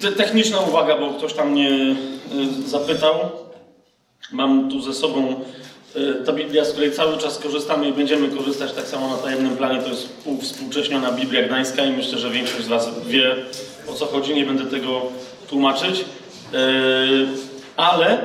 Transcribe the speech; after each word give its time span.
Te- 0.00 0.12
Techniczna 0.12 0.60
uwaga, 0.60 0.96
bo 0.98 1.10
ktoś 1.10 1.32
tam 1.32 1.50
mnie 1.50 1.70
y, 1.70 2.68
zapytał. 2.68 3.14
Mam 4.32 4.70
tu 4.70 4.80
ze 4.80 4.94
sobą 4.94 5.40
y, 5.96 6.24
ta 6.26 6.32
Biblia, 6.32 6.64
z 6.64 6.72
której 6.72 6.92
cały 6.92 7.18
czas 7.18 7.38
korzystamy 7.38 7.88
i 7.88 7.92
będziemy 7.92 8.28
korzystać 8.28 8.72
tak 8.72 8.86
samo 8.88 9.08
na 9.08 9.16
tajemnym 9.16 9.56
planie. 9.56 9.82
To 9.82 9.88
jest 9.88 10.08
współcześniona 10.42 11.12
Biblia 11.12 11.42
Gdańska 11.42 11.84
i 11.84 11.92
myślę, 11.92 12.18
że 12.18 12.30
większość 12.30 12.64
z 12.64 12.68
Was 12.68 12.88
wie 13.06 13.36
o 13.88 13.94
co 13.94 14.06
chodzi. 14.06 14.34
Nie 14.34 14.46
będę 14.46 14.64
tego 14.66 15.02
tłumaczyć. 15.48 16.00
Y, 16.00 16.04
Ale 17.76 18.18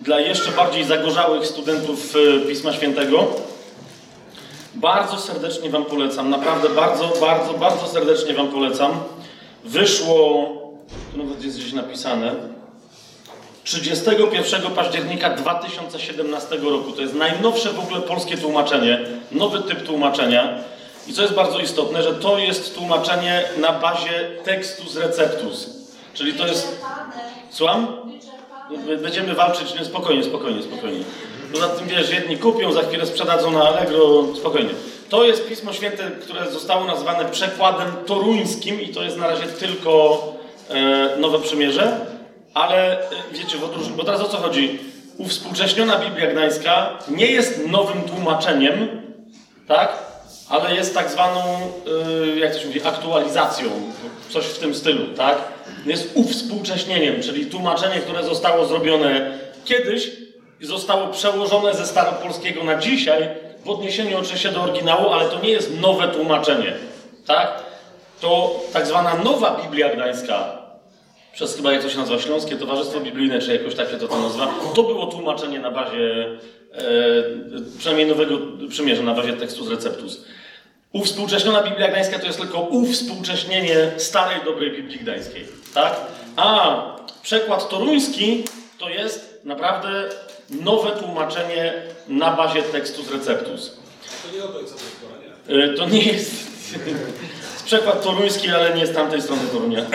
dla 0.00 0.20
jeszcze 0.20 0.50
bardziej 0.52 0.84
zagorzałych 0.84 1.46
studentów 1.46 2.14
Pisma 2.48 2.72
Świętego 2.72 3.26
bardzo 4.74 5.18
serdecznie 5.18 5.70
Wam 5.70 5.84
polecam. 5.84 6.30
Naprawdę 6.30 6.68
bardzo, 6.68 7.12
bardzo, 7.20 7.54
bardzo 7.54 7.86
serdecznie 7.86 8.34
Wam 8.34 8.48
polecam. 8.48 8.92
Wyszło, 9.64 10.46
tu 11.12 11.24
nawet 11.24 11.44
jest 11.44 11.58
gdzieś 11.58 11.72
napisane, 11.72 12.34
31 13.64 14.62
października 14.62 15.30
2017 15.30 16.56
roku. 16.56 16.92
To 16.92 17.00
jest 17.00 17.14
najnowsze 17.14 17.72
w 17.72 17.78
ogóle 17.78 18.00
polskie 18.00 18.36
tłumaczenie, 18.36 19.00
nowy 19.32 19.62
typ 19.62 19.86
tłumaczenia. 19.86 20.58
I 21.06 21.12
co 21.12 21.22
jest 21.22 21.34
bardzo 21.34 21.58
istotne, 21.58 22.02
że 22.02 22.14
to 22.14 22.38
jest 22.38 22.74
tłumaczenie 22.74 23.44
na 23.60 23.72
bazie 23.72 24.30
tekstu 24.44 24.88
z 24.88 24.96
receptus. 24.96 25.70
Czyli 26.14 26.34
to 26.34 26.46
jest. 26.46 26.80
Słucham? 27.50 27.86
Będziemy 29.02 29.34
walczyć, 29.34 29.74
nie, 29.74 29.84
spokojnie, 29.84 30.24
spokojnie, 30.24 30.62
spokojnie. 30.62 31.04
Poza 31.52 31.68
tym 31.68 31.88
wiesz, 31.88 32.10
jedni 32.10 32.36
kupią, 32.36 32.72
za 32.72 32.82
chwilę 32.82 33.06
sprzedadzą 33.06 33.50
na 33.50 33.62
Allegro, 33.62 34.24
spokojnie. 34.36 34.70
To 35.08 35.24
jest 35.24 35.48
Pismo 35.48 35.72
Święte, 35.72 36.10
które 36.10 36.50
zostało 36.52 36.84
nazwane 36.84 37.24
przekładem 37.24 37.86
toruńskim 38.06 38.80
i 38.80 38.88
to 38.88 39.02
jest 39.02 39.16
na 39.16 39.26
razie 39.26 39.46
tylko 39.46 40.22
e, 40.68 41.16
Nowe 41.16 41.38
Przymierze, 41.38 42.06
ale 42.54 43.00
e, 43.00 43.10
wiecie, 43.32 43.58
bo, 43.58 43.68
bo 43.96 44.04
teraz 44.04 44.20
o 44.20 44.28
co 44.28 44.36
chodzi? 44.36 44.78
Uwspółcześniona 45.18 45.98
Biblia 45.98 46.30
Gdańska 46.32 46.98
nie 47.08 47.26
jest 47.26 47.66
nowym 47.66 48.02
tłumaczeniem, 48.02 48.88
tak? 49.68 49.98
Ale 50.48 50.74
jest 50.74 50.94
tak 50.94 51.10
zwaną, 51.10 51.42
e, 52.34 52.38
jak 52.38 52.52
to 52.52 52.60
się 52.60 52.66
mówi, 52.66 52.82
aktualizacją, 52.84 53.68
coś 54.28 54.44
w 54.44 54.58
tym 54.58 54.74
stylu, 54.74 55.14
tak? 55.14 55.38
Jest 55.86 56.10
uwspółcześnieniem, 56.14 57.22
czyli 57.22 57.46
tłumaczenie, 57.46 58.00
które 58.00 58.24
zostało 58.24 58.66
zrobione 58.66 59.38
kiedyś 59.64 60.10
i 60.60 60.66
zostało 60.66 61.06
przełożone 61.06 61.74
ze 61.74 61.86
staropolskiego 61.86 62.64
na 62.64 62.78
dzisiaj, 62.78 63.28
w 63.68 63.70
odniesieniu 63.70 64.18
oczywiście 64.18 64.52
do 64.52 64.62
oryginału, 64.62 65.08
ale 65.08 65.28
to 65.28 65.40
nie 65.40 65.50
jest 65.50 65.80
nowe 65.80 66.08
tłumaczenie, 66.08 66.72
tak? 67.26 67.62
To 68.20 68.60
tak 68.72 68.86
zwana 68.86 69.14
nowa 69.14 69.60
Biblia 69.62 69.94
Gdańska, 69.94 70.58
przez 71.32 71.56
chyba 71.56 71.72
jak 71.72 71.82
to 71.82 71.90
się 71.90 71.98
nazywa, 71.98 72.20
Śląskie 72.20 72.56
Towarzystwo 72.56 73.00
Biblijne, 73.00 73.38
czy 73.38 73.52
jakoś 73.52 73.74
tak 73.74 73.90
się 73.90 73.96
to, 73.96 74.08
to 74.08 74.20
nazywa, 74.20 74.48
to 74.74 74.82
było 74.82 75.06
tłumaczenie 75.06 75.60
na 75.60 75.70
bazie, 75.70 76.24
e, 76.74 76.82
przynajmniej 77.78 78.06
Nowego 78.06 78.38
Przymierza, 78.68 79.02
na 79.02 79.14
bazie 79.14 79.32
tekstu 79.32 79.64
z 79.64 79.70
Receptus. 79.70 80.24
Uwspółcześniona 80.92 81.62
Biblia 81.62 81.88
Gdańska 81.88 82.18
to 82.18 82.26
jest 82.26 82.40
tylko 82.40 82.60
uwspółcześnienie 82.60 83.90
starej, 83.96 84.44
dobrej 84.44 84.72
Biblii 84.72 84.98
Gdańskiej, 84.98 85.46
tak? 85.74 85.96
A 86.36 86.76
przekład 87.22 87.68
toruński 87.68 88.44
to 88.78 88.88
jest 88.88 89.40
naprawdę 89.44 89.88
nowe 90.50 90.90
tłumaczenie 90.90 91.74
na 92.08 92.36
bazie 92.36 92.62
tekstu 92.62 93.02
z 93.02 93.10
Receptus. 93.10 93.76
To 94.22 94.36
nie 94.36 94.40
Doktora, 94.40 95.66
nie? 95.68 95.76
To 95.76 95.88
nie 95.88 96.02
jest 96.02 96.48
jest 96.86 97.64
przekład 97.66 98.02
toruński, 98.02 98.50
ale 98.50 98.74
nie 98.74 98.86
z 98.86 98.92
tamtej 98.92 99.22
strony 99.22 99.42
Torunia. 99.52 99.86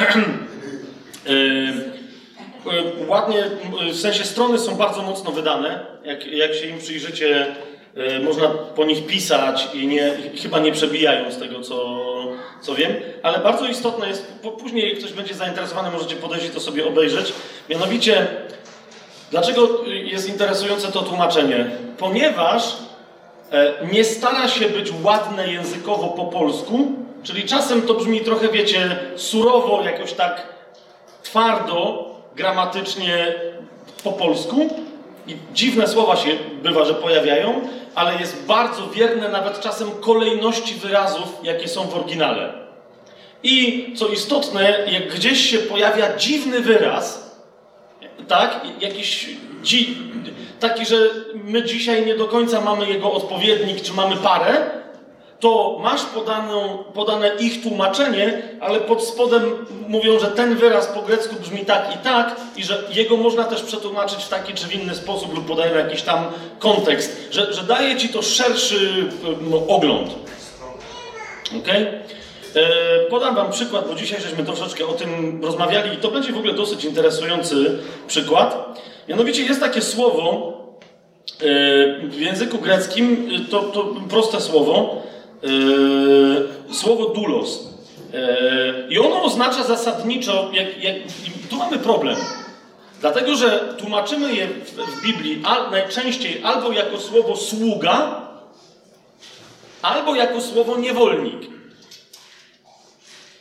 E, 1.27 1.31
e, 1.31 3.07
Ładnie, 3.07 3.43
w 3.91 3.99
sensie 3.99 4.23
strony 4.23 4.59
są 4.59 4.75
bardzo 4.75 5.01
mocno 5.01 5.31
wydane. 5.31 5.85
Jak, 6.03 6.27
jak 6.27 6.53
się 6.53 6.67
im 6.67 6.79
przyjrzycie, 6.79 7.55
e, 7.95 8.19
można 8.19 8.47
po 8.49 8.85
nich 8.85 9.05
pisać 9.05 9.67
i 9.73 9.87
nie, 9.87 10.11
chyba 10.41 10.59
nie 10.59 10.71
przebijają 10.71 11.31
z 11.31 11.37
tego, 11.37 11.61
co, 11.61 11.95
co 12.61 12.75
wiem. 12.75 12.91
Ale 13.23 13.39
bardzo 13.39 13.65
istotne 13.65 14.07
jest, 14.07 14.33
później 14.59 14.89
jak 14.89 14.99
ktoś 14.99 15.13
będzie 15.13 15.33
zainteresowany, 15.33 15.91
możecie 15.91 16.15
podejść 16.15 16.45
i 16.45 16.49
to 16.49 16.59
sobie 16.59 16.87
obejrzeć. 16.87 17.33
Mianowicie, 17.69 18.27
dlaczego 19.33 19.85
jest 19.85 20.29
interesujące 20.29 20.91
to 20.91 21.01
tłumaczenie? 21.01 21.71
Ponieważ 21.97 22.63
E, 23.53 23.87
nie 23.91 24.03
stara 24.03 24.47
się 24.47 24.69
być 24.69 24.91
ładne 25.03 25.47
językowo 25.47 26.07
po 26.07 26.25
polsku, 26.25 26.91
czyli 27.23 27.43
czasem 27.43 27.81
to 27.81 27.93
brzmi 27.93 28.21
trochę, 28.21 28.47
wiecie, 28.47 28.99
surowo, 29.15 29.81
jakoś 29.83 30.13
tak 30.13 30.47
twardo, 31.23 32.05
gramatycznie 32.35 33.33
po 34.03 34.11
polsku. 34.11 34.69
I 35.27 35.35
dziwne 35.53 35.87
słowa 35.87 36.15
się 36.15 36.29
bywa, 36.63 36.85
że 36.85 36.93
pojawiają, 36.93 37.61
ale 37.95 38.19
jest 38.19 38.45
bardzo 38.45 38.87
wierne 38.87 39.29
nawet 39.29 39.59
czasem 39.59 39.91
kolejności 39.91 40.75
wyrazów, 40.75 41.39
jakie 41.43 41.67
są 41.67 41.87
w 41.87 41.95
oryginale. 41.95 42.53
I 43.43 43.85
co 43.97 44.07
istotne, 44.07 44.85
jak 44.91 45.15
gdzieś 45.15 45.49
się 45.49 45.57
pojawia 45.57 46.17
dziwny 46.17 46.59
wyraz, 46.59 47.22
tak? 48.27 48.61
Jakiś 48.81 49.29
dzi, 49.63 49.97
taki, 50.59 50.85
że 50.85 50.97
my 51.33 51.63
dzisiaj 51.63 52.05
nie 52.05 52.15
do 52.15 52.25
końca 52.25 52.61
mamy 52.61 52.89
jego 52.89 53.11
odpowiednik, 53.11 53.81
czy 53.81 53.93
mamy 53.93 54.15
parę, 54.15 54.83
to 55.39 55.79
masz 55.81 56.01
podaną, 56.03 56.83
podane 56.93 57.35
ich 57.39 57.63
tłumaczenie, 57.63 58.41
ale 58.61 58.79
pod 58.79 59.03
spodem 59.03 59.65
mówią, 59.87 60.19
że 60.19 60.27
ten 60.27 60.55
wyraz 60.55 60.87
po 60.87 61.01
grecku 61.01 61.35
brzmi 61.35 61.65
tak 61.65 61.95
i 61.95 61.97
tak, 61.97 62.35
i 62.55 62.63
że 62.63 62.83
jego 62.93 63.17
można 63.17 63.43
też 63.43 63.61
przetłumaczyć 63.61 64.23
w 64.23 64.29
taki 64.29 64.53
czy 64.53 64.67
w 64.67 64.73
inny 64.73 64.95
sposób, 64.95 65.35
lub 65.35 65.47
podają 65.47 65.77
jakiś 65.77 66.01
tam 66.01 66.25
kontekst, 66.59 67.27
że, 67.31 67.53
że 67.53 67.63
daje 67.63 67.97
ci 67.97 68.09
to 68.09 68.21
szerszy 68.21 69.09
em, 69.27 69.53
ogląd. 69.67 70.09
Okej? 71.59 71.83
E, 71.83 72.22
Podam 73.09 73.35
Wam 73.35 73.51
przykład, 73.51 73.87
bo 73.87 73.95
dzisiaj 73.95 74.21
żeśmy 74.21 74.43
troszeczkę 74.45 74.85
o 74.85 74.93
tym 74.93 75.39
rozmawiali 75.43 75.93
i 75.93 75.97
to 75.97 76.11
będzie 76.11 76.33
w 76.33 76.37
ogóle 76.37 76.53
dosyć 76.53 76.85
interesujący 76.85 77.79
przykład. 78.07 78.79
Mianowicie 79.09 79.43
jest 79.43 79.59
takie 79.59 79.81
słowo 79.81 80.53
e, 81.41 81.45
w 82.07 82.19
języku 82.19 82.57
greckim, 82.57 83.29
e, 83.35 83.51
to, 83.51 83.59
to 83.59 83.95
proste 84.09 84.41
słowo, 84.41 85.01
e, 86.69 86.73
słowo 86.73 87.05
dulos. 87.05 87.69
E, 88.13 88.87
I 88.89 88.99
ono 88.99 89.23
oznacza 89.23 89.63
zasadniczo, 89.63 90.49
jak, 90.53 90.83
jak, 90.83 90.95
tu 91.49 91.55
mamy 91.55 91.79
problem. 91.79 92.17
Dlatego, 93.01 93.35
że 93.35 93.75
tłumaczymy 93.77 94.35
je 94.35 94.47
w, 94.47 94.71
w 94.71 95.01
Biblii 95.01 95.41
al, 95.45 95.71
najczęściej 95.71 96.43
albo 96.43 96.71
jako 96.71 96.99
słowo 96.99 97.35
sługa, 97.35 98.21
albo 99.81 100.15
jako 100.15 100.41
słowo 100.41 100.77
niewolnik. 100.77 101.53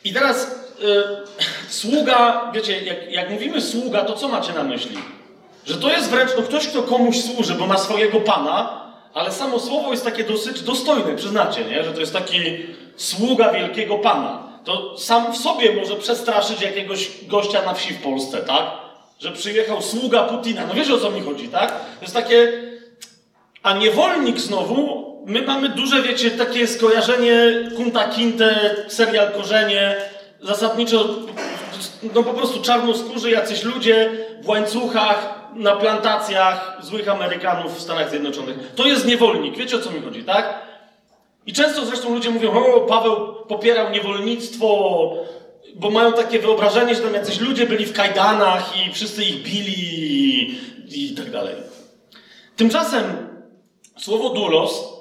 I 0.03 0.13
teraz 0.13 0.43
y, 0.47 1.69
sługa, 1.69 2.51
wiecie, 2.53 2.81
jak, 2.81 3.11
jak 3.11 3.29
mówimy 3.29 3.61
sługa, 3.61 4.05
to 4.05 4.13
co 4.13 4.27
macie 4.27 4.53
na 4.53 4.63
myśli? 4.63 4.97
Że 5.65 5.77
to 5.77 5.89
jest 5.89 6.09
wręcz 6.09 6.31
no, 6.37 6.43
ktoś, 6.43 6.67
kto 6.67 6.83
komuś 6.83 7.21
służy, 7.21 7.55
bo 7.55 7.67
ma 7.67 7.77
swojego 7.77 8.19
pana, 8.19 8.83
ale 9.13 9.31
samo 9.31 9.59
słowo 9.59 9.91
jest 9.91 10.05
takie 10.05 10.23
dosyć 10.23 10.61
dostojne, 10.61 11.15
przyznacie, 11.15 11.65
nie? 11.65 11.83
Że 11.83 11.93
to 11.93 11.99
jest 11.99 12.13
taki 12.13 12.39
sługa 12.97 13.51
wielkiego 13.51 13.97
pana. 13.97 14.43
To 14.63 14.97
sam 14.97 15.33
w 15.33 15.37
sobie 15.37 15.75
może 15.75 15.95
przestraszyć 15.95 16.61
jakiegoś 16.61 17.09
gościa 17.27 17.61
na 17.65 17.73
wsi 17.73 17.93
w 17.93 18.01
Polsce, 18.01 18.37
tak? 18.37 18.63
Że 19.19 19.31
przyjechał 19.31 19.81
sługa 19.81 20.23
Putina. 20.23 20.65
No 20.67 20.73
wiesz 20.73 20.89
o 20.89 20.99
co 20.99 21.11
mi 21.11 21.21
chodzi, 21.21 21.47
tak? 21.47 21.69
To 21.71 22.01
jest 22.01 22.13
takie 22.13 22.63
a 23.63 23.73
niewolnik 23.73 24.39
znowu, 24.39 25.02
my 25.25 25.41
mamy 25.41 25.69
duże, 25.69 26.01
wiecie, 26.01 26.31
takie 26.31 26.67
skojarzenie 26.67 27.35
Kunta 27.77 28.07
Kinte, 28.07 28.75
serial 28.87 29.31
Korzenie, 29.31 29.95
zasadniczo, 30.41 31.05
no 32.15 32.23
po 32.23 32.33
prostu 32.33 32.61
czarnoskórzy 32.61 33.31
jacyś 33.31 33.63
ludzie 33.63 34.09
w 34.41 34.47
łańcuchach, 34.47 35.43
na 35.55 35.75
plantacjach 35.75 36.77
złych 36.81 37.09
Amerykanów 37.09 37.77
w 37.77 37.81
Stanach 37.81 38.09
Zjednoczonych. 38.09 38.57
To 38.75 38.87
jest 38.87 39.05
niewolnik, 39.05 39.57
wiecie 39.57 39.75
o 39.75 39.79
co 39.79 39.91
mi 39.91 40.01
chodzi, 40.01 40.23
tak? 40.23 40.59
I 41.45 41.53
często 41.53 41.85
zresztą 41.85 42.13
ludzie 42.13 42.29
mówią, 42.29 42.51
o, 42.51 42.81
Paweł 42.81 43.35
popierał 43.47 43.89
niewolnictwo, 43.89 44.67
bo 45.75 45.89
mają 45.89 46.13
takie 46.13 46.39
wyobrażenie, 46.39 46.95
że 46.95 47.01
tam 47.01 47.13
jacyś 47.13 47.39
ludzie 47.39 47.65
byli 47.65 47.85
w 47.85 47.93
kajdanach 47.93 48.87
i 48.87 48.93
wszyscy 48.93 49.23
ich 49.23 49.43
bili 49.43 49.73
i, 50.87 51.11
i 51.11 51.15
tak 51.15 51.31
dalej. 51.31 51.55
Tymczasem 52.55 53.03
słowo 53.97 54.29
dulos 54.29 54.92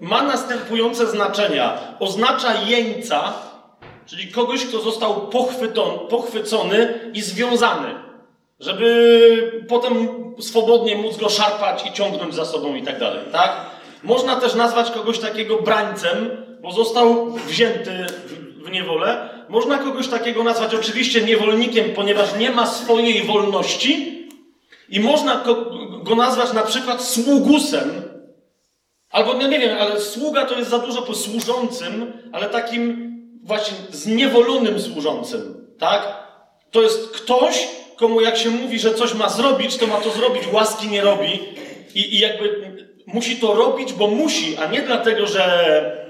ma 0.00 0.22
następujące 0.22 1.06
znaczenia. 1.06 1.78
Oznacza 2.00 2.54
jeńca, 2.66 3.32
czyli 4.06 4.32
kogoś, 4.32 4.66
kto 4.66 4.80
został 4.80 5.28
pochwycony 6.08 7.10
i 7.14 7.22
związany, 7.22 7.88
żeby 8.60 9.64
potem 9.68 10.08
swobodnie 10.40 10.96
móc 10.96 11.16
go 11.16 11.28
szarpać 11.28 11.86
i 11.86 11.92
ciągnąć 11.92 12.34
za 12.34 12.44
sobą 12.44 12.74
i 12.74 12.82
tak 12.82 13.00
dalej, 13.00 13.20
tak? 13.32 13.56
Można 14.02 14.36
też 14.36 14.54
nazwać 14.54 14.90
kogoś 14.90 15.18
takiego 15.18 15.56
brańcem, 15.56 16.30
bo 16.62 16.72
został 16.72 17.32
wzięty 17.32 18.06
w 18.64 18.70
niewolę, 18.70 19.34
Można 19.48 19.78
kogoś 19.78 20.08
takiego 20.08 20.44
nazwać 20.44 20.74
oczywiście 20.74 21.22
niewolnikiem, 21.22 21.90
ponieważ 21.90 22.36
nie 22.38 22.50
ma 22.50 22.66
swojej 22.66 23.22
wolności, 23.22 24.14
i 24.88 25.00
można 25.00 25.44
go 26.02 26.14
nazwać 26.14 26.52
na 26.52 26.62
przykład 26.62 27.02
sługusem, 27.02 28.03
albo 29.14 29.34
no 29.34 29.48
nie 29.48 29.58
wiem, 29.58 29.78
ale 29.80 30.00
sługa 30.00 30.46
to 30.46 30.58
jest 30.58 30.70
za 30.70 30.78
dużo 30.78 31.02
po 31.02 31.14
służącym, 31.14 32.12
ale 32.32 32.46
takim 32.46 33.14
właśnie 33.42 33.76
zniewolonym 33.90 34.80
służącym, 34.80 35.66
tak? 35.78 36.24
To 36.70 36.82
jest 36.82 37.10
ktoś, 37.10 37.68
komu 37.96 38.20
jak 38.20 38.36
się 38.36 38.50
mówi, 38.50 38.78
że 38.78 38.94
coś 38.94 39.14
ma 39.14 39.28
zrobić, 39.28 39.76
to 39.76 39.86
ma 39.86 39.96
to 39.96 40.10
zrobić, 40.10 40.42
łaski 40.52 40.88
nie 40.88 41.00
robi 41.00 41.40
i, 41.94 42.14
i 42.14 42.18
jakby 42.18 42.74
musi 43.06 43.36
to 43.36 43.54
robić, 43.54 43.92
bo 43.92 44.08
musi, 44.08 44.56
a 44.56 44.66
nie 44.66 44.82
dlatego, 44.82 45.26
że 45.26 46.06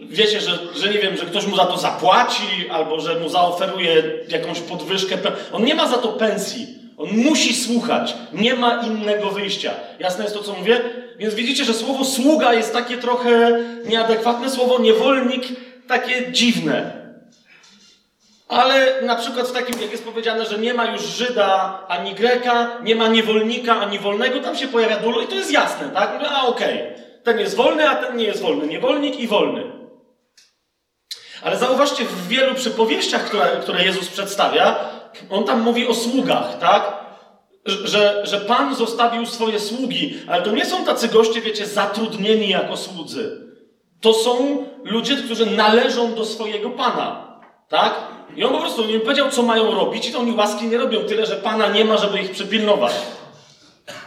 wiecie, 0.00 0.40
że, 0.40 0.58
że 0.76 0.88
nie 0.88 0.98
wiem, 0.98 1.16
że 1.16 1.26
ktoś 1.26 1.46
mu 1.46 1.56
za 1.56 1.64
to 1.64 1.76
zapłaci, 1.76 2.68
albo 2.70 3.00
że 3.00 3.20
mu 3.20 3.28
zaoferuje 3.28 4.02
jakąś 4.28 4.60
podwyżkę. 4.60 5.18
On 5.52 5.64
nie 5.64 5.74
ma 5.74 5.88
za 5.88 5.98
to 5.98 6.08
pensji. 6.08 6.81
On 7.02 7.16
musi 7.16 7.54
słuchać. 7.54 8.14
Nie 8.32 8.54
ma 8.54 8.82
innego 8.82 9.30
wyjścia. 9.30 9.74
Jasne 9.98 10.24
jest 10.24 10.36
to, 10.36 10.42
co 10.42 10.52
mówię? 10.52 10.80
Więc 11.18 11.34
widzicie, 11.34 11.64
że 11.64 11.74
słowo 11.74 12.04
sługa 12.04 12.54
jest 12.54 12.72
takie 12.72 12.96
trochę 12.96 13.60
nieadekwatne, 13.86 14.50
słowo 14.50 14.78
niewolnik 14.78 15.42
takie 15.88 16.32
dziwne. 16.32 17.02
Ale 18.48 19.02
na 19.02 19.16
przykład 19.16 19.48
w 19.48 19.52
takim, 19.52 19.82
jak 19.82 19.92
jest 19.92 20.04
powiedziane, 20.04 20.46
że 20.46 20.58
nie 20.58 20.74
ma 20.74 20.84
już 20.84 21.02
Żyda 21.02 21.78
ani 21.88 22.14
Greka, 22.14 22.70
nie 22.82 22.96
ma 22.96 23.08
niewolnika 23.08 23.80
ani 23.80 23.98
wolnego, 23.98 24.40
tam 24.40 24.56
się 24.56 24.68
pojawia 24.68 24.96
dulo 24.96 25.20
i 25.20 25.26
to 25.26 25.34
jest 25.34 25.52
jasne, 25.52 25.88
tak? 25.88 26.14
Mówię, 26.14 26.26
a 26.30 26.46
okej, 26.46 26.82
okay. 26.82 27.04
ten 27.24 27.38
jest 27.38 27.56
wolny, 27.56 27.88
a 27.88 27.94
ten 27.94 28.16
nie 28.16 28.24
jest 28.24 28.42
wolny. 28.42 28.66
Niewolnik 28.66 29.20
i 29.20 29.26
wolny. 29.26 29.62
Ale 31.42 31.56
zauważcie, 31.56 32.04
w 32.04 32.28
wielu 32.28 32.54
przypowieściach, 32.54 33.24
które, 33.24 33.46
które 33.62 33.84
Jezus 33.84 34.08
przedstawia, 34.08 34.91
on 35.30 35.44
tam 35.44 35.60
mówi 35.60 35.88
o 35.88 35.94
sługach, 35.94 36.58
tak? 36.58 37.02
Że, 37.66 38.22
że 38.26 38.40
Pan 38.40 38.74
zostawił 38.74 39.26
swoje 39.26 39.60
sługi, 39.60 40.14
ale 40.28 40.42
to 40.42 40.50
nie 40.50 40.66
są 40.66 40.84
tacy 40.84 41.08
goście, 41.08 41.40
wiecie, 41.40 41.66
zatrudnieni 41.66 42.48
jako 42.48 42.76
słudzy. 42.76 43.52
To 44.00 44.14
są 44.14 44.64
ludzie, 44.84 45.16
którzy 45.16 45.46
należą 45.46 46.14
do 46.14 46.24
swojego 46.24 46.70
Pana, 46.70 47.38
tak? 47.68 47.94
I 48.36 48.44
on 48.44 48.52
po 48.52 48.58
prostu 48.58 48.84
nie 48.84 49.00
powiedział, 49.00 49.30
co 49.30 49.42
mają 49.42 49.74
robić, 49.74 50.08
i 50.08 50.12
to 50.12 50.18
oni 50.18 50.32
łaski 50.32 50.66
nie 50.66 50.78
robią, 50.78 51.00
tyle, 51.00 51.26
że 51.26 51.36
Pana 51.36 51.68
nie 51.68 51.84
ma, 51.84 51.96
żeby 51.96 52.20
ich 52.20 52.30
przypilnować. 52.30 52.92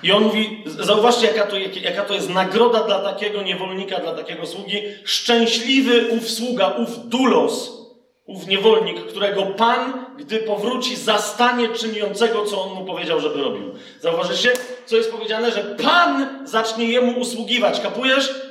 I 0.03 0.11
on 0.11 0.23
mówi, 0.23 0.63
zauważcie, 0.65 1.27
jaka 1.27 1.47
to, 1.47 1.57
jaka 1.81 2.05
to 2.05 2.13
jest 2.13 2.29
nagroda 2.29 2.83
dla 2.83 2.99
takiego 2.99 3.41
niewolnika, 3.41 3.99
dla 3.99 4.13
takiego 4.13 4.45
sługi. 4.45 4.81
Szczęśliwy 5.03 6.07
ów 6.09 6.31
sługa, 6.31 6.67
ów 6.67 7.09
dulos, 7.09 7.84
ów 8.25 8.47
niewolnik, 8.47 9.05
którego 9.05 9.45
Pan, 9.45 10.05
gdy 10.17 10.39
powróci, 10.39 10.95
zastanie 10.95 11.69
czyniącego, 11.69 12.45
co 12.45 12.61
on 12.61 12.73
mu 12.73 12.85
powiedział, 12.85 13.19
żeby 13.19 13.41
robił. 13.41 13.71
Zauważycie, 14.01 14.53
co 14.85 14.95
jest 14.95 15.11
powiedziane, 15.11 15.51
że 15.51 15.61
Pan 15.63 16.39
zacznie 16.47 16.85
jemu 16.85 17.19
usługiwać. 17.19 17.81
Kapujesz? 17.81 18.45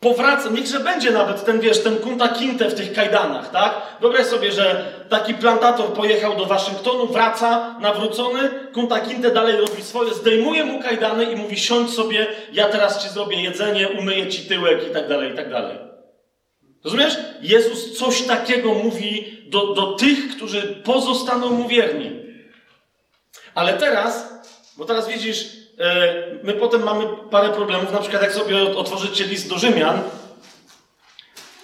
powraca, 0.00 0.48
niechże 0.48 0.80
będzie 0.80 1.10
nawet 1.10 1.44
ten, 1.44 1.60
wiesz, 1.60 1.82
ten 1.82 1.96
kunta 1.96 2.28
kinte 2.28 2.68
w 2.68 2.74
tych 2.74 2.92
kajdanach, 2.92 3.50
tak? 3.50 3.82
Wyobraź 4.00 4.26
sobie, 4.26 4.52
że 4.52 4.84
taki 5.08 5.34
plantator 5.34 5.92
pojechał 5.92 6.36
do 6.36 6.46
Waszyngtonu, 6.46 7.06
wraca, 7.06 7.76
nawrócony, 7.80 8.50
kunta 8.74 9.00
kinte 9.00 9.30
dalej 9.30 9.56
robi 9.56 9.82
swoje, 9.82 10.14
zdejmuje 10.14 10.64
mu 10.64 10.82
kajdany 10.82 11.24
i 11.24 11.36
mówi, 11.36 11.58
siądź 11.58 11.90
sobie, 11.90 12.26
ja 12.52 12.68
teraz 12.68 13.02
Ci 13.02 13.08
zrobię 13.08 13.42
jedzenie, 13.42 13.88
umyję 13.88 14.26
Ci 14.28 14.42
tyłek 14.42 14.88
i 14.90 14.94
tak 14.94 15.08
dalej, 15.08 15.32
i 15.32 15.36
tak 15.36 15.50
dalej. 15.50 15.85
Rozumiesz? 16.86 17.16
Jezus 17.42 17.98
coś 17.98 18.22
takiego 18.22 18.74
mówi 18.74 19.42
do, 19.46 19.74
do 19.74 19.92
tych, 19.92 20.36
którzy 20.36 20.62
pozostaną 20.62 21.50
mu 21.50 21.68
wierni. 21.68 22.10
Ale 23.54 23.74
teraz, 23.74 24.28
bo 24.76 24.84
teraz 24.84 25.08
widzisz, 25.08 25.66
E, 25.78 26.14
my 26.42 26.52
potem 26.52 26.82
mamy 26.82 27.06
parę 27.30 27.48
problemów, 27.48 27.92
na 27.92 27.98
przykład 27.98 28.22
jak 28.22 28.32
sobie 28.32 28.76
otworzycie 28.76 29.24
list 29.24 29.48
do 29.48 29.58
Rzymian, 29.58 30.02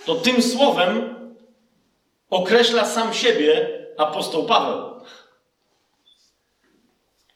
to 0.06 0.14
tym 0.14 0.42
słowem 0.42 1.14
określa 2.30 2.84
sam 2.84 3.14
siebie 3.14 3.69
apostoł 3.98 4.46
Paweł. 4.46 4.92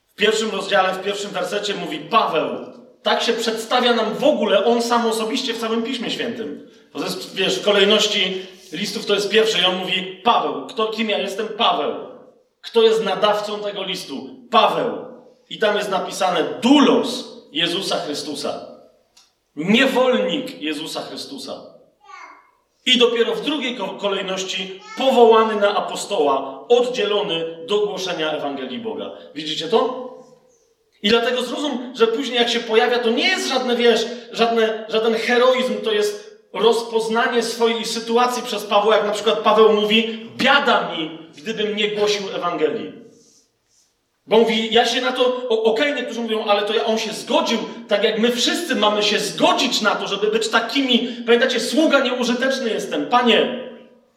W 0.08 0.14
pierwszym 0.14 0.50
rozdziale, 0.50 0.94
w 0.94 1.04
pierwszym 1.04 1.30
wersecie 1.30 1.74
mówi 1.74 1.98
Paweł. 1.98 2.72
Tak 3.02 3.22
się 3.22 3.32
przedstawia 3.32 3.94
nam 3.94 4.14
w 4.14 4.24
ogóle 4.24 4.64
on 4.64 4.82
sam 4.82 5.06
osobiście 5.06 5.54
w 5.54 5.60
całym 5.60 5.82
Piśmie 5.82 6.10
Świętym. 6.10 6.70
To 6.96 7.04
jest, 7.04 7.34
wiesz, 7.34 7.58
w 7.58 7.64
kolejności 7.64 8.46
listów 8.72 9.06
to 9.06 9.14
jest 9.14 9.30
pierwszy 9.30 9.58
i 9.58 9.64
on 9.64 9.76
mówi 9.76 10.20
Paweł. 10.24 10.66
Kto, 10.66 10.86
kim 10.86 11.10
ja 11.10 11.18
jestem? 11.18 11.48
Paweł. 11.48 11.94
Kto 12.60 12.82
jest 12.82 13.04
nadawcą 13.04 13.60
tego 13.60 13.84
listu? 13.84 14.30
Paweł. 14.50 15.06
I 15.50 15.58
tam 15.58 15.76
jest 15.76 15.90
napisane 15.90 16.44
dulos 16.62 17.24
Jezusa 17.52 17.96
Chrystusa. 17.98 18.66
Niewolnik 19.56 20.62
Jezusa 20.62 21.02
Chrystusa. 21.02 21.76
I 22.86 22.98
dopiero 22.98 23.34
w 23.34 23.44
drugiej 23.44 23.78
kolejności 23.98 24.80
powołany 24.98 25.60
na 25.60 25.76
apostoła, 25.76 26.64
oddzielony 26.68 27.66
do 27.66 27.86
głoszenia 27.86 28.32
Ewangelii 28.32 28.78
Boga. 28.78 29.10
Widzicie 29.34 29.68
to? 29.68 30.06
I 31.02 31.08
dlatego 31.08 31.42
zrozum, 31.42 31.92
że 31.94 32.06
później 32.06 32.38
jak 32.38 32.48
się 32.48 32.60
pojawia, 32.60 32.98
to 32.98 33.10
nie 33.10 33.28
jest 33.28 33.48
żadne, 33.48 33.76
wiesz, 33.76 34.06
żadne, 34.32 34.84
żaden 34.88 35.14
heroizm, 35.14 35.74
to 35.84 35.92
jest 35.92 36.25
rozpoznanie 36.58 37.42
swojej 37.42 37.84
sytuacji 37.84 38.42
przez 38.42 38.64
Pawła, 38.64 38.96
jak 38.96 39.06
na 39.06 39.12
przykład 39.12 39.38
Paweł 39.38 39.72
mówi, 39.72 40.28
biada 40.36 40.90
mi, 40.92 41.18
gdybym 41.36 41.76
nie 41.76 41.88
głosił 41.88 42.22
Ewangelii. 42.34 42.92
Bo 44.26 44.38
mówi, 44.38 44.74
ja 44.74 44.84
się 44.84 45.00
na 45.00 45.12
to, 45.12 45.48
okej, 45.48 45.62
okay, 45.62 45.94
niektórzy 45.94 46.20
mówią, 46.20 46.44
ale 46.44 46.62
to 46.62 46.74
ja, 46.74 46.84
on 46.84 46.98
się 46.98 47.12
zgodził, 47.12 47.58
tak 47.88 48.04
jak 48.04 48.18
my 48.18 48.32
wszyscy 48.32 48.74
mamy 48.74 49.02
się 49.02 49.18
zgodzić 49.18 49.80
na 49.80 49.94
to, 49.94 50.06
żeby 50.06 50.26
być 50.26 50.48
takimi, 50.48 51.08
pamiętacie, 51.26 51.60
sługa 51.60 52.00
nieużyteczny 52.00 52.70
jestem. 52.70 53.06
Panie, 53.06 53.68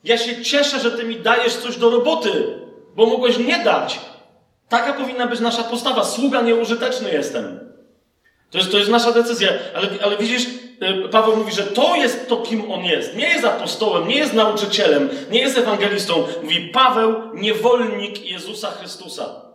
ja 0.03 0.17
się 0.17 0.41
cieszę, 0.41 0.79
że 0.79 0.91
Ty 0.91 1.03
mi 1.03 1.15
dajesz 1.15 1.55
coś 1.55 1.77
do 1.77 1.89
roboty, 1.89 2.59
bo 2.95 3.05
mogłeś 3.05 3.37
nie 3.37 3.59
dać. 3.63 3.99
Taka 4.69 4.93
powinna 4.93 5.27
być 5.27 5.39
nasza 5.39 5.63
postawa. 5.63 6.03
Sługa 6.03 6.41
nieużyteczny 6.41 7.11
jestem. 7.11 7.68
To 8.51 8.57
jest, 8.57 8.71
to 8.71 8.77
jest 8.77 8.89
nasza 8.89 9.11
decyzja. 9.11 9.49
Ale, 9.75 9.87
ale 10.03 10.17
widzisz, 10.17 10.43
y, 10.45 11.09
Paweł 11.11 11.35
mówi, 11.35 11.51
że 11.51 11.63
to 11.63 11.95
jest 11.95 12.29
to, 12.29 12.37
kim 12.37 12.71
on 12.71 12.83
jest. 12.85 13.15
Nie 13.15 13.29
jest 13.29 13.45
apostołem, 13.45 14.07
nie 14.07 14.15
jest 14.15 14.33
nauczycielem, 14.33 15.09
nie 15.31 15.39
jest 15.39 15.57
ewangelistą. 15.57 16.23
Mówi 16.43 16.69
Paweł, 16.73 17.13
niewolnik 17.33 18.25
Jezusa 18.25 18.71
Chrystusa 18.71 19.49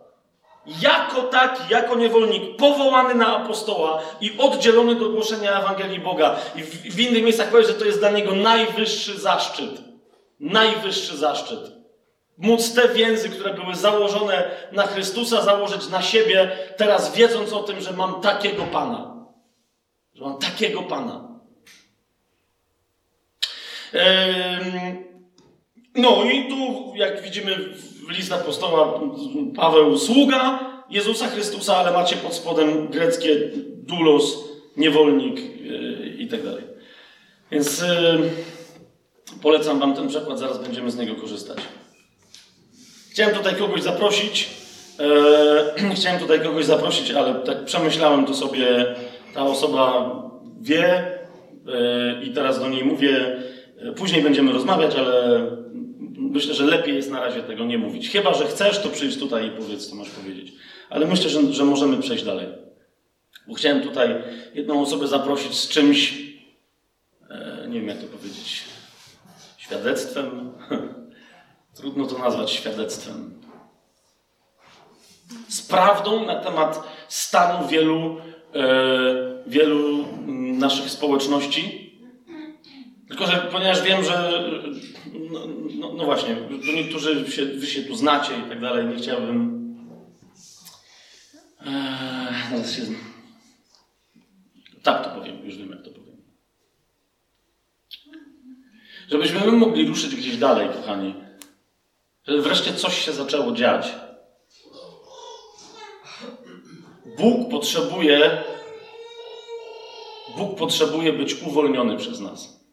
jako 0.81 1.21
taki, 1.21 1.63
jako 1.69 1.95
niewolnik, 1.95 2.55
powołany 2.55 3.15
na 3.15 3.37
apostoła 3.37 4.01
i 4.21 4.37
oddzielony 4.37 4.95
do 4.95 5.09
głoszenia 5.09 5.59
Ewangelii 5.59 5.99
Boga. 5.99 6.35
I 6.55 6.63
w, 6.63 6.95
w 6.95 6.99
innych 6.99 7.23
miejscach 7.23 7.51
powie, 7.51 7.63
że 7.63 7.73
to 7.73 7.85
jest 7.85 7.99
dla 7.99 8.11
niego 8.11 8.35
najwyższy 8.35 9.19
zaszczyt. 9.19 9.71
Najwyższy 10.39 11.17
zaszczyt. 11.17 11.74
Móc 12.37 12.73
te 12.73 12.89
więzy, 12.89 13.29
które 13.29 13.53
były 13.53 13.75
założone 13.75 14.51
na 14.71 14.87
Chrystusa, 14.87 15.41
założyć 15.41 15.89
na 15.89 16.01
siebie, 16.01 16.51
teraz 16.77 17.15
wiedząc 17.15 17.53
o 17.53 17.63
tym, 17.63 17.81
że 17.81 17.93
mam 17.93 18.21
takiego 18.21 18.63
Pana. 18.63 19.27
Że 20.13 20.23
mam 20.23 20.37
takiego 20.37 20.81
Pana. 20.81 21.27
No 25.95 26.23
i 26.23 26.49
tu, 26.49 26.93
jak 26.95 27.21
widzimy 27.21 27.57
list 28.09 28.31
apostoła 28.31 28.99
Paweł, 29.55 29.97
sługa 29.97 30.59
Jezusa 30.89 31.27
Chrystusa, 31.27 31.77
ale 31.77 31.91
macie 31.91 32.15
pod 32.15 32.33
spodem 32.33 32.87
greckie 32.87 33.51
dulos, 33.77 34.37
niewolnik 34.77 35.39
yy, 35.39 36.15
i 36.17 36.27
tak 36.27 36.43
dalej. 36.43 36.63
Więc 37.51 37.81
yy, 37.81 38.29
polecam 39.41 39.79
wam 39.79 39.95
ten 39.95 40.07
przekład, 40.07 40.39
zaraz 40.39 40.63
będziemy 40.63 40.91
z 40.91 40.97
niego 40.97 41.15
korzystać. 41.15 41.57
Chciałem 43.15 43.35
tutaj 43.35 43.55
kogoś 43.55 43.81
zaprosić. 43.81 44.49
Yy, 45.79 45.95
chciałem 45.95 46.19
tutaj 46.19 46.41
kogoś 46.41 46.65
zaprosić, 46.65 47.11
ale 47.11 47.35
tak 47.35 47.65
przemyślałem 47.65 48.25
to 48.25 48.33
sobie. 48.33 48.95
Ta 49.33 49.45
osoba 49.45 50.11
wie 50.61 51.11
yy, 51.65 52.25
i 52.25 52.31
teraz 52.33 52.59
do 52.59 52.69
niej 52.69 52.83
mówię. 52.85 53.41
Później 53.95 54.21
będziemy 54.21 54.51
rozmawiać, 54.51 54.95
ale 54.95 55.41
myślę, 56.17 56.53
że 56.53 56.65
lepiej 56.65 56.95
jest 56.95 57.11
na 57.11 57.19
razie 57.19 57.43
tego 57.43 57.65
nie 57.65 57.77
mówić. 57.77 58.09
Chyba, 58.09 58.33
że 58.33 58.45
chcesz, 58.45 58.79
to 58.79 58.89
przyjdź 58.89 59.17
tutaj 59.17 59.47
i 59.47 59.51
powiedz, 59.51 59.89
co 59.89 59.95
masz 59.95 60.09
powiedzieć. 60.09 60.53
Ale 60.89 61.05
myślę, 61.05 61.29
że, 61.29 61.53
że 61.53 61.65
możemy 61.65 61.97
przejść 61.97 62.23
dalej. 62.23 62.47
Bo 63.47 63.53
chciałem 63.53 63.81
tutaj 63.81 64.15
jedną 64.53 64.81
osobę 64.81 65.07
zaprosić 65.07 65.53
z 65.53 65.67
czymś, 65.67 66.13
e, 67.29 67.67
nie 67.67 67.79
wiem 67.79 67.89
jak 67.89 67.97
to 67.97 68.07
powiedzieć, 68.07 68.63
świadectwem. 69.57 70.51
Trudno 71.75 72.05
to 72.05 72.17
nazwać 72.17 72.51
świadectwem. 72.51 73.41
Z 75.47 75.61
prawdą 75.61 76.25
na 76.25 76.35
temat 76.35 76.83
stanu 77.07 77.67
wielu, 77.67 78.17
e, 78.53 78.63
wielu 79.47 80.05
naszych 80.57 80.89
społeczności 80.89 81.85
Tylko, 83.07 83.27
że 83.27 83.47
ponieważ 83.51 83.81
wiem, 83.81 84.03
że 84.03 84.43
no, 85.31 85.39
no, 85.75 85.93
no 85.93 86.05
właśnie, 86.05 86.35
niektórzy 86.75 87.31
się, 87.31 87.45
wy 87.45 87.67
się 87.67 87.83
tu 87.83 87.95
znacie 87.95 88.31
i 88.39 88.49
tak 88.49 88.61
dalej, 88.61 88.85
nie 88.85 88.95
chciałbym. 88.95 89.65
Eee, 91.65 92.67
się... 92.67 92.81
Tak 94.83 95.03
to 95.03 95.19
powiem, 95.19 95.45
już 95.45 95.57
wiem 95.57 95.69
jak 95.69 95.81
to 95.83 95.89
powiem. 95.89 96.15
Żebyśmy 99.11 99.39
my 99.39 99.51
mogli 99.51 99.87
ruszyć 99.87 100.15
gdzieś 100.15 100.37
dalej, 100.37 100.69
kochani. 100.69 101.24
Żeby 102.27 102.41
wreszcie 102.41 102.73
coś 102.73 103.05
się 103.05 103.13
zaczęło 103.13 103.51
dziać. 103.51 103.95
Bóg 107.17 107.51
potrzebuje 107.51 108.43
Bóg 110.37 110.57
potrzebuje 110.57 111.13
być 111.13 111.41
uwolniony 111.41 111.97
przez 111.97 112.19
nas. 112.19 112.65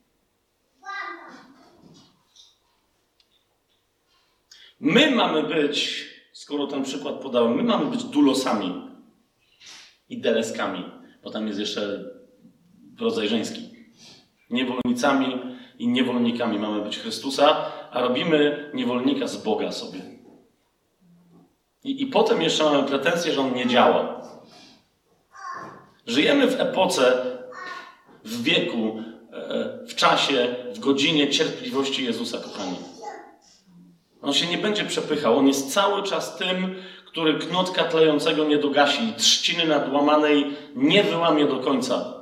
My 4.81 5.11
mamy 5.11 5.43
być, 5.43 6.07
skoro 6.33 6.67
ten 6.67 6.83
przykład 6.83 7.15
podałem, 7.15 7.55
my 7.57 7.63
mamy 7.63 7.91
być 7.91 8.05
dulosami 8.05 8.83
i 10.09 10.21
deleskami, 10.21 10.85
bo 11.23 11.31
tam 11.31 11.47
jest 11.47 11.61
jeszcze 11.61 12.05
rodzaj 13.01 13.29
żeński. 13.29 13.71
Niewolnicami 14.51 15.41
i 15.79 15.89
niewolnikami 15.89 16.59
mamy 16.59 16.85
być 16.85 16.99
Chrystusa, 16.99 17.73
a 17.93 18.01
robimy 18.01 18.71
niewolnika 18.75 19.27
z 19.27 19.37
Boga 19.37 19.73
sobie. 19.73 20.01
I, 21.85 22.03
i 22.03 22.07
potem 22.07 22.43
jeszcze 22.43 22.65
mamy 22.65 22.89
pretensję, 22.89 23.33
że 23.33 23.41
on 23.41 23.55
nie 23.55 23.67
działa. 23.67 24.23
Żyjemy 26.07 26.47
w 26.47 26.61
epoce, 26.61 27.27
w 28.25 28.43
wieku, 28.43 29.03
e, 29.33 29.87
w 29.87 29.95
czasie, 29.95 30.55
w 30.75 30.79
godzinie 30.79 31.31
cierpliwości 31.31 32.05
Jezusa, 32.05 32.39
kochani. 32.39 32.77
On 34.23 34.33
się 34.33 34.47
nie 34.47 34.59
będzie 34.59 34.85
przepychał. 34.85 35.39
On 35.39 35.47
jest 35.49 35.75
cały 35.75 36.03
czas 36.03 36.37
tym, 36.37 36.75
który 37.07 37.39
knotka 37.39 37.85
tlejącego 37.85 38.45
nie 38.45 38.59
dogasi 38.59 39.09
i 39.09 39.13
trzciny 39.13 39.67
nadłamanej 39.67 40.57
nie 40.75 41.05
wyłamie 41.05 41.47
do 41.47 41.57
końca. 41.57 42.15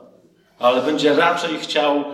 Ale 0.58 0.82
będzie 0.82 1.16
raczej 1.16 1.58
chciał 1.58 2.04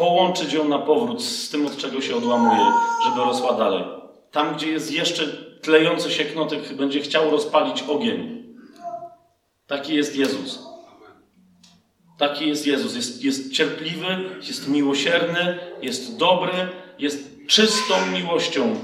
połączyć 0.00 0.52
ją 0.52 0.68
na 0.68 0.78
powrót 0.78 1.22
z 1.22 1.50
tym, 1.50 1.66
od 1.66 1.76
czego 1.76 2.00
się 2.00 2.16
odłamuje, 2.16 2.72
żeby 3.04 3.20
rosła 3.20 3.52
dalej. 3.52 3.84
Tam, 4.30 4.54
gdzie 4.54 4.70
jest 4.70 4.92
jeszcze 4.92 5.26
tlejący 5.62 6.10
się 6.10 6.24
knotek, 6.24 6.74
będzie 6.74 7.00
chciał 7.00 7.30
rozpalić 7.30 7.82
ogień. 7.82 8.44
Taki 9.66 9.94
jest 9.94 10.16
Jezus. 10.16 10.58
Taki 12.18 12.48
jest 12.48 12.66
Jezus. 12.66 12.94
Jest, 12.94 13.24
jest 13.24 13.52
cierpliwy, 13.52 14.06
jest 14.42 14.68
miłosierny, 14.68 15.58
jest 15.82 16.16
dobry, 16.16 16.52
jest 16.98 17.46
czystą 17.46 18.06
miłością. 18.12 18.76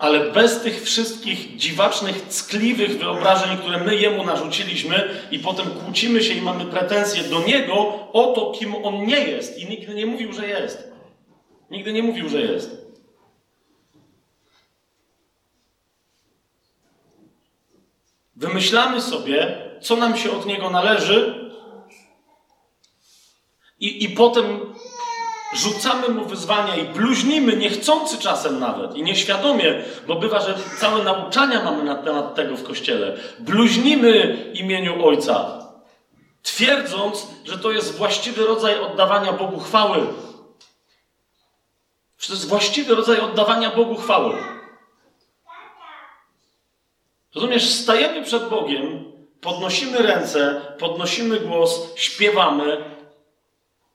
Ale 0.00 0.30
bez 0.30 0.60
tych 0.60 0.82
wszystkich 0.82 1.56
dziwacznych, 1.56 2.28
ckliwych 2.28 2.98
wyobrażeń, 2.98 3.58
które 3.58 3.84
my 3.84 3.96
jemu 3.96 4.24
narzuciliśmy, 4.24 5.20
i 5.30 5.38
potem 5.38 5.66
kłócimy 5.70 6.22
się 6.22 6.34
i 6.34 6.42
mamy 6.42 6.64
pretensje 6.64 7.22
do 7.22 7.42
niego 7.42 7.74
o 8.12 8.32
to, 8.32 8.52
kim 8.58 8.74
on 8.84 9.06
nie 9.06 9.18
jest. 9.18 9.58
I 9.58 9.68
nigdy 9.68 9.94
nie 9.94 10.06
mówił, 10.06 10.32
że 10.32 10.48
jest. 10.48 10.92
Nigdy 11.70 11.92
nie 11.92 12.02
mówił, 12.02 12.28
że 12.28 12.40
jest. 12.40 12.86
Wymyślamy 18.36 19.00
sobie, 19.00 19.58
co 19.80 19.96
nam 19.96 20.16
się 20.16 20.30
od 20.30 20.46
niego 20.46 20.70
należy, 20.70 21.50
i, 23.80 24.04
I 24.04 24.08
potem 24.08 24.74
rzucamy 25.52 26.08
mu 26.08 26.24
wyzwania 26.24 26.76
i 26.76 26.84
bluźnimy, 26.84 27.56
niechcący 27.56 28.18
czasem 28.18 28.58
nawet 28.58 28.96
i 28.96 29.02
nieświadomie, 29.02 29.84
bo 30.06 30.14
bywa, 30.14 30.40
że 30.40 30.54
całe 30.80 31.04
nauczania 31.04 31.64
mamy 31.64 31.84
na 31.84 31.94
temat 31.94 32.34
tego 32.34 32.56
w 32.56 32.64
kościele. 32.64 33.16
Bluźnimy 33.38 34.36
imieniu 34.54 35.06
Ojca, 35.06 35.66
twierdząc, 36.42 37.26
że 37.44 37.58
to 37.58 37.70
jest 37.70 37.96
właściwy 37.96 38.46
rodzaj 38.46 38.80
oddawania 38.80 39.32
Bogu 39.32 39.60
chwały. 39.60 40.06
Że 42.18 42.26
to 42.26 42.32
jest 42.32 42.48
właściwy 42.48 42.94
rodzaj 42.94 43.20
oddawania 43.20 43.70
Bogu 43.70 43.96
chwały. 43.96 44.34
Rozumiesz, 47.34 47.74
stajemy 47.74 48.24
przed 48.24 48.48
Bogiem, 48.48 49.12
podnosimy 49.40 49.98
ręce, 49.98 50.60
podnosimy 50.78 51.40
głos, 51.40 51.80
śpiewamy, 51.96 52.84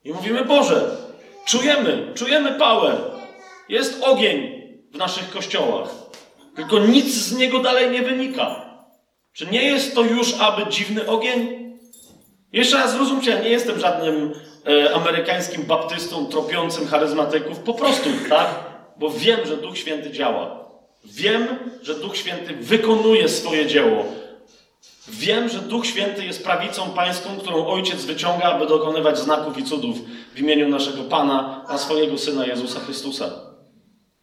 i 0.03 0.13
mówimy, 0.13 0.45
Boże, 0.45 1.04
czujemy, 1.45 2.11
czujemy 2.15 2.51
pałę. 2.51 2.95
Jest 3.69 4.03
ogień 4.03 4.61
w 4.93 4.97
naszych 4.97 5.29
kościołach. 5.29 5.89
Tylko 6.55 6.79
nic 6.79 7.13
z 7.13 7.37
niego 7.37 7.59
dalej 7.59 7.91
nie 7.91 8.01
wynika. 8.01 8.65
Czy 9.33 9.45
nie 9.45 9.63
jest 9.63 9.95
to 9.95 10.01
już 10.01 10.33
aby 10.39 10.71
dziwny 10.71 11.07
ogień? 11.07 11.65
Jeszcze 12.53 12.77
raz 12.77 12.91
zrozumcie, 12.91 13.31
ja 13.31 13.39
nie 13.39 13.49
jestem 13.49 13.79
żadnym 13.79 14.33
e, 14.67 14.95
amerykańskim 14.95 15.63
baptystą 15.63 16.25
tropiącym 16.25 16.87
charyzmatyków. 16.87 17.59
Po 17.59 17.73
prostu, 17.73 18.09
tak? 18.29 18.47
Bo 18.97 19.09
wiem, 19.09 19.39
że 19.45 19.57
Duch 19.57 19.77
Święty 19.77 20.11
działa. 20.11 20.65
Wiem, 21.05 21.47
że 21.81 21.95
Duch 21.95 22.17
Święty 22.17 22.53
wykonuje 22.55 23.29
swoje 23.29 23.65
dzieło. 23.65 24.05
Wiem, 25.07 25.49
że 25.49 25.59
Duch 25.59 25.85
Święty 25.85 26.25
jest 26.25 26.43
prawicą 26.43 26.89
pańską, 26.89 27.37
którą 27.37 27.65
Ojciec 27.65 28.05
wyciąga, 28.05 28.43
aby 28.43 28.67
dokonywać 28.67 29.19
znaków 29.19 29.57
i 29.57 29.63
cudów 29.63 29.97
w 30.33 30.39
imieniu 30.39 30.69
naszego 30.69 31.03
Pana, 31.03 31.65
a 31.67 31.77
swojego 31.77 32.17
Syna 32.17 32.45
Jezusa 32.45 32.79
Chrystusa. 32.79 33.29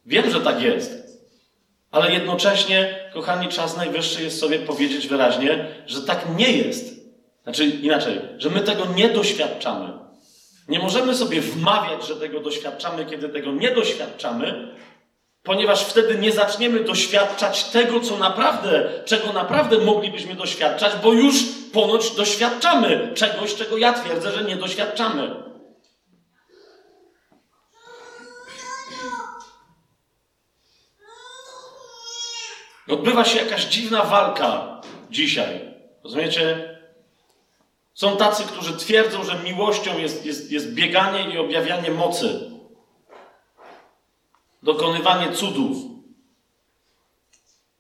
Wiem, 0.07 0.31
że 0.31 0.41
tak 0.41 0.63
jest. 0.63 1.03
Ale 1.91 2.13
jednocześnie, 2.13 3.11
kochani, 3.13 3.49
czas 3.49 3.77
najwyższy 3.77 4.23
jest 4.23 4.41
sobie 4.41 4.59
powiedzieć 4.59 5.09
wyraźnie, 5.09 5.67
że 5.87 6.03
tak 6.03 6.27
nie 6.37 6.53
jest. 6.53 7.03
Znaczy 7.43 7.65
inaczej, 7.65 8.21
że 8.39 8.51
my 8.51 8.61
tego 8.61 8.87
nie 8.97 9.09
doświadczamy. 9.09 9.93
Nie 10.69 10.79
możemy 10.79 11.15
sobie 11.15 11.41
wmawiać, 11.41 12.07
że 12.07 12.17
tego 12.17 12.41
doświadczamy, 12.41 13.07
kiedy 13.07 13.29
tego 13.29 13.53
nie 13.53 13.71
doświadczamy, 13.71 14.72
Ponieważ 15.43 15.85
wtedy 15.85 16.19
nie 16.19 16.33
zaczniemy 16.33 16.81
doświadczać 16.81 17.65
tego, 17.65 18.01
co 18.01 18.17
naprawdę, 18.17 19.03
czego 19.05 19.33
naprawdę 19.33 19.79
moglibyśmy 19.79 20.35
doświadczać, 20.35 20.93
bo 21.03 21.13
już 21.13 21.35
ponoć 21.73 22.11
doświadczamy 22.11 23.13
czegoś, 23.15 23.55
czego 23.55 23.79
ja 23.79 23.93
twierdzę, 23.93 24.33
że 24.33 24.45
nie 24.45 24.57
doświadczamy. 24.57 25.35
Odbywa 32.89 33.25
się 33.25 33.39
jakaś 33.39 33.65
dziwna 33.65 34.05
walka 34.05 34.81
dzisiaj. 35.11 35.61
Rozumiecie? 36.05 36.79
Są 37.95 38.17
tacy, 38.17 38.45
którzy 38.45 38.77
twierdzą, 38.77 39.25
że 39.25 39.39
miłością 39.39 39.99
jest, 39.99 40.27
jest, 40.27 40.53
jest 40.53 40.75
bieganie 40.75 41.35
i 41.35 41.39
objawianie 41.39 41.91
mocy 41.91 42.52
dokonywanie 44.63 45.33
cudów. 45.33 45.77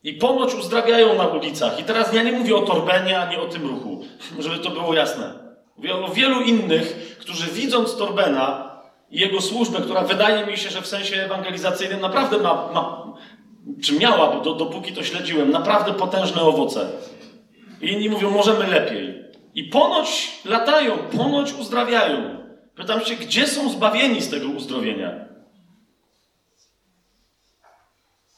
I 0.02 0.12
ponoć 0.12 0.54
uzdrawiają 0.54 1.14
na 1.14 1.26
ulicach. 1.26 1.80
I 1.80 1.84
teraz 1.84 2.12
ja 2.12 2.22
nie 2.22 2.32
mówię 2.32 2.56
o 2.56 2.62
Torbenie, 2.62 3.20
ani 3.20 3.36
o 3.36 3.46
tym 3.46 3.68
ruchu, 3.68 4.04
żeby 4.38 4.58
to 4.58 4.70
było 4.70 4.94
jasne. 4.94 5.32
Mówię 5.76 5.94
o 5.94 6.08
wielu 6.08 6.40
innych, 6.40 7.16
którzy 7.20 7.50
widząc 7.50 7.96
Torbena 7.96 8.72
i 9.10 9.20
jego 9.20 9.40
służbę, 9.40 9.80
która 9.80 10.02
wydaje 10.02 10.46
mi 10.46 10.58
się, 10.58 10.70
że 10.70 10.82
w 10.82 10.86
sensie 10.86 11.16
ewangelizacyjnym 11.16 12.00
naprawdę 12.00 12.38
ma, 12.38 12.54
ma 12.74 13.02
czy 13.82 13.98
miała, 13.98 14.40
do, 14.40 14.54
dopóki 14.54 14.92
to 14.92 15.02
śledziłem, 15.02 15.50
naprawdę 15.50 15.92
potężne 15.92 16.42
owoce. 16.42 16.86
I 17.80 17.92
inni 17.92 18.08
mówią, 18.08 18.30
możemy 18.30 18.66
lepiej. 18.66 19.24
I 19.54 19.64
ponoć 19.64 20.30
latają, 20.44 20.98
ponoć 20.98 21.52
uzdrawiają. 21.52 22.42
Pytam 22.74 23.00
się, 23.00 23.14
gdzie 23.14 23.46
są 23.46 23.70
zbawieni 23.70 24.20
z 24.20 24.30
tego 24.30 24.48
uzdrowienia? 24.48 25.31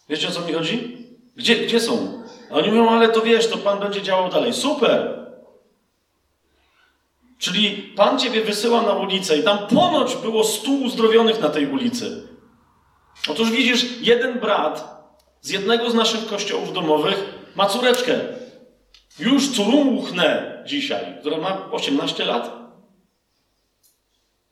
Wiecie 0.09 0.29
o 0.29 0.31
co 0.31 0.41
mi 0.41 0.53
chodzi? 0.53 1.07
Gdzie, 1.37 1.57
gdzie 1.57 1.81
są? 1.81 2.23
A 2.51 2.55
oni 2.55 2.69
mówią, 2.69 2.91
ale 2.91 3.09
to 3.09 3.21
wiesz, 3.21 3.47
to 3.47 3.59
Pan 3.59 3.79
będzie 3.81 4.03
działał 4.03 4.31
dalej. 4.31 4.53
Super! 4.53 5.25
Czyli 7.39 7.71
Pan 7.97 8.19
Ciebie 8.19 8.41
wysyła 8.41 8.83
na 8.83 8.93
ulicę 8.93 9.39
i 9.39 9.43
tam 9.43 9.59
ponoć 9.67 10.17
było 10.17 10.45
stu 10.45 10.83
uzdrowionych 10.83 11.41
na 11.41 11.49
tej 11.49 11.67
ulicy. 11.67 12.29
Otóż 13.29 13.51
widzisz, 13.51 13.87
jeden 14.01 14.41
brat 14.41 15.05
z 15.41 15.51
jednego 15.51 15.91
z 15.91 15.95
naszych 15.95 16.27
kościołów 16.27 16.73
domowych 16.73 17.25
ma 17.57 17.67
córeczkę. 17.67 18.21
Już 19.19 19.51
córumuchnę 19.51 20.63
dzisiaj, 20.67 21.17
która 21.21 21.39
ma 21.39 21.71
18 21.71 22.25
lat. 22.25 22.65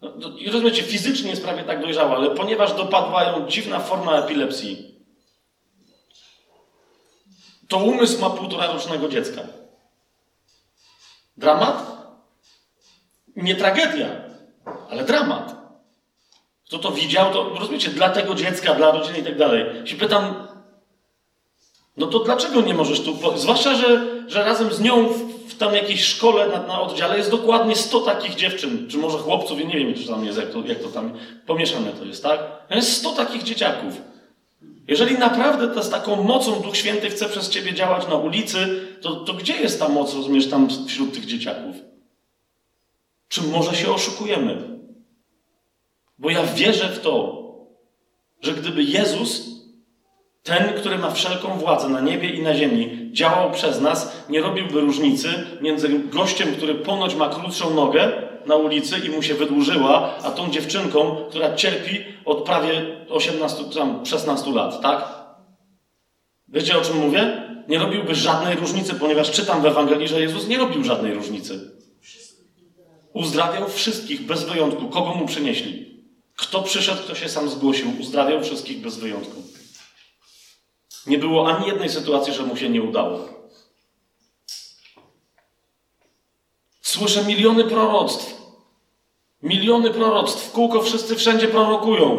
No, 0.03 0.13
rozumiecie, 0.53 0.83
fizycznie 0.83 1.31
jest 1.31 1.45
prawie 1.45 1.63
tak 1.63 1.81
dojrzała, 1.81 2.17
ale 2.17 2.31
ponieważ 2.31 2.73
dopadła 2.73 3.25
ją 3.25 3.49
dziwna 3.49 3.81
forma 3.81 4.19
epilepsji, 4.19 4.92
to 7.73 7.79
umysł 7.79 8.21
ma 8.21 8.31
półtora 8.31 8.67
rocznego 8.67 9.09
dziecka. 9.09 9.41
Dramat? 11.37 12.03
Nie 13.37 13.55
tragedia, 13.55 14.09
ale 14.91 15.05
dramat. 15.05 15.55
Kto 16.67 16.79
to 16.79 16.91
widział, 16.91 17.33
to 17.33 17.49
rozumiecie, 17.59 17.91
dla 17.91 18.11
tego 18.11 18.35
dziecka, 18.35 18.75
dla 18.75 18.91
rodziny 18.91 19.19
i 19.19 19.23
tak 19.23 19.39
dalej. 19.39 19.87
Się 19.87 19.97
pytam, 19.97 20.49
no 21.97 22.07
to 22.07 22.19
dlaczego 22.19 22.61
nie 22.61 22.75
możesz 22.75 23.01
tu, 23.01 23.17
zwłaszcza, 23.37 23.75
że, 23.75 24.07
że 24.29 24.45
razem 24.45 24.73
z 24.73 24.81
nią 24.81 25.09
w, 25.09 25.19
w 25.49 25.59
tam 25.59 25.75
jakiejś 25.75 26.05
szkole 26.05 26.49
na, 26.49 26.67
na 26.67 26.81
oddziale 26.81 27.19
jest 27.19 27.31
dokładnie 27.31 27.77
100 27.77 28.01
takich 28.01 28.35
dziewczyn, 28.35 28.89
czy 28.91 28.99
może 28.99 29.19
chłopców, 29.19 29.61
ja 29.61 29.67
nie 29.67 29.79
wiem, 29.79 29.95
czy 29.95 30.07
tam 30.07 30.25
jest, 30.25 30.39
jak 30.39 30.51
to, 30.51 30.59
jak 30.67 30.79
to 30.79 30.89
tam 30.89 31.19
pomieszane 31.47 31.93
to 31.93 32.05
jest, 32.05 32.23
tak? 32.23 32.41
Jest 32.71 32.97
100 32.97 33.13
takich 33.13 33.43
dzieciaków. 33.43 34.12
Jeżeli 34.89 35.19
naprawdę 35.19 35.83
z 35.83 35.91
taką 35.91 36.23
mocą 36.23 36.61
Duch 36.61 36.77
Święty 36.77 37.11
chce 37.11 37.29
przez 37.29 37.49
ciebie 37.49 37.75
działać 37.75 38.09
na 38.09 38.15
ulicy, 38.15 38.89
to, 39.01 39.15
to 39.15 39.35
gdzie 39.35 39.57
jest 39.57 39.81
ta 39.81 39.89
moc, 39.89 40.15
rozumiesz, 40.15 40.51
tam 40.51 40.69
wśród 40.87 41.15
tych 41.15 41.27
dzieciaków? 41.27 41.77
Czy 43.29 43.43
może 43.43 43.75
się 43.75 43.93
oszukujemy? 43.93 44.79
Bo 46.19 46.31
ja 46.31 46.43
wierzę 46.47 46.89
w 46.89 47.01
to, 47.01 47.43
że 48.41 48.53
gdyby 48.53 48.83
Jezus, 48.83 49.47
ten, 50.43 50.73
który 50.75 50.99
ma 50.99 51.11
wszelką 51.11 51.59
władzę 51.59 51.89
na 51.89 52.01
niebie 52.01 52.31
i 52.31 52.43
na 52.43 52.55
ziemi, 52.55 53.11
działał 53.13 53.51
przez 53.51 53.81
nas, 53.81 54.25
nie 54.29 54.41
robiłby 54.41 54.81
różnicy 54.81 55.29
między 55.61 55.89
gościem, 55.99 56.55
który 56.57 56.75
ponoć 56.75 57.15
ma 57.15 57.29
krótszą 57.29 57.75
nogę 57.75 58.32
na 58.47 58.57
ulicy 58.57 58.99
i 58.99 59.11
mu 59.11 59.23
się 59.23 59.35
wydłużyła, 59.35 60.17
a 60.23 60.31
tą 60.31 60.51
dziewczynką, 60.51 61.17
która 61.29 61.55
cierpi 61.55 62.05
od 62.25 62.45
prawie 62.45 63.07
18, 63.09 63.65
tam 63.65 64.07
16 64.07 64.51
lat, 64.51 64.81
tak? 64.81 65.09
Wiecie 66.49 66.79
o 66.79 66.81
czym 66.81 66.97
mówię? 66.97 67.43
Nie 67.69 67.79
robiłby 67.79 68.15
żadnej 68.15 68.57
różnicy, 68.57 68.95
ponieważ 68.95 69.31
czytam 69.31 69.63
w 69.63 69.67
Ewangelii, 69.67 70.09
że 70.09 70.21
Jezus 70.21 70.49
nie 70.49 70.59
robił 70.59 70.85
żadnej 70.85 71.15
różnicy. 71.15 71.71
Uzdrawiał 73.13 73.69
wszystkich 73.69 74.27
bez 74.27 74.45
wyjątku, 74.45 74.89
kogo 74.89 75.15
mu 75.15 75.27
przynieśli. 75.27 76.03
Kto 76.37 76.63
przyszedł, 76.63 77.03
kto 77.03 77.15
się 77.15 77.29
sam 77.29 77.49
zgłosił, 77.49 77.89
uzdrawiał 78.01 78.43
wszystkich 78.43 78.81
bez 78.81 78.99
wyjątku. 78.99 79.43
Nie 81.07 81.19
było 81.19 81.57
ani 81.57 81.67
jednej 81.67 81.89
sytuacji, 81.89 82.33
że 82.33 82.43
mu 82.43 82.57
się 82.57 82.69
nie 82.69 82.83
udało. 82.83 83.42
Słyszę 86.83 87.25
miliony 87.25 87.65
proroctw. 87.65 88.43
Miliony 89.43 89.91
proroctw. 89.91 90.49
W 90.49 90.53
kółko 90.53 90.83
wszyscy 90.83 91.17
wszędzie 91.17 91.49
prorokują. 91.49 92.19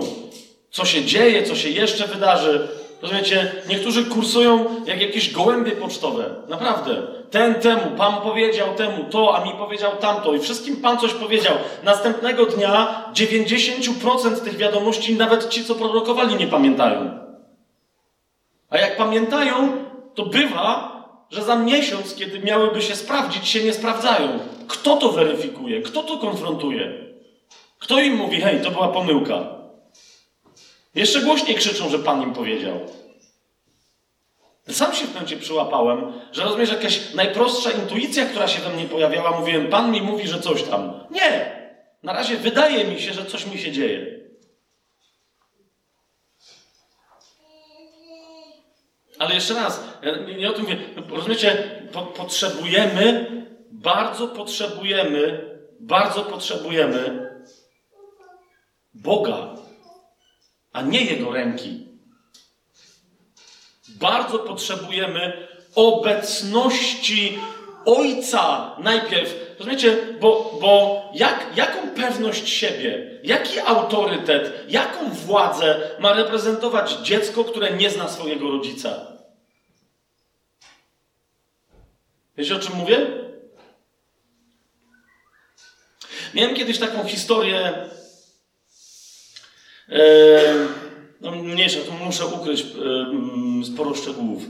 Co 0.71 0.85
się 0.85 1.05
dzieje, 1.05 1.43
co 1.43 1.55
się 1.55 1.69
jeszcze 1.69 2.07
wydarzy. 2.07 2.67
Rozumiecie? 3.01 3.51
Niektórzy 3.69 4.05
kursują 4.05 4.65
jak 4.85 5.01
jakieś 5.01 5.31
gołębie 5.31 5.71
pocztowe. 5.71 6.35
Naprawdę. 6.47 7.01
Ten 7.31 7.55
temu, 7.55 7.81
Pan 7.97 8.21
powiedział 8.21 8.75
temu 8.75 9.03
to, 9.03 9.35
a 9.35 9.45
mi 9.45 9.51
powiedział 9.51 9.91
tamto. 9.99 10.33
I 10.33 10.39
wszystkim 10.39 10.77
Pan 10.77 10.99
coś 10.99 11.13
powiedział. 11.13 11.53
Następnego 11.83 12.45
dnia 12.45 13.05
90% 13.13 14.35
tych 14.35 14.57
wiadomości 14.57 15.13
nawet 15.13 15.49
ci, 15.49 15.65
co 15.65 15.75
prorokowali, 15.75 16.35
nie 16.35 16.47
pamiętają. 16.47 17.19
A 18.69 18.77
jak 18.77 18.97
pamiętają, 18.97 19.71
to 20.15 20.25
bywa, 20.25 20.93
że 21.29 21.43
za 21.43 21.55
miesiąc, 21.55 22.15
kiedy 22.15 22.39
miałyby 22.39 22.81
się 22.81 22.95
sprawdzić, 22.95 23.47
się 23.47 23.63
nie 23.63 23.73
sprawdzają. 23.73 24.39
Kto 24.67 24.97
to 24.97 25.11
weryfikuje? 25.11 25.81
Kto 25.81 26.03
to 26.03 26.17
konfrontuje? 26.17 27.13
Kto 27.79 27.99
im 27.99 28.15
mówi, 28.15 28.41
hej, 28.41 28.61
to 28.61 28.71
była 28.71 28.87
pomyłka? 28.87 29.63
Jeszcze 30.95 31.21
głośniej 31.21 31.55
krzyczą, 31.55 31.89
że 31.89 31.99
Pan 31.99 32.23
im 32.23 32.33
powiedział. 32.33 32.79
Sam 34.69 34.93
się 34.93 35.05
w 35.05 35.13
momencie 35.13 35.37
przyłapałem, 35.37 36.13
że 36.31 36.43
rozumiesz, 36.43 36.69
jakaś 36.69 37.13
najprostsza 37.13 37.71
intuicja, 37.71 38.25
która 38.25 38.47
się 38.47 38.61
we 38.61 38.69
mnie 38.69 38.85
pojawiała, 38.85 39.39
mówiłem, 39.39 39.67
Pan 39.67 39.91
mi 39.91 40.01
mówi, 40.01 40.27
że 40.27 40.39
coś 40.39 40.63
tam. 40.63 40.93
Nie! 41.11 41.63
Na 42.03 42.13
razie 42.13 42.37
wydaje 42.37 42.85
mi 42.85 43.01
się, 43.01 43.13
że 43.13 43.25
coś 43.25 43.45
mi 43.45 43.57
się 43.57 43.71
dzieje. 43.71 44.19
Ale 49.19 49.35
jeszcze 49.35 49.53
raz, 49.53 49.83
nie 50.37 50.49
o 50.49 50.53
tym 50.53 50.63
mówię. 50.63 50.77
Rozumiecie, 51.09 51.79
po, 51.91 52.01
potrzebujemy, 52.01 53.25
bardzo 53.73 54.27
potrzebujemy, 54.27 55.49
bardzo 55.79 56.23
potrzebujemy 56.23 57.29
Boga, 58.93 59.55
a 60.73 60.81
nie 60.81 61.05
Jego 61.05 61.31
ręki. 61.31 61.87
Bardzo 63.87 64.39
potrzebujemy 64.39 65.47
obecności 65.75 67.39
Ojca 67.85 68.75
najpierw. 68.79 69.55
Rozumiecie? 69.59 69.97
Bo, 70.19 70.57
bo 70.61 71.03
jak, 71.13 71.45
jaką 71.55 71.87
pewność 71.95 72.49
siebie, 72.49 73.19
jaki 73.23 73.59
autorytet, 73.59 74.65
jaką 74.69 75.09
władzę 75.09 75.89
ma 75.99 76.13
reprezentować 76.13 76.91
dziecko, 76.91 77.43
które 77.43 77.71
nie 77.71 77.89
zna 77.89 78.07
swojego 78.07 78.51
rodzica? 78.51 79.07
Wiecie 82.37 82.55
o 82.55 82.59
czym 82.59 82.75
mówię? 82.75 83.22
Miałem 86.33 86.55
kiedyś 86.55 86.79
taką 86.79 87.03
historię. 87.03 87.73
E, 89.89 89.99
no 91.21 91.31
mniejsza, 91.31 91.79
tu 91.79 92.05
muszę 92.05 92.25
ukryć 92.25 92.61
e, 92.61 92.65
sporo 93.65 93.95
szczegółów. 93.95 94.43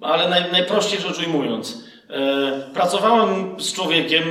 Ale 0.00 0.28
naj, 0.28 0.52
najprościej 0.52 1.00
rzecz 1.00 1.18
ujmując. 1.18 1.84
E, 2.10 2.70
pracowałem 2.74 3.60
z 3.60 3.72
człowiekiem 3.72 4.22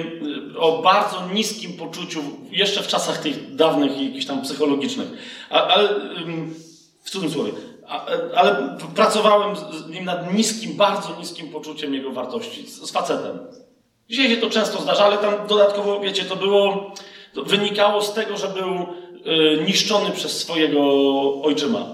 o 0.57 0.81
bardzo 0.81 1.29
niskim 1.33 1.73
poczuciu, 1.73 2.23
jeszcze 2.51 2.83
w 2.83 2.87
czasach 2.87 3.17
tych 3.17 3.55
dawnych 3.55 4.01
jakichś 4.01 4.25
tam 4.25 4.41
psychologicznych, 4.41 5.07
ale 5.49 5.89
w 7.03 7.09
cudzysłowie, 7.09 7.51
ale 8.35 8.77
pracowałem 8.95 9.55
z 9.55 9.89
nim 9.89 10.05
nad 10.05 10.33
niskim, 10.33 10.77
bardzo 10.77 11.15
niskim 11.19 11.49
poczuciem 11.49 11.93
jego 11.93 12.11
wartości, 12.11 12.67
z 12.67 12.91
facetem. 12.91 13.39
Dzisiaj 14.09 14.29
się 14.29 14.37
to 14.37 14.49
często 14.49 14.81
zdarza, 14.81 15.05
ale 15.05 15.17
tam 15.17 15.47
dodatkowo, 15.47 15.99
wiecie, 15.99 16.25
to 16.25 16.35
było, 16.35 16.93
to 17.33 17.43
wynikało 17.43 18.01
z 18.01 18.13
tego, 18.13 18.37
że 18.37 18.47
był 18.47 18.67
e, 18.73 19.63
niszczony 19.63 20.11
przez 20.11 20.37
swojego 20.37 20.81
ojczyma. 21.41 21.85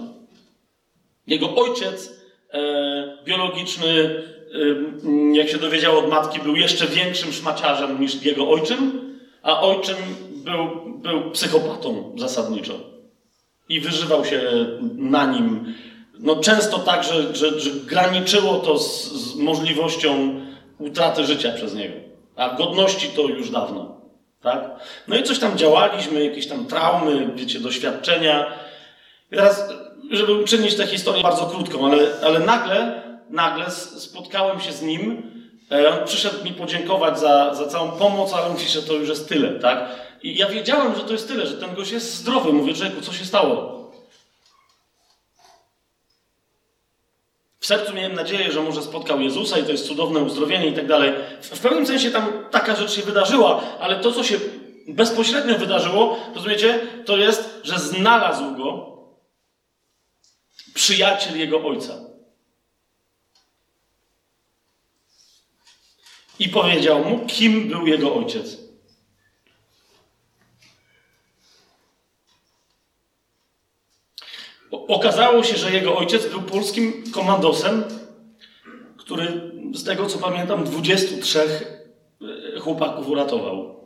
Jego 1.28 1.56
ojciec 1.56 2.22
biologiczny 3.26 4.22
jak 5.34 5.50
się 5.50 5.58
dowiedział 5.58 6.00
od 6.00 6.10
matki, 6.10 6.40
był 6.40 6.56
jeszcze 6.56 6.88
większym 6.88 7.34
szmaciarzem 7.34 8.02
niż 8.02 8.24
jego 8.24 8.50
ojczym, 8.50 9.02
a 9.44 9.62
ojczym 9.62 9.96
był, 10.32 10.68
był 10.98 11.32
psychopatą 11.32 12.16
zasadniczo. 12.18 12.74
I 13.70 13.80
wyżywał 13.80 14.26
się 14.26 14.42
na 14.96 15.26
nim. 15.26 15.74
No 16.20 16.36
często 16.36 16.80
tak, 16.80 17.04
że, 17.04 17.36
że, 17.36 17.60
że 17.60 17.70
graniczyło 17.72 18.56
to 18.56 18.78
z, 18.78 19.12
z 19.12 19.36
możliwością 19.36 20.42
utraty 20.82 21.26
życia 21.26 21.52
przez 21.56 21.76
niego. 21.76 21.96
A 22.36 22.50
godności 22.50 23.08
to 23.08 23.22
już 23.22 23.50
dawno. 23.50 24.02
Tak? 24.42 24.70
No 25.08 25.16
i 25.16 25.24
coś 25.24 25.40
tam 25.40 25.58
działaliśmy, 25.58 26.26
jakieś 26.26 26.48
tam 26.48 26.66
traumy, 26.66 27.30
wiecie, 27.36 27.60
doświadczenia. 27.60 28.46
I 29.32 29.36
teraz, 29.36 29.70
żeby 30.12 30.34
uczynić 30.34 30.76
tę 30.76 30.88
historię 30.88 31.24
bardzo 31.24 31.46
krótką, 31.46 31.86
ale, 31.86 32.08
ale 32.24 32.40
nagle 32.40 33.02
nagle 33.32 33.72
spotkałem 33.72 34.60
się 34.60 34.72
z 34.72 34.82
nim. 34.82 35.32
E, 35.72 35.90
on 35.90 36.08
przyszedł 36.08 36.44
mi 36.44 36.54
podziękować 36.54 37.20
za, 37.20 37.56
za 37.56 37.68
całą 37.68 37.92
pomoc, 37.92 38.34
ale 38.34 38.50
mówi, 38.50 38.68
że 38.68 38.82
to 38.82 38.94
już 38.94 39.10
jest 39.10 39.30
tyle, 39.30 39.50
tak? 39.50 39.90
I 40.24 40.38
ja 40.38 40.50
wiedziałem, 40.50 40.96
że 40.96 41.02
to 41.02 41.12
jest 41.12 41.28
tyle, 41.28 41.48
że 41.48 41.58
ten 41.58 41.76
gość 41.76 41.92
jest 41.92 42.16
zdrowy. 42.16 42.54
Mówię, 42.54 42.74
człowieku, 42.74 43.02
co 43.02 43.14
się 43.14 43.26
stało? 43.26 43.81
W 47.62 47.66
sercu 47.66 47.94
miałem 47.94 48.14
nadzieję, 48.14 48.52
że 48.52 48.62
może 48.62 48.82
spotkał 48.82 49.22
Jezusa 49.22 49.60
i 49.60 49.64
to 49.64 49.72
jest 49.72 49.88
cudowne 49.88 50.20
uzdrowienie 50.20 50.68
i 50.68 50.74
tak 50.74 50.88
dalej. 50.88 51.14
W 51.42 51.60
pewnym 51.60 51.88
sensie 51.88 52.12
tam 52.12 52.32
taka 52.52 52.76
rzecz 52.76 52.92
się 52.92 53.02
wydarzyła, 53.02 53.64
ale 53.80 54.00
to, 54.00 54.12
co 54.12 54.24
się 54.24 54.40
bezpośrednio 54.88 55.58
wydarzyło, 55.58 56.18
rozumiecie, 56.36 56.80
to 57.06 57.18
jest, 57.18 57.60
że 57.64 57.80
znalazł 57.80 58.56
go 58.56 58.98
przyjaciel 60.74 61.40
jego 61.40 61.64
ojca. 61.64 62.12
i 66.42 66.50
powiedział 66.50 67.06
mu, 67.06 67.26
kim 67.28 67.68
był 67.68 67.88
jego 67.88 68.16
ojciec. 68.16 68.61
Okazało 74.72 75.44
się, 75.44 75.58
że 75.58 75.72
jego 75.72 75.98
ojciec 75.98 76.28
był 76.28 76.42
polskim 76.42 77.04
komandosem, 77.12 77.84
który 78.98 79.52
z 79.74 79.84
tego 79.84 80.06
co 80.06 80.20
pamiętam 80.20 80.64
23 80.64 81.40
e, 82.56 82.60
chłopaków 82.60 83.08
uratował. 83.08 83.82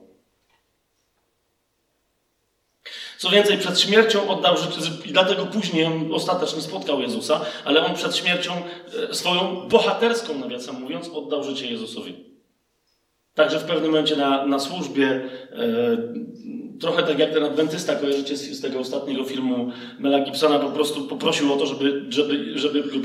Co 3.18 3.30
więcej, 3.30 3.58
przed 3.58 3.80
śmiercią 3.80 4.30
oddał 4.30 4.58
życie, 4.58 4.92
i 5.06 5.12
dlatego 5.12 5.46
później 5.46 5.86
on 5.86 6.14
ostatecznie 6.14 6.62
spotkał 6.62 7.02
Jezusa, 7.02 7.42
ale 7.66 7.86
on 7.86 7.96
przed 7.96 8.16
śmiercią 8.16 8.54
e, 9.10 9.14
swoją 9.14 9.68
bohaterską, 9.70 10.38
nawiasem 10.38 10.76
mówiąc, 10.82 11.10
oddał 11.14 11.44
życie 11.44 11.72
Jezusowi. 11.72 12.26
Także 13.34 13.60
w 13.60 13.64
pewnym 13.64 13.92
momencie 13.92 14.16
na, 14.16 14.46
na 14.46 14.60
służbie, 14.60 15.30
e, 15.52 15.98
trochę 16.80 17.04
tak 17.04 17.20
jak 17.20 17.34
ten 17.34 17.44
adwentysta, 17.44 17.96
kojarzycie 17.96 18.38
z, 18.38 18.52
z 18.52 18.62
tego 18.62 18.80
ostatniego 18.80 19.24
filmu 19.24 19.72
Mela 20.00 20.20
Gibsona, 20.20 20.60
po 20.60 20.70
prostu 20.70 21.08
poprosił 21.08 21.54
o 21.54 21.58
to, 21.58 21.66
żeby, 21.66 22.06
żeby, 22.10 22.60
żeby 22.60 22.84
go 22.84 22.98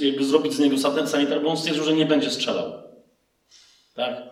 jakby 0.00 0.24
zrobić 0.24 0.52
z 0.52 0.58
niego 0.58 0.78
sanitar, 1.06 1.42
bo 1.42 1.48
on 1.48 1.56
stwierdził, 1.56 1.84
że 1.84 1.92
nie 1.92 2.06
będzie 2.06 2.30
strzelał. 2.30 2.72
Tak? 3.94 4.22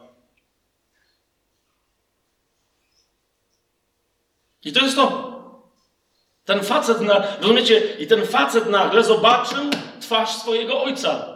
I 4.64 4.72
to 4.72 4.84
jest 4.84 4.96
to. 4.96 5.36
Ten 6.44 6.60
facet, 6.60 7.00
na, 7.00 7.36
rozumiecie, 7.40 7.82
i 7.98 8.06
ten 8.06 8.26
facet 8.26 8.70
nagle 8.70 9.04
zobaczył 9.04 9.64
twarz 10.00 10.30
swojego 10.30 10.82
ojca. 10.82 11.35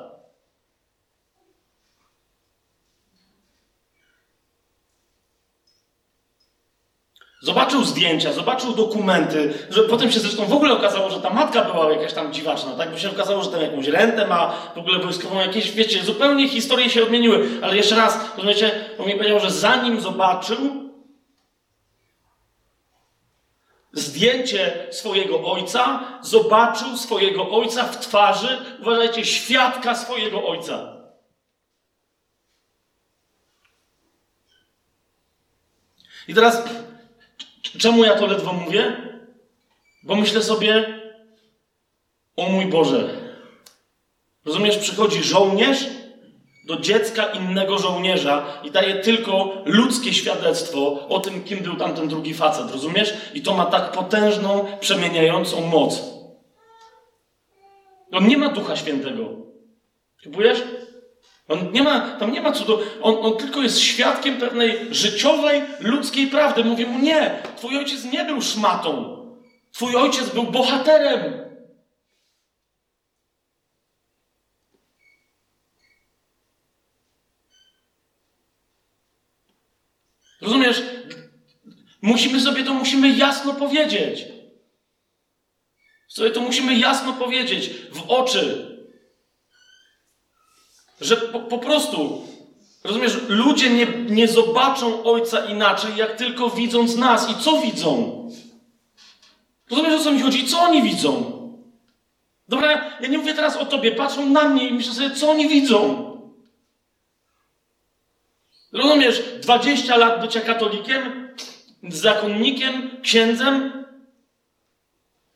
Zobaczył 7.42 7.84
zdjęcia, 7.84 8.32
zobaczył 8.32 8.74
dokumenty, 8.74 9.54
że 9.70 9.82
potem 9.82 10.12
się 10.12 10.20
zresztą 10.20 10.46
w 10.46 10.52
ogóle 10.52 10.72
okazało, 10.72 11.10
że 11.10 11.20
ta 11.20 11.30
matka 11.30 11.64
była 11.64 11.92
jakaś 11.92 12.12
tam 12.12 12.32
dziwaczna, 12.32 12.72
tak? 12.72 12.90
Bo 12.90 12.98
się 12.98 13.10
okazało, 13.10 13.42
że 13.42 13.50
tam 13.50 13.60
jakąś 13.60 13.86
rentę 13.86 14.26
ma, 14.26 14.52
w 14.74 14.78
ogóle 14.78 14.98
wojskową, 14.98 15.40
jakieś, 15.40 15.72
wiecie, 15.72 16.02
zupełnie 16.02 16.48
historie 16.48 16.90
się 16.90 17.02
odmieniły. 17.02 17.48
Ale 17.62 17.76
jeszcze 17.76 17.96
raz, 17.96 18.18
rozumiecie, 18.36 18.84
on 18.98 19.06
mi 19.06 19.14
powiedział, 19.14 19.40
że 19.40 19.50
zanim 19.50 20.00
zobaczył 20.00 20.90
zdjęcie 23.92 24.86
swojego 24.90 25.52
ojca, 25.52 26.00
zobaczył 26.22 26.96
swojego 26.96 27.50
ojca 27.50 27.84
w 27.84 28.00
twarzy, 28.00 28.58
uważajcie, 28.80 29.24
świadka 29.24 29.94
swojego 29.94 30.46
ojca. 30.46 30.96
I 36.28 36.34
teraz 36.34 36.62
Czemu 37.62 38.04
ja 38.04 38.14
to 38.14 38.26
ledwo 38.26 38.52
mówię? 38.52 38.96
Bo 40.02 40.16
myślę 40.16 40.42
sobie, 40.42 41.00
o 42.36 42.48
mój 42.48 42.66
Boże. 42.66 43.08
Rozumiesz, 44.44 44.78
przychodzi 44.78 45.22
żołnierz 45.22 45.86
do 46.66 46.76
dziecka 46.76 47.24
innego 47.24 47.78
żołnierza 47.78 48.60
i 48.64 48.70
daje 48.70 48.94
tylko 48.94 49.62
ludzkie 49.64 50.14
świadectwo 50.14 51.08
o 51.08 51.20
tym, 51.20 51.44
kim 51.44 51.58
był 51.58 51.76
tamten 51.76 52.08
drugi 52.08 52.34
facet, 52.34 52.70
rozumiesz? 52.70 53.14
I 53.34 53.42
to 53.42 53.54
ma 53.54 53.66
tak 53.66 53.92
potężną, 53.92 54.66
przemieniającą 54.80 55.60
moc. 55.60 56.02
On 58.12 58.28
nie 58.28 58.38
ma 58.38 58.48
Ducha 58.48 58.76
Świętego. 58.76 59.24
Kupujesz? 60.24 60.62
On 61.50 61.72
nie 61.72 61.82
ma, 61.82 62.00
tam 62.00 62.32
nie 62.32 62.40
ma 62.40 62.52
cudu. 62.52 62.78
On, 63.02 63.16
on 63.22 63.36
tylko 63.36 63.62
jest 63.62 63.80
świadkiem 63.80 64.36
pewnej 64.36 64.94
życiowej, 64.94 65.62
ludzkiej 65.80 66.26
prawdy. 66.26 66.64
Mówi 66.64 66.86
mu, 66.86 66.98
nie, 66.98 67.42
twój 67.56 67.78
ojciec 67.78 68.04
nie 68.04 68.24
był 68.24 68.42
szmatą. 68.42 69.16
Twój 69.72 69.96
ojciec 69.96 70.30
był 70.30 70.42
bohaterem. 70.42 71.50
Rozumiesz? 80.40 80.82
Musimy 82.02 82.40
sobie 82.40 82.64
to 82.64 82.74
musimy 82.74 83.10
jasno 83.10 83.54
powiedzieć. 83.54 84.24
Sobie 86.08 86.30
to 86.30 86.40
musimy 86.40 86.74
jasno 86.74 87.12
powiedzieć 87.12 87.70
w 87.92 88.10
oczy. 88.10 88.69
Że 91.00 91.16
po, 91.16 91.40
po 91.40 91.58
prostu, 91.58 92.26
rozumiesz, 92.84 93.16
ludzie 93.28 93.70
nie, 93.70 93.86
nie 93.86 94.28
zobaczą 94.28 95.02
Ojca 95.02 95.44
inaczej, 95.44 95.96
jak 95.96 96.16
tylko 96.16 96.50
widząc 96.50 96.96
nas. 96.96 97.30
I 97.30 97.34
co 97.34 97.60
widzą? 97.60 98.20
Rozumiesz, 99.70 100.00
o 100.00 100.04
co 100.04 100.12
mi 100.12 100.20
chodzi? 100.20 100.46
Co 100.46 100.60
oni 100.60 100.82
widzą? 100.82 101.40
Dobra, 102.48 102.90
ja 103.00 103.08
nie 103.08 103.18
mówię 103.18 103.34
teraz 103.34 103.56
o 103.56 103.66
tobie. 103.66 103.92
Patrzą 103.92 104.30
na 104.30 104.48
mnie 104.48 104.68
i 104.68 104.72
myślę 104.72 104.94
sobie, 104.94 105.10
co 105.10 105.30
oni 105.30 105.48
widzą? 105.48 106.10
Rozumiesz, 108.72 109.22
20 109.42 109.96
lat 109.96 110.20
bycia 110.20 110.40
katolikiem, 110.40 111.28
zakonnikiem, 111.88 112.90
księdzem, 113.02 113.84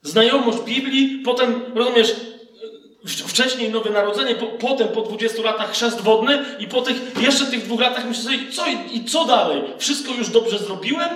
znajomość 0.02 0.58
Biblii, 0.58 1.22
potem, 1.24 1.62
rozumiesz, 1.74 2.16
wcześniej 3.04 3.70
Nowe 3.70 3.90
Narodzenie, 3.90 4.34
po, 4.34 4.46
potem 4.46 4.88
po 4.88 5.02
20 5.02 5.42
latach 5.42 5.72
chrzest 5.72 6.00
wodny 6.00 6.44
i 6.58 6.68
po 6.68 6.82
tych, 6.82 6.96
jeszcze 7.22 7.46
tych 7.46 7.64
dwóch 7.64 7.80
latach 7.80 8.06
myślę 8.08 8.24
sobie, 8.24 8.52
co 8.52 8.66
i, 8.66 8.96
i 8.96 9.04
co 9.04 9.24
dalej? 9.24 9.62
Wszystko 9.78 10.14
już 10.14 10.28
dobrze 10.28 10.58
zrobiłem? 10.58 11.10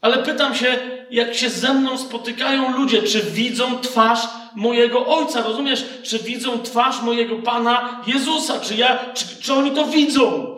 Ale 0.00 0.18
pytam 0.18 0.54
się, 0.54 0.78
jak 1.10 1.34
się 1.34 1.50
ze 1.50 1.74
mną 1.74 1.98
spotykają 1.98 2.76
ludzie, 2.76 3.02
czy 3.02 3.20
widzą 3.20 3.78
twarz 3.80 4.20
mojego 4.54 5.06
Ojca, 5.06 5.42
rozumiesz? 5.42 5.84
Czy 6.02 6.18
widzą 6.18 6.58
twarz 6.58 7.02
mojego 7.02 7.36
Pana 7.36 8.02
Jezusa? 8.06 8.60
Czy 8.60 8.74
ja, 8.74 8.98
czy, 9.14 9.24
czy 9.40 9.54
oni 9.54 9.70
to 9.70 9.86
widzą? 9.86 10.56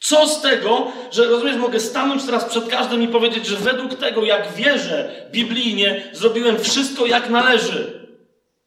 Co 0.00 0.26
z 0.26 0.42
tego, 0.42 0.92
że 1.10 1.24
rozumiesz, 1.24 1.56
mogę 1.56 1.80
stanąć 1.80 2.24
teraz 2.24 2.44
przed 2.44 2.68
każdym 2.68 3.02
i 3.02 3.08
powiedzieć, 3.08 3.46
że 3.46 3.56
według 3.56 3.94
tego, 3.94 4.24
jak 4.24 4.52
wierzę 4.52 5.26
biblijnie, 5.30 6.10
zrobiłem 6.12 6.60
wszystko 6.60 7.06
jak 7.06 7.30
należy. 7.30 8.08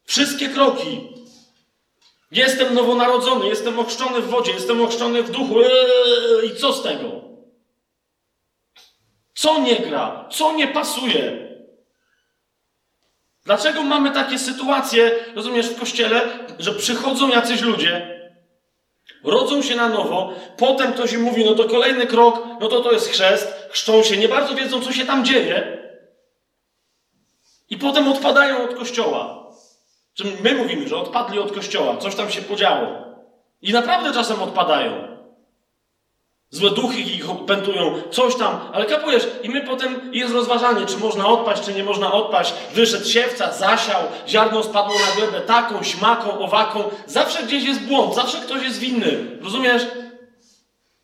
Wszystkie 0.06 0.50
kroki. 0.50 1.02
Jestem 2.32 2.74
nowonarodzony, 2.74 3.48
jestem 3.48 3.80
ochrzczony 3.80 4.22
w 4.22 4.30
wodzie, 4.30 4.52
jestem 4.52 4.82
ochrzczony 4.82 5.24
w 5.24 5.32
duchu. 5.32 5.62
Eee, 5.62 6.48
I 6.48 6.56
co 6.56 6.74
z 6.74 6.84
tego? 6.84 7.22
Co 9.36 9.60
nie 9.60 9.76
gra? 9.76 10.30
Co 10.32 10.54
nie 10.54 10.68
pasuje? 10.68 11.44
Dlaczego 13.46 13.84
mamy 13.84 14.12
takie 14.12 14.40
sytuacje, 14.40 15.12
rozumiesz, 15.36 15.68
w 15.68 15.80
kościele, 15.80 16.22
że 16.60 16.74
przychodzą 16.74 17.30
jacyś 17.30 17.62
ludzie, 17.62 18.13
rodzą 19.24 19.62
się 19.62 19.76
na 19.76 19.90
nowo, 19.90 20.34
potem 20.58 20.94
ktoś 20.94 21.14
im 21.14 21.22
mówi, 21.22 21.46
no 21.46 21.56
to 21.56 21.64
kolejny 21.64 22.08
krok, 22.08 22.44
no 22.62 22.68
to 22.68 22.80
to 22.80 22.92
jest 22.92 23.10
chrzest, 23.10 23.70
chrzczą 23.70 24.04
się, 24.04 24.18
nie 24.18 24.28
bardzo 24.28 24.56
wiedzą, 24.56 24.82
co 24.82 24.92
się 24.92 25.06
tam 25.06 25.26
dzieje 25.26 25.84
i 27.70 27.78
potem 27.78 28.08
odpadają 28.08 28.64
od 28.64 28.76
kościoła. 28.76 29.44
My 30.44 30.56
mówimy, 30.56 30.88
że 30.88 30.98
odpadli 30.98 31.40
od 31.40 31.52
kościoła, 31.52 31.98
coś 31.98 32.16
tam 32.16 32.30
się 32.30 32.42
podziało. 32.42 32.88
I 33.62 33.74
naprawdę 33.74 34.14
czasem 34.14 34.42
odpadają. 34.42 35.13
Złe 36.54 36.70
duchy 36.70 37.00
ich 37.00 37.30
opętują, 37.30 38.02
coś 38.12 38.36
tam, 38.36 38.60
ale 38.74 38.86
kapujesz. 38.86 39.28
I 39.44 39.50
my 39.50 39.62
potem 39.62 40.10
jest 40.12 40.34
rozważanie, 40.34 40.86
czy 40.86 40.98
można 40.98 41.28
odpaść, 41.28 41.64
czy 41.64 41.74
nie 41.74 41.84
można 41.84 42.12
odpaść. 42.12 42.54
Wyszedł 42.74 43.10
siewca, 43.10 43.54
zasiał, 43.54 44.02
ziarno 44.28 44.64
spadło 44.64 44.94
na 44.94 45.16
glebę 45.16 45.42
taką, 45.42 45.84
śmaką, 45.84 46.40
owaką. 46.40 46.84
Zawsze 47.08 47.44
gdzieś 47.44 47.64
jest 47.64 47.82
błąd, 47.82 48.16
zawsze 48.16 48.38
ktoś 48.38 48.64
jest 48.64 48.80
winny. 48.80 49.38
Rozumiesz? 49.44 49.84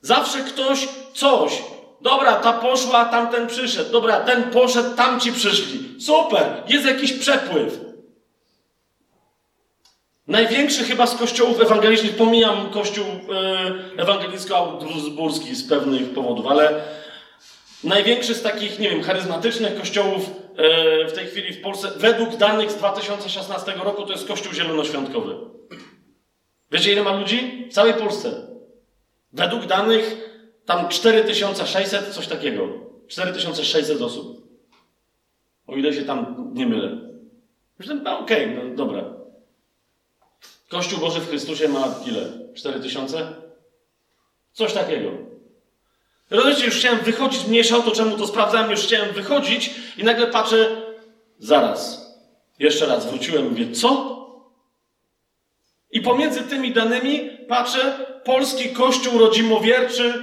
Zawsze 0.01 0.39
ktoś 0.39 0.87
coś. 1.13 1.63
Dobra, 2.01 2.33
ta 2.33 2.53
poszła, 2.53 3.05
tamten 3.05 3.47
przyszedł. 3.47 3.91
Dobra, 3.91 4.19
ten 4.19 4.43
poszedł, 4.43 4.95
tamci 4.95 5.31
przyszli. 5.31 6.01
Super, 6.01 6.63
jest 6.67 6.85
jakiś 6.85 7.13
przepływ. 7.13 7.88
Największy 10.29 10.83
chyba 10.83 11.07
z 11.07 11.15
kościołów 11.15 11.61
ewangelicznych, 11.61 12.15
pomijam 12.15 12.69
kościół 12.69 13.05
e, 13.05 14.01
ewangelicko-augsburski 14.03 15.55
z 15.55 15.69
pewnych 15.69 16.13
powodów, 16.13 16.47
ale 16.47 16.81
największy 17.83 18.35
z 18.35 18.41
takich, 18.41 18.79
nie 18.79 18.89
wiem, 18.89 19.01
charyzmatycznych 19.01 19.79
kościołów 19.79 20.29
e, 20.57 21.07
w 21.07 21.13
tej 21.13 21.27
chwili 21.27 21.53
w 21.53 21.61
Polsce, 21.61 21.91
według 21.97 22.35
danych 22.35 22.71
z 22.71 22.75
2016 22.75 23.71
roku, 23.71 24.05
to 24.05 24.11
jest 24.11 24.27
kościół 24.27 24.53
zielonoświątkowy. 24.53 25.35
Wiecie, 26.71 26.91
ile 26.91 27.03
ma 27.03 27.19
ludzi? 27.19 27.67
W 27.69 27.73
całej 27.73 27.93
Polsce. 27.93 28.47
Według 29.33 29.65
danych 29.65 30.17
tam 30.65 30.89
4600, 30.89 32.07
coś 32.07 32.27
takiego. 32.27 32.67
4600 33.07 34.01
osób. 34.01 34.47
O 35.67 35.75
ile 35.75 35.93
się 35.93 36.01
tam 36.01 36.51
nie 36.53 36.65
mylę. 36.65 36.97
Myślę, 37.79 37.95
no 37.95 38.19
okej, 38.19 38.45
okay, 38.45 38.69
no 38.69 38.75
dobra. 38.75 39.18
Kościół 40.69 40.99
Boży 40.99 41.19
w 41.19 41.29
Chrystusie 41.29 41.67
ma 41.67 41.95
ile? 42.05 42.21
4 42.55 42.79
tysiące? 42.79 43.33
Coś 44.53 44.73
takiego. 44.73 45.09
Rozumiecie, 46.29 46.65
już 46.65 46.75
chciałem 46.75 46.99
wychodzić, 46.99 47.47
mniejsza 47.47 47.77
o 47.77 47.81
to, 47.81 47.91
czemu 47.91 48.17
to 48.17 48.27
sprawdzałem, 48.27 48.71
już 48.71 48.79
chciałem 48.79 49.13
wychodzić 49.13 49.71
i 49.97 50.03
nagle 50.03 50.27
patrzę, 50.27 50.81
zaraz, 51.39 52.05
jeszcze 52.59 52.85
raz 52.85 53.05
wróciłem 53.05 53.49
mówię, 53.49 53.71
co? 53.71 54.19
I 55.91 56.01
pomiędzy 56.01 56.41
tymi 56.41 56.73
danymi 56.73 57.29
patrzę, 57.47 58.05
polski 58.23 58.69
kościół 58.69 59.19
rodzimowierczy, 59.19 60.13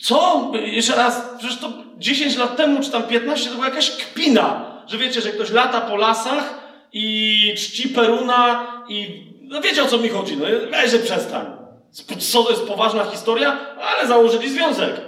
co? 0.00 0.50
Jeszcze 0.54 0.96
raz, 0.96 1.22
przecież 1.38 1.58
to 1.58 1.72
10 1.96 2.36
lat 2.36 2.56
temu, 2.56 2.82
czy 2.82 2.90
tam 2.90 3.02
15, 3.02 3.48
to 3.48 3.54
była 3.54 3.68
jakaś 3.68 3.90
kpina, 3.90 4.72
że 4.86 4.98
wiecie, 4.98 5.20
że 5.20 5.30
ktoś 5.30 5.50
lata 5.50 5.80
po 5.80 5.96
lasach, 5.96 6.57
i 6.92 7.54
czci 7.56 7.88
Peruna 7.88 8.66
i 8.88 9.28
No 9.48 9.60
wiecie 9.60 9.82
o 9.82 9.86
co 9.86 9.98
mi 9.98 10.08
chodzi, 10.08 10.36
no 10.36 10.46
weź, 10.70 10.90
że 10.90 10.98
przestań. 10.98 11.46
To 12.32 12.50
jest 12.50 12.62
poważna 12.62 13.04
historia? 13.04 13.76
Ale 13.76 14.08
założyli 14.08 14.50
związek. 14.50 15.00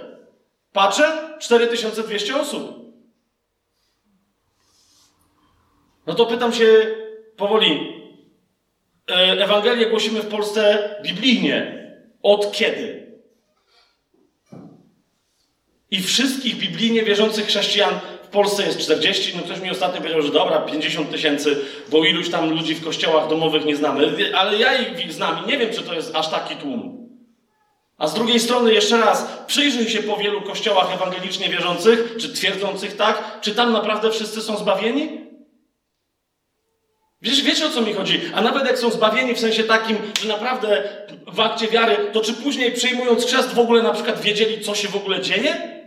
Patrzę, 0.73 1.37
4200 1.39 2.35
osób. 2.35 2.81
No 6.07 6.13
to 6.13 6.25
pytam 6.25 6.53
się 6.53 6.95
powoli. 7.37 7.93
E, 9.09 9.13
Ewangelię 9.43 9.85
głosimy 9.85 10.21
w 10.21 10.27
Polsce 10.27 10.95
biblijnie. 11.03 11.81
Od 12.23 12.51
kiedy? 12.51 13.11
I 15.91 16.01
wszystkich 16.01 16.55
biblijnie 16.55 17.03
wierzących 17.03 17.45
chrześcijan 17.45 17.99
Polsce 18.31 18.63
jest 18.63 18.79
40. 18.79 19.33
No 19.37 19.43
ktoś 19.43 19.59
mi 19.59 19.71
ostatnio 19.71 20.01
powiedział, 20.01 20.21
że 20.21 20.31
dobra, 20.31 20.59
50 20.59 21.11
tysięcy, 21.11 21.57
bo 21.89 22.05
iluś 22.05 22.29
tam 22.29 22.49
ludzi 22.49 22.75
w 22.75 22.83
kościołach 22.83 23.29
domowych 23.29 23.65
nie 23.65 23.75
znamy. 23.75 24.31
Ale 24.35 24.57
ja 24.57 24.75
ich 24.75 25.13
znam 25.13 25.43
i 25.45 25.47
nie 25.47 25.57
wiem, 25.57 25.69
czy 25.73 25.81
to 25.81 25.93
jest 25.93 26.15
aż 26.15 26.29
taki 26.29 26.55
tłum. 26.55 27.01
A 27.97 28.07
z 28.07 28.13
drugiej 28.13 28.39
strony, 28.39 28.73
jeszcze 28.73 28.97
raz, 28.97 29.43
przyjrzyj 29.47 29.89
się 29.89 30.03
po 30.03 30.17
wielu 30.17 30.41
kościołach 30.41 30.93
ewangelicznie 30.93 31.49
wierzących, 31.49 32.15
czy 32.19 32.33
twierdzących 32.33 32.95
tak, 32.95 33.41
czy 33.41 33.55
tam 33.55 33.71
naprawdę 33.71 34.11
wszyscy 34.11 34.41
są 34.41 34.57
zbawieni? 34.57 35.21
Wiesz, 37.21 37.41
wiecie 37.41 37.65
o 37.65 37.69
co 37.69 37.81
mi 37.81 37.93
chodzi? 37.93 38.21
A 38.35 38.41
nawet 38.41 38.65
jak 38.65 38.77
są 38.77 38.91
zbawieni 38.91 39.35
w 39.35 39.39
sensie 39.39 39.63
takim, 39.63 39.97
że 40.21 40.27
naprawdę 40.27 40.83
w 41.27 41.39
akcie 41.39 41.67
wiary, 41.67 41.97
to 42.13 42.21
czy 42.21 42.33
później 42.33 42.71
przyjmując 42.71 43.25
chrzest 43.25 43.53
w 43.53 43.59
ogóle 43.59 43.83
na 43.83 43.93
przykład 43.93 44.21
wiedzieli, 44.21 44.61
co 44.61 44.75
się 44.75 44.87
w 44.87 44.95
ogóle 44.95 45.21
dzieje? 45.21 45.80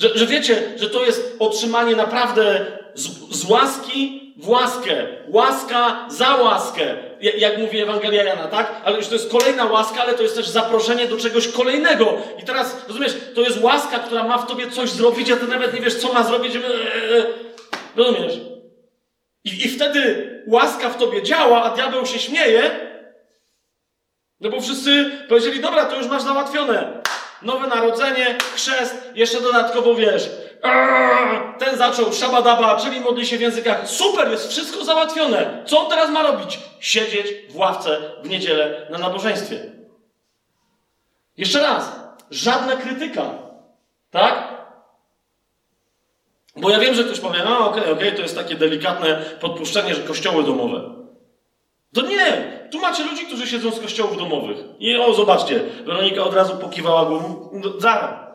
Że, 0.00 0.18
że 0.18 0.26
wiecie, 0.26 0.62
że 0.76 0.90
to 0.90 1.04
jest 1.04 1.36
otrzymanie 1.38 1.96
naprawdę 1.96 2.66
z, 2.94 3.36
z 3.40 3.50
łaski 3.50 4.26
w 4.36 4.48
łaskę. 4.48 5.06
Łaska 5.28 6.06
za 6.08 6.36
łaskę. 6.36 6.96
Jak 7.20 7.58
mówi 7.58 7.78
Ewangelia 7.78 8.22
Jana, 8.22 8.48
tak? 8.48 8.82
Ale 8.84 8.96
już 8.96 9.06
to 9.06 9.14
jest 9.14 9.30
kolejna 9.30 9.64
łaska, 9.64 10.02
ale 10.02 10.14
to 10.14 10.22
jest 10.22 10.36
też 10.36 10.48
zaproszenie 10.48 11.06
do 11.06 11.16
czegoś 11.16 11.48
kolejnego. 11.48 12.18
I 12.42 12.44
teraz, 12.44 12.84
rozumiesz, 12.88 13.16
to 13.34 13.40
jest 13.40 13.62
łaska, 13.62 13.98
która 13.98 14.24
ma 14.24 14.38
w 14.38 14.46
tobie 14.46 14.70
coś 14.70 14.90
zrobić, 14.90 15.30
a 15.30 15.36
ty 15.36 15.46
nawet 15.46 15.74
nie 15.74 15.80
wiesz, 15.80 15.94
co 15.94 16.12
ma 16.12 16.22
zrobić. 16.22 16.52
Rozumiesz? 17.96 18.34
I, 19.44 19.66
I 19.66 19.68
wtedy 19.68 20.30
łaska 20.46 20.88
w 20.88 20.98
tobie 20.98 21.22
działa, 21.22 21.62
a 21.62 21.74
diabeł 21.74 22.06
się 22.06 22.18
śmieje, 22.18 22.70
no 24.40 24.50
bo 24.50 24.60
wszyscy 24.60 25.10
powiedzieli, 25.28 25.60
dobra, 25.60 25.84
to 25.84 25.96
już 25.96 26.06
masz 26.06 26.22
załatwione. 26.22 27.02
Nowe 27.42 27.66
narodzenie, 27.66 28.38
chrzest, 28.54 28.94
jeszcze 29.14 29.40
dodatkowo 29.40 29.94
wiesz. 29.94 30.30
Ten 31.58 31.78
zaczął 31.78 32.12
szabadaba, 32.12 32.76
czyli 32.76 33.00
modli 33.00 33.26
się 33.26 33.38
w 33.38 33.40
językach. 33.40 33.88
Super, 33.88 34.30
jest 34.30 34.48
wszystko 34.48 34.84
załatwione. 34.84 35.62
Co 35.66 35.80
on 35.80 35.90
teraz 35.90 36.10
ma 36.10 36.22
robić? 36.22 36.58
Siedzieć 36.80 37.26
w 37.50 37.56
ławce 37.56 38.00
w 38.22 38.28
niedzielę 38.28 38.86
na 38.90 38.98
nabożeństwie. 38.98 39.72
Jeszcze 41.36 41.60
raz, 41.60 41.92
żadna 42.30 42.76
krytyka. 42.76 43.22
Tak? 44.10 44.56
Bo 46.56 46.70
ja 46.70 46.78
wiem, 46.78 46.94
że 46.94 47.04
ktoś 47.04 47.20
powie, 47.20 47.40
no 47.44 47.58
okej, 47.58 47.82
okay, 47.82 47.92
okej, 47.92 48.08
okay, 48.08 48.12
to 48.12 48.22
jest 48.22 48.36
takie 48.36 48.54
delikatne 48.54 49.16
podpuszczenie, 49.40 49.94
że 49.94 50.02
kościoły 50.02 50.44
domowe. 50.44 50.95
To 51.94 52.02
nie! 52.02 52.56
Tu 52.72 52.78
macie 52.78 53.04
ludzi, 53.04 53.26
którzy 53.26 53.46
siedzą 53.46 53.70
z 53.70 53.80
kościołów 53.80 54.18
domowych. 54.18 54.56
I 54.78 54.96
o, 54.96 55.14
zobaczcie, 55.14 55.60
Weronika 55.84 56.24
od 56.24 56.34
razu 56.34 56.56
pokiwała 56.56 57.04
głową. 57.04 57.50
No, 57.52 57.80
zaraz. 57.80 58.26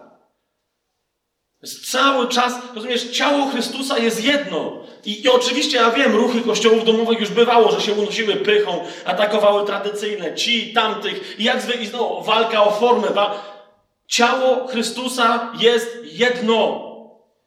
Jest 1.61 1.91
cały 1.91 2.27
czas, 2.27 2.53
rozumiesz, 2.75 3.11
ciało 3.11 3.45
Chrystusa 3.45 3.97
jest 3.97 4.23
jedno. 4.23 4.81
I, 5.05 5.21
I, 5.21 5.29
oczywiście 5.29 5.77
ja 5.77 5.91
wiem, 5.91 6.15
ruchy 6.15 6.41
kościołów 6.41 6.85
domowych 6.85 7.19
już 7.19 7.29
bywało, 7.29 7.71
że 7.71 7.81
się 7.81 7.93
unosiły 7.93 8.35
pychą, 8.35 8.85
atakowały 9.05 9.65
tradycyjne, 9.65 10.35
ci, 10.35 10.73
tamtych. 10.73 11.39
I 11.39 11.43
jak 11.43 11.61
zwykle, 11.61 11.87
no, 11.93 12.21
walka 12.21 12.63
o 12.63 12.71
formę. 12.71 13.07
Ciało 14.07 14.67
Chrystusa 14.67 15.53
jest 15.59 15.97
jedno. 16.03 16.91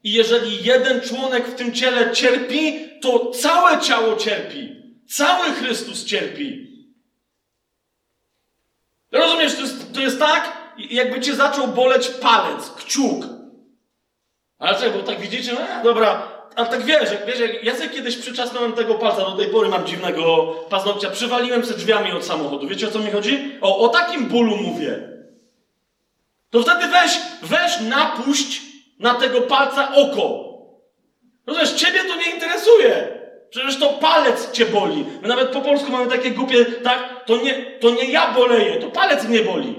I 0.05 0.13
jeżeli 0.13 0.65
jeden 0.65 1.01
członek 1.01 1.49
w 1.49 1.55
tym 1.55 1.73
ciele 1.73 2.13
cierpi, 2.13 2.89
to 3.03 3.31
całe 3.31 3.81
ciało 3.81 4.17
cierpi. 4.17 4.84
Cały 5.09 5.53
Chrystus 5.53 6.05
cierpi. 6.05 6.75
Rozumiesz, 9.13 9.55
to 9.55 9.61
jest, 9.61 9.95
to 9.95 10.01
jest 10.01 10.19
tak, 10.19 10.73
jakby 10.79 11.21
cię 11.21 11.35
zaczął 11.35 11.69
boleć 11.69 12.09
palec, 12.09 12.71
kciuk. 12.71 13.25
Ale 14.59 14.75
czekaj, 14.75 14.91
bo 14.91 15.03
tak 15.07 15.21
widzicie, 15.21 15.53
no 15.53 15.83
dobra, 15.85 16.35
ale 16.57 16.67
tak 16.67 16.83
wiesz, 16.83 17.13
jak, 17.13 17.27
wiesz, 17.27 17.39
ja 17.63 17.77
sobie 17.77 17.89
kiedyś 17.89 18.17
przyczasnąłem 18.17 18.73
tego 18.73 18.95
palca, 18.95 19.25
do 19.25 19.37
tej 19.37 19.47
pory 19.47 19.69
mam 19.69 19.87
dziwnego 19.87 20.47
paznokcia, 20.71 21.11
przywaliłem 21.11 21.65
się 21.65 21.75
drzwiami 21.75 22.13
od 22.13 22.25
samochodu. 22.25 22.69
Wiecie 22.69 22.89
o 22.89 22.91
co 22.91 22.99
mi 22.99 23.11
chodzi? 23.11 23.59
O, 23.61 23.79
o 23.79 23.89
takim 23.89 24.27
bólu 24.29 24.57
mówię. 24.57 25.09
To 26.51 26.63
wtedy 26.63 26.89
weź, 26.89 27.19
weź 27.43 27.81
napuść 27.81 28.63
na 28.99 29.15
tego 29.15 29.41
palca 29.41 29.95
oko. 29.95 30.55
Rozumiesz, 31.47 31.73
ciebie 31.73 32.05
to 32.05 32.17
nie 32.17 32.31
interesuje. 32.31 33.14
Przecież 33.55 33.79
to 33.79 33.89
palec 33.89 34.53
cię 34.53 34.67
boli. 34.67 35.05
My 35.23 35.29
nawet 35.29 35.49
po 35.49 35.61
polsku 35.61 35.93
mamy 35.93 36.07
takie 36.07 36.31
głupie, 36.31 36.65
tak? 36.65 37.25
To 37.27 37.37
nie, 37.37 37.55
to 37.81 37.91
nie 37.91 38.05
ja 38.05 38.33
boleję, 38.33 38.81
to 38.81 38.91
palec 38.91 39.25
mnie 39.25 39.41
boli. 39.41 39.75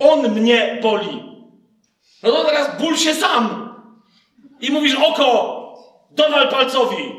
On 0.00 0.30
mnie 0.30 0.78
boli. 0.82 1.22
No 2.22 2.32
to 2.32 2.44
teraz 2.44 2.80
ból 2.80 2.96
się 2.96 3.14
sam. 3.14 3.74
I 4.60 4.70
mówisz, 4.70 4.94
oko, 4.94 5.24
dowal 6.10 6.48
palcowi. 6.48 7.12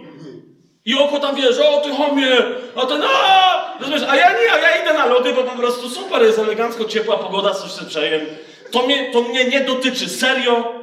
I 0.85 0.95
oko 0.95 1.19
tam 1.19 1.35
wiesz, 1.35 1.59
o 1.59 1.81
ty 1.81 1.89
homie, 1.93 2.27
a 2.75 2.85
ten, 2.85 3.03
a! 3.03 3.77
Rozumiesz, 3.79 4.03
a 4.09 4.15
ja 4.15 4.29
nie, 4.29 4.51
a 4.53 4.57
ja 4.57 4.83
idę 4.83 4.93
na 4.93 5.05
lody, 5.05 5.33
bo 5.33 5.43
po 5.43 5.57
prostu 5.57 5.89
super, 5.89 6.21
jest 6.21 6.39
elegancko, 6.39 6.85
ciepła 6.85 7.17
pogoda, 7.17 7.53
coś 7.53 7.79
się 7.79 7.85
przejem. 7.85 8.25
To 8.71 8.81
mnie, 8.81 9.11
to 9.11 9.21
mnie 9.21 9.45
nie 9.45 9.61
dotyczy, 9.61 10.09
serio. 10.09 10.73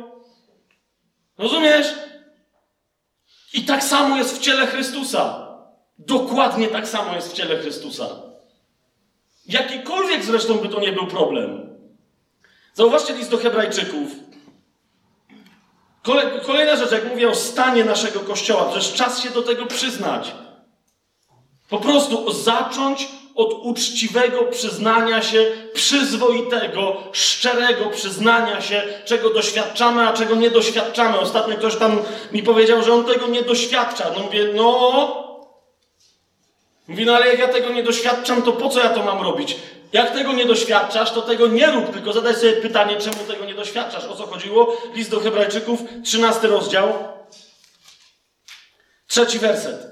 Rozumiesz? 1.38 1.94
I 3.52 3.64
tak 3.64 3.84
samo 3.84 4.16
jest 4.16 4.38
w 4.38 4.40
ciele 4.40 4.66
Chrystusa. 4.66 5.48
Dokładnie 5.98 6.68
tak 6.68 6.88
samo 6.88 7.14
jest 7.14 7.32
w 7.32 7.32
ciele 7.32 7.58
Chrystusa. 7.58 8.08
Jakikolwiek 9.46 10.24
zresztą 10.24 10.54
by 10.54 10.68
to 10.68 10.80
nie 10.80 10.92
był 10.92 11.06
problem. 11.06 11.76
Zauważcie 12.74 13.14
list 13.14 13.30
do 13.30 13.38
Hebrajczyków. 13.38 14.10
Kolejna 16.46 16.76
rzecz, 16.76 16.92
jak 16.92 17.08
mówię 17.08 17.30
o 17.30 17.34
stanie 17.34 17.84
naszego 17.84 18.20
kościoła, 18.20 18.64
przecież 18.64 18.92
czas 18.92 19.20
się 19.20 19.30
do 19.30 19.42
tego 19.42 19.66
przyznać. 19.66 20.34
Po 21.68 21.78
prostu 21.78 22.32
zacząć 22.32 23.08
od 23.34 23.52
uczciwego 23.62 24.44
przyznania 24.44 25.22
się, 25.22 25.46
przyzwoitego, 25.74 27.02
szczerego 27.12 27.90
przyznania 27.90 28.60
się, 28.60 28.82
czego 29.04 29.30
doświadczamy, 29.30 30.08
a 30.08 30.12
czego 30.12 30.34
nie 30.34 30.50
doświadczamy. 30.50 31.18
Ostatnio 31.18 31.56
ktoś 31.56 31.76
tam 31.76 32.02
mi 32.32 32.42
powiedział, 32.42 32.82
że 32.82 32.92
on 32.92 33.04
tego 33.04 33.26
nie 33.26 33.42
doświadcza. 33.42 34.10
No 34.16 34.22
mówię, 34.22 34.48
no. 34.54 35.22
Mówi, 36.88 37.06
no 37.06 37.14
ale 37.14 37.26
jak 37.26 37.38
ja 37.38 37.48
tego 37.48 37.68
nie 37.68 37.82
doświadczam, 37.82 38.42
to 38.42 38.52
po 38.52 38.68
co 38.68 38.80
ja 38.80 38.88
to 38.88 39.02
mam 39.02 39.22
robić? 39.22 39.56
Jak 39.92 40.10
tego 40.10 40.32
nie 40.32 40.44
doświadczasz, 40.44 41.10
to 41.10 41.22
tego 41.22 41.46
nie 41.46 41.66
rób, 41.66 41.92
tylko 41.92 42.12
zadaj 42.12 42.34
sobie 42.34 42.52
pytanie, 42.52 42.96
czemu 42.96 43.16
tego 43.16 43.44
nie 43.44 43.54
doświadczasz. 43.54 44.04
O 44.04 44.16
co 44.16 44.26
chodziło? 44.26 44.76
List 44.94 45.10
do 45.10 45.20
Hebrajczyków, 45.20 45.80
13 46.04 46.48
rozdział, 46.48 46.92
trzeci 49.06 49.38
werset. 49.38 49.91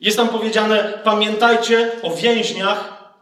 Jest 0.00 0.16
tam 0.16 0.28
powiedziane: 0.28 1.00
pamiętajcie 1.04 1.90
o 2.02 2.10
więźniach, 2.10 3.12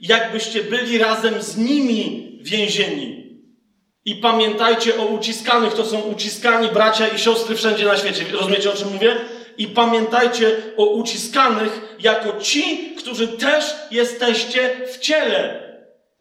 jakbyście 0.00 0.62
byli 0.62 0.98
razem 0.98 1.42
z 1.42 1.56
nimi 1.56 2.38
więzieni. 2.42 3.26
I 4.04 4.14
pamiętajcie 4.14 4.98
o 4.98 5.04
uciskanych, 5.04 5.74
to 5.74 5.84
są 5.84 6.00
uciskani 6.00 6.68
bracia 6.68 7.08
i 7.08 7.18
siostry 7.18 7.56
wszędzie 7.56 7.84
na 7.84 7.96
świecie. 7.96 8.24
Rozumiecie 8.32 8.70
o 8.70 8.76
czym 8.76 8.92
mówię? 8.92 9.16
I 9.58 9.66
pamiętajcie 9.66 10.56
o 10.76 10.84
uciskanych 10.86 11.96
jako 12.00 12.40
ci, 12.40 12.94
którzy 12.98 13.28
też 13.28 13.74
jesteście 13.90 14.70
w 14.92 14.98
ciele. 14.98 15.62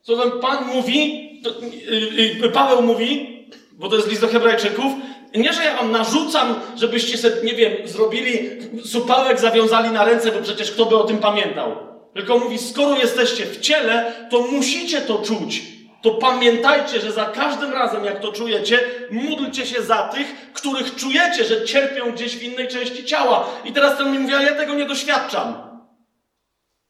Co 0.02 0.18
ten 0.18 0.40
Pan 0.40 0.66
mówi, 0.66 1.26
to, 1.44 1.50
yy, 1.92 2.26
yy, 2.42 2.50
Paweł 2.50 2.82
mówi, 2.82 3.36
bo 3.72 3.90
to 3.90 3.96
jest 3.96 4.08
list 4.08 4.22
do 4.22 4.28
Hebrajczyków, 4.28 4.94
nie, 5.38 5.54
że 5.54 5.64
ja 5.64 5.78
wam 5.78 5.92
narzucam, 5.92 6.56
żebyście 6.76 7.18
sobie, 7.18 7.36
nie 7.44 7.54
wiem, 7.54 7.72
zrobili 7.86 8.50
supałek, 8.86 9.40
zawiązali 9.40 9.90
na 9.90 10.06
ręce, 10.06 10.32
bo 10.32 10.42
przecież 10.42 10.72
kto 10.72 10.86
by 10.86 10.98
o 10.98 11.04
tym 11.04 11.18
pamiętał. 11.18 11.76
Tylko 12.14 12.40
mówi, 12.40 12.58
skoro 12.58 12.98
jesteście 12.98 13.46
w 13.46 13.60
ciele, 13.60 14.14
to 14.30 14.42
musicie 14.42 15.02
to 15.02 15.18
czuć. 15.18 15.62
To 16.02 16.12
pamiętajcie, 16.12 17.00
że 17.00 17.12
za 17.12 17.26
każdym 17.26 17.74
razem, 17.74 18.06
jak 18.06 18.20
to 18.20 18.32
czujecie, 18.32 18.80
módlcie 19.12 19.66
się 19.66 19.82
za 19.82 20.04
tych, 20.04 20.52
których 20.54 20.96
czujecie, 20.96 21.46
że 21.46 21.66
cierpią 21.66 22.12
gdzieś 22.12 22.38
w 22.38 22.44
innej 22.44 22.68
części 22.68 23.06
ciała. 23.06 23.48
I 23.66 23.72
teraz 23.72 23.98
ten 23.98 24.12
mi 24.12 24.20
mówi, 24.20 24.34
ja 24.34 24.56
tego 24.56 24.74
nie 24.74 24.86
doświadczam. 24.86 25.75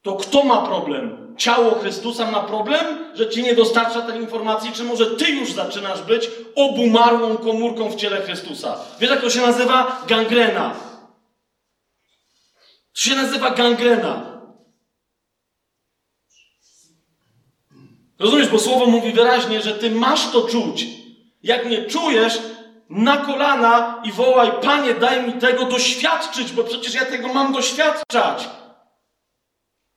To 0.06 0.16
kto 0.16 0.44
ma 0.44 0.62
problem? 0.62 1.26
ciało 1.38 1.80
Chrystusa 1.80 2.32
ma 2.32 2.44
problem, 2.44 3.12
że 3.16 3.30
ci 3.30 3.44
nie 3.44 3.56
dostarcza 3.56 4.02
tej 4.02 4.22
informacji, 4.22 4.72
czy 4.72 4.84
może 4.84 5.06
ty 5.06 5.30
już 5.32 5.52
zaczynasz 5.52 6.02
być 6.02 6.30
obumarłą 6.56 7.38
komórką 7.38 7.90
w 7.90 7.96
ciele 7.96 8.22
Chrystusa. 8.22 8.78
Wiesz, 9.00 9.10
jak 9.10 9.22
to 9.22 9.30
się 9.30 9.42
nazywa? 9.42 10.04
Gangrena. 10.08 10.76
To 12.94 13.02
się 13.02 13.16
nazywa 13.16 13.50
gangrena. 13.50 14.42
Rozumiesz, 18.20 18.50
bo 18.50 18.60
słowo 18.60 18.86
mówi 18.86 19.14
wyraźnie, 19.14 19.62
że 19.62 19.72
ty 19.72 19.92
masz 19.92 20.32
to 20.32 20.42
czuć. 20.42 20.86
Jak 21.44 21.70
nie 21.70 21.86
czujesz, 21.86 22.42
na 22.90 23.18
kolana 23.18 24.02
i 24.04 24.12
wołaj, 24.12 24.52
Panie, 24.62 24.94
daj 24.94 25.28
mi 25.28 25.34
tego 25.34 25.66
doświadczyć, 25.66 26.52
bo 26.52 26.64
przecież 26.64 26.94
ja 26.94 27.06
tego 27.06 27.34
mam 27.34 27.54
doświadczać. 27.54 28.50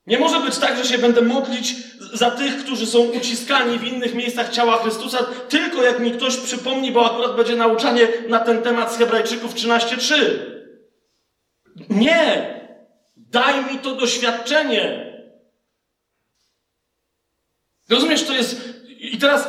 Nie 0.09 0.18
może 0.18 0.40
być 0.40 0.59
tak, 0.59 0.77
że 0.77 0.85
się 0.85 0.99
będę 0.99 1.23
modlić 1.23 1.75
za 2.12 2.31
tych, 2.31 2.64
którzy 2.64 2.87
są 2.87 2.99
uciskani 2.99 3.79
w 3.79 3.85
innych 3.85 4.14
miejscach 4.14 4.51
ciała 4.51 4.83
Chrystusa, 4.83 5.27
tylko 5.49 5.83
jak 5.83 6.01
mi 6.01 6.12
ktoś 6.12 6.37
przypomni, 6.37 6.92
bo 6.92 7.07
akurat 7.07 7.37
będzie 7.37 7.57
nauczanie 7.57 8.09
na 8.29 8.40
ten 8.40 8.62
temat 8.62 8.94
z 8.94 8.99
Hebrajczyków 8.99 9.55
13:3. 9.55 10.14
Nie! 11.90 12.55
Daj 13.16 13.64
mi 13.64 13.79
to 13.79 13.94
doświadczenie. 13.94 15.09
Rozumiesz, 17.88 18.25
to 18.25 18.33
jest. 18.33 18.68
I 18.88 19.18
teraz 19.18 19.49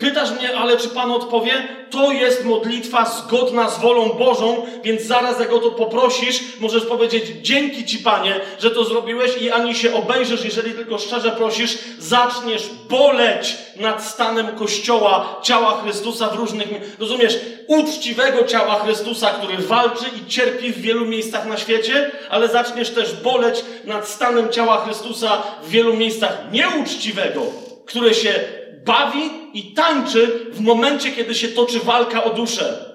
Pytasz 0.00 0.30
mnie, 0.30 0.56
ale 0.56 0.76
czy 0.76 0.88
Pan 0.88 1.10
odpowie? 1.10 1.52
To 1.90 2.12
jest 2.12 2.44
modlitwa 2.44 3.04
zgodna 3.04 3.70
z 3.70 3.80
wolą 3.80 4.08
Bożą, 4.08 4.66
więc 4.84 5.02
zaraz 5.02 5.40
jak 5.40 5.52
o 5.52 5.58
to 5.58 5.70
poprosisz, 5.70 6.40
możesz 6.60 6.84
powiedzieć 6.84 7.24
dzięki 7.42 7.84
Ci 7.84 7.98
Panie, 7.98 8.40
że 8.58 8.70
to 8.70 8.84
zrobiłeś 8.84 9.36
i 9.36 9.50
ani 9.50 9.74
się 9.74 9.94
obejrzysz, 9.94 10.44
jeżeli 10.44 10.72
tylko 10.72 10.98
szczerze 10.98 11.30
prosisz, 11.30 11.78
zaczniesz 11.98 12.62
boleć 12.88 13.56
nad 13.76 14.04
stanem 14.04 14.46
Kościoła, 14.46 15.40
ciała 15.42 15.82
Chrystusa 15.82 16.28
w 16.28 16.36
różnych, 16.36 16.68
rozumiesz, 16.98 17.38
uczciwego 17.66 18.44
ciała 18.44 18.74
Chrystusa, 18.84 19.30
który 19.30 19.58
walczy 19.58 20.04
i 20.16 20.30
cierpi 20.30 20.72
w 20.72 20.80
wielu 20.80 21.06
miejscach 21.06 21.46
na 21.46 21.56
świecie, 21.56 22.10
ale 22.30 22.48
zaczniesz 22.48 22.90
też 22.90 23.12
boleć 23.12 23.64
nad 23.84 24.08
stanem 24.08 24.52
ciała 24.52 24.84
Chrystusa 24.84 25.42
w 25.62 25.70
wielu 25.70 25.96
miejscach 25.96 26.38
nieuczciwego, 26.52 27.42
które 27.86 28.14
się 28.14 28.59
bawi 28.84 29.30
i 29.54 29.74
tańczy 29.74 30.46
w 30.52 30.60
momencie, 30.60 31.12
kiedy 31.12 31.34
się 31.34 31.48
toczy 31.48 31.80
walka 31.80 32.24
o 32.24 32.30
duszę. 32.30 32.94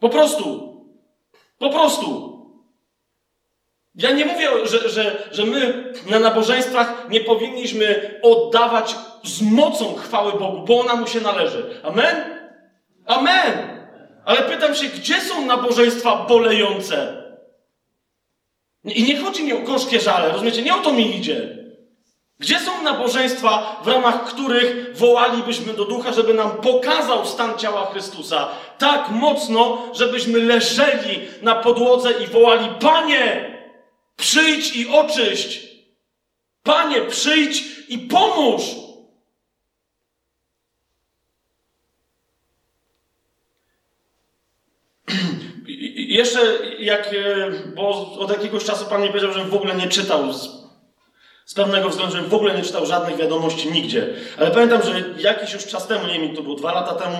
Po 0.00 0.08
prostu. 0.08 0.76
Po 1.58 1.70
prostu. 1.70 2.36
Ja 3.94 4.10
nie 4.10 4.24
mówię, 4.24 4.48
że, 4.64 4.88
że, 4.88 5.28
że 5.32 5.44
my 5.44 5.92
na 6.10 6.18
nabożeństwach 6.18 7.06
nie 7.10 7.20
powinniśmy 7.20 8.20
oddawać 8.22 8.96
z 9.24 9.42
mocą 9.42 9.94
chwały 9.94 10.32
Bogu, 10.32 10.62
bo 10.66 10.80
ona 10.80 10.96
mu 10.96 11.06
się 11.06 11.20
należy. 11.20 11.80
Amen? 11.82 12.16
Amen! 13.06 13.76
Ale 14.24 14.42
pytam 14.42 14.74
się, 14.74 14.86
gdzie 14.86 15.20
są 15.20 15.46
nabożeństwa 15.46 16.26
bolejące? 16.28 17.22
I 18.84 19.02
nie 19.02 19.20
chodzi 19.20 19.44
mi 19.44 19.52
o 19.52 19.58
gorzkie 19.58 20.00
żale, 20.00 20.28
rozumiecie? 20.28 20.62
Nie 20.62 20.74
o 20.74 20.78
to 20.78 20.92
mi 20.92 21.16
idzie. 21.16 21.65
Gdzie 22.38 22.60
są 22.60 22.82
nabożeństwa, 22.82 23.80
w 23.84 23.88
ramach 23.88 24.24
których 24.24 24.96
wołalibyśmy 24.98 25.72
do 25.72 25.84
ducha, 25.84 26.12
żeby 26.12 26.34
nam 26.34 26.50
pokazał 26.50 27.26
stan 27.26 27.58
ciała 27.58 27.86
Chrystusa 27.86 28.48
tak 28.78 29.10
mocno, 29.10 29.82
żebyśmy 29.94 30.38
leżeli 30.38 31.20
na 31.42 31.54
podłodze 31.54 32.12
i 32.12 32.26
wołali: 32.26 32.68
Panie, 32.80 33.56
przyjdź 34.16 34.76
i 34.76 34.88
oczyść! 34.88 35.66
Panie, 36.62 37.00
przyjdź 37.00 37.64
i 37.88 37.98
pomóż! 37.98 38.62
jeszcze 46.18 46.40
jak, 46.78 47.06
e, 47.06 47.50
bo 47.74 48.12
od 48.18 48.30
jakiegoś 48.30 48.64
czasu 48.64 48.84
Pan 48.84 49.02
mi 49.02 49.08
powiedział, 49.08 49.32
że 49.32 49.44
w 49.44 49.54
ogóle 49.54 49.74
nie 49.74 49.88
czytał 49.88 50.32
pewnego 51.54 51.88
względu, 51.88 52.16
że 52.16 52.22
w 52.22 52.34
ogóle 52.34 52.54
nie 52.54 52.62
czytał 52.62 52.86
żadnych 52.86 53.16
wiadomości 53.16 53.72
nigdzie. 53.72 54.06
Ale 54.38 54.50
pamiętam, 54.50 54.82
że 54.82 54.92
jakiś 55.18 55.52
już 55.52 55.66
czas 55.66 55.86
temu, 55.86 56.06
nie 56.06 56.20
wiem, 56.20 56.36
to 56.36 56.42
było 56.42 56.56
dwa 56.56 56.72
lata 56.72 56.94
temu, 56.94 57.16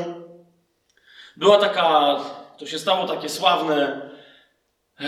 była 1.37 1.59
taka, 1.59 2.17
to 2.59 2.67
się 2.67 2.79
stało 2.79 3.07
takie 3.07 3.29
sławne, 3.29 4.01
ee, 5.01 5.07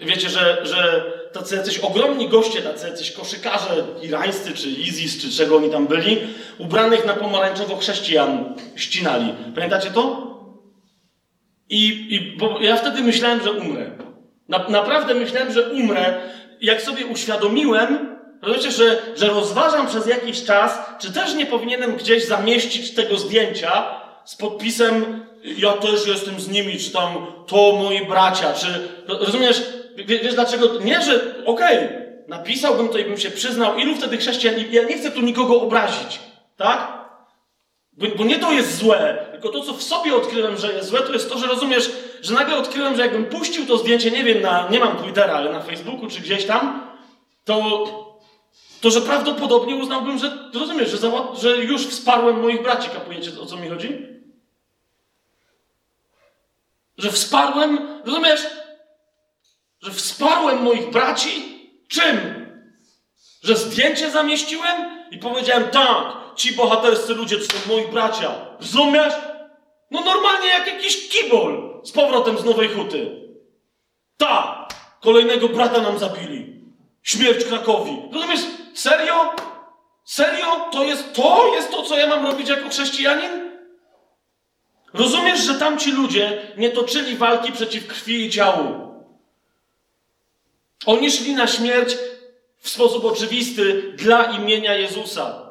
wiecie, 0.00 0.30
że, 0.30 0.66
że 0.66 1.04
tacy 1.32 1.56
jacyś 1.56 1.78
ogromni 1.78 2.28
goście, 2.28 2.62
tacy 2.62 2.88
jacyś 2.88 3.12
koszykarze 3.12 3.84
irańscy, 4.02 4.54
czy 4.54 4.68
ISIS, 4.68 5.22
czy 5.22 5.30
czego 5.30 5.56
oni 5.56 5.70
tam 5.70 5.86
byli, 5.86 6.18
ubranych 6.58 7.06
na 7.06 7.14
pomarańczowo 7.14 7.76
chrześcijan 7.76 8.54
ścinali. 8.76 9.34
Pamiętacie 9.54 9.90
to? 9.90 10.28
I, 11.68 11.88
i 12.14 12.38
ja 12.64 12.76
wtedy 12.76 13.02
myślałem, 13.02 13.42
że 13.44 13.52
umrę. 13.52 13.90
Na, 14.48 14.68
naprawdę 14.68 15.14
myślałem, 15.14 15.52
że 15.52 15.70
umrę, 15.70 16.20
jak 16.60 16.82
sobie 16.82 17.06
uświadomiłem, 17.06 18.16
rozumiecie, 18.42 18.70
że, 18.70 19.02
że 19.16 19.26
rozważam 19.26 19.86
przez 19.86 20.06
jakiś 20.06 20.44
czas, 20.44 20.78
czy 20.98 21.12
też 21.12 21.34
nie 21.34 21.46
powinienem 21.46 21.96
gdzieś 21.96 22.24
zamieścić 22.24 22.94
tego 22.94 23.16
zdjęcia 23.16 24.00
z 24.24 24.36
podpisem 24.36 25.24
ja 25.44 25.72
też 25.72 26.06
jestem 26.06 26.40
z 26.40 26.48
nimi, 26.48 26.78
czy 26.78 26.90
tam 26.90 27.26
to 27.46 27.72
moi 27.72 28.06
bracia, 28.06 28.52
czy 28.52 28.88
rozumiesz, 29.06 29.62
wiesz 30.06 30.34
dlaczego? 30.34 30.80
Nie, 30.80 31.02
że 31.02 31.44
okej, 31.44 31.76
okay, 31.76 32.22
napisałbym 32.28 32.88
to 32.88 32.98
i 32.98 33.04
bym 33.04 33.18
się 33.18 33.30
przyznał, 33.30 33.78
ilu 33.78 33.96
wtedy 33.96 34.16
chrześcijan, 34.16 34.54
ja 34.70 34.82
nie 34.82 34.98
chcę 34.98 35.10
tu 35.10 35.20
nikogo 35.20 35.60
obrazić, 35.62 36.20
tak? 36.56 36.97
Bo, 37.98 38.06
bo, 38.16 38.24
nie 38.24 38.38
to 38.38 38.52
jest 38.52 38.78
złe, 38.78 39.26
tylko 39.32 39.48
to, 39.48 39.64
co 39.64 39.72
w 39.72 39.82
sobie 39.82 40.16
odkryłem, 40.16 40.56
że 40.56 40.72
jest 40.72 40.88
złe, 40.88 41.00
to 41.00 41.12
jest 41.12 41.30
to, 41.30 41.38
że 41.38 41.46
rozumiesz, 41.46 41.92
że 42.22 42.34
nagle 42.34 42.56
odkryłem, 42.56 42.96
że 42.96 43.02
jakbym 43.02 43.26
puścił 43.26 43.66
to 43.66 43.78
zdjęcie, 43.78 44.10
nie 44.10 44.24
wiem, 44.24 44.42
na, 44.42 44.68
nie 44.68 44.80
mam 44.80 45.02
Twittera, 45.02 45.34
ale 45.34 45.52
na 45.52 45.60
Facebooku 45.60 46.08
czy 46.08 46.20
gdzieś 46.20 46.44
tam, 46.46 46.90
to, 47.44 47.84
to 48.80 48.90
że 48.90 49.00
prawdopodobnie 49.00 49.76
uznałbym, 49.76 50.18
że 50.18 50.50
rozumiesz, 50.54 50.90
że, 50.90 51.10
że 51.40 51.56
już 51.56 51.86
wsparłem 51.86 52.40
moich 52.40 52.62
braci. 52.62 52.90
Kapujecie 52.90 53.40
o 53.40 53.46
co 53.46 53.56
mi 53.56 53.68
chodzi? 53.68 54.06
Że 56.98 57.12
wsparłem, 57.12 58.00
rozumiesz? 58.04 58.46
Że 59.80 59.90
wsparłem 59.90 60.62
moich 60.62 60.90
braci? 60.90 61.58
Czym? 61.88 62.46
Że 63.42 63.56
zdjęcie 63.56 64.10
zamieściłem 64.10 65.06
i 65.10 65.18
powiedziałem 65.18 65.70
tak, 65.70 66.27
ci 66.38 66.52
bohaterscy 66.52 67.14
ludzie 67.14 67.38
to 67.38 67.44
są 67.44 67.68
moi 67.68 67.86
bracia. 67.86 68.30
Rozumiesz? 68.60 69.14
No 69.90 70.00
normalnie 70.00 70.48
jak 70.48 70.66
jakiś 70.66 71.08
kibol 71.08 71.80
z 71.84 71.92
powrotem 71.92 72.38
z 72.38 72.44
Nowej 72.44 72.68
Huty. 72.68 73.28
Ta! 74.16 74.68
Kolejnego 75.00 75.48
brata 75.48 75.80
nam 75.80 75.98
zabili. 75.98 76.64
Śmierć 77.02 77.44
Krakowi. 77.44 78.02
Rozumiesz? 78.12 78.40
Serio? 78.74 79.34
Serio? 80.04 80.68
To 80.72 80.84
jest 80.84 81.12
to? 81.12 81.54
Jest 81.54 81.70
to, 81.70 81.82
co 81.82 81.98
ja 81.98 82.06
mam 82.06 82.26
robić 82.26 82.48
jako 82.48 82.68
chrześcijanin? 82.68 83.50
Rozumiesz, 84.94 85.40
że 85.40 85.54
tamci 85.54 85.92
ludzie 85.92 86.52
nie 86.56 86.70
toczyli 86.70 87.16
walki 87.16 87.52
przeciw 87.52 87.86
krwi 87.86 88.24
i 88.24 88.30
ciału. 88.30 88.88
Oni 90.86 91.10
szli 91.10 91.34
na 91.34 91.46
śmierć 91.46 91.96
w 92.58 92.68
sposób 92.68 93.04
oczywisty 93.04 93.92
dla 93.96 94.24
imienia 94.24 94.74
Jezusa. 94.74 95.47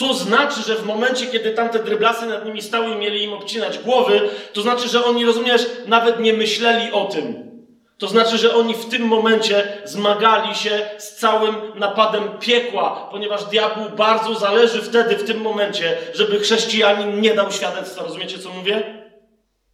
To 0.00 0.14
znaczy, 0.14 0.62
że 0.62 0.74
w 0.74 0.86
momencie, 0.86 1.26
kiedy 1.26 1.50
tamte 1.50 1.78
dryblasy 1.78 2.26
nad 2.26 2.44
nimi 2.44 2.62
stały 2.62 2.90
i 2.90 2.96
mieli 2.96 3.24
im 3.24 3.32
obcinać 3.32 3.78
głowy, 3.78 4.20
to 4.52 4.62
znaczy, 4.62 4.88
że 4.88 5.04
oni, 5.04 5.26
rozumiesz, 5.26 5.66
nawet 5.86 6.20
nie 6.20 6.32
myśleli 6.32 6.92
o 6.92 7.04
tym. 7.04 7.50
To 7.98 8.08
znaczy, 8.08 8.38
że 8.38 8.54
oni 8.54 8.74
w 8.74 8.86
tym 8.86 9.02
momencie 9.02 9.82
zmagali 9.84 10.54
się 10.54 10.90
z 10.98 11.16
całym 11.16 11.54
napadem 11.74 12.38
piekła, 12.38 13.08
ponieważ 13.10 13.44
diabłu 13.44 13.84
bardzo 13.96 14.34
zależy 14.34 14.82
wtedy, 14.82 15.16
w 15.16 15.24
tym 15.24 15.40
momencie, 15.40 15.96
żeby 16.14 16.40
chrześcijanin 16.40 17.20
nie 17.20 17.34
dał 17.34 17.52
świadectwa. 17.52 18.04
Rozumiecie, 18.04 18.38
co 18.38 18.50
mówię? 18.50 19.04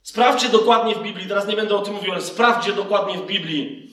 Sprawdźcie 0.02 0.48
dokładnie 0.48 0.94
w 0.94 1.02
Biblii, 1.02 1.28
teraz 1.28 1.46
nie 1.46 1.56
będę 1.56 1.76
o 1.76 1.82
tym 1.82 1.94
mówił, 1.94 2.12
ale 2.12 2.22
sprawdźcie 2.22 2.72
dokładnie 2.72 3.18
w 3.18 3.26
Biblii, 3.26 3.85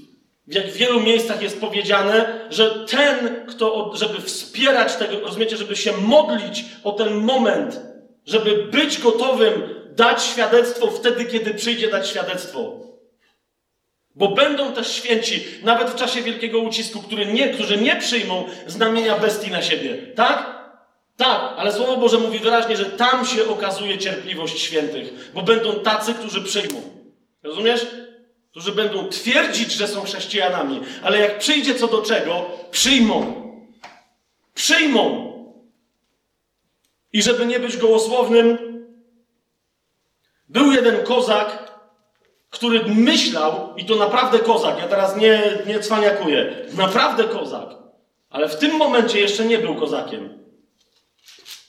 jak 0.48 0.68
w 0.68 0.78
wielu 0.78 1.00
miejscach 1.00 1.42
jest 1.42 1.62
powiedziane, 1.62 2.48
że 2.50 2.70
ten, 2.70 3.46
kto, 3.48 3.92
żeby 3.96 4.22
wspierać 4.22 4.96
tego, 4.96 5.20
rozumiecie, 5.20 5.58
żeby 5.58 5.76
się 5.76 5.92
modlić 5.92 6.66
o 6.84 6.92
ten 6.92 7.14
moment, 7.14 7.80
żeby 8.26 8.56
być 8.56 9.00
gotowym 9.02 9.54
dać 9.96 10.24
świadectwo 10.24 10.88
wtedy, 10.92 11.26
kiedy 11.26 11.54
przyjdzie 11.54 11.90
dać 11.90 12.10
świadectwo. 12.10 12.80
Bo 14.16 14.28
będą 14.28 14.74
też 14.74 14.92
święci, 14.92 15.46
nawet 15.64 15.90
w 15.90 15.96
czasie 15.96 16.22
wielkiego 16.22 16.60
ucisku, 16.60 17.02
który 17.02 17.26
nie, 17.26 17.50
którzy 17.50 17.78
nie 17.78 17.96
przyjmą 17.96 18.46
znamienia 18.68 19.18
bestii 19.18 19.52
na 19.52 19.62
siebie. 19.62 19.98
Tak? 20.16 20.64
Tak, 21.18 21.54
ale 21.58 21.72
Słowo 21.72 21.98
Boże 21.98 22.18
mówi 22.18 22.40
wyraźnie, 22.40 22.78
że 22.78 22.86
tam 22.86 23.26
się 23.26 23.48
okazuje 23.50 23.98
cierpliwość 23.98 24.60
świętych, 24.60 25.32
bo 25.34 25.42
będą 25.42 25.74
tacy, 25.74 26.14
którzy 26.14 26.42
przyjmą. 26.42 26.82
Rozumiesz? 27.44 27.88
Którzy 28.54 28.72
będą 28.72 29.10
twierdzić, 29.10 29.72
że 29.72 29.88
są 29.88 30.04
chrześcijanami, 30.04 30.82
ale 31.04 31.20
jak 31.20 31.40
przyjdzie 31.40 31.76
co 31.76 31.88
do 31.88 32.02
czego, 32.02 32.46
przyjmą. 32.72 33.44
Przyjmą. 34.54 35.34
I 37.14 37.24
żeby 37.24 37.46
nie 37.46 37.60
być 37.60 37.78
gołosłownym, 37.78 38.58
był 40.50 40.72
jeden 40.72 41.04
kozak, 41.04 41.72
który 42.50 42.86
myślał, 42.86 43.76
i 43.78 43.86
to 43.86 43.96
naprawdę 43.96 44.40
kozak, 44.40 44.80
ja 44.80 44.88
teraz 44.88 45.18
nie, 45.18 45.58
nie 45.68 45.80
cwaniakuję, 45.80 46.66
naprawdę 46.74 47.24
kozak, 47.24 47.70
ale 48.30 48.50
w 48.50 48.58
tym 48.58 48.78
momencie 48.78 49.20
jeszcze 49.20 49.46
nie 49.46 49.58
był 49.58 49.76
kozakiem, 49.76 50.44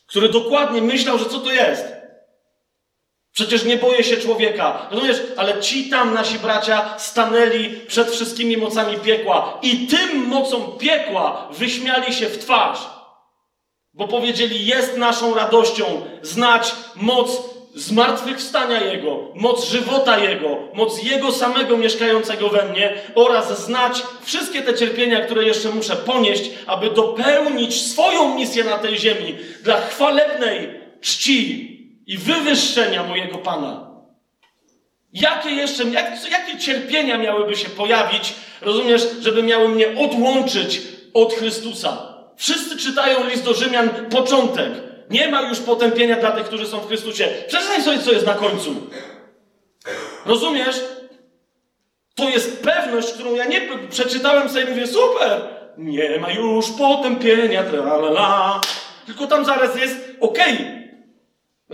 który 0.07 0.28
dokładnie 0.28 0.82
myślał, 0.82 1.18
że 1.18 1.24
co 1.24 1.39
to 1.39 1.53
jest. 1.53 1.94
Przecież 3.35 3.64
nie 3.64 3.76
boję 3.76 4.05
się 4.05 4.16
człowieka. 4.16 4.89
Rozumiesz? 4.91 5.22
Ale 5.37 5.61
ci 5.61 5.91
tam, 5.91 6.14
nasi 6.14 6.39
bracia, 6.39 6.99
stanęli 6.99 7.70
przed 7.87 8.11
wszystkimi 8.11 8.57
mocami 8.57 8.97
piekła 8.97 9.59
i 9.62 9.87
tym 9.87 10.26
mocom 10.26 10.78
piekła 10.78 11.49
wyśmiali 11.53 12.14
się 12.14 12.26
w 12.26 12.39
twarz. 12.39 12.78
Bo 13.95 14.09
powiedzieli, 14.09 14.66
jest 14.66 14.97
naszą 14.97 15.35
radością 15.35 15.85
znać 16.22 16.74
moc 16.97 17.43
zmartwychwstania 17.74 18.80
Jego, 18.80 19.32
moc 19.35 19.64
żywota 19.64 20.18
Jego, 20.18 20.59
moc 20.74 21.03
Jego 21.03 21.32
samego 21.32 21.76
mieszkającego 21.76 22.49
we 22.49 22.68
mnie 22.68 22.95
oraz 23.14 23.64
znać 23.64 24.03
wszystkie 24.22 24.62
te 24.62 24.74
cierpienia, 24.74 25.20
które 25.20 25.45
jeszcze 25.45 25.68
muszę 25.68 25.97
ponieść, 25.97 26.51
aby 26.66 26.91
dopełnić 26.91 27.82
swoją 27.82 28.35
misję 28.35 28.64
na 28.64 28.78
tej 28.78 28.99
ziemi 28.99 29.39
dla 29.62 29.80
chwalebnej 29.80 30.80
czci 31.01 31.74
i 32.07 32.19
wywyższenia 32.19 33.03
mojego 33.03 33.39
Pana. 33.39 33.91
Jakie 35.13 35.51
jeszcze, 35.51 35.85
jak, 35.85 36.31
jakie 36.31 36.59
cierpienia 36.59 37.19
miałyby 37.19 37.57
się 37.57 37.69
pojawić, 37.69 38.35
rozumiesz, 38.61 39.07
żeby 39.21 39.43
miały 39.43 39.69
mnie 39.69 39.87
odłączyć 39.99 40.83
od 41.15 41.35
Chrystusa? 41.35 42.15
Wszyscy 42.37 42.77
czytają 42.77 43.29
list 43.29 43.45
do 43.45 43.55
Rzymian 43.55 43.91
początek. 44.11 44.73
Nie 45.11 45.29
ma 45.29 45.43
już 45.43 45.61
potępienia 45.61 46.17
dla 46.17 46.31
tych, 46.31 46.45
którzy 46.45 46.67
są 46.67 46.81
w 46.81 46.89
Chrystusie. 46.89 47.29
Przeczytaj 47.49 47.83
sobie, 47.83 47.99
co 47.99 48.13
jest 48.13 48.27
na 48.27 48.35
końcu. 48.35 48.75
Rozumiesz? 50.27 50.81
To 52.15 52.29
jest 52.29 52.63
pewność, 52.63 53.13
którą 53.13 53.35
ja 53.35 53.45
nie 53.45 53.61
przeczytałem 53.91 54.49
sobie 54.49 54.65
i 54.65 54.69
mówię, 54.69 54.87
super, 54.87 55.41
nie 55.79 56.19
ma 56.19 56.31
już 56.31 56.71
potępienia, 56.71 57.63
tralala. 57.63 58.61
Tylko 59.07 59.27
tam 59.27 59.45
zaraz 59.45 59.77
jest, 59.77 59.97
okej. 60.21 60.55
Okay. 60.55 60.84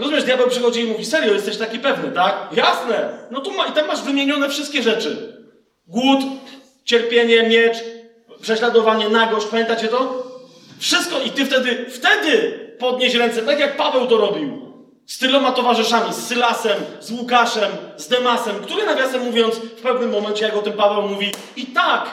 Rozumiesz, 0.00 0.24
diabeł 0.24 0.48
przychodzi 0.48 0.80
i 0.80 0.86
mówi, 0.86 1.04
serio, 1.04 1.32
jesteś 1.32 1.56
taki 1.56 1.78
pewny, 1.78 2.12
tak? 2.12 2.48
Jasne. 2.52 3.08
No 3.30 3.40
tu 3.40 3.52
ma, 3.52 3.66
i 3.66 3.72
tam 3.72 3.86
masz 3.86 4.02
wymienione 4.02 4.48
wszystkie 4.48 4.82
rzeczy. 4.82 5.36
Głód, 5.86 6.20
cierpienie, 6.84 7.42
miecz, 7.42 7.76
prześladowanie, 8.42 9.08
nagość, 9.08 9.46
pamiętacie 9.46 9.88
to? 9.88 10.26
Wszystko 10.78 11.20
i 11.20 11.30
ty 11.30 11.46
wtedy, 11.46 11.86
wtedy 11.90 12.60
podnieś 12.78 13.14
ręce, 13.14 13.42
tak 13.42 13.60
jak 13.60 13.76
Paweł 13.76 14.06
to 14.06 14.16
robił. 14.16 14.70
Z 15.06 15.18
tyloma 15.18 15.52
towarzyszami, 15.52 16.14
z 16.14 16.26
Sylasem, 16.26 16.78
z 17.00 17.10
Łukaszem, 17.10 17.70
z 17.96 18.08
Demasem, 18.08 18.56
który 18.56 18.86
nawiasem 18.86 19.22
mówiąc, 19.22 19.54
w 19.54 19.82
pewnym 19.82 20.10
momencie, 20.10 20.44
jak 20.44 20.56
o 20.56 20.62
tym 20.62 20.72
Paweł 20.72 21.02
mówi, 21.02 21.32
i 21.56 21.66
tak, 21.66 22.10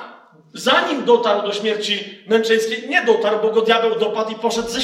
zanim 0.53 1.05
dotarł 1.05 1.47
do 1.47 1.53
śmierci 1.53 2.23
męczeńskiej, 2.27 2.89
nie 2.89 3.05
dotarł, 3.05 3.37
bo 3.41 3.49
go 3.49 3.61
diabeł 3.61 3.99
dopadł 3.99 4.31
i 4.31 4.35
poszedł, 4.35 4.69
ze, 4.69 4.79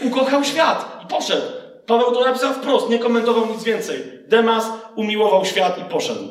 ukochał 0.00 0.44
świat 0.44 1.02
i 1.04 1.06
poszedł. 1.06 1.65
Paweł 1.86 2.12
to 2.12 2.24
napisał 2.24 2.54
wprost, 2.54 2.88
nie 2.90 2.98
komentował 2.98 3.46
nic 3.46 3.64
więcej. 3.64 4.02
Demas 4.26 4.70
umiłował 4.96 5.44
świat 5.44 5.78
i 5.78 5.84
poszedł. 5.84 6.28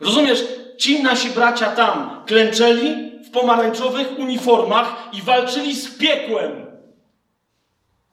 Rozumiesz? 0.00 0.44
Ci 0.78 1.02
nasi 1.02 1.30
bracia 1.30 1.72
tam 1.72 2.24
klęczeli 2.26 3.20
w 3.24 3.30
pomarańczowych 3.30 4.18
uniformach 4.18 5.08
i 5.12 5.22
walczyli 5.22 5.74
z 5.74 5.98
piekłem. 5.98 6.65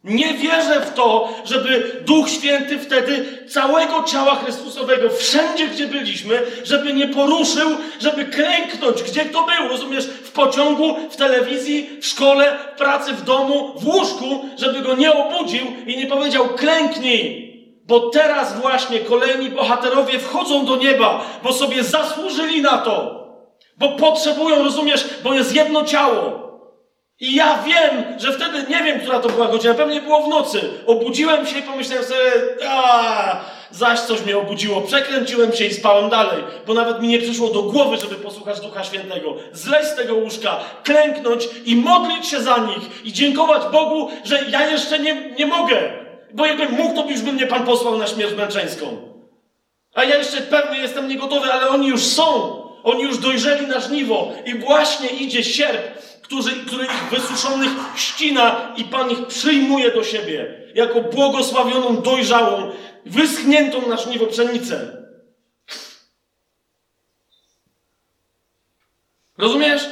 Nie 0.04 0.34
wierzę 0.34 0.82
w 0.82 0.94
to, 0.94 1.34
żeby 1.46 2.02
Duch 2.06 2.30
Święty 2.30 2.80
wtedy 2.80 3.26
całego 3.50 4.04
ciała 4.04 4.36
Chrystusowego, 4.36 5.10
wszędzie 5.10 5.68
gdzie 5.68 5.88
byliśmy, 5.88 6.42
żeby 6.64 6.94
nie 6.94 7.08
poruszył, 7.08 7.70
żeby 8.00 8.26
klęknąć, 8.26 9.04
gdzie 9.04 9.26
to 9.26 9.46
był, 9.46 9.70
rozumiesz, 9.70 10.06
w 10.06 10.32
pociągu, 10.32 10.96
w 11.10 11.16
telewizji, 11.16 11.90
w 12.02 12.06
szkole, 12.06 12.58
w 12.74 12.78
pracy, 12.78 13.14
w 13.14 13.24
domu, 13.24 13.74
w 13.80 13.88
łóżku, 13.88 14.46
żeby 14.58 14.82
go 14.82 14.96
nie 14.96 15.14
obudził 15.14 15.66
i 15.88 15.98
nie 15.98 16.08
powiedział 16.08 16.50
klęknij. 16.50 17.54
Bo 17.86 18.00
teraz 18.00 18.62
właśnie 18.62 19.00
kolejni 19.00 19.50
bohaterowie 19.50 20.20
wchodzą 20.20 20.66
do 20.66 20.76
nieba, 20.76 21.26
bo 21.44 21.54
sobie 21.54 21.84
zasłużyli 21.84 22.62
na 22.62 22.78
to. 22.78 23.24
Bo 23.78 23.90
potrzebują, 23.90 24.64
rozumiesz, 24.64 25.06
bo 25.24 25.34
jest 25.34 25.56
jedno 25.56 25.86
ciało. 25.86 26.43
I 27.24 27.36
ja 27.36 27.64
wiem, 27.64 28.20
że 28.20 28.34
wtedy 28.34 28.66
nie 28.70 28.84
wiem, 28.84 29.00
która 29.00 29.20
to 29.20 29.30
była 29.30 29.48
godzina, 29.48 29.74
pewnie 29.74 30.02
było 30.02 30.24
w 30.24 30.30
nocy. 30.30 30.62
Obudziłem 30.86 31.48
się 31.48 31.60
i 31.60 31.62
pomyślałem 31.62 32.06
sobie, 32.06 32.20
a 32.70 33.42
zaś 33.72 34.00
coś 34.00 34.22
mnie 34.22 34.38
obudziło. 34.38 34.82
Przekręciłem 34.82 35.54
się 35.54 35.66
i 35.66 35.74
spałem 35.74 36.10
dalej, 36.10 36.44
bo 36.68 36.74
nawet 36.74 37.02
mi 37.02 37.08
nie 37.08 37.20
przyszło 37.20 37.50
do 37.50 37.64
głowy, 37.64 37.98
żeby 37.98 38.16
posłuchać 38.16 38.60
Ducha 38.60 38.84
Świętego. 38.84 39.36
Zleźć 39.54 39.88
z 39.88 39.96
tego 39.96 40.16
łóżka, 40.16 40.60
klęknąć 40.84 41.48
i 41.66 41.76
modlić 41.76 42.28
się 42.28 42.42
za 42.42 42.58
nich 42.58 43.06
i 43.06 43.14
dziękować 43.14 43.62
Bogu, 43.72 44.10
że 44.24 44.40
ja 44.50 44.70
jeszcze 44.70 45.00
nie, 45.00 45.32
nie 45.32 45.46
mogę. 45.46 45.78
Bo 46.34 46.46
jakbym 46.46 46.72
mógł, 46.72 46.96
to 46.96 47.10
już 47.10 47.22
by 47.22 47.34
mnie 47.34 47.48
Pan 47.48 47.66
posłał 47.66 47.98
na 47.98 48.08
śmierć 48.08 48.34
męczeńską. 48.34 48.98
A 49.94 50.04
ja 50.04 50.18
jeszcze 50.18 50.38
pewnie 50.38 50.80
jestem 50.80 51.08
niegotowy, 51.08 51.54
ale 51.54 51.70
oni 51.70 51.88
już 51.88 52.02
są. 52.02 52.64
Oni 52.84 53.04
już 53.04 53.18
dojrzeli 53.18 53.68
na 53.68 53.80
żniwo 53.80 54.32
i 54.46 54.56
właśnie 54.56 55.10
idzie 55.10 55.44
sierp 55.44 55.82
którzy, 56.24 56.66
który 56.66 56.86
ich 56.86 57.10
wysuszonych 57.12 57.72
ścina 57.96 58.74
i 58.78 58.84
Pan 58.84 59.12
ich 59.12 59.28
przyjmuje 59.28 59.92
do 59.92 60.04
siebie 60.04 60.64
jako 60.76 61.02
błogosławioną, 61.02 62.02
dojrzałą, 62.02 62.72
wyschniętą 63.06 63.88
na 63.88 63.98
żniwo 63.98 64.28
pszenicę. 64.28 65.04
Rozumiesz? 69.38 69.90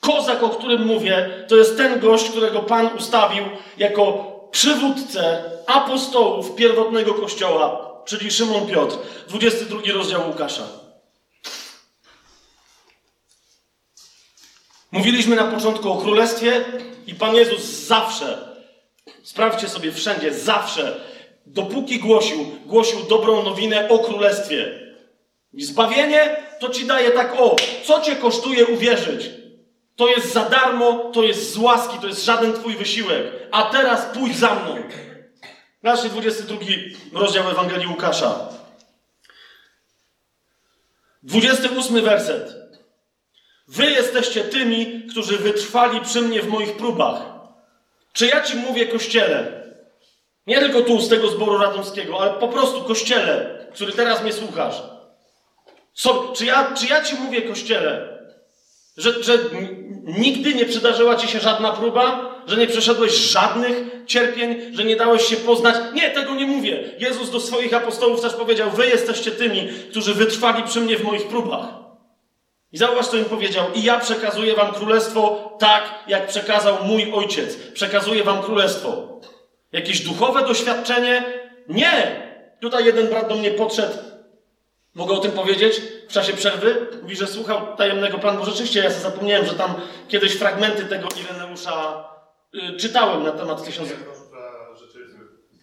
Kozak, 0.00 0.42
o 0.42 0.48
którym 0.48 0.86
mówię, 0.86 1.44
to 1.48 1.56
jest 1.56 1.76
ten 1.76 2.00
gość, 2.00 2.30
którego 2.30 2.62
Pan 2.62 2.90
ustawił 2.98 3.44
jako 3.78 4.32
przywódcę 4.50 5.44
apostołów 5.66 6.54
pierwotnego 6.54 7.14
kościoła, 7.14 7.92
czyli 8.04 8.30
Szymon 8.30 8.66
Piotr, 8.66 8.96
22 9.28 9.80
rozdział 9.92 10.28
Łukasza. 10.28 10.81
Mówiliśmy 14.92 15.36
na 15.36 15.44
początku 15.44 15.92
o 15.92 15.96
królestwie 15.96 16.64
i 17.06 17.14
Pan 17.14 17.34
Jezus 17.34 17.62
zawsze, 17.62 18.38
sprawdźcie 19.22 19.68
sobie 19.68 19.92
wszędzie, 19.92 20.34
zawsze, 20.34 21.00
dopóki 21.46 21.98
głosił, 21.98 22.46
głosił 22.66 23.02
dobrą 23.08 23.42
nowinę 23.42 23.88
o 23.88 23.98
królestwie. 23.98 24.80
I 25.52 25.64
zbawienie 25.64 26.36
to 26.60 26.68
ci 26.68 26.86
daje 26.86 27.10
tak, 27.10 27.40
o, 27.40 27.56
co 27.84 28.00
cię 28.00 28.16
kosztuje 28.16 28.66
uwierzyć? 28.66 29.30
To 29.96 30.08
jest 30.08 30.32
za 30.32 30.44
darmo, 30.44 31.10
to 31.14 31.22
jest 31.22 31.52
z 31.52 31.56
łaski, 31.56 31.98
to 31.98 32.06
jest 32.06 32.24
żaden 32.24 32.52
twój 32.52 32.76
wysiłek. 32.76 33.22
A 33.50 33.62
teraz 33.62 34.06
pójdź 34.16 34.36
za 34.36 34.54
mną. 34.54 34.76
Nasz 35.82 36.02
22 36.02 36.58
rozdział 37.12 37.50
Ewangelii 37.50 37.86
Łukasza. 37.86 38.48
28 41.22 42.04
werset. 42.04 42.61
Wy 43.72 43.90
jesteście 43.90 44.44
tymi, 44.44 45.02
którzy 45.10 45.36
wytrwali 45.36 46.00
przy 46.00 46.22
mnie 46.22 46.42
w 46.42 46.48
moich 46.48 46.76
próbach. 46.76 47.22
Czy 48.12 48.26
ja 48.26 48.40
ci 48.40 48.56
mówię, 48.56 48.86
kościele? 48.86 49.62
Nie 50.46 50.60
tylko 50.60 50.80
tu, 50.80 51.00
z 51.00 51.08
tego 51.08 51.28
zboru 51.28 51.58
radomskiego, 51.58 52.20
ale 52.20 52.30
po 52.30 52.48
prostu 52.48 52.82
kościele, 52.84 53.66
który 53.74 53.92
teraz 53.92 54.22
mnie 54.22 54.32
słuchasz. 54.32 54.82
So, 55.94 56.32
czy, 56.36 56.44
ja, 56.44 56.74
czy 56.74 56.86
ja 56.86 57.04
ci 57.04 57.14
mówię, 57.14 57.42
kościele, 57.42 58.18
że, 58.96 59.22
że 59.22 59.38
nigdy 60.04 60.54
nie 60.54 60.64
przydarzyła 60.64 61.16
ci 61.16 61.28
się 61.28 61.40
żadna 61.40 61.72
próba? 61.72 62.34
Że 62.46 62.56
nie 62.56 62.66
przeszedłeś 62.66 63.12
żadnych 63.12 63.76
cierpień? 64.06 64.74
Że 64.76 64.84
nie 64.84 64.96
dałeś 64.96 65.26
się 65.26 65.36
poznać? 65.36 65.76
Nie, 65.94 66.10
tego 66.10 66.34
nie 66.34 66.46
mówię. 66.46 66.94
Jezus 66.98 67.30
do 67.30 67.40
swoich 67.40 67.74
apostołów 67.74 68.20
też 68.20 68.32
powiedział: 68.32 68.70
Wy 68.70 68.86
jesteście 68.86 69.30
tymi, 69.30 69.68
którzy 69.90 70.14
wytrwali 70.14 70.62
przy 70.62 70.80
mnie 70.80 70.96
w 70.96 71.04
moich 71.04 71.28
próbach. 71.28 71.81
I 72.72 72.78
zauważ, 72.78 73.06
co 73.06 73.16
im 73.16 73.24
powiedział. 73.24 73.66
I 73.74 73.82
ja 73.82 74.00
przekazuję 74.00 74.54
wam 74.54 74.72
królestwo 74.74 75.52
tak, 75.58 75.82
jak 76.06 76.26
przekazał 76.26 76.84
mój 76.84 77.12
ojciec. 77.12 77.56
Przekazuję 77.56 78.24
wam 78.24 78.42
królestwo. 78.42 79.20
Jakieś 79.72 80.00
duchowe 80.00 80.42
doświadczenie? 80.42 81.24
Nie! 81.68 82.22
Tutaj 82.60 82.84
jeden 82.84 83.06
brat 83.06 83.28
do 83.28 83.34
mnie 83.34 83.50
podszedł. 83.50 83.98
Mogę 84.94 85.14
o 85.14 85.18
tym 85.18 85.32
powiedzieć? 85.32 85.82
W 86.08 86.12
czasie 86.12 86.32
przerwy. 86.32 86.86
Mówi, 87.02 87.16
że 87.16 87.26
słuchał 87.26 87.76
tajemnego 87.76 88.18
planu. 88.18 88.38
Bo 88.38 88.44
rzeczywiście 88.44 88.80
ja 88.80 88.90
sobie 88.90 89.02
zapomniałem, 89.02 89.46
że 89.46 89.54
tam 89.54 89.74
kiedyś 90.08 90.34
fragmenty 90.34 90.84
tego 90.84 91.08
Ireneusza 91.20 92.04
y, 92.54 92.76
czytałem 92.76 93.22
na 93.22 93.32
temat 93.32 93.64
tysiąca. 93.64 93.94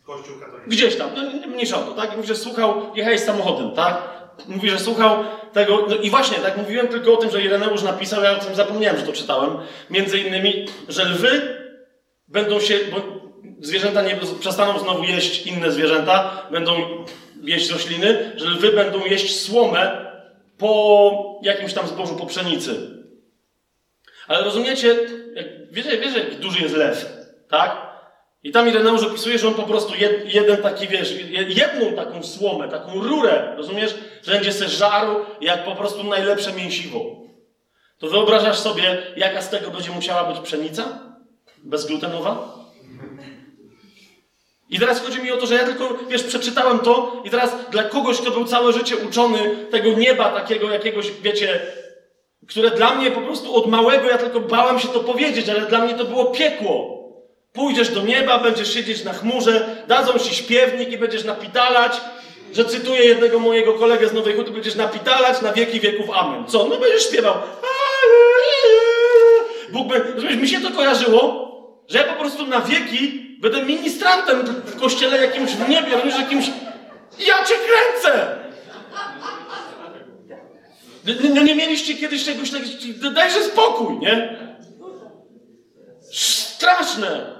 Kościół 0.05 0.39
katolicki. 0.39 0.69
Gdzieś 0.69 0.95
tam, 0.95 1.09
no, 1.15 1.47
mniejsza 1.47 1.79
o 1.79 1.83
to, 1.83 1.91
tak? 1.91 2.15
Mówi, 2.15 2.27
że 2.27 2.35
słuchał, 2.35 2.91
jechałeś 2.95 3.21
samochodem, 3.21 3.71
tak? 3.71 4.18
Mówi, 4.47 4.69
że 4.69 4.79
słuchał 4.79 5.23
tego, 5.53 5.85
no 5.89 5.95
i 5.95 6.09
właśnie, 6.09 6.37
tak 6.37 6.57
mówiłem 6.57 6.87
tylko 6.87 7.13
o 7.13 7.17
tym, 7.17 7.31
że 7.31 7.41
Ireneusz 7.41 7.83
napisał, 7.83 8.23
ja 8.23 8.31
o 8.31 8.39
tym 8.39 8.55
zapomniałem, 8.55 8.99
że 8.99 9.05
to 9.05 9.13
czytałem, 9.13 9.57
między 9.89 10.19
innymi, 10.19 10.65
że 10.87 11.05
lwy 11.05 11.57
będą 12.27 12.59
się, 12.59 12.79
bo 12.91 12.97
zwierzęta 13.61 14.01
nie 14.01 14.17
przestaną 14.39 14.79
znowu 14.79 15.03
jeść 15.03 15.47
inne 15.47 15.71
zwierzęta, 15.71 16.47
będą 16.51 17.05
jeść 17.43 17.71
rośliny, 17.71 18.31
że 18.35 18.45
lwy 18.45 18.71
będą 18.71 19.05
jeść 19.05 19.41
słomę 19.41 20.05
po 20.57 21.39
jakimś 21.41 21.73
tam 21.73 21.87
zbożu, 21.87 22.15
po 22.15 22.25
pszenicy. 22.25 22.99
Ale 24.27 24.43
rozumiecie, 24.43 24.95
wiecie, 25.71 25.97
wiecie, 25.97 26.19
jak 26.19 26.39
duży 26.39 26.61
jest 26.63 26.75
lew, 26.75 27.05
tak? 27.49 27.88
I 28.43 28.51
tam 28.51 28.69
Ireneusz 28.69 29.03
opisuje, 29.03 29.39
że 29.39 29.47
on 29.47 29.53
po 29.53 29.63
prostu 29.63 29.95
jed, 29.95 30.33
jeden 30.33 30.57
taki, 30.57 30.87
wiesz, 30.87 31.13
jedną 31.47 31.93
taką 31.95 32.23
słomę, 32.23 32.69
taką 32.69 33.03
rurę, 33.03 33.53
rozumiesz, 33.57 33.95
że 34.23 34.31
będzie 34.31 34.53
se 34.53 34.67
żarł 34.67 35.15
jak 35.41 35.65
po 35.65 35.75
prostu 35.75 36.03
najlepsze 36.03 36.53
mięsiwo. 36.53 36.99
To 37.97 38.07
wyobrażasz 38.07 38.59
sobie, 38.59 39.01
jaka 39.15 39.41
z 39.41 39.49
tego 39.49 39.71
będzie 39.71 39.91
musiała 39.91 40.23
być 40.23 40.39
pszenica? 40.39 40.99
Bezglutenowa? 41.57 42.59
I 44.69 44.79
teraz 44.79 45.05
chodzi 45.05 45.21
mi 45.21 45.31
o 45.31 45.37
to, 45.37 45.45
że 45.45 45.55
ja 45.55 45.65
tylko, 45.65 45.97
wiesz, 46.09 46.23
przeczytałem 46.23 46.79
to 46.79 47.21
i 47.25 47.29
teraz 47.29 47.55
dla 47.71 47.83
kogoś, 47.83 48.21
kto 48.21 48.31
był 48.31 48.45
całe 48.45 48.73
życie 48.73 48.97
uczony 48.97 49.67
tego 49.71 49.93
nieba 49.93 50.29
takiego 50.29 50.69
jakiegoś, 50.69 51.11
wiecie, 51.11 51.59
które 52.47 52.71
dla 52.71 52.95
mnie 52.95 53.11
po 53.11 53.21
prostu 53.21 53.55
od 53.55 53.67
małego 53.67 54.09
ja 54.09 54.17
tylko 54.17 54.39
bałem 54.39 54.79
się 54.79 54.87
to 54.87 54.99
powiedzieć, 54.99 55.49
ale 55.49 55.61
dla 55.61 55.79
mnie 55.79 55.93
to 55.93 56.05
było 56.05 56.25
piekło. 56.25 56.98
Pójdziesz 57.59 57.89
do 57.89 58.01
nieba, 58.01 58.39
będziesz 58.39 58.73
siedzieć 58.73 59.03
na 59.03 59.13
chmurze, 59.13 59.75
dadzą 59.87 60.19
ci 60.19 60.35
śpiewnik 60.35 60.91
i 60.91 60.97
będziesz 60.97 61.23
napitalać, 61.23 62.01
że 62.53 62.65
cytuję 62.65 63.03
jednego 63.03 63.39
mojego 63.39 63.73
kolegę 63.73 64.07
z 64.07 64.13
Nowej 64.13 64.35
Huty, 64.35 64.51
będziesz 64.51 64.75
napitalać 64.75 65.41
na 65.41 65.53
wieki 65.53 65.79
wieków 65.79 66.09
amen. 66.13 66.45
Co? 66.47 66.67
No 66.67 66.77
będziesz 66.77 67.03
śpiewał. 67.03 67.35
Bóg 69.71 69.87
by... 69.87 69.99
Rozumiesz, 69.99 70.37
mi 70.37 70.47
się 70.47 70.61
to 70.61 70.71
kojarzyło, 70.71 71.51
że 71.87 71.97
ja 71.97 72.03
po 72.03 72.19
prostu 72.19 72.47
na 72.47 72.61
wieki 72.61 73.35
będę 73.41 73.63
ministrantem 73.63 74.41
w 74.65 74.79
kościele 74.79 75.25
jakimś 75.25 75.51
w 75.51 75.69
niebie, 75.69 75.91
rozumiesz, 75.91 76.19
jakimś... 76.19 76.45
Ja 77.19 77.43
cię 77.45 77.55
kręcę! 77.55 78.37
No 81.35 81.41
nie 81.41 81.55
mieliście 81.55 81.93
kiedyś 81.93 82.25
czegoś 82.25 82.51
takiego, 82.51 83.11
dajże 83.11 83.43
spokój, 83.43 83.97
nie? 83.99 84.39
Straszne! 86.11 87.38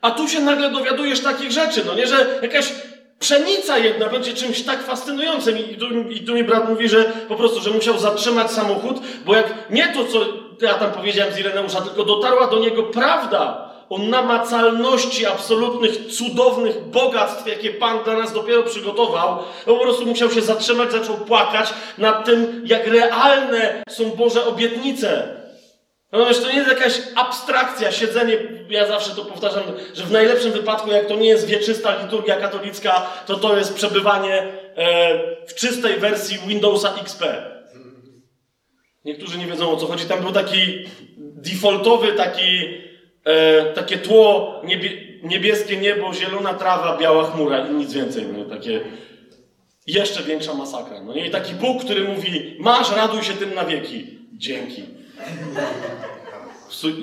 A 0.00 0.10
tu 0.10 0.28
się 0.28 0.40
nagle 0.40 0.70
dowiadujesz 0.70 1.20
takich 1.20 1.50
rzeczy, 1.50 1.82
no 1.86 1.94
nie, 1.94 2.06
że 2.06 2.26
jakaś 2.42 2.72
pszenica 3.18 3.78
jedna 3.78 4.08
będzie 4.08 4.34
czymś 4.34 4.62
tak 4.62 4.82
fascynującym. 4.82 5.58
I 5.58 5.76
tu, 5.76 5.86
I 6.10 6.20
tu 6.20 6.34
mi 6.34 6.44
brat 6.44 6.68
mówi, 6.68 6.88
że 6.88 7.04
po 7.04 7.36
prostu, 7.36 7.60
że 7.60 7.70
musiał 7.70 7.98
zatrzymać 7.98 8.50
samochód, 8.50 8.96
bo 9.24 9.34
jak 9.34 9.54
nie 9.70 9.88
to, 9.88 10.04
co 10.04 10.18
ja 10.66 10.74
tam 10.74 10.90
powiedziałem 10.90 11.34
z 11.34 11.38
Ireneusza, 11.38 11.80
tylko 11.80 12.04
dotarła 12.04 12.46
do 12.46 12.58
niego 12.58 12.82
prawda 12.82 13.68
o 13.90 13.98
namacalności 13.98 15.26
absolutnych, 15.26 16.06
cudownych 16.06 16.84
bogactw, 16.84 17.46
jakie 17.46 17.70
Pan 17.70 18.04
dla 18.04 18.16
nas 18.16 18.32
dopiero 18.32 18.62
przygotował, 18.62 19.38
po 19.64 19.76
prostu 19.76 20.06
musiał 20.06 20.30
się 20.30 20.42
zatrzymać, 20.42 20.92
zaczął 20.92 21.16
płakać 21.16 21.74
nad 21.98 22.24
tym, 22.24 22.62
jak 22.64 22.86
realne 22.86 23.82
są 23.90 24.10
Boże 24.10 24.46
obietnice. 24.46 25.37
Natomiast 26.12 26.42
to 26.42 26.50
nie 26.50 26.56
jest 26.56 26.68
jakaś 26.68 27.00
abstrakcja, 27.14 27.92
siedzenie, 27.92 28.38
ja 28.70 28.86
zawsze 28.86 29.14
to 29.14 29.24
powtarzam, 29.24 29.62
że 29.94 30.04
w 30.04 30.10
najlepszym 30.10 30.52
wypadku, 30.52 30.90
jak 30.90 31.06
to 31.06 31.16
nie 31.16 31.28
jest 31.28 31.46
wieczysta 31.46 32.02
liturgia 32.02 32.36
katolicka, 32.36 33.06
to 33.26 33.36
to 33.36 33.56
jest 33.56 33.74
przebywanie 33.74 34.42
e, 34.76 35.46
w 35.46 35.54
czystej 35.54 35.96
wersji 35.96 36.38
Windowsa 36.46 36.94
XP. 37.02 37.22
Niektórzy 39.04 39.38
nie 39.38 39.46
wiedzą 39.46 39.70
o 39.70 39.76
co 39.76 39.86
chodzi. 39.86 40.04
Tam 40.04 40.20
był 40.20 40.32
taki 40.32 40.86
defaultowy, 41.18 42.12
taki, 42.12 42.64
e, 43.24 43.64
takie 43.64 43.98
tło, 43.98 44.60
niebie, 44.64 44.90
niebieskie 45.22 45.76
niebo, 45.76 46.14
zielona 46.14 46.54
trawa, 46.54 46.96
biała 46.96 47.30
chmura 47.30 47.66
i 47.66 47.74
nic 47.74 47.92
więcej. 47.92 48.26
No, 48.26 48.44
takie 48.44 48.80
jeszcze 49.86 50.22
większa 50.22 50.54
masakra. 50.54 51.02
No, 51.02 51.14
I 51.14 51.30
taki 51.30 51.54
Bóg, 51.54 51.84
który 51.84 52.04
mówi, 52.04 52.56
masz, 52.58 52.96
raduj 52.96 53.22
się 53.22 53.32
tym 53.32 53.54
na 53.54 53.64
wieki. 53.64 54.18
Dzięki. 54.32 54.97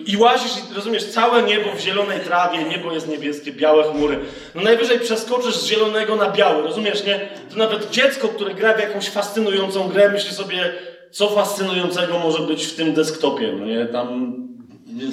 I 0.06 0.18
łazisz, 0.18 0.52
rozumiesz, 0.76 1.06
całe 1.06 1.44
niebo 1.44 1.72
w 1.76 1.80
zielonej 1.80 2.20
trawie, 2.20 2.64
niebo 2.64 2.94
jest 2.94 3.08
niebieskie, 3.08 3.52
białe 3.52 3.92
chmury. 3.92 4.20
No 4.56 4.62
najwyżej 4.62 5.00
przeskoczysz 5.00 5.56
z 5.56 5.66
zielonego 5.66 6.16
na 6.16 6.32
biały, 6.32 6.64
rozumiesz, 6.64 7.06
nie? 7.06 7.30
To 7.50 7.58
nawet 7.58 7.90
dziecko, 7.90 8.28
które 8.28 8.54
gra 8.54 8.74
w 8.74 8.80
jakąś 8.80 9.10
fascynującą 9.10 9.88
grę, 9.88 10.10
myśli 10.10 10.34
sobie, 10.34 10.74
co 11.12 11.30
fascynującego 11.30 12.20
może 12.20 12.40
być 12.40 12.66
w 12.66 12.76
tym 12.76 12.94
desktopie, 12.94 13.52
no 13.60 13.66
nie? 13.66 13.86
Tam 13.86 14.36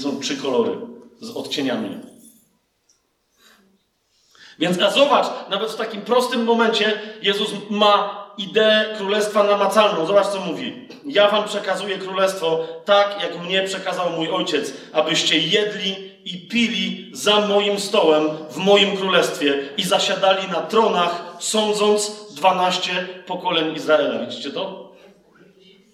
są 0.01 0.21
trzy 0.21 0.37
kolory 0.37 0.71
z 1.21 1.31
odcieniami. 1.31 1.99
Więc 4.59 4.81
a 4.81 4.91
zobacz, 4.91 5.27
nawet 5.51 5.71
w 5.71 5.77
takim 5.77 6.03
prostym 6.03 6.45
momencie 6.45 7.01
Jezus 7.23 7.51
ma 7.71 8.22
ideę 8.39 8.95
królestwa 8.97 9.43
namacalną. 9.43 10.07
Zobacz, 10.07 10.27
co 10.27 10.41
mówi. 10.41 10.89
Ja 11.07 11.29
wam 11.29 11.45
przekazuję 11.45 11.99
królestwo 11.99 12.69
tak, 12.85 13.23
jak 13.23 13.45
mnie 13.45 13.63
przekazał 13.63 14.11
mój 14.11 14.31
ojciec, 14.31 14.73
abyście 14.93 15.39
jedli 15.39 16.13
i 16.25 16.49
pili 16.49 17.11
za 17.13 17.41
moim 17.41 17.81
stołem 17.81 18.29
w 18.51 18.57
moim 18.57 18.97
królestwie 18.97 19.55
i 19.77 19.85
zasiadali 19.85 20.49
na 20.49 20.61
tronach, 20.61 21.37
sądząc 21.39 22.13
dwanaście 22.35 23.09
pokoleń 23.27 23.77
Izraela. 23.77 24.27
Widzicie 24.27 24.51
to? 24.51 24.93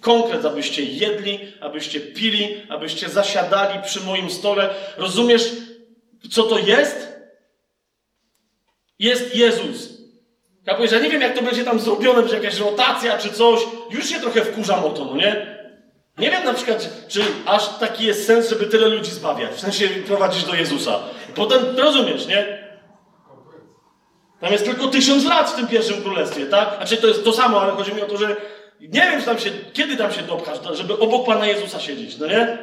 Konkret, 0.01 0.45
abyście 0.45 0.83
jedli, 0.83 1.39
abyście 1.61 2.01
pili, 2.01 2.63
abyście 2.69 3.09
zasiadali 3.09 3.83
przy 3.83 4.01
moim 4.01 4.31
stole. 4.31 4.75
Rozumiesz, 4.97 5.53
co 6.31 6.43
to 6.43 6.59
jest? 6.59 7.09
Jest 8.99 9.37
Jezus. 9.37 9.98
Ja 10.69 10.75
powiedzieć, 10.75 10.99
że 10.99 11.05
nie 11.05 11.11
wiem, 11.11 11.21
jak 11.21 11.35
to 11.35 11.43
będzie 11.43 11.65
tam 11.65 11.81
zrobione, 11.81 12.21
będzie 12.21 12.37
jakaś 12.37 12.59
rotacja 12.61 13.19
czy 13.19 13.31
coś. 13.31 13.61
Już 13.91 14.07
się 14.07 14.21
trochę 14.21 14.45
wkurzam 14.45 14.85
o 14.85 14.91
to, 14.91 15.05
no 15.05 15.17
nie? 15.17 15.59
Nie 16.19 16.31
wiem 16.31 16.45
na 16.45 16.55
przykład, 16.55 17.07
czy 17.09 17.21
aż 17.47 17.79
taki 17.79 18.07
jest 18.07 18.27
sens, 18.27 18.49
żeby 18.49 18.67
tyle 18.67 18.89
ludzi 18.89 19.11
zbawiać. 19.11 19.51
W 19.51 19.61
sensie 19.61 19.89
prowadzić 19.89 20.45
do 20.45 20.55
Jezusa. 20.55 20.99
Potem 21.35 21.77
rozumiesz, 21.77 22.27
nie? 22.27 22.69
Tam 24.41 24.53
jest 24.53 24.65
tylko 24.65 24.89
tysiąc 24.89 25.25
lat 25.25 25.51
w 25.51 25.57
tym 25.57 25.67
pierwszym 25.67 26.03
królestwie, 26.03 26.47
tak? 26.47 26.77
Znaczy 26.77 26.97
to 26.97 27.07
jest 27.07 27.25
to 27.25 27.33
samo, 27.33 27.61
ale 27.61 27.73
chodzi 27.73 27.95
mi 27.95 28.03
o 28.03 28.07
to, 28.07 28.17
że 28.17 28.37
nie 28.81 29.01
wiem, 29.01 29.23
tam 29.23 29.39
się, 29.39 29.51
kiedy 29.73 29.97
tam 29.97 30.13
się 30.13 30.23
dopchasz, 30.23 30.59
żeby 30.73 30.99
obok 30.99 31.27
Pana 31.27 31.47
Jezusa 31.47 31.81
siedzieć, 31.81 32.19
no 32.19 32.27
nie? 32.27 32.59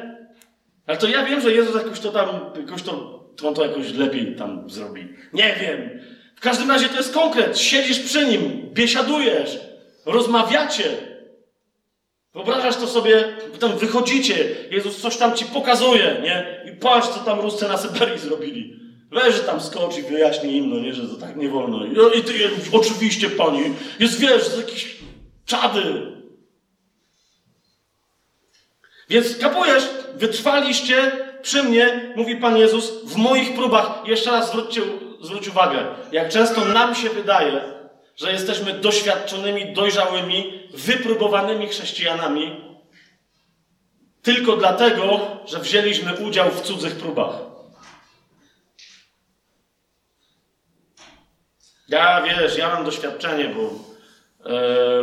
Ale 0.86 0.96
to 0.96 1.08
ja 1.08 1.24
wiem, 1.24 1.40
że 1.40 1.52
Jezus 1.52 1.74
jakoś 1.74 2.00
to 2.00 2.12
tam, 2.12 2.28
jakoś 2.60 2.82
to 2.82 3.20
on 3.48 3.54
to 3.54 3.66
jakoś 3.66 3.92
lepiej 3.92 4.36
tam 4.36 4.70
zrobi. 4.70 5.08
Nie 5.32 5.56
wiem. 5.60 6.00
W 6.36 6.40
każdym 6.40 6.70
razie 6.70 6.88
to 6.88 6.96
jest 6.96 7.14
konkret. 7.14 7.58
Siedzisz 7.58 8.00
przy 8.00 8.26
nim, 8.26 8.70
biesiadujesz, 8.72 9.58
rozmawiacie. 10.06 10.84
Wyobrażasz 12.34 12.76
to 12.76 12.86
sobie, 12.86 13.24
tam 13.60 13.78
wychodzicie, 13.78 14.48
Jezus 14.70 14.96
coś 14.96 15.16
tam 15.16 15.34
ci 15.34 15.44
pokazuje, 15.44 16.16
nie? 16.22 16.62
I 16.72 16.76
patrz, 16.76 17.08
co 17.08 17.20
tam 17.20 17.40
Ruscy 17.40 17.68
na 17.68 17.78
Syberii 17.78 18.18
zrobili. 18.18 18.80
Weź, 19.12 19.40
tam 19.40 19.60
skocz 19.60 19.98
i 19.98 20.02
wyjaśnij 20.02 20.56
im, 20.56 20.70
no 20.70 20.80
nie, 20.80 20.94
że 20.94 21.08
to 21.08 21.14
tak 21.14 21.36
nie 21.36 21.48
wolno. 21.48 21.84
I, 21.84 22.18
i 22.18 22.22
ty, 22.22 22.50
oczywiście, 22.72 23.30
pani, 23.30 23.60
jest, 24.00 24.20
wiesz, 24.20 24.48
to 24.48 24.56
jakieś 24.56 24.96
czady. 25.46 26.12
Więc 29.08 29.36
kapujesz, 29.36 29.84
wytrwaliście 30.14 31.12
przy 31.42 31.62
mnie, 31.62 32.12
mówi 32.16 32.36
Pan 32.36 32.56
Jezus, 32.56 33.04
w 33.04 33.16
moich 33.16 33.54
próbach. 33.54 34.02
Jeszcze 34.06 34.30
raz 34.30 34.48
zwróćcie 34.48 34.82
zwróć 35.26 35.48
uwagę, 35.48 35.84
jak 36.12 36.28
często 36.28 36.64
nam 36.64 36.94
się 36.94 37.10
wydaje, 37.10 37.60
że 38.16 38.32
jesteśmy 38.32 38.72
doświadczonymi, 38.72 39.72
dojrzałymi, 39.72 40.68
wypróbowanymi 40.74 41.68
chrześcijanami, 41.68 42.60
tylko 44.22 44.56
dlatego, 44.56 45.20
że 45.46 45.58
wzięliśmy 45.58 46.14
udział 46.14 46.50
w 46.50 46.60
cudzych 46.60 46.96
próbach. 46.96 47.32
Ja 51.88 52.22
wiesz, 52.22 52.58
ja 52.58 52.68
mam 52.68 52.84
doświadczenie, 52.84 53.54
bo 53.54 53.62
e, 54.50 55.02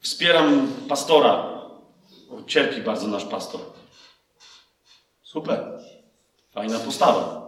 wspieram 0.00 0.72
pastora. 0.88 1.56
Cierpi 2.46 2.80
bardzo 2.80 3.06
nasz 3.06 3.24
pastor. 3.24 3.60
Super. 5.22 5.78
Fajna 6.52 6.78
postawa. 6.78 7.45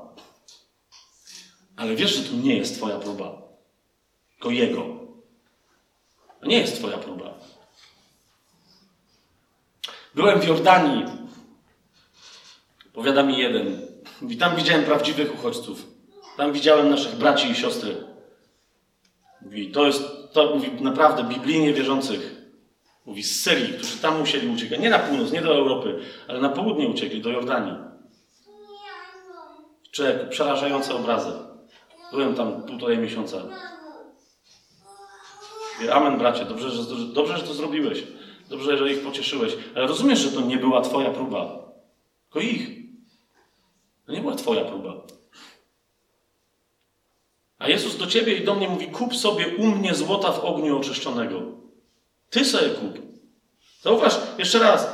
Ale 1.78 1.96
wiesz, 1.96 2.16
że 2.16 2.30
to 2.30 2.36
nie 2.36 2.56
jest 2.56 2.76
Twoja 2.76 2.98
próba, 2.98 3.42
tylko 4.30 4.50
Jego. 4.50 4.86
To 6.40 6.46
nie 6.46 6.58
jest 6.58 6.76
Twoja 6.76 6.98
próba. 6.98 7.34
Byłem 10.14 10.40
w 10.40 10.44
Jordanii. 10.44 11.04
Powiada 12.92 13.22
mi 13.22 13.38
jeden. 13.38 13.82
Mówi, 14.20 14.36
tam 14.36 14.56
widziałem 14.56 14.84
prawdziwych 14.84 15.34
uchodźców. 15.34 15.86
Tam 16.36 16.52
widziałem 16.52 16.90
naszych 16.90 17.14
braci 17.14 17.50
i 17.50 17.54
siostry. 17.54 17.96
Mówi, 19.42 19.72
to 19.72 19.86
jest, 19.86 20.02
to 20.32 20.54
mówi 20.54 20.70
naprawdę 20.82 21.24
biblijnie 21.24 21.74
wierzących. 21.74 22.34
Mówi, 23.06 23.22
z 23.22 23.42
Syrii, 23.42 23.74
którzy 23.74 23.98
tam 23.98 24.18
musieli 24.18 24.48
uciekać. 24.48 24.80
Nie 24.80 24.90
na 24.90 24.98
północ, 24.98 25.32
nie 25.32 25.42
do 25.42 25.54
Europy, 25.54 26.00
ale 26.28 26.40
na 26.40 26.48
południe 26.48 26.88
uciekli, 26.88 27.22
do 27.22 27.30
Jordanii. 27.30 27.74
Człowiek, 29.90 30.28
przerażające 30.28 30.94
obrazy. 30.94 31.47
Byłem 32.12 32.34
tam 32.34 32.62
półtorej 32.62 32.98
miesiąca. 32.98 33.42
Amen, 35.92 36.18
bracie, 36.18 36.44
dobrze 36.44 36.70
że, 36.70 36.82
dobrze, 37.12 37.38
że 37.38 37.44
to 37.44 37.54
zrobiłeś. 37.54 38.02
Dobrze, 38.48 38.78
że 38.78 38.92
ich 38.92 39.02
pocieszyłeś. 39.02 39.56
Ale 39.74 39.86
rozumiesz, 39.86 40.18
że 40.18 40.32
to 40.32 40.40
nie 40.40 40.56
była 40.56 40.80
twoja 40.80 41.10
próba. 41.10 41.58
Tylko 42.24 42.40
ich. 42.40 42.68
To 44.06 44.12
nie 44.12 44.20
była 44.20 44.34
twoja 44.34 44.64
próba. 44.64 44.94
A 47.58 47.68
Jezus 47.68 47.96
do 47.96 48.06
ciebie 48.06 48.34
i 48.34 48.44
do 48.44 48.54
mnie 48.54 48.68
mówi: 48.68 48.86
kup 48.86 49.16
sobie 49.16 49.56
u 49.56 49.66
mnie 49.66 49.94
złota 49.94 50.32
w 50.32 50.44
ogniu 50.44 50.78
oczyszczonego. 50.78 51.42
Ty 52.30 52.44
sobie 52.44 52.68
kup. 52.68 52.98
Zauważ, 53.82 54.18
jeszcze 54.38 54.58
raz. 54.58 54.88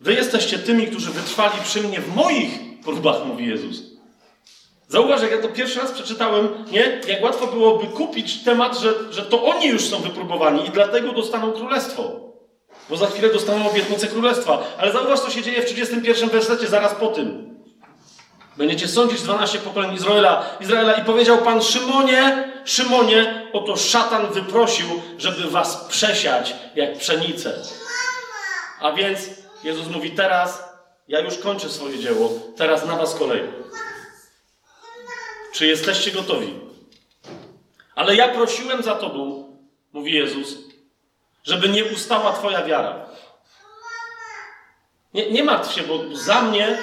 Wy 0.00 0.14
jesteście 0.14 0.58
tymi, 0.58 0.86
którzy 0.86 1.10
wytrwali 1.10 1.62
przy 1.64 1.82
mnie 1.82 2.00
w 2.00 2.16
moich 2.16 2.80
próbach, 2.84 3.26
mówi 3.26 3.46
Jezus. 3.46 3.93
Zauważ, 4.88 5.22
jak 5.22 5.30
ja 5.30 5.42
to 5.42 5.48
pierwszy 5.48 5.80
raz 5.80 5.92
przeczytałem, 5.92 6.48
nie? 6.70 7.00
Jak 7.08 7.22
łatwo 7.22 7.46
byłoby 7.46 7.86
kupić 7.86 8.44
temat, 8.44 8.78
że, 8.78 8.94
że 9.10 9.22
to 9.22 9.44
oni 9.44 9.66
już 9.66 9.88
są 9.88 10.00
wypróbowani 10.00 10.66
i 10.66 10.70
dlatego 10.70 11.12
dostaną 11.12 11.52
królestwo. 11.52 12.02
Bo 12.90 12.96
za 12.96 13.06
chwilę 13.06 13.28
dostaną 13.28 13.70
obietnicę 13.70 14.06
królestwa. 14.06 14.62
Ale 14.78 14.92
zauważ, 14.92 15.20
co 15.20 15.30
się 15.30 15.42
dzieje 15.42 15.62
w 15.62 15.64
31 15.64 16.28
wersecie 16.28 16.66
zaraz 16.66 16.94
po 16.94 17.06
tym. 17.06 17.54
Będziecie 18.56 18.88
sądzić 18.88 19.22
12 19.22 19.58
pokoleń 19.58 19.94
Izraela, 19.94 20.46
Izraela 20.60 20.92
i 20.92 21.04
powiedział 21.04 21.38
Pan 21.38 21.62
Szymonie, 21.62 22.52
Szymonie, 22.64 23.48
oto 23.52 23.76
szatan 23.76 24.26
wyprosił, 24.32 24.86
żeby 25.18 25.50
was 25.50 25.84
przesiać 25.88 26.54
jak 26.74 26.98
pszenicę. 26.98 27.52
A 28.80 28.92
więc 28.92 29.20
Jezus 29.64 29.88
mówi 29.88 30.10
teraz, 30.10 30.64
ja 31.08 31.20
już 31.20 31.38
kończę 31.38 31.68
swoje 31.68 31.98
dzieło, 31.98 32.30
teraz 32.56 32.86
na 32.86 32.96
was 32.96 33.14
kolej. 33.14 33.42
Czy 35.54 35.66
jesteście 35.66 36.12
gotowi? 36.12 36.54
Ale 37.94 38.16
ja 38.16 38.28
prosiłem 38.28 38.82
za 38.82 38.94
tobą, 38.94 39.44
mówi 39.92 40.12
Jezus, 40.12 40.58
żeby 41.44 41.68
nie 41.68 41.84
ustała 41.84 42.32
twoja 42.32 42.62
wiara. 42.62 43.06
Nie, 45.14 45.30
nie 45.30 45.44
martw 45.44 45.72
się, 45.72 45.82
bo 45.82 46.16
za 46.16 46.42
mnie 46.42 46.78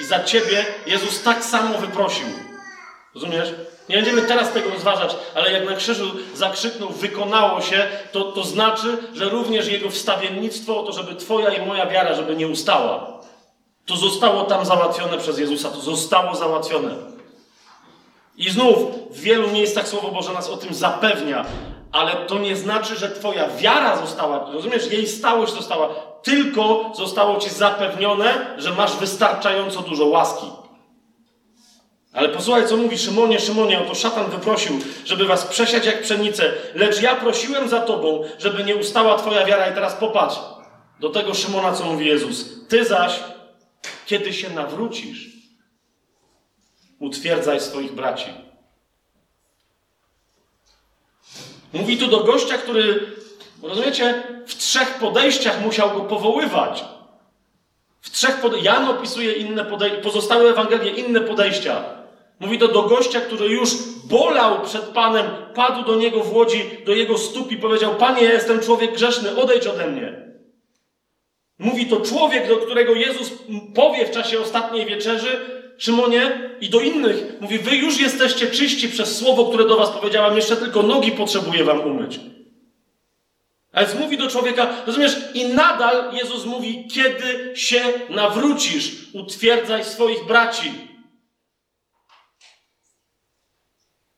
i 0.00 0.04
za 0.04 0.24
ciebie 0.24 0.64
Jezus 0.86 1.22
tak 1.22 1.44
samo 1.44 1.78
wyprosił. 1.78 2.26
Rozumiesz? 3.14 3.48
Nie 3.88 3.96
będziemy 3.96 4.22
teraz 4.22 4.52
tego 4.52 4.70
rozważać, 4.70 5.16
ale 5.34 5.52
jak 5.52 5.70
na 5.70 5.76
krzyżu 5.76 6.10
zakrzyknął, 6.34 6.88
wykonało 6.88 7.60
się, 7.60 7.88
to, 8.12 8.24
to 8.32 8.44
znaczy, 8.44 8.98
że 9.14 9.28
również 9.28 9.68
Jego 9.68 9.90
wstawiennictwo, 9.90 10.82
to 10.82 10.92
żeby 10.92 11.14
Twoja 11.14 11.54
i 11.54 11.66
moja 11.66 11.86
wiara, 11.86 12.14
żeby 12.14 12.36
nie 12.36 12.48
ustała. 12.48 13.20
To 13.86 13.96
zostało 13.96 14.44
tam 14.44 14.64
załatwione 14.64 15.18
przez 15.18 15.38
Jezusa, 15.38 15.70
to 15.70 15.80
zostało 15.80 16.34
załatwione. 16.34 17.09
I 18.40 18.50
znów 18.50 18.78
w 19.10 19.20
wielu 19.20 19.48
miejscach 19.48 19.88
Słowo 19.88 20.10
Boże 20.10 20.32
nas 20.32 20.48
o 20.48 20.56
tym 20.56 20.74
zapewnia, 20.74 21.44
ale 21.92 22.12
to 22.12 22.38
nie 22.38 22.56
znaczy, 22.56 22.96
że 22.96 23.10
Twoja 23.10 23.48
wiara 23.48 23.96
została, 23.96 24.50
rozumiesz, 24.52 24.92
jej 24.92 25.06
stałość 25.06 25.52
została, 25.52 25.88
tylko 26.22 26.92
zostało 26.94 27.38
Ci 27.38 27.50
zapewnione, 27.50 28.54
że 28.58 28.70
masz 28.70 28.96
wystarczająco 28.96 29.82
dużo 29.82 30.06
łaski. 30.06 30.46
Ale 32.12 32.28
posłuchaj, 32.28 32.68
co 32.68 32.76
mówi 32.76 32.98
Szymonie, 32.98 33.40
Szymonie, 33.40 33.80
oto 33.80 33.94
szatan 33.94 34.30
wyprosił, 34.30 34.80
żeby 35.04 35.24
was 35.24 35.46
przesiać 35.46 35.86
jak 35.86 36.02
pszenicę, 36.02 36.52
lecz 36.74 37.02
ja 37.02 37.16
prosiłem 37.16 37.68
za 37.68 37.80
tobą, 37.80 38.22
żeby 38.38 38.64
nie 38.64 38.76
ustała 38.76 39.18
twoja 39.18 39.44
wiara. 39.46 39.70
I 39.70 39.74
teraz 39.74 39.94
popatrz 39.94 40.36
do 41.00 41.10
tego 41.10 41.34
Szymona, 41.34 41.72
co 41.72 41.84
mówi 41.84 42.06
Jezus. 42.06 42.66
Ty 42.68 42.84
zaś, 42.84 43.20
kiedy 44.06 44.32
się 44.32 44.50
nawrócisz, 44.50 45.39
utwierdzaj 47.00 47.60
swoich 47.60 47.92
braci. 47.92 48.30
Mówi 51.72 51.96
tu 51.96 52.06
do 52.06 52.20
gościa, 52.20 52.58
który, 52.58 53.06
rozumiecie, 53.62 54.22
w 54.46 54.54
trzech 54.54 54.94
podejściach 54.94 55.64
musiał 55.64 55.90
go 55.90 56.00
powoływać. 56.00 56.84
W 58.00 58.10
trzech 58.10 58.40
podejściach. 58.40 58.74
Jan 58.74 58.88
opisuje 58.88 59.32
inne 59.32 59.64
podejścia, 59.64 60.00
pozostałe 60.02 60.50
Ewangelie 60.50 60.90
inne 60.90 61.20
podejścia. 61.20 61.84
Mówi 62.40 62.58
to 62.58 62.68
do 62.68 62.82
gościa, 62.82 63.20
który 63.20 63.46
już 63.46 63.70
bolał 64.04 64.62
przed 64.62 64.84
Panem, 64.84 65.26
padł 65.54 65.84
do 65.84 65.96
niego 65.96 66.20
w 66.20 66.32
łodzi, 66.32 66.70
do 66.86 66.92
jego 66.92 67.18
stóp 67.18 67.52
i 67.52 67.56
powiedział: 67.56 67.94
Panie, 67.94 68.24
ja 68.24 68.32
jestem 68.32 68.60
człowiek 68.60 68.94
grzeszny, 68.94 69.36
odejdź 69.36 69.66
ode 69.66 69.86
mnie. 69.86 70.30
Mówi 71.58 71.86
to 71.86 72.00
człowiek, 72.00 72.48
do 72.48 72.56
którego 72.56 72.94
Jezus 72.94 73.32
powie 73.74 74.06
w 74.06 74.10
czasie 74.10 74.40
ostatniej 74.40 74.86
wieczerzy, 74.86 75.59
Szymonie, 75.80 76.50
i 76.60 76.70
do 76.70 76.80
innych. 76.80 77.40
Mówi: 77.40 77.58
Wy 77.58 77.76
już 77.76 78.00
jesteście 78.00 78.46
czyści 78.46 78.88
przez 78.88 79.18
słowo, 79.18 79.44
które 79.44 79.68
do 79.68 79.76
Was 79.76 79.90
powiedziałam, 79.90 80.36
jeszcze 80.36 80.56
tylko 80.56 80.82
nogi 80.82 81.12
potrzebuję 81.12 81.64
Wam 81.64 81.80
umyć. 81.80 82.20
A 83.72 83.84
więc 83.84 83.94
mówi 83.94 84.18
do 84.18 84.28
człowieka, 84.28 84.84
rozumiesz, 84.86 85.16
i 85.34 85.48
nadal 85.48 86.14
Jezus 86.14 86.44
mówi: 86.44 86.88
Kiedy 86.94 87.52
się 87.56 87.80
nawrócisz, 88.10 88.92
utwierdzaj 89.12 89.84
swoich 89.84 90.26
braci. 90.26 90.72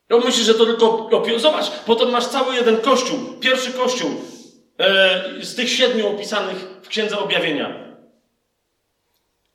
On 0.09 0.23
myśli, 0.25 0.43
że 0.43 0.53
to 0.53 0.65
tylko 0.65 1.09
Zobacz, 1.37 1.69
potem 1.85 2.09
masz 2.09 2.25
cały 2.25 2.55
jeden 2.55 2.77
kościół, 2.77 3.19
pierwszy 3.39 3.73
kościół 3.73 4.09
e, 4.79 5.23
z 5.41 5.55
tych 5.55 5.69
siedmiu 5.69 6.07
opisanych 6.07 6.57
w 6.81 6.87
Księdze 6.87 7.19
Objawienia. 7.19 7.95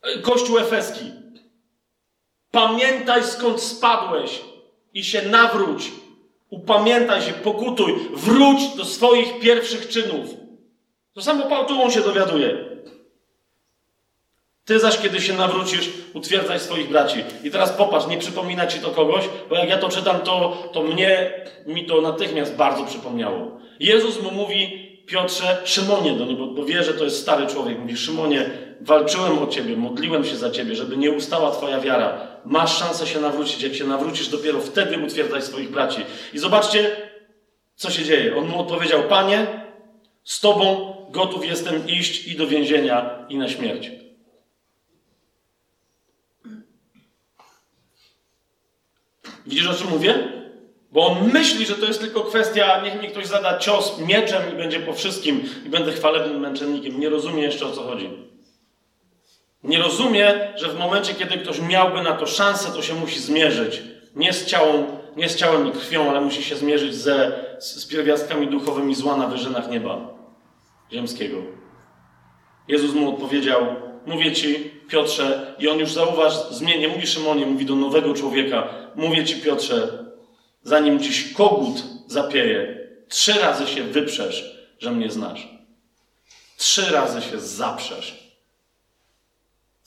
E, 0.03 0.19
kościół 0.19 0.59
efeski. 0.59 1.19
Pamiętaj 2.51 3.25
skąd 3.25 3.63
spadłeś 3.63 4.41
i 4.95 5.05
się 5.05 5.23
nawróć. 5.23 5.93
Upamiętaj 6.51 7.23
się, 7.23 7.33
pokutuj, 7.33 7.95
wróć 8.15 8.77
do 8.77 8.85
swoich 8.85 9.41
pierwszych 9.41 9.89
czynów. 9.89 10.27
To 11.15 11.23
samo 11.23 11.47
Pałtułą 11.47 11.91
się 11.91 12.01
dowiaduje. 12.01 12.69
Ty 14.65 14.79
zaś, 14.79 14.99
kiedy 14.99 15.21
się 15.21 15.33
nawrócisz, 15.33 15.91
utwierdzaj 16.15 16.61
swoich 16.61 16.89
braci. 16.89 17.25
I 17.45 17.51
teraz 17.51 17.73
popatrz, 17.73 18.07
nie 18.07 18.19
przypomina 18.19 18.67
ci 18.67 18.81
to 18.81 18.91
kogoś, 18.91 19.29
bo 19.49 19.57
jak 19.57 19.69
ja 19.69 19.79
to 19.79 19.89
czytam, 19.89 20.21
to, 20.21 20.57
to 20.73 20.83
mnie, 20.83 21.33
mi 21.67 21.87
to 21.87 22.01
natychmiast 22.01 22.57
bardzo 22.57 22.85
przypomniało. 22.85 23.61
Jezus 23.81 24.23
mu 24.23 24.31
mówi, 24.31 24.89
Piotrze, 25.07 25.63
Szymonie 25.65 26.13
do 26.13 26.25
niego, 26.25 26.47
bo 26.47 26.65
wie, 26.65 26.83
że 26.85 26.95
to 26.95 27.05
jest 27.05 27.23
stary 27.23 27.47
człowiek. 27.47 27.79
Mówi, 27.79 27.97
Szymonie, 27.97 28.51
walczyłem 28.81 29.39
o 29.39 29.47
ciebie, 29.47 29.77
modliłem 29.77 30.25
się 30.25 30.37
za 30.37 30.51
ciebie, 30.51 30.75
żeby 30.75 30.97
nie 30.97 31.11
ustała 31.11 31.51
twoja 31.51 31.81
wiara. 31.81 32.38
Masz 32.49 32.79
szansę 32.79 33.07
się 33.07 33.21
nawrócić. 33.21 33.63
Jak 33.63 33.75
się 33.75 33.87
nawrócisz, 33.87 34.29
dopiero 34.29 34.61
wtedy 34.61 34.99
utwierdzaj 34.99 35.43
swoich 35.43 35.71
braci. 35.71 36.01
I 36.33 36.39
zobaczcie, 36.39 36.97
co 37.77 37.91
się 37.91 38.05
dzieje. 38.05 38.37
On 38.37 38.49
mu 38.49 38.61
odpowiedział, 38.61 39.03
Panie, 39.03 39.47
z 40.25 40.41
tobą 40.41 40.95
gotów 41.11 41.47
jestem 41.47 41.89
iść 41.89 42.27
i 42.27 42.37
do 42.37 42.47
więzienia, 42.47 43.27
i 43.29 43.39
na 43.39 43.49
śmierć. 43.49 43.91
Widzisz, 49.47 49.67
o 49.67 49.75
czym 49.75 49.91
mówię? 49.91 50.33
Bo 50.93 51.07
on 51.07 51.33
myśli, 51.33 51.67
że 51.67 51.75
to 51.75 51.87
jest 51.87 52.01
tylko 52.01 52.21
kwestia, 52.21 52.83
niech 52.85 53.03
mi 53.03 53.09
ktoś 53.09 53.27
zada 53.27 53.59
cios 53.59 53.99
mieczem 53.99 54.43
i 54.53 54.57
będzie 54.57 54.81
po 54.81 54.93
wszystkim 54.93 55.43
i 55.67 55.69
będę 55.69 55.93
chwalebnym 55.93 56.41
męczennikiem. 56.41 57.01
Nie 57.01 57.09
rozumie 57.09 57.43
jeszcze 57.43 57.67
o 57.67 57.73
co 57.73 57.83
chodzi. 57.83 58.28
Nie 59.65 59.79
rozumie, 59.79 60.53
że 60.57 60.69
w 60.69 60.79
momencie, 60.79 61.15
kiedy 61.15 61.39
ktoś 61.39 61.61
miałby 61.61 62.03
na 62.03 62.13
to 62.13 62.27
szansę, 62.27 62.73
to 62.73 62.83
się 62.83 62.95
musi 62.95 63.21
zmierzyć. 63.21 63.83
Nie 64.17 64.33
z, 64.33 64.47
ciałem, 64.47 64.87
nie 65.17 65.29
z 65.29 65.37
ciałem 65.37 65.69
i 65.69 65.73
krwią, 65.73 66.11
ale 66.11 66.21
musi 66.21 66.43
się 66.43 66.57
zmierzyć 66.57 66.95
ze, 66.95 67.33
z, 67.59 67.77
z 67.77 67.87
pierwiastkami 67.87 68.47
duchowymi 68.47 68.95
zła 68.95 69.17
na 69.17 69.27
wyżynach 69.27 69.71
nieba 69.71 70.15
ziemskiego. 70.93 71.37
Jezus 72.69 72.95
mu 72.95 73.15
odpowiedział, 73.15 73.67
mówię 74.07 74.33
ci, 74.33 74.71
Piotrze, 74.89 75.55
i 75.59 75.69
on 75.69 75.79
już 75.79 75.93
zauważ, 75.93 76.35
zmienia, 76.51 76.89
mówi 76.89 77.07
Szymonie, 77.07 77.47
mówi 77.47 77.67
do 77.67 77.77
nowego 77.77 78.15
człowieka, 78.15 78.69
mówię 78.95 79.25
ci, 79.25 79.37
Piotrze, 79.37 80.05
zanim 80.63 81.01
dziś 81.01 81.33
kogut 81.33 81.83
zapieje, 82.07 82.89
trzy 83.09 83.33
razy 83.33 83.67
się 83.67 83.83
wyprzesz, 83.83 84.69
że 84.79 84.91
mnie 84.91 85.11
znasz. 85.11 85.49
Trzy 86.57 86.93
razy 86.93 87.23
się 87.23 87.41
zaprzesz. 87.41 88.28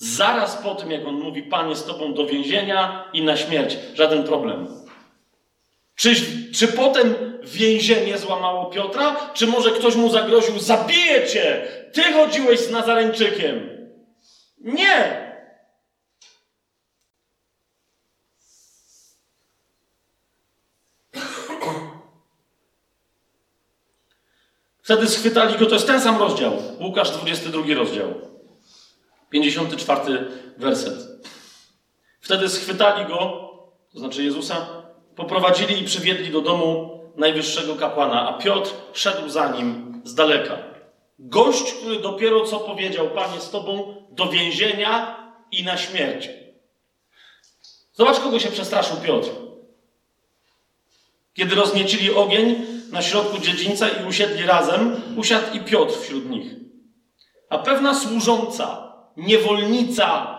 Zaraz 0.02 0.56
po 0.56 0.76
tym, 0.76 0.92
jak 0.92 1.08
on 1.08 1.16
mówi, 1.16 1.44
Panie, 1.44 1.76
z 1.76 1.86
Tobą 1.86 2.14
do 2.14 2.26
więzienia 2.26 3.10
i 3.14 3.22
na 3.24 3.38
śmierć, 3.38 3.78
żaden 3.94 4.24
problem. 4.24 4.68
Czy, 5.96 6.16
czy 6.54 6.68
potem 6.68 7.16
więzienie 7.44 8.18
złamało 8.18 8.66
Piotra? 8.66 9.16
Czy 9.34 9.48
może 9.48 9.72
ktoś 9.72 9.96
mu 9.96 10.10
zagroził, 10.10 10.60
zabiję 10.60 11.28
cię, 11.28 11.68
ty 11.94 12.04
chodziłeś 12.14 12.60
z 12.60 12.72
Nazareńczykiem? 12.72 13.70
Nie! 14.58 15.22
Wtedy 24.82 25.08
schwytali 25.08 25.58
go, 25.58 25.66
to 25.66 25.74
jest 25.74 25.88
ten 25.88 26.02
sam 26.02 26.20
rozdział. 26.20 26.54
Łukasz 26.80 27.12
22 27.12 27.76
rozdział. 27.76 28.31
54 29.32 30.28
werset. 30.58 31.00
Wtedy 32.22 32.50
schwytali 32.50 33.06
go 33.06 33.52
to 33.94 34.00
znaczy 34.00 34.24
Jezusa, 34.24 34.68
poprowadzili 35.16 35.82
i 35.82 35.86
przywiedli 35.86 36.32
do 36.32 36.42
domu 36.42 37.00
najwyższego 37.18 37.76
kapłana, 37.76 38.30
a 38.30 38.34
Piotr 38.34 38.72
szedł 38.94 39.30
za 39.30 39.52
nim 39.52 40.02
z 40.04 40.16
daleka. 40.16 40.58
Gość, 41.20 41.74
który 41.74 42.00
dopiero 42.00 42.46
co 42.46 42.60
powiedział, 42.60 43.10
Panie, 43.10 43.42
z 43.42 43.50
Tobą 43.50 43.96
do 44.12 44.30
więzienia 44.30 45.18
i 45.52 45.64
na 45.64 45.78
śmierć. 45.78 46.30
Zobacz, 47.94 48.20
kogo 48.20 48.40
się 48.40 48.52
przestraszył 48.52 48.98
Piotr. 48.98 49.30
Kiedy 51.34 51.56
rozniecili 51.56 52.14
ogień 52.14 52.66
na 52.92 53.02
środku 53.02 53.38
dziedzińca 53.38 53.90
i 53.90 54.08
usiedli 54.08 54.46
razem, 54.46 55.02
usiadł 55.18 55.58
i 55.58 55.60
Piotr 55.60 55.94
wśród 56.00 56.30
nich. 56.30 56.54
A 57.50 57.58
pewna 57.58 57.96
służąca, 57.96 58.91
niewolnica, 59.18 60.38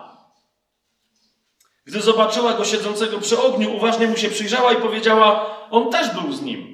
gdy 1.85 2.01
zobaczyła 2.01 2.53
go 2.53 2.65
siedzącego 2.65 3.19
przy 3.19 3.43
ogniu, 3.43 3.77
uważnie 3.77 4.07
mu 4.07 4.17
się 4.17 4.29
przyjrzała 4.29 4.73
i 4.73 4.77
powiedziała: 4.77 5.57
On 5.71 5.91
też 5.91 6.11
był 6.11 6.33
z 6.33 6.43
nim. 6.43 6.73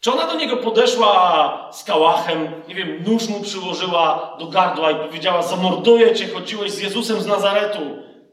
Czy 0.00 0.12
ona 0.12 0.26
do 0.26 0.34
niego 0.34 0.56
podeszła 0.56 1.68
z 1.72 1.84
kałachem, 1.84 2.62
nie 2.68 2.74
wiem, 2.74 3.04
nóż 3.06 3.28
mu 3.28 3.40
przyłożyła 3.40 4.36
do 4.38 4.46
gardła 4.46 4.90
i 4.90 4.94
powiedziała: 4.94 5.42
Zamorduję 5.42 6.14
cię, 6.14 6.28
chodziłeś 6.28 6.70
z 6.70 6.80
Jezusem 6.80 7.20
z 7.20 7.26
Nazaretu. 7.26 7.80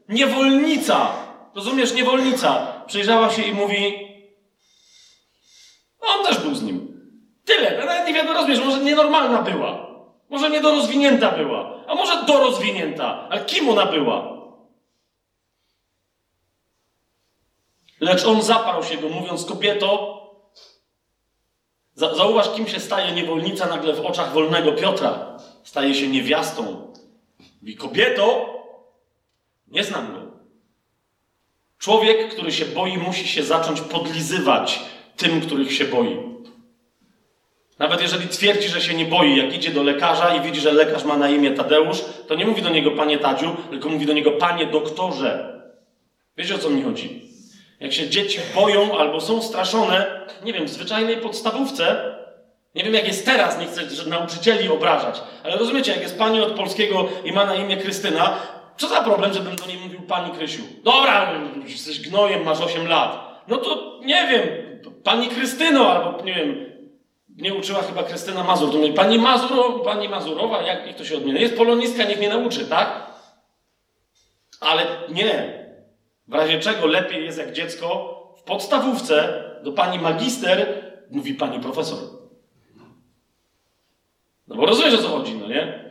Niewolnica! 0.08 1.08
Rozumiesz, 1.54 1.94
niewolnica. 1.94 2.66
Przyjrzała 2.86 3.30
się 3.30 3.42
i 3.42 3.52
mówi: 3.52 4.08
On 6.00 6.24
też 6.24 6.38
był 6.38 6.54
z 6.54 6.62
nim. 6.62 6.96
Tyle. 7.44 7.78
Nawet 7.78 8.06
nie 8.06 8.14
wiadomo, 8.14 8.34
rozumiesz, 8.34 8.64
może 8.64 8.78
nienormalna 8.78 9.42
była. 9.42 9.85
Może 10.30 10.50
niedorozwinięta 10.50 11.32
była. 11.32 11.84
A 11.86 11.94
może 11.94 12.24
dorozwinięta. 12.26 13.28
Ale 13.30 13.44
kim 13.44 13.68
ona 13.68 13.86
była? 13.86 14.36
Lecz 18.00 18.26
on 18.26 18.42
zaparł 18.42 18.84
się 18.84 18.96
go, 18.96 19.08
mówiąc: 19.08 19.44
Kobieto, 19.44 20.16
Zauważ, 21.96 22.50
kim 22.56 22.66
się 22.66 22.80
staje 22.80 23.12
niewolnica 23.12 23.66
nagle 23.66 23.94
w 23.94 24.06
oczach 24.06 24.32
wolnego 24.32 24.72
Piotra. 24.72 25.38
Staje 25.64 25.94
się 25.94 26.08
niewiastą. 26.08 26.92
Mówi, 27.60 27.76
kobieto, 27.76 28.46
nie 29.68 29.84
znam 29.84 30.12
go. 30.12 30.20
Człowiek, 31.78 32.34
który 32.34 32.52
się 32.52 32.64
boi, 32.64 32.98
musi 32.98 33.28
się 33.28 33.42
zacząć 33.42 33.80
podlizywać 33.80 34.80
tym, 35.16 35.40
których 35.40 35.72
się 35.72 35.84
boi. 35.84 36.25
Nawet 37.78 38.02
jeżeli 38.02 38.28
twierdzi, 38.28 38.68
że 38.68 38.80
się 38.80 38.94
nie 38.94 39.04
boi, 39.04 39.36
jak 39.36 39.54
idzie 39.54 39.70
do 39.70 39.82
lekarza 39.82 40.34
i 40.34 40.40
widzi, 40.40 40.60
że 40.60 40.72
lekarz 40.72 41.04
ma 41.04 41.16
na 41.16 41.28
imię 41.28 41.50
Tadeusz, 41.50 42.04
to 42.28 42.34
nie 42.34 42.46
mówi 42.46 42.62
do 42.62 42.70
niego 42.70 42.90
panie 42.90 43.18
Tadziu, 43.18 43.56
tylko 43.70 43.88
mówi 43.88 44.06
do 44.06 44.12
niego 44.12 44.32
panie 44.32 44.66
doktorze. 44.66 45.62
Wiecie 46.36 46.54
o 46.54 46.58
co 46.58 46.70
mi 46.70 46.82
chodzi? 46.82 47.22
Jak 47.80 47.92
się 47.92 48.08
dzieci 48.08 48.38
boją 48.54 48.98
albo 48.98 49.20
są 49.20 49.42
straszone, 49.42 50.26
nie 50.44 50.52
wiem, 50.52 50.64
w 50.64 50.70
zwyczajnej 50.70 51.16
podstawówce, 51.16 52.14
nie 52.74 52.84
wiem 52.84 52.94
jak 52.94 53.06
jest 53.06 53.26
teraz, 53.26 53.58
nie 53.58 53.66
chcę 53.66 54.08
nauczycieli 54.08 54.68
obrażać, 54.68 55.22
ale 55.44 55.56
rozumiecie, 55.56 55.92
jak 55.92 56.02
jest 56.02 56.18
pani 56.18 56.40
od 56.40 56.52
polskiego 56.52 57.08
i 57.24 57.32
ma 57.32 57.46
na 57.46 57.54
imię 57.54 57.76
Krystyna, 57.76 58.38
co 58.76 58.88
za 58.88 59.00
problem, 59.00 59.32
żebym 59.32 59.56
do 59.56 59.66
niej 59.66 59.78
mówił 59.78 60.00
pani 60.00 60.30
Krysiu? 60.30 60.62
Dobra, 60.84 61.32
jesteś 61.66 62.00
gnojem, 62.00 62.44
masz 62.44 62.60
8 62.60 62.88
lat. 62.88 63.42
No 63.48 63.56
to 63.56 64.00
nie 64.04 64.26
wiem, 64.28 64.42
pani 65.04 65.28
Krystyno, 65.28 65.90
albo 65.90 66.24
nie 66.24 66.34
wiem, 66.34 66.65
nie 67.36 67.54
uczyła 67.54 67.82
chyba 67.82 68.02
Krystyna 68.02 68.44
Mazur. 68.44 68.72
To 68.72 68.78
mówi, 68.78 68.92
pani, 68.92 69.18
Mazuro, 69.18 69.72
pani 69.72 70.08
Mazurowa, 70.08 70.62
jak 70.62 70.86
niech 70.86 70.96
to 70.96 71.04
się 71.04 71.16
odmienia? 71.16 71.40
Jest 71.40 71.56
polonistka, 71.56 72.04
niech 72.04 72.18
mnie 72.18 72.28
nauczy, 72.28 72.66
tak? 72.66 73.06
Ale 74.60 74.86
nie, 75.08 75.64
w 76.28 76.34
razie 76.34 76.60
czego 76.60 76.86
lepiej 76.86 77.24
jest, 77.24 77.38
jak 77.38 77.52
dziecko 77.52 78.16
w 78.38 78.42
podstawówce 78.42 79.44
do 79.62 79.72
pani 79.72 79.98
magister 79.98 80.82
mówi 81.10 81.34
pani 81.34 81.60
profesor. 81.60 81.98
No 84.48 84.56
bo 84.56 84.66
rozumiesz 84.66 84.94
o 84.94 85.02
co 85.02 85.08
chodzi, 85.08 85.34
no 85.34 85.48
nie? 85.48 85.90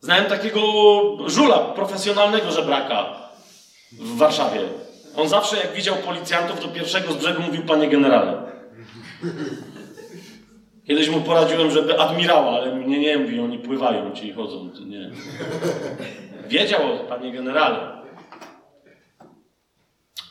Znałem 0.00 0.24
takiego 0.24 0.60
żula, 1.26 1.58
profesjonalnego 1.58 2.50
żebraka 2.50 3.28
w 3.92 4.16
Warszawie. 4.16 4.60
On 5.16 5.28
zawsze, 5.28 5.56
jak 5.56 5.72
widział 5.72 5.96
policjantów, 5.96 6.60
do 6.60 6.68
pierwszego 6.68 7.12
z 7.12 7.16
brzegu 7.16 7.42
mówił 7.42 7.62
panie 7.66 7.88
generale. 7.88 8.55
Kiedyś 10.86 11.08
mu 11.08 11.20
poradziłem, 11.20 11.70
żeby 11.70 12.00
admirała, 12.00 12.50
ale 12.50 12.76
nie, 12.86 12.98
nie 12.98 13.18
mówi, 13.18 13.40
oni 13.40 13.58
pływają 13.58 14.12
ci 14.12 14.32
chodzą. 14.32 14.70
Nie. 14.86 15.10
Wiedział, 16.48 16.80
panie 17.08 17.32
generale. 17.32 18.02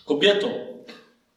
Kobieto, 0.05 0.47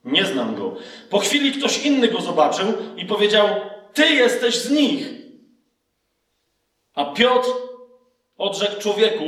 nie 0.04 0.24
znam 0.24 0.54
go. 0.54 0.76
Po 1.10 1.18
chwili 1.18 1.52
ktoś 1.52 1.86
inny 1.86 2.08
go 2.08 2.20
zobaczył 2.20 2.66
i 2.96 3.06
powiedział: 3.06 3.48
Ty 3.94 4.06
jesteś 4.06 4.54
z 4.54 4.70
nich. 4.70 5.10
A 6.94 7.04
Piotr 7.04 7.48
odrzekł 8.38 8.80
człowieku: 8.80 9.24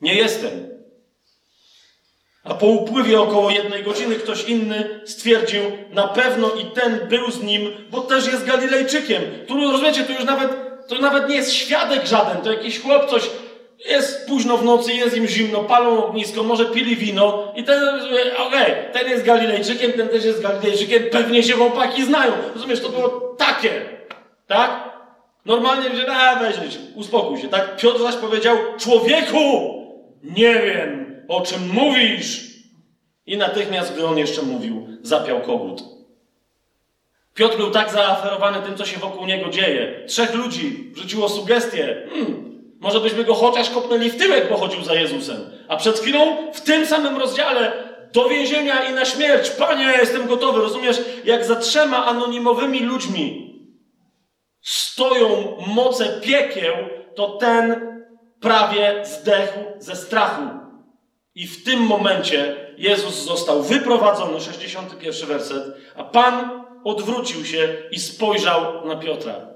Nie 0.00 0.14
jestem. 0.14 0.67
A 2.44 2.54
po 2.54 2.66
upływie 2.66 3.20
około 3.20 3.50
jednej 3.50 3.82
godziny 3.82 4.14
ktoś 4.14 4.44
inny 4.44 5.00
stwierdził: 5.04 5.62
Na 5.90 6.08
pewno 6.08 6.50
i 6.50 6.64
ten 6.64 7.00
był 7.08 7.30
z 7.30 7.42
nim, 7.42 7.70
bo 7.90 8.00
też 8.00 8.26
jest 8.26 8.44
Galilejczykiem. 8.44 9.22
Tu 9.46 9.60
rozumiecie, 9.60 10.04
to 10.04 10.12
już 10.12 10.24
nawet, 10.24 10.50
to 10.88 10.98
nawet 10.98 11.28
nie 11.28 11.36
jest 11.36 11.52
świadek 11.52 12.06
żaden, 12.06 12.36
to 12.36 12.52
jakiś 12.52 12.80
chłop 12.80 13.10
coś 13.10 13.30
jest 13.86 14.28
późno 14.28 14.56
w 14.56 14.64
nocy, 14.64 14.92
jest 14.92 15.16
im 15.16 15.26
zimno, 15.26 15.64
palą 15.64 16.04
ognisko, 16.04 16.42
może 16.42 16.64
pili 16.64 16.96
wino 16.96 17.52
i 17.56 17.64
ten, 17.64 17.88
okej, 17.88 18.72
okay, 18.72 18.90
ten 18.92 19.08
jest 19.08 19.24
Galilejczykiem, 19.24 19.92
ten 19.92 20.08
też 20.08 20.24
jest 20.24 20.42
Galilejczykiem, 20.42 21.02
pewnie 21.10 21.42
się 21.42 21.52
chłopaki 21.52 22.04
znają. 22.04 22.32
Rozumiesz, 22.54 22.80
to 22.80 22.88
było 22.88 23.08
takie, 23.38 23.70
tak? 24.46 24.88
Normalnie, 25.44 25.96
że 25.96 26.16
a 26.16 26.36
weź, 26.36 26.56
uspokój 26.94 27.40
się, 27.40 27.48
tak? 27.48 27.76
Piotr 27.76 28.02
zaś 28.02 28.14
powiedział, 28.14 28.56
człowieku, 28.78 29.74
nie 30.22 30.54
wiem, 30.54 31.07
o 31.28 31.40
czym 31.40 31.68
mówisz. 31.72 32.48
I 33.26 33.36
natychmiast, 33.36 33.92
gdy 33.92 34.06
on 34.06 34.18
jeszcze 34.18 34.42
mówił, 34.42 34.88
zapiał 35.02 35.40
kogut. 35.40 35.82
Piotr 37.34 37.56
był 37.56 37.70
tak 37.70 37.90
zaaferowany 37.90 38.62
tym, 38.62 38.76
co 38.76 38.84
się 38.84 38.98
wokół 38.98 39.26
niego 39.26 39.50
dzieje. 39.50 40.04
Trzech 40.06 40.34
ludzi 40.34 40.92
rzuciło 40.96 41.28
sugestię. 41.28 42.08
Hmm, 42.10 42.62
może 42.80 43.00
byśmy 43.00 43.24
go 43.24 43.34
chociaż 43.34 43.70
kopnęli 43.70 44.10
w 44.10 44.16
tyłek, 44.16 44.48
bo 44.48 44.56
chodził 44.56 44.82
za 44.82 44.94
Jezusem. 44.94 45.36
A 45.68 45.76
przed 45.76 45.98
chwilą 45.98 46.52
w 46.52 46.60
tym 46.60 46.86
samym 46.86 47.16
rozdziale 47.16 47.72
do 48.12 48.28
więzienia 48.28 48.84
i 48.84 48.94
na 48.94 49.04
śmierć. 49.04 49.50
Panie, 49.50 49.84
jestem 49.84 50.26
gotowy. 50.26 50.60
Rozumiesz, 50.60 51.00
jak 51.24 51.44
za 51.44 51.56
trzema 51.56 52.06
anonimowymi 52.06 52.80
ludźmi 52.80 53.48
stoją 54.60 55.56
moce 55.66 56.20
piekieł, 56.20 56.74
to 57.14 57.28
ten 57.28 57.80
prawie 58.40 59.02
zdechł 59.04 59.58
ze 59.78 59.96
strachu. 59.96 60.42
I 61.38 61.46
w 61.46 61.64
tym 61.64 61.80
momencie 61.80 62.56
Jezus 62.78 63.14
został 63.14 63.62
wyprowadzony, 63.62 64.40
61 64.40 65.28
werset, 65.28 65.64
a 65.96 66.04
Pan 66.04 66.64
odwrócił 66.84 67.44
się 67.44 67.76
i 67.90 67.98
spojrzał 68.00 68.86
na 68.86 68.96
Piotra. 68.96 69.46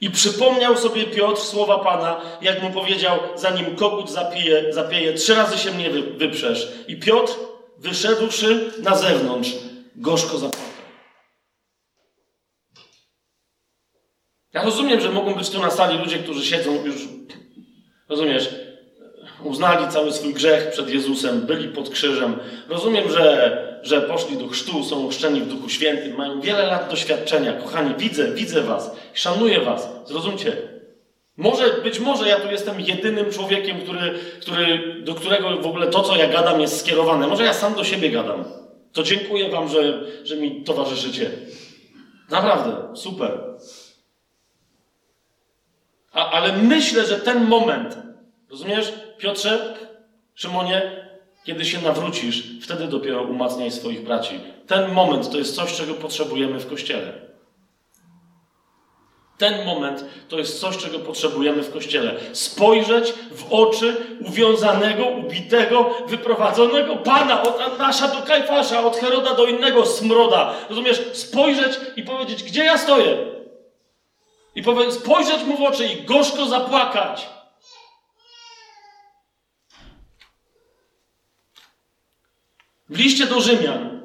I 0.00 0.10
przypomniał 0.10 0.76
sobie 0.76 1.04
Piotr 1.04 1.40
słowa 1.40 1.78
Pana, 1.78 2.20
jak 2.42 2.62
mu 2.62 2.70
powiedział, 2.70 3.18
zanim 3.34 3.76
kogut 3.76 4.10
zapije, 4.10 4.72
zapieje, 4.72 5.14
trzy 5.14 5.34
razy 5.34 5.58
się 5.58 5.70
mnie 5.70 5.90
wyprzesz. 5.90 6.72
I 6.88 6.96
Piotr, 6.96 7.32
wyszedłszy 7.78 8.72
na 8.82 8.96
zewnątrz, 8.96 9.50
gorzko 9.96 10.38
zapłakał. 10.38 10.72
Ja 14.52 14.62
rozumiem, 14.62 15.00
że 15.00 15.10
mogą 15.10 15.34
być 15.34 15.50
tu 15.50 15.60
na 15.60 15.70
sali 15.70 15.98
ludzie, 15.98 16.18
którzy 16.18 16.46
siedzą 16.46 16.84
już, 16.84 17.08
rozumiesz, 18.12 18.48
uznali 19.44 19.88
cały 19.88 20.12
swój 20.12 20.34
grzech 20.34 20.70
przed 20.70 20.90
Jezusem, 20.90 21.40
byli 21.40 21.68
pod 21.68 21.90
krzyżem. 21.90 22.36
Rozumiem, 22.68 23.10
że, 23.10 23.78
że 23.82 24.00
poszli 24.00 24.36
do 24.36 24.48
chrztu, 24.48 24.84
są 24.84 25.06
ochrzczeni 25.06 25.40
w 25.40 25.48
Duchu 25.48 25.68
Świętym, 25.68 26.16
mają 26.16 26.40
wiele 26.40 26.66
lat 26.66 26.90
doświadczenia. 26.90 27.52
Kochani, 27.52 27.94
widzę, 27.98 28.32
widzę 28.34 28.62
was, 28.62 28.96
szanuję 29.14 29.60
was, 29.60 29.88
zrozumcie. 30.04 30.56
Może, 31.36 31.64
być 31.82 32.00
może 32.00 32.28
ja 32.28 32.40
tu 32.40 32.50
jestem 32.50 32.80
jedynym 32.80 33.30
człowiekiem, 33.30 33.80
który, 33.80 34.14
który, 34.40 34.94
do 35.02 35.14
którego 35.14 35.56
w 35.56 35.66
ogóle 35.66 35.86
to, 35.86 36.02
co 36.02 36.16
ja 36.16 36.28
gadam, 36.28 36.60
jest 36.60 36.80
skierowane. 36.80 37.26
Może 37.26 37.44
ja 37.44 37.54
sam 37.54 37.74
do 37.74 37.84
siebie 37.84 38.10
gadam. 38.10 38.44
To 38.92 39.02
dziękuję 39.02 39.48
wam, 39.48 39.68
że, 39.68 40.00
że 40.24 40.36
mi 40.36 40.64
towarzyszycie. 40.64 41.30
Naprawdę, 42.30 42.96
super. 42.96 43.30
A, 46.12 46.30
ale 46.30 46.52
myślę, 46.52 47.06
że 47.06 47.20
ten 47.20 47.46
moment, 47.48 47.98
rozumiesz, 48.50 48.92
Piotrze, 49.18 49.74
Szymonie, 50.34 51.06
kiedy 51.44 51.64
się 51.64 51.80
nawrócisz, 51.80 52.42
wtedy 52.62 52.86
dopiero 52.86 53.22
umacniaj 53.22 53.70
swoich 53.70 54.04
braci. 54.04 54.40
Ten 54.66 54.92
moment 54.92 55.30
to 55.30 55.38
jest 55.38 55.54
coś, 55.54 55.74
czego 55.74 55.94
potrzebujemy 55.94 56.58
w 56.58 56.68
kościele. 56.68 57.12
Ten 59.38 59.66
moment 59.66 60.04
to 60.28 60.38
jest 60.38 60.60
coś, 60.60 60.76
czego 60.76 60.98
potrzebujemy 60.98 61.62
w 61.62 61.72
kościele. 61.72 62.14
Spojrzeć 62.32 63.12
w 63.30 63.52
oczy 63.52 63.96
uwiązanego, 64.28 65.06
ubitego, 65.06 65.94
wyprowadzonego 66.06 66.96
Pana 66.96 67.42
od 67.42 67.60
Annasza 67.60 68.08
do 68.08 68.22
Kajfasza, 68.22 68.86
od 68.86 68.96
Heroda 68.96 69.34
do 69.34 69.44
innego 69.44 69.86
smroda. 69.86 70.54
Rozumiesz? 70.68 71.02
Spojrzeć 71.12 71.80
i 71.96 72.02
powiedzieć, 72.02 72.42
gdzie 72.42 72.64
ja 72.64 72.78
stoję. 72.78 73.31
I 74.54 74.64
spojrzeć 74.90 75.42
mu 75.42 75.56
w 75.56 75.62
oczy 75.62 75.86
i 75.86 76.04
gorzko 76.04 76.46
zapłakać. 76.46 77.28
W 82.88 82.98
liście 82.98 83.26
do 83.26 83.40
Rzymian. 83.40 84.02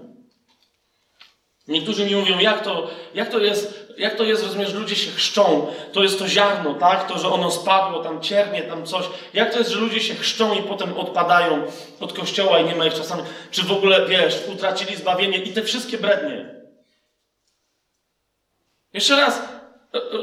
Niektórzy 1.68 2.06
mi 2.06 2.16
mówią, 2.16 2.39
jak 2.39 2.64
to, 2.64 2.89
jak 3.14 3.30
to 3.30 3.39
jest, 3.39 3.93
jak 3.98 4.16
to 4.16 4.24
jest, 4.24 4.43
rozumiesz, 4.43 4.74
ludzie 4.74 4.95
się 4.95 5.12
chrzczą, 5.12 5.68
to 5.93 6.04
jest 6.04 6.20
to 6.20 6.28
ziarno, 6.28 6.74
tak? 6.74 7.08
To, 7.08 7.20
że 7.20 7.28
ono 7.28 7.52
spadło, 7.52 8.04
tam 8.04 8.22
ciernie, 8.22 8.62
tam 8.62 8.86
coś. 8.86 9.06
Jak 9.34 9.52
to 9.52 9.60
jest, 9.60 9.72
że 9.72 9.80
ludzie 9.80 10.00
się 10.00 10.16
chrzczą 10.16 10.54
i 10.54 10.64
potem 10.64 10.98
odpadają 10.98 11.72
od 12.00 12.14
kościoła 12.14 12.60
i 12.60 12.66
nie 12.66 12.76
ma 12.76 12.86
ich 12.86 12.93
czasami, 12.93 13.24
czy 13.52 13.64
w 13.64 13.72
ogóle, 13.72 14.06
wiesz, 14.06 14.36
utracili 14.54 14.95
zbawienie 14.95 15.38
i 15.38 15.54
te 15.54 15.64
wszystkie 15.64 15.98
brednie. 15.98 16.56
Jeszcze 18.93 19.16
raz, 19.16 19.41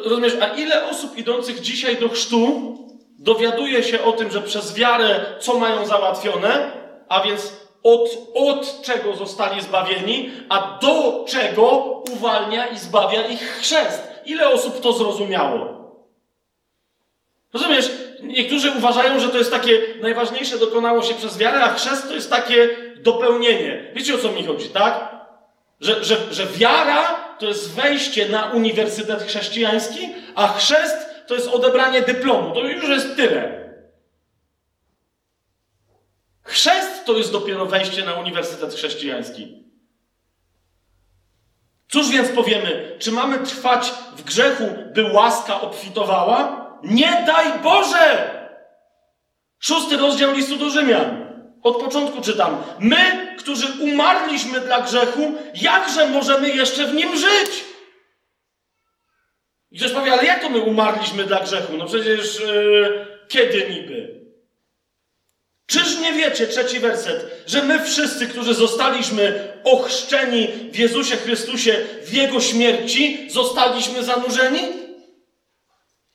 rozumiesz, 0.04 0.36
a 0.40 0.46
ile 0.46 0.88
osób 0.88 1.18
idących 1.18 1.60
dzisiaj 1.60 1.96
do 1.96 2.08
chrztu 2.08 2.74
dowiaduje 3.18 3.82
się 3.82 4.04
o 4.04 4.12
tym, 4.12 4.30
że 4.30 4.40
przez 4.40 4.74
wiarę 4.74 5.24
co 5.40 5.58
mają 5.58 5.86
załatwione, 5.86 6.72
a 7.08 7.20
więc 7.20 7.52
od, 7.82 8.10
od 8.34 8.82
czego 8.82 9.16
zostali 9.16 9.62
zbawieni, 9.62 10.30
a 10.48 10.78
do 10.82 11.24
czego 11.28 11.70
uwalnia 12.12 12.66
i 12.66 12.78
zbawia 12.78 13.26
ich 13.26 13.40
chrzest. 13.40 14.02
Ile 14.26 14.48
osób 14.48 14.80
to 14.80 14.92
zrozumiało? 14.92 15.84
Rozumiesz? 17.52 17.90
Niektórzy 18.22 18.72
uważają, 18.78 19.20
że 19.20 19.28
to 19.28 19.38
jest 19.38 19.50
takie 19.50 19.80
najważniejsze 20.00 20.58
dokonało 20.58 21.02
się 21.02 21.14
przez 21.14 21.38
wiarę, 21.38 21.60
a 21.60 21.74
chrzest 21.74 22.08
to 22.08 22.14
jest 22.14 22.30
takie 22.30 22.68
dopełnienie. 22.96 23.92
Wiecie 23.94 24.14
o 24.14 24.18
co 24.18 24.32
mi 24.32 24.44
chodzi, 24.46 24.68
tak? 24.68 25.14
Że, 25.80 26.04
że, 26.04 26.16
że 26.30 26.46
wiara 26.46 27.23
to 27.38 27.46
jest 27.46 27.70
wejście 27.70 28.28
na 28.28 28.46
uniwersytet 28.46 29.22
chrześcijański, 29.22 30.14
a 30.34 30.48
chrzest 30.48 30.96
to 31.26 31.34
jest 31.34 31.48
odebranie 31.48 32.02
dyplomu. 32.02 32.54
To 32.54 32.60
już 32.60 32.88
jest 32.88 33.16
tyle. 33.16 33.64
Chrzest 36.42 37.04
to 37.04 37.12
jest 37.12 37.32
dopiero 37.32 37.66
wejście 37.66 38.04
na 38.04 38.14
Uniwersytet 38.14 38.74
Chrześcijański. 38.74 39.64
Cóż 41.88 42.08
więc 42.10 42.28
powiemy? 42.28 42.96
Czy 42.98 43.12
mamy 43.12 43.38
trwać 43.38 43.92
w 44.16 44.22
grzechu, 44.22 44.64
by 44.94 45.12
łaska 45.12 45.60
obfitowała? 45.60 46.64
Nie 46.82 47.24
daj 47.26 47.62
Boże! 47.62 48.34
Szósty 49.58 49.96
rozdział 49.96 50.32
listu 50.32 50.56
do 50.56 50.70
Rzymian. 50.70 51.23
Od 51.64 51.76
początku 51.76 52.20
czytam. 52.20 52.62
My, 52.78 53.34
którzy 53.38 53.66
umarliśmy 53.80 54.60
dla 54.60 54.80
grzechu, 54.80 55.34
jakże 55.54 56.08
możemy 56.08 56.50
jeszcze 56.50 56.86
w 56.86 56.94
nim 56.94 57.16
żyć? 57.16 57.64
I 59.70 59.78
ktoś 59.78 59.92
powie, 59.92 60.12
ale 60.12 60.24
jak 60.24 60.40
to 60.40 60.50
my 60.50 60.60
umarliśmy 60.60 61.24
dla 61.24 61.40
grzechu? 61.40 61.76
No 61.76 61.86
przecież 61.86 62.40
yy, 62.40 63.06
kiedy 63.28 63.70
niby? 63.70 64.24
Czyż 65.66 65.98
nie 65.98 66.12
wiecie, 66.12 66.46
trzeci 66.46 66.80
werset, 66.80 67.44
że 67.46 67.62
my 67.62 67.84
wszyscy, 67.84 68.26
którzy 68.26 68.54
zostaliśmy 68.54 69.52
ochrzczeni 69.64 70.48
w 70.72 70.78
Jezusie 70.78 71.16
Chrystusie, 71.16 71.76
w 72.02 72.12
Jego 72.12 72.40
śmierci, 72.40 73.28
zostaliśmy 73.30 74.04
zanurzeni? 74.04 74.83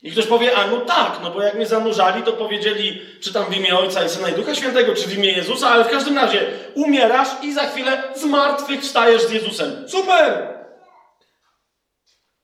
I 0.01 0.11
ktoś 0.11 0.25
powie, 0.25 0.57
a 0.57 0.67
no 0.67 0.77
tak, 0.77 1.19
no 1.23 1.31
bo 1.31 1.41
jak 1.41 1.53
mnie 1.53 1.65
zanurzali, 1.65 2.23
to 2.23 2.33
powiedzieli, 2.33 3.01
czy 3.21 3.33
tam 3.33 3.45
w 3.45 3.57
imię 3.57 3.77
Ojca 3.77 4.03
i 4.03 4.09
Syna 4.09 4.29
i 4.29 4.33
Ducha 4.33 4.55
Świętego, 4.55 4.95
czy 4.95 5.07
w 5.07 5.17
imię 5.17 5.31
Jezusa, 5.31 5.69
ale 5.69 5.83
w 5.83 5.89
każdym 5.89 6.15
razie 6.15 6.45
umierasz 6.75 7.27
i 7.41 7.53
za 7.53 7.61
chwilę 7.61 8.03
z 8.15 8.25
martwych 8.25 8.81
wstajesz 8.81 9.21
z 9.21 9.31
Jezusem. 9.31 9.89
Super! 9.89 10.59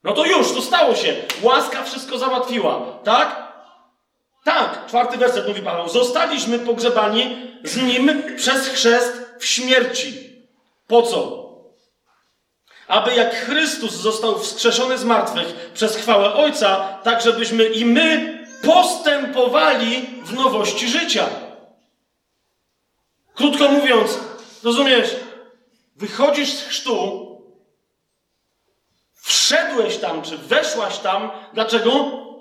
No 0.04 0.14
to 0.14 0.26
już, 0.26 0.54
to 0.54 0.62
stało 0.62 0.96
się. 0.96 1.16
Łaska 1.42 1.84
wszystko 1.84 2.18
załatwiła, 2.18 3.00
tak? 3.04 3.46
Tak, 4.44 4.86
czwarty 4.88 5.18
werset 5.18 5.48
mówi 5.48 5.62
Paweł. 5.62 5.90
Zostaliśmy 5.90 6.60
pogrzebani 6.60 7.52
z 7.64 7.78
nim 7.78 8.24
przez 8.38 8.68
chrzest 8.68 9.26
w 9.40 9.46
śmierci. 9.46 10.14
Po 10.88 11.02
co? 11.02 11.45
Aby 12.88 13.16
jak 13.16 13.36
Chrystus 13.36 13.92
został 13.92 14.40
wskrzeszony 14.40 14.98
z 14.98 15.04
martwych 15.04 15.72
przez 15.74 15.96
chwałę 15.96 16.34
Ojca, 16.34 17.00
tak 17.04 17.22
żebyśmy 17.22 17.66
i 17.66 17.86
my 17.86 18.36
postępowali 18.64 20.10
w 20.24 20.34
nowości 20.34 20.88
życia. 20.88 21.30
Krótko 23.36 23.68
mówiąc, 23.68 24.20
rozumiesz, 24.64 25.16
wychodzisz 25.96 26.54
z 26.54 26.68
chrztu, 26.68 27.26
wszedłeś 29.22 29.98
tam, 29.98 30.22
czy 30.22 30.38
weszłaś 30.38 30.98
tam, 30.98 31.32
dlaczego? 31.54 31.92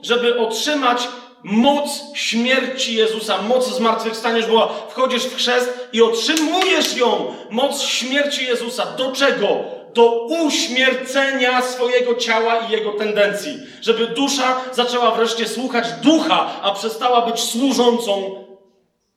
Żeby 0.03 0.39
otrzymać 0.39 1.09
moc 1.43 2.03
śmierci 2.15 2.95
Jezusa, 2.95 3.43
moc 3.43 3.69
zmartwychwstania 3.69 4.37
już 4.37 4.47
była. 4.47 4.69
Wchodzisz 4.89 5.25
w 5.25 5.37
chrzest 5.37 5.89
i 5.93 6.03
otrzymujesz 6.03 6.97
ją, 6.97 7.35
moc 7.51 7.83
śmierci 7.83 8.47
Jezusa. 8.47 8.87
Do 8.87 9.13
czego? 9.13 9.65
Do 9.95 10.27
uśmiercenia 10.27 11.63
swojego 11.63 12.15
ciała 12.15 12.59
i 12.59 12.71
jego 12.71 12.93
tendencji. 12.93 13.59
Żeby 13.81 14.07
dusza 14.07 14.61
zaczęła 14.73 15.11
wreszcie 15.11 15.49
słuchać 15.49 15.93
ducha, 15.93 16.63
a 16.63 16.75
przestała 16.75 17.27
być 17.27 17.41
służącą 17.41 18.45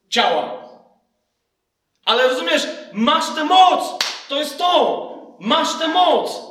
ciała. 0.10 0.68
Ale 2.06 2.28
rozumiesz, 2.28 2.68
masz 2.94 3.36
tę 3.36 3.44
moc! 3.44 4.06
To 4.30 4.36
jest 4.36 4.58
to! 4.58 5.08
Masz 5.40 5.80
tę 5.80 5.88
moc! 5.88 6.42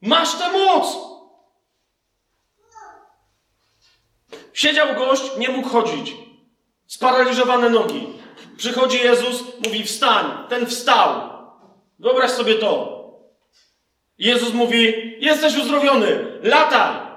Masz 0.00 0.34
tę 0.34 0.50
moc! 0.52 0.96
Siedział 4.52 4.94
gość, 4.94 5.22
nie 5.38 5.48
mógł 5.48 5.68
chodzić. 5.68 6.12
Sparaliżowane 6.86 7.70
nogi. 7.70 8.08
Przychodzi 8.56 8.98
Jezus, 8.98 9.42
mówi 9.64 9.84
wstań. 9.84 10.26
Ten 10.48 10.66
wstał. 10.66 11.29
Wyobraź 12.00 12.30
sobie 12.30 12.54
to. 12.54 13.00
Jezus 14.18 14.52
mówi, 14.52 15.16
jesteś 15.20 15.56
uzdrowiony, 15.56 16.38
lataj. 16.42 17.10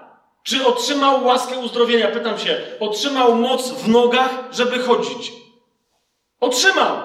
Czy 0.44 0.66
otrzymał 0.66 1.26
łaskę 1.26 1.58
uzdrowienia? 1.58 2.08
Pytam 2.08 2.40
się, 2.40 2.62
otrzymał 2.80 3.36
moc 3.36 3.72
w 3.72 3.88
nogach, 3.88 4.30
żeby 4.52 4.80
chodzić? 4.80 5.32
Otrzymał. 6.40 6.98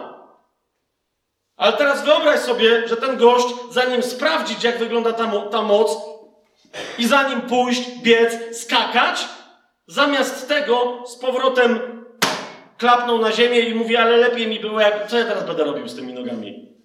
Ale 1.56 1.72
teraz 1.72 2.04
wyobraź 2.04 2.40
sobie, 2.40 2.88
że 2.88 2.96
ten 2.96 3.16
gość, 3.16 3.46
zanim 3.70 4.02
sprawdzić, 4.02 4.64
jak 4.64 4.78
wygląda 4.78 5.12
ta, 5.12 5.30
ta 5.50 5.62
moc, 5.62 5.96
i 6.98 7.06
zanim 7.06 7.40
pójść, 7.40 7.90
biec, 8.02 8.60
skakać, 8.62 9.28
Zamiast 9.88 10.48
tego 10.48 11.02
z 11.06 11.16
powrotem 11.16 11.80
klapnął 12.78 13.18
na 13.18 13.32
ziemię 13.32 13.60
i 13.60 13.74
mówi, 13.74 13.96
ale 13.96 14.16
lepiej 14.16 14.46
mi 14.46 14.60
było, 14.60 14.80
jak... 14.80 15.06
co 15.06 15.18
ja 15.18 15.24
teraz 15.24 15.46
będę 15.46 15.64
robił 15.64 15.88
z 15.88 15.96
tymi 15.96 16.12
nogami? 16.12 16.77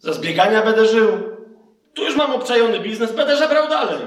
Za 0.00 0.12
zbiegania 0.12 0.62
będę 0.62 0.86
żył. 0.86 1.36
Tu 1.94 2.04
już 2.04 2.16
mam 2.16 2.32
obczajony 2.32 2.80
biznes, 2.80 3.12
będę 3.12 3.36
żebrał 3.36 3.68
dalej. 3.68 3.98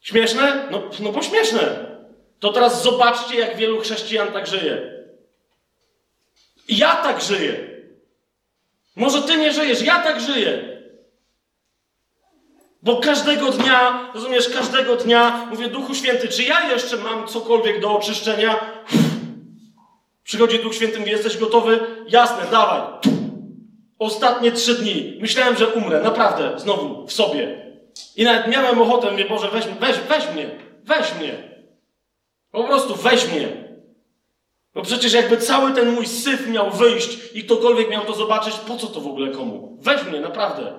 Śmieszne? 0.00 0.68
No, 0.70 0.82
no 1.00 1.12
bo 1.12 1.22
śmieszne. 1.22 1.88
To 2.38 2.52
teraz 2.52 2.82
zobaczcie, 2.82 3.38
jak 3.38 3.56
wielu 3.56 3.80
chrześcijan 3.80 4.32
tak 4.32 4.46
żyje. 4.46 5.04
ja 6.68 6.96
tak 6.96 7.22
żyję. 7.22 7.68
Może 8.96 9.22
ty 9.22 9.36
nie 9.36 9.52
żyjesz, 9.52 9.82
ja 9.82 10.02
tak 10.02 10.20
żyję. 10.20 10.78
Bo 12.82 12.96
każdego 12.96 13.50
dnia, 13.50 14.10
rozumiesz, 14.14 14.48
każdego 14.48 14.96
dnia 14.96 15.46
mówię, 15.50 15.68
Duchu 15.68 15.94
Święty, 15.94 16.28
czy 16.28 16.42
ja 16.42 16.70
jeszcze 16.70 16.96
mam 16.96 17.28
cokolwiek 17.28 17.80
do 17.80 17.96
oczyszczenia? 17.98 18.82
Przychodzi 20.28 20.58
Duch 20.58 20.74
Święty, 20.74 20.98
mówi, 20.98 21.10
jesteś 21.10 21.36
gotowy? 21.36 21.80
Jasne, 22.08 22.42
dawaj. 22.50 22.80
Ostatnie 23.98 24.52
trzy 24.52 24.74
dni. 24.74 25.18
Myślałem, 25.20 25.56
że 25.56 25.68
umrę, 25.68 26.02
naprawdę, 26.02 26.52
znowu, 26.56 27.06
w 27.06 27.12
sobie. 27.12 27.72
I 28.16 28.24
nawet 28.24 28.48
miałem 28.48 28.80
ochotę, 28.82 29.10
mówię, 29.10 29.24
Boże, 29.24 29.48
weź, 29.52 29.64
weź, 29.80 29.96
weź 30.08 30.34
mnie, 30.34 30.50
weź 30.84 31.14
mnie. 31.14 31.62
Po 32.50 32.64
prostu 32.64 32.94
weź 32.94 33.32
mnie. 33.32 33.48
Bo 34.74 34.82
przecież 34.82 35.12
jakby 35.12 35.36
cały 35.36 35.72
ten 35.72 35.92
mój 35.92 36.06
syf 36.06 36.48
miał 36.48 36.70
wyjść 36.70 37.18
i 37.34 37.44
ktokolwiek 37.44 37.90
miał 37.90 38.04
to 38.04 38.12
zobaczyć, 38.14 38.54
po 38.54 38.76
co 38.76 38.86
to 38.86 39.00
w 39.00 39.06
ogóle 39.06 39.30
komu? 39.30 39.78
Weź 39.80 40.04
mnie, 40.04 40.20
naprawdę. 40.20 40.72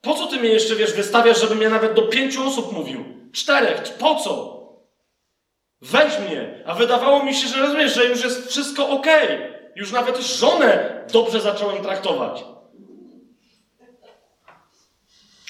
Po 0.00 0.14
co 0.14 0.26
ty 0.26 0.36
mnie 0.36 0.48
jeszcze, 0.48 0.76
wiesz, 0.76 0.92
wystawiasz, 0.92 1.40
żebym 1.40 1.62
ja 1.62 1.70
nawet 1.70 1.94
do 1.94 2.02
pięciu 2.02 2.48
osób 2.48 2.72
mówił? 2.72 3.04
Czterech. 3.32 3.82
Po 3.98 4.14
co? 4.14 4.59
Weź 5.82 6.18
mnie. 6.18 6.62
A 6.66 6.74
wydawało 6.74 7.24
mi 7.24 7.34
się, 7.34 7.48
że 7.48 7.58
rozumiesz, 7.60 7.94
że 7.94 8.04
już 8.04 8.24
jest 8.24 8.48
wszystko 8.48 8.88
ok. 8.88 9.06
Już 9.76 9.92
nawet 9.92 10.18
żonę 10.18 11.04
dobrze 11.12 11.40
zacząłem 11.40 11.82
traktować. 11.82 12.44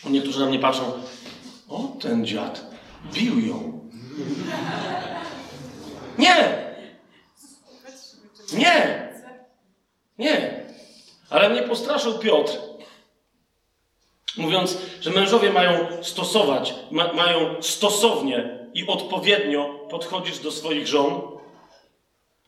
Niektórzy 0.04 0.40
na 0.40 0.46
mnie 0.46 0.58
patrzą, 0.58 0.92
o 1.68 1.92
ten 2.00 2.26
dziad, 2.26 2.66
bił 3.12 3.40
ją. 3.46 3.88
Nie! 6.18 6.34
Nie! 8.52 9.08
Nie! 10.18 10.64
Ale 11.30 11.48
mnie 11.48 11.62
postraszył 11.62 12.18
Piotr, 12.18 12.52
mówiąc, 14.36 14.78
że 15.00 15.10
mężowie 15.10 15.52
mają 15.52 16.02
stosować, 16.02 16.74
ma, 16.90 17.12
mają 17.12 17.62
stosownie 17.62 18.59
i 18.74 18.86
odpowiednio 18.86 19.64
podchodzić 19.90 20.38
do 20.38 20.50
swoich 20.50 20.86
żon 20.86 21.20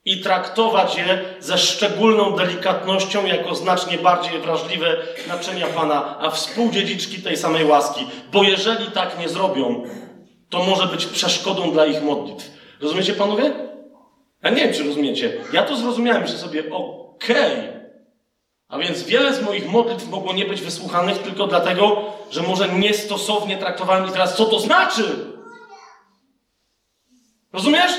i 0.05 0.21
traktować 0.21 0.97
je 0.97 1.25
ze 1.41 1.59
szczególną 1.59 2.37
delikatnością 2.37 3.27
jako 3.27 3.55
znacznie 3.55 3.99
bardziej 3.99 4.39
wrażliwe 4.39 4.97
naczynia 5.29 5.67
Pana, 5.67 6.19
a 6.21 6.31
współdziedziczki 6.31 7.23
tej 7.23 7.37
samej 7.37 7.65
łaski. 7.65 8.07
Bo 8.33 8.43
jeżeli 8.43 8.87
tak 8.87 9.19
nie 9.19 9.29
zrobią, 9.29 9.85
to 10.49 10.65
może 10.65 10.87
być 10.87 11.07
przeszkodą 11.07 11.73
dla 11.73 11.87
ich 11.87 12.03
modlitw. 12.03 12.51
Rozumiecie, 12.81 13.13
panowie? 13.13 13.53
Ja 14.43 14.51
nie 14.51 14.65
wiem, 14.65 14.75
czy 14.75 14.85
rozumiecie. 14.85 15.33
Ja 15.53 15.63
to 15.63 15.77
zrozumiałem, 15.77 16.27
że 16.27 16.39
sobie 16.39 16.61
okej. 16.61 17.69
Okay. 17.69 17.83
A 18.69 18.79
więc 18.79 19.03
wiele 19.03 19.35
z 19.35 19.43
moich 19.43 19.69
modlitw 19.69 20.09
mogło 20.09 20.33
nie 20.33 20.45
być 20.45 20.61
wysłuchanych 20.61 21.19
tylko 21.19 21.47
dlatego, 21.47 22.03
że 22.31 22.43
może 22.43 22.69
niestosownie 22.69 23.57
traktowałem 23.57 24.09
i 24.09 24.13
teraz 24.13 24.37
co 24.37 24.45
to 24.45 24.61
znaczy? 24.61 25.32
Rozumiesz? 27.53 27.93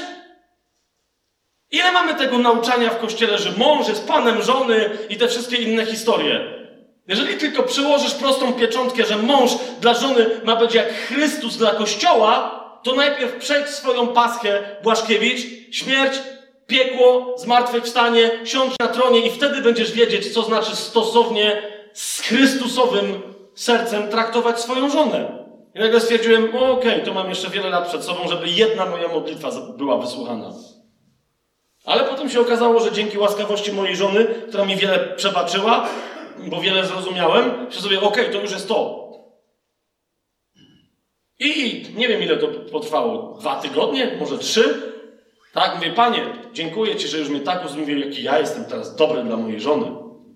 Ile 1.72 1.92
mamy 1.92 2.16
tego 2.16 2.38
nauczania 2.38 2.90
w 2.90 3.00
kościele, 3.00 3.38
że 3.38 3.52
mąż 3.52 3.88
jest 3.88 4.08
panem 4.08 4.42
żony 4.42 4.90
i 5.10 5.18
te 5.18 5.28
wszystkie 5.28 5.56
inne 5.56 5.86
historie? 5.86 6.64
Jeżeli 7.08 7.38
tylko 7.38 7.64
przyłożysz 7.64 8.14
prostą 8.14 8.54
pieczątkę, 8.54 9.06
że 9.06 9.18
mąż 9.18 9.52
dla 9.82 9.94
żony 9.94 10.26
ma 10.44 10.56
być 10.56 10.74
jak 10.74 10.94
Chrystus 10.94 11.58
dla 11.58 11.72
kościoła, 11.72 12.64
to 12.84 12.96
najpierw 12.96 13.36
przejdź 13.36 13.68
swoją 13.68 14.08
paskę, 14.08 14.60
Błaszkiewicz, 14.84 15.42
śmierć, 15.72 16.20
piekło, 16.68 17.36
zmartwychwstanie, 17.38 18.32
siądź 18.44 18.74
na 18.80 18.88
tronie 18.88 19.28
i 19.28 19.32
wtedy 19.32 19.62
będziesz 19.62 19.92
wiedzieć, 19.92 20.34
co 20.34 20.44
znaczy 20.44 20.76
stosownie 20.76 21.62
z 21.94 22.22
Chrystusowym 22.22 23.22
sercem 23.56 24.10
traktować 24.10 24.62
swoją 24.62 24.90
żonę. 24.90 25.43
I 25.76 25.80
nagle 25.80 26.00
stwierdziłem, 26.00 26.50
okej, 26.50 26.72
okay, 26.72 27.00
to 27.00 27.14
mam 27.14 27.30
jeszcze 27.30 27.50
wiele 27.50 27.70
lat 27.70 27.88
przed 27.88 28.04
sobą, 28.04 28.28
żeby 28.28 28.50
jedna 28.50 28.86
moja 28.86 29.08
modlitwa 29.08 29.50
była 29.78 29.98
wysłuchana. 29.98 30.52
Ale 31.86 32.04
potem 32.04 32.30
się 32.30 32.42
okazało, 32.42 32.80
że 32.80 32.92
dzięki 32.92 33.18
łaskawości 33.18 33.72
mojej 33.72 33.96
żony, 33.96 34.26
która 34.26 34.66
mi 34.66 34.76
wiele 34.76 35.00
przebaczyła, 35.00 35.90
bo 36.40 36.62
wiele 36.62 36.86
zrozumiałem, 36.86 37.72
się 37.72 37.82
sobie, 37.82 38.02
okej, 38.02 38.24
okay, 38.24 38.34
to 38.34 38.42
już 38.42 38.52
jest 38.52 38.68
to. 38.68 39.04
I 41.40 41.84
nie 41.96 42.08
wiem, 42.08 42.24
ile 42.24 42.38
to 42.38 42.48
potrwało. 42.48 43.38
Dwa 43.40 43.56
tygodnie, 43.56 44.18
może 44.20 44.38
trzy. 44.38 44.94
Tak, 45.54 45.76
mówię, 45.76 45.92
panie, 45.92 46.26
dziękuję 46.54 46.96
ci, 46.96 47.08
że 47.08 47.18
już 47.18 47.30
mnie 47.30 47.40
tak 47.40 47.66
uzumiał, 47.66 47.98
jaki 47.98 48.24
ja 48.24 48.40
jestem 48.40 48.66
teraz 48.66 48.96
dobry 48.96 49.24
dla 49.24 49.38
mojej 49.38 49.62
żony. 49.62 49.86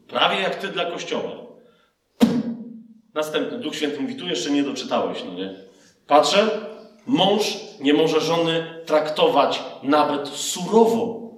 Prawie 0.08 0.42
jak 0.42 0.56
ty 0.56 0.68
dla 0.68 0.92
kościoła. 0.92 1.47
Następny, 3.18 3.60
Duch 3.60 3.76
Święty 3.76 4.00
mówi, 4.00 4.16
tu 4.16 4.28
jeszcze 4.28 4.52
nie 4.52 4.64
doczytałeś, 4.64 5.24
no 5.26 5.34
nie? 5.34 5.54
Patrzę, 6.08 6.50
mąż 7.06 7.58
nie 7.80 7.94
może 7.94 8.22
żony 8.22 8.82
traktować 8.86 9.64
nawet 9.84 10.28
surowo. 10.28 11.32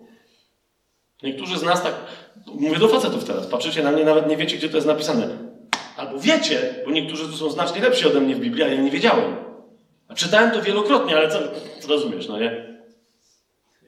Niektórzy 1.23 1.57
z 1.57 1.63
nas 1.63 1.83
tak, 1.83 1.93
mówię 2.47 2.79
do 2.79 2.87
facetów 2.87 3.23
teraz, 3.23 3.47
patrzycie 3.47 3.83
na 3.83 3.91
mnie, 3.91 4.03
nawet 4.03 4.27
nie 4.27 4.37
wiecie, 4.37 4.57
gdzie 4.57 4.69
to 4.69 4.77
jest 4.77 4.87
napisane. 4.87 5.27
Albo 5.97 6.19
wiecie, 6.19 6.75
bo 6.85 6.91
niektórzy 6.91 7.25
tu 7.25 7.37
są 7.37 7.49
znacznie 7.49 7.81
lepsi 7.81 8.07
ode 8.07 8.19
mnie 8.19 8.35
w 8.35 8.39
Biblii, 8.39 8.63
a 8.63 8.67
ja 8.67 8.81
nie 8.81 8.91
wiedziałem. 8.91 9.35
A 10.07 10.15
czytałem 10.15 10.51
to 10.51 10.61
wielokrotnie, 10.61 11.17
ale 11.17 11.29
co, 11.29 11.39
rozumiesz, 11.87 12.27
no 12.27 12.39
nie? 12.39 12.79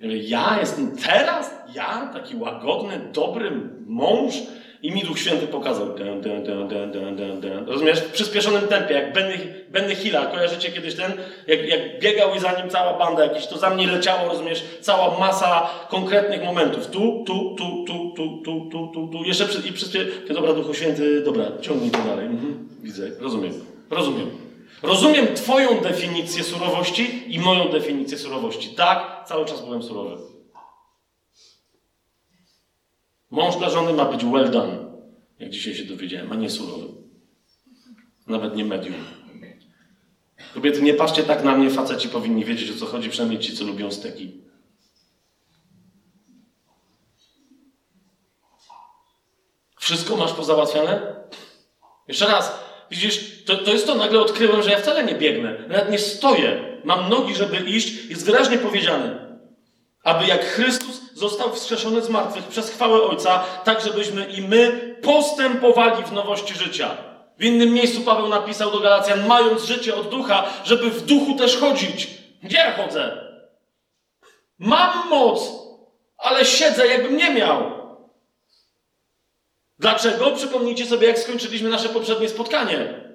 Ja 0.09 0.57
jestem 0.59 0.97
teraz, 0.97 1.51
ja, 1.75 2.09
taki 2.13 2.35
łagodny, 2.35 3.09
dobry 3.13 3.51
mąż, 3.85 4.35
i 4.81 4.91
mi 4.91 5.03
Duch 5.03 5.19
Święty 5.19 5.47
pokazał. 5.47 5.85
Dun, 5.85 6.21
dun, 6.21 6.43
dun, 6.43 6.67
dun, 6.67 6.91
dun, 6.91 7.15
dun, 7.15 7.41
dun. 7.41 7.65
Rozumiesz? 7.67 7.99
W 7.99 8.11
przyspieszonym 8.11 8.67
tempie, 8.67 8.93
jak 8.93 9.13
Benny, 9.13 9.37
Benny 9.69 9.95
Hilla. 9.95 10.25
Kojarzycie 10.25 10.71
kiedyś 10.71 10.95
ten? 10.95 11.11
Jak, 11.47 11.69
jak 11.69 11.99
biegał 11.99 12.35
i 12.35 12.39
za 12.39 12.51
nim 12.51 12.69
cała 12.69 12.97
banda 12.97 13.23
jakiś, 13.23 13.47
to 13.47 13.57
za 13.57 13.69
mnie 13.69 13.87
leciało, 13.87 14.29
rozumiesz? 14.29 14.63
Cała 14.81 15.19
masa 15.19 15.69
konkretnych 15.89 16.43
momentów. 16.43 16.87
Tu, 16.87 17.23
tu, 17.27 17.55
tu, 17.57 17.85
tu, 17.87 18.13
tu, 18.15 18.41
tu, 18.45 18.69
tu, 18.71 18.91
tu, 18.93 19.07
tu. 19.07 19.23
Jeszcze 19.23 19.45
przy, 19.45 19.67
i 19.69 19.73
przyspie... 19.73 20.05
Dobra, 20.33 20.53
Duchu 20.53 20.73
Święty, 20.73 21.21
dobra, 21.21 21.45
ciągnij 21.61 21.91
to 21.91 21.97
dalej. 21.97 22.25
Mhm. 22.25 22.69
Widzę, 22.83 23.09
rozumiem. 23.19 23.53
Rozumiem. 23.89 24.29
Rozumiem 24.83 25.27
Twoją 25.35 25.81
definicję 25.81 26.43
surowości 26.43 27.33
i 27.35 27.39
moją 27.39 27.69
definicję 27.69 28.17
surowości. 28.17 28.69
Tak, 28.69 29.23
cały 29.27 29.45
czas 29.45 29.65
byłem 29.65 29.83
surowy. 29.83 30.30
Mąż 33.31 33.55
dla 33.55 33.69
żony 33.69 33.93
ma 33.93 34.05
być 34.05 34.25
well 34.25 34.51
done, 34.51 34.77
jak 35.39 35.49
dzisiaj 35.49 35.75
się 35.75 35.83
dowiedziałem, 35.83 36.31
a 36.31 36.35
nie 36.35 36.49
surowy. 36.49 36.87
Nawet 38.27 38.55
nie 38.55 38.65
medium. 38.65 38.95
Kobiety, 40.53 40.81
nie 40.81 40.93
patrzcie 40.93 41.23
tak 41.23 41.43
na 41.43 41.57
mnie, 41.57 41.69
faceci 41.69 42.09
powinni 42.09 42.45
wiedzieć 42.45 42.71
o 42.71 42.79
co 42.79 42.85
chodzi, 42.85 43.09
przynajmniej 43.09 43.39
ci, 43.39 43.57
co 43.57 43.65
lubią 43.65 43.91
steki. 43.91 44.41
Wszystko 49.79 50.17
masz 50.17 50.33
pozałatwiane? 50.33 51.15
Jeszcze 52.07 52.27
raz, 52.27 52.59
widzisz, 52.91 53.43
to, 53.45 53.57
to 53.57 53.71
jest 53.71 53.87
to, 53.87 53.95
nagle 53.95 54.19
odkryłem, 54.19 54.63
że 54.63 54.71
ja 54.71 54.79
wcale 54.79 55.03
nie 55.03 55.15
biegnę, 55.15 55.65
nawet 55.67 55.91
nie 55.91 55.99
stoję. 55.99 56.79
Mam 56.83 57.09
nogi, 57.09 57.35
żeby 57.35 57.57
iść, 57.57 58.05
jest 58.05 58.25
wyraźnie 58.25 58.57
powiedziane. 58.57 59.30
Aby 60.03 60.25
jak 60.25 60.45
Chrystus 60.45 61.01
został 61.13 61.53
wskrzeszony 61.53 62.01
z 62.01 62.09
martwych 62.09 62.47
przez 62.47 62.69
chwałę 62.69 63.01
Ojca, 63.01 63.43
tak 63.63 63.81
żebyśmy 63.81 64.25
i 64.25 64.41
my 64.41 64.95
postępowali 65.01 66.03
w 66.03 66.11
nowości 66.11 66.53
życia. 66.53 66.97
W 67.37 67.43
innym 67.43 67.73
miejscu 67.73 68.01
Paweł 68.01 68.27
napisał 68.27 68.71
do 68.71 68.79
Galacjan, 68.79 69.27
mając 69.27 69.63
życie 69.63 69.95
od 69.95 70.09
ducha, 70.09 70.45
żeby 70.63 70.89
w 70.89 71.05
duchu 71.05 71.35
też 71.35 71.57
chodzić. 71.57 72.07
Gdzie 72.43 72.57
ja 72.57 72.77
chodzę? 72.77 73.31
Mam 74.59 75.09
moc, 75.09 75.51
ale 76.17 76.45
siedzę, 76.45 76.87
jakbym 76.87 77.17
nie 77.17 77.33
miał. 77.33 77.71
Dlaczego? 79.79 80.31
Przypomnijcie 80.31 80.85
sobie, 80.85 81.07
jak 81.07 81.19
skończyliśmy 81.19 81.69
nasze 81.69 81.89
poprzednie 81.89 82.29
spotkanie. 82.29 83.10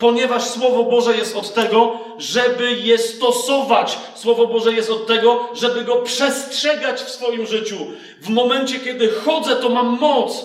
Ponieważ 0.00 0.44
Słowo 0.44 0.84
Boże 0.84 1.16
jest 1.16 1.36
od 1.36 1.54
tego, 1.54 1.98
żeby 2.18 2.72
je 2.72 2.98
stosować. 2.98 3.98
Słowo 4.14 4.46
Boże 4.46 4.72
jest 4.72 4.90
od 4.90 5.06
tego, 5.06 5.48
żeby 5.54 5.84
go 5.84 5.96
przestrzegać 5.96 7.02
w 7.02 7.10
swoim 7.10 7.46
życiu. 7.46 7.76
W 8.22 8.28
momencie, 8.28 8.80
kiedy 8.80 9.10
chodzę, 9.10 9.56
to 9.56 9.68
mam 9.68 9.98
moc. 9.98 10.44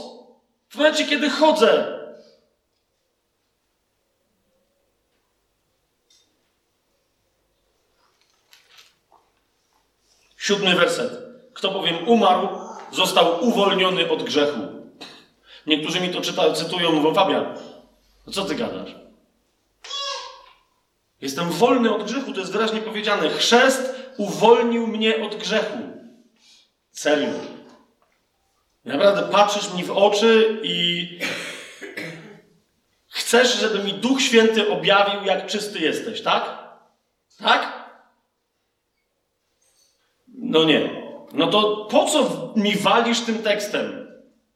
W 0.70 0.76
momencie, 0.76 1.06
kiedy 1.06 1.30
chodzę. 1.30 1.99
Siódmy 10.38 10.76
werset. 10.76 11.12
Kto 11.53 11.72
bowiem 11.72 12.08
umarł, 12.08 12.47
został 12.91 13.45
uwolniony 13.45 14.10
od 14.10 14.24
grzechu. 14.24 14.60
Niektórzy 15.68 16.01
mi 16.01 16.10
to 16.10 16.22
czytają, 16.22 16.53
cytują, 16.53 16.91
mówią, 16.91 17.14
Fabian, 17.14 17.58
no 18.28 18.34
co 18.34 18.45
ty 18.45 18.56
gadasz? 18.56 19.05
Jestem 21.26 21.49
wolny 21.49 21.95
od 21.95 22.03
grzechu, 22.03 22.34
to 22.34 22.39
jest 22.39 22.51
wyraźnie 22.51 22.82
powiedziane. 22.82 23.30
Chrzest 23.30 23.95
uwolnił 24.17 24.88
mnie 24.88 25.23
od 25.23 25.36
grzechu. 25.36 25.78
Serio. 26.91 27.30
Naprawdę 28.86 29.23
patrzysz 29.32 29.73
mi 29.73 29.84
w 29.84 29.91
oczy 29.91 30.59
i 30.63 31.07
chcesz, 33.07 33.59
żeby 33.59 33.84
mi 33.84 33.93
Duch 33.93 34.21
Święty 34.21 34.69
objawił, 34.69 35.26
jak 35.26 35.47
czysty 35.47 35.80
jesteś, 35.80 36.21
tak? 36.21 36.43
Tak? 37.39 37.89
No 40.28 40.63
nie. 40.63 40.89
No 41.34 41.47
to 41.47 41.88
po 41.91 42.05
co 42.05 42.53
mi 42.55 42.76
walisz 42.76 43.19
tym 43.19 43.43
tekstem? 43.43 44.07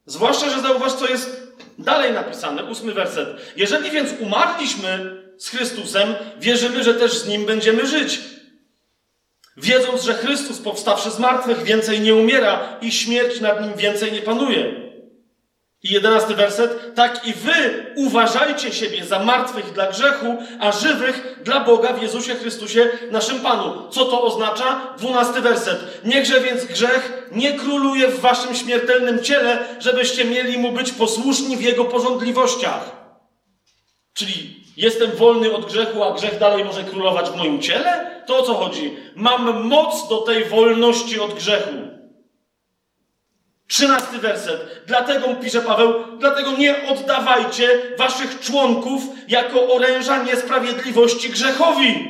Zwłaszcza, 0.06 0.50
że 0.50 0.62
zauważ, 0.62 0.94
co 0.94 1.08
jest 1.08 1.54
dalej 1.80 2.14
napisane, 2.14 2.64
ósmy 2.64 2.94
werset. 2.94 3.54
Jeżeli 3.56 3.92
więc 3.92 4.10
umarliśmy 4.20 5.19
z 5.40 5.50
Chrystusem, 5.50 6.16
wierzymy, 6.40 6.84
że 6.84 6.94
też 6.94 7.18
z 7.18 7.28
Nim 7.28 7.46
będziemy 7.46 7.88
żyć. 7.88 8.20
Wiedząc, 9.58 10.04
że 10.04 10.14
Chrystus 10.14 10.60
powstawszy 10.60 11.12
z 11.12 11.20
martwych 11.20 11.64
więcej 11.64 12.00
nie 12.00 12.16
umiera 12.16 12.78
i 12.82 12.92
śmierć 12.92 13.42
nad 13.42 13.62
Nim 13.62 13.74
więcej 13.74 14.12
nie 14.12 14.22
panuje. 14.22 14.90
I 15.84 15.94
jedenasty 15.94 16.36
werset. 16.36 16.96
Tak 16.96 17.28
i 17.28 17.34
wy 17.34 17.86
uważajcie 17.96 18.72
siebie 18.72 19.06
za 19.06 19.20
martwych 19.20 19.74
dla 19.74 19.88
grzechu, 19.88 20.38
a 20.60 20.72
żywych 20.72 21.40
dla 21.44 21.60
Boga 21.60 21.94
w 21.94 22.02
Jezusie 22.02 22.36
Chrystusie, 22.36 22.90
naszym 23.12 23.40
Panu. 23.40 23.90
Co 23.92 24.06
to 24.06 24.24
oznacza? 24.24 24.94
Dwunasty 24.98 25.42
werset. 25.42 26.02
Niechże 26.06 26.42
więc 26.42 26.66
grzech 26.66 27.30
nie 27.32 27.54
króluje 27.54 28.08
w 28.08 28.20
waszym 28.20 28.56
śmiertelnym 28.56 29.24
ciele, 29.24 29.66
żebyście 29.80 30.26
mieli 30.26 30.58
mu 30.58 30.72
być 30.72 30.92
posłuszni 30.92 31.58
w 31.58 31.62
jego 31.62 31.86
porządliwościach. 31.86 32.92
Czyli 34.14 34.59
Jestem 34.80 35.12
wolny 35.12 35.54
od 35.54 35.66
grzechu, 35.66 36.04
a 36.04 36.12
grzech 36.12 36.38
dalej 36.38 36.66
może 36.66 36.84
królować 36.84 37.30
w 37.30 37.36
moim 37.36 37.62
ciele? 37.62 38.22
To 38.26 38.38
o 38.38 38.44
co 38.44 38.54
chodzi? 38.54 38.98
Mam 39.16 39.68
moc 39.68 40.10
do 40.10 40.18
tej 40.18 40.46
wolności 40.46 41.20
od 41.20 41.34
grzechu. 41.34 41.74
Trzynasty 43.68 44.18
werset. 44.18 44.84
Dlatego 44.88 45.36
pisze 45.36 45.62
Paweł, 45.62 45.94
dlatego 46.18 46.52
nie 46.52 46.88
oddawajcie 46.88 47.70
waszych 47.98 48.40
członków 48.40 49.04
jako 49.28 49.74
oręża 49.74 50.24
niesprawiedliwości 50.24 51.30
grzechowi, 51.30 52.10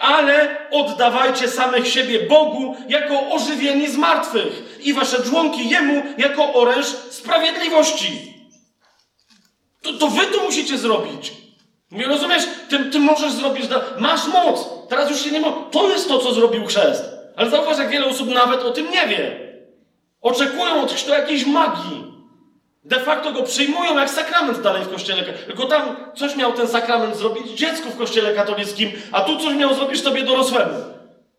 ale 0.00 0.56
oddawajcie 0.70 1.48
samych 1.48 1.88
siebie 1.88 2.20
Bogu 2.20 2.76
jako 2.88 3.30
ożywieni 3.30 3.88
z 3.88 3.96
martwych 3.96 4.78
i 4.80 4.92
wasze 4.92 5.22
członki 5.22 5.68
Jemu 5.68 6.02
jako 6.18 6.52
oręż 6.52 6.86
sprawiedliwości. 6.86 8.34
To, 9.82 9.92
to 9.92 10.08
wy 10.08 10.26
to 10.26 10.44
musicie 10.44 10.78
zrobić. 10.78 11.43
Nie 11.94 12.06
rozumiesz? 12.06 12.42
Ty, 12.68 12.84
ty 12.84 12.98
możesz 12.98 13.32
zrobić, 13.32 13.64
masz 13.98 14.26
moc. 14.26 14.68
Teraz 14.88 15.10
już 15.10 15.20
się 15.20 15.30
nie 15.30 15.40
ma. 15.40 15.52
To 15.70 15.88
jest 15.88 16.08
to, 16.08 16.18
co 16.18 16.34
zrobił 16.34 16.66
chrzest. 16.66 17.04
Ale 17.36 17.50
zauważ, 17.50 17.78
jak 17.78 17.90
wiele 17.90 18.06
osób 18.06 18.28
nawet 18.28 18.62
o 18.62 18.70
tym 18.70 18.90
nie 18.90 19.06
wie. 19.06 19.40
Oczekują 20.20 20.82
od 20.82 20.92
chrztu 20.92 21.10
jakiejś 21.10 21.46
magii. 21.46 22.14
De 22.84 23.00
facto 23.00 23.32
go 23.32 23.42
przyjmują 23.42 23.98
jak 23.98 24.10
sakrament 24.10 24.60
dalej 24.60 24.84
w 24.84 24.92
kościele. 24.92 25.22
Tylko 25.22 25.66
tam 25.66 25.96
coś 26.16 26.36
miał 26.36 26.52
ten 26.52 26.68
sakrament 26.68 27.16
zrobić 27.16 27.50
dziecku 27.50 27.90
w 27.90 27.96
kościele 27.96 28.34
katolickim, 28.34 28.92
a 29.12 29.20
tu 29.20 29.38
coś 29.38 29.54
miał 29.54 29.74
zrobić 29.74 30.02
tobie 30.02 30.22
dorosłemu. 30.22 30.74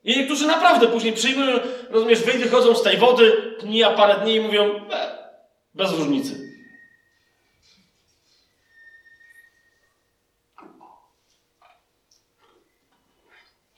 I 0.04 0.18
niektórzy 0.18 0.48
naprawdę 0.48 0.88
później 0.88 1.14
przyjmują, 1.14 1.60
rozumiesz, 1.90 2.22
wychodzą 2.22 2.76
z 2.76 2.84
tej 2.84 2.98
wody, 2.98 3.56
mija 3.64 3.90
parę 3.90 4.16
dni 4.16 4.36
i 4.36 4.42
mówią, 4.42 4.64
e, 4.92 5.18
bez 5.74 5.92
różnicy. 5.92 6.45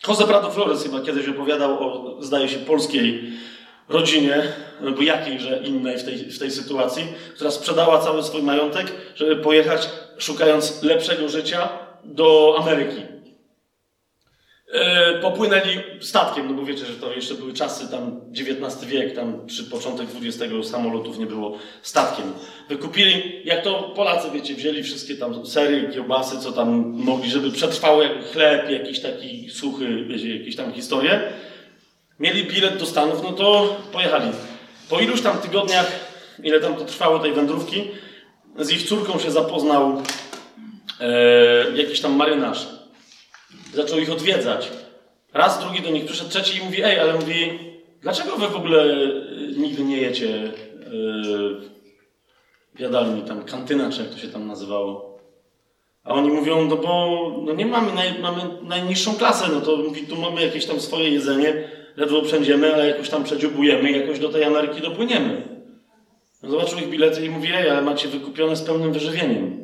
Jose 0.07 0.23
Flores 0.51 0.83
chyba 0.83 1.01
kiedyś 1.01 1.27
opowiadał 1.27 1.71
o, 1.71 2.17
zdaje 2.21 2.49
się, 2.49 2.57
polskiej 2.57 3.31
rodzinie, 3.89 4.43
albo 4.85 5.01
jakiejże 5.01 5.61
innej 5.63 5.97
w 5.97 6.03
tej, 6.03 6.17
w 6.17 6.39
tej 6.39 6.51
sytuacji, 6.51 7.07
która 7.35 7.51
sprzedała 7.51 7.99
cały 7.99 8.23
swój 8.23 8.43
majątek, 8.43 8.91
żeby 9.15 9.35
pojechać, 9.35 9.89
szukając 10.17 10.83
lepszego 10.83 11.29
życia, 11.29 11.69
do 12.03 12.55
Ameryki. 12.59 13.16
E, 14.73 15.13
popłynęli 15.19 15.79
statkiem, 16.01 16.47
no 16.47 16.53
bo 16.53 16.65
wiecie, 16.65 16.85
że 16.85 16.93
to 16.93 17.13
jeszcze 17.13 17.33
były 17.33 17.53
czasy, 17.53 17.91
tam 17.91 18.21
XIX 18.31 18.85
wiek, 18.85 19.15
tam 19.15 19.45
przy 19.45 19.63
początek 19.63 20.07
XX 20.23 20.69
samolotów 20.69 21.19
nie 21.19 21.25
było 21.25 21.57
statkiem. 21.81 22.25
Wykupili, 22.69 23.41
jak 23.45 23.63
to 23.63 23.83
Polacy, 23.95 24.27
wiecie, 24.33 24.55
wzięli 24.55 24.83
wszystkie 24.83 25.15
tam 25.15 25.45
sery, 25.45 25.89
kiełbasy, 25.93 26.39
co 26.39 26.51
tam 26.51 26.93
mogli, 26.95 27.29
żeby 27.29 27.51
przetrwało 27.51 28.03
jak 28.03 28.31
chleb, 28.31 28.69
jakiś 28.69 28.99
taki 28.99 29.49
suchy, 29.49 30.05
wiecie, 30.05 30.37
jakieś 30.37 30.55
tam 30.55 30.73
historie. 30.73 31.21
Mieli 32.19 32.43
bilet 32.43 32.77
do 32.77 32.85
Stanów, 32.85 33.23
no 33.23 33.31
to 33.31 33.75
pojechali. 33.91 34.31
Po 34.89 34.99
iluś 34.99 35.21
tam 35.21 35.37
tygodniach, 35.37 35.91
ile 36.43 36.59
tam 36.59 36.75
to 36.75 36.85
trwało 36.85 37.19
tej 37.19 37.33
wędrówki, 37.33 37.83
z 38.59 38.71
ich 38.71 38.83
córką 38.83 39.19
się 39.19 39.31
zapoznał 39.31 40.01
e, 40.99 41.77
jakiś 41.77 42.01
tam 42.01 42.15
marynarz 42.15 42.76
Zaczął 43.77 43.99
ich 43.99 44.11
odwiedzać. 44.11 44.71
Raz, 45.33 45.59
drugi 45.59 45.81
do 45.81 45.89
nich 45.89 46.05
przyszedł, 46.05 46.29
trzeci 46.29 46.57
i 46.57 46.63
mówi, 46.65 46.83
ej, 46.83 46.99
ale 46.99 47.13
mówi, 47.13 47.59
dlaczego 48.01 48.35
wy 48.35 48.47
w 48.47 48.55
ogóle 48.55 48.85
y, 48.85 49.53
nigdy 49.57 49.83
nie 49.83 49.97
jecie 49.97 50.27
yy, 50.27 51.61
jadalni 52.79 53.21
tam, 53.21 53.43
kantyna, 53.43 53.91
czy 53.91 54.01
jak 54.01 54.09
to 54.09 54.17
się 54.17 54.27
tam 54.27 54.47
nazywało? 54.47 55.19
A 56.03 56.13
oni 56.13 56.29
mówią, 56.29 56.65
no 56.65 56.75
bo 56.75 57.33
no 57.45 57.53
nie 57.53 57.65
mamy, 57.65 57.93
naj, 57.93 58.19
mamy 58.19 58.41
najniższą 58.63 59.13
klasę, 59.13 59.45
no 59.53 59.61
to 59.61 59.77
mówi, 59.77 60.07
tu 60.07 60.15
mamy 60.15 60.41
jakieś 60.41 60.65
tam 60.65 60.79
swoje 60.79 61.09
jedzenie, 61.09 61.69
ledwo 61.97 62.21
przędziemy, 62.21 62.73
ale 62.73 62.87
jakoś 62.87 63.09
tam 63.09 63.23
przedziubujemy 63.23 63.91
i 63.91 63.99
jakoś 63.99 64.19
do 64.19 64.29
tej 64.29 64.43
Ameryki 64.43 64.81
dopłyniemy. 64.81 65.41
No 66.43 66.49
zobaczył 66.49 66.79
ich 66.79 66.89
bilety 66.89 67.25
i 67.25 67.29
mówi, 67.29 67.47
ej, 67.53 67.69
ale 67.69 67.81
macie 67.81 68.07
wykupione 68.07 68.55
z 68.55 68.61
pełnym 68.61 68.93
wyżywieniem. 68.93 69.56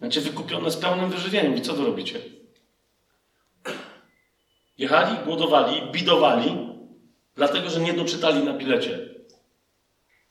Macie 0.00 0.20
wykupione 0.20 0.70
z 0.70 0.76
pełnym 0.76 1.10
wyżywieniem. 1.10 1.56
I 1.56 1.62
co 1.62 1.74
wy 1.74 1.84
robicie? 1.84 2.20
Jechali, 4.78 5.16
głodowali, 5.24 5.82
bidowali, 5.92 6.58
dlatego 7.34 7.70
że 7.70 7.80
nie 7.80 7.92
doczytali 7.92 8.44
na 8.44 8.52
bilecie. 8.52 8.98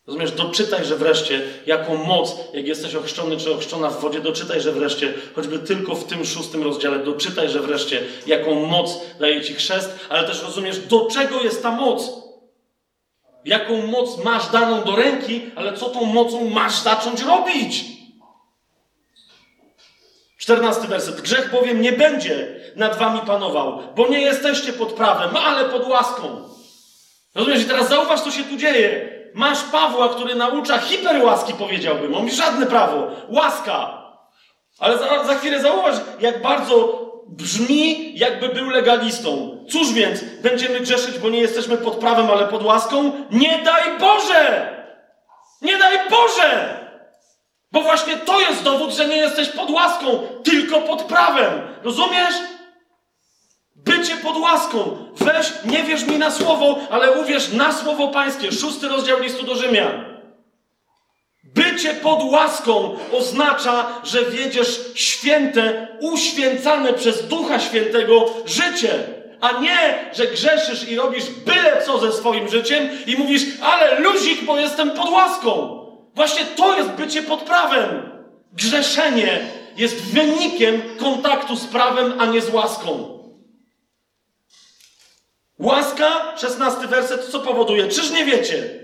Rozumiesz, 0.07 0.31
doczytaj, 0.31 0.85
że 0.85 0.95
wreszcie, 0.95 1.41
jaką 1.65 2.05
moc, 2.05 2.35
jak 2.53 2.67
jesteś 2.67 2.95
ochrzczony 2.95 3.37
czy 3.37 3.53
ochrzczona 3.53 3.89
w 3.89 4.01
wodzie, 4.01 4.21
doczytaj, 4.21 4.61
że 4.61 4.71
wreszcie, 4.71 5.13
choćby 5.35 5.59
tylko 5.59 5.95
w 5.95 6.03
tym 6.03 6.25
szóstym 6.25 6.63
rozdziale, 6.63 6.99
doczytaj, 6.99 7.49
że 7.49 7.59
wreszcie, 7.59 8.03
jaką 8.27 8.67
moc 8.67 8.99
daje 9.19 9.41
ci 9.41 9.53
chrzest, 9.53 9.99
ale 10.09 10.27
też 10.27 10.43
rozumiesz, 10.43 10.79
do 10.79 11.05
czego 11.05 11.41
jest 11.41 11.63
ta 11.63 11.71
moc. 11.71 12.11
Jaką 13.45 13.87
moc 13.87 14.23
masz 14.23 14.51
daną 14.51 14.83
do 14.83 14.95
ręki, 14.95 15.41
ale 15.55 15.77
co 15.77 15.89
tą 15.89 16.05
mocą 16.05 16.49
masz 16.49 16.81
zacząć 16.81 17.21
robić. 17.21 17.96
Czternasty 20.37 20.87
werset. 20.87 21.21
Grzech 21.21 21.51
bowiem 21.51 21.81
nie 21.81 21.91
będzie 21.91 22.47
nad 22.75 22.97
wami 22.97 23.19
panował, 23.21 23.79
bo 23.95 24.07
nie 24.07 24.21
jesteście 24.21 24.73
pod 24.73 24.93
prawem, 24.93 25.37
ale 25.37 25.65
pod 25.65 25.87
łaską. 25.87 26.49
Rozumiesz? 27.35 27.61
I 27.61 27.65
teraz 27.65 27.89
zauważ, 27.89 28.21
co 28.21 28.31
się 28.31 28.43
tu 28.43 28.57
dzieje. 28.57 29.17
Masz 29.33 29.63
Pawła, 29.63 30.09
który 30.09 30.35
naucza 30.35 30.77
hiperłaski, 30.77 31.53
powiedziałbym. 31.53 32.15
On 32.15 32.21
mówi 32.21 32.35
żadne 32.35 32.65
prawo. 32.65 33.07
Łaska. 33.29 34.03
Ale 34.79 34.97
za, 34.97 35.23
za 35.23 35.35
chwilę 35.35 35.61
zauważ, 35.61 35.95
jak 36.19 36.41
bardzo 36.41 37.07
brzmi, 37.27 38.11
jakby 38.19 38.49
był 38.49 38.69
legalistą. 38.69 39.57
Cóż 39.71 39.93
więc, 39.93 40.23
będziemy 40.23 40.79
grzeszyć, 40.79 41.19
bo 41.19 41.29
nie 41.29 41.39
jesteśmy 41.39 41.77
pod 41.77 41.95
prawem, 41.95 42.31
ale 42.31 42.47
pod 42.47 42.63
łaską? 42.63 43.11
Nie 43.31 43.61
daj 43.63 43.99
Boże! 43.99 44.73
Nie 45.61 45.77
daj 45.77 46.09
Boże! 46.09 46.76
Bo 47.71 47.81
właśnie 47.81 48.17
to 48.17 48.39
jest 48.39 48.63
dowód, 48.63 48.91
że 48.91 49.07
nie 49.07 49.17
jesteś 49.17 49.49
pod 49.49 49.69
łaską, 49.69 50.27
tylko 50.43 50.81
pod 50.81 51.03
prawem. 51.03 51.61
Rozumiesz? 51.83 52.35
Bycie 53.75 54.17
pod 54.17 54.37
łaską. 54.37 54.97
Weź, 55.15 55.53
nie 55.65 55.83
wierz 55.83 56.03
mi 56.03 56.17
na 56.17 56.31
słowo, 56.31 56.79
ale 56.89 57.11
uwierz 57.11 57.51
na 57.51 57.73
słowo 57.73 58.07
pańskie. 58.07 58.51
Szósty 58.51 58.87
rozdział 58.87 59.19
listu 59.19 59.45
do 59.45 59.55
Rzymian. 59.55 60.17
Bycie 61.43 61.93
pod 61.93 62.23
łaską 62.23 62.97
oznacza, 63.11 63.87
że 64.03 64.25
wiedziesz 64.25 64.79
święte, 64.95 65.87
uświęcane 65.99 66.93
przez 66.93 67.27
Ducha 67.27 67.59
Świętego 67.59 68.25
życie. 68.45 68.89
A 69.41 69.51
nie, 69.51 70.09
że 70.13 70.27
grzeszysz 70.27 70.89
i 70.89 70.95
robisz 70.95 71.29
byle 71.29 71.81
co 71.85 71.99
ze 71.99 72.11
swoim 72.11 72.49
życiem 72.49 72.89
i 73.07 73.15
mówisz, 73.15 73.41
ale 73.61 73.99
luzik, 73.99 74.43
bo 74.43 74.59
jestem 74.59 74.91
pod 74.91 75.09
łaską. 75.09 75.86
Właśnie 76.17 76.45
to 76.45 76.77
jest 76.77 76.89
bycie 76.89 77.21
pod 77.21 77.41
prawem. 77.41 78.11
Grzeszenie 78.53 79.47
jest 79.77 79.95
wynikiem 79.95 80.81
kontaktu 80.99 81.55
z 81.55 81.65
prawem, 81.65 82.13
a 82.19 82.25
nie 82.25 82.41
z 82.41 82.49
łaską. 82.49 83.19
Łaska, 85.59 86.37
szesnasty 86.37 86.87
werset, 86.87 87.25
co 87.25 87.39
powoduje? 87.39 87.87
Czyż 87.87 88.11
nie 88.11 88.25
wiecie, 88.25 88.83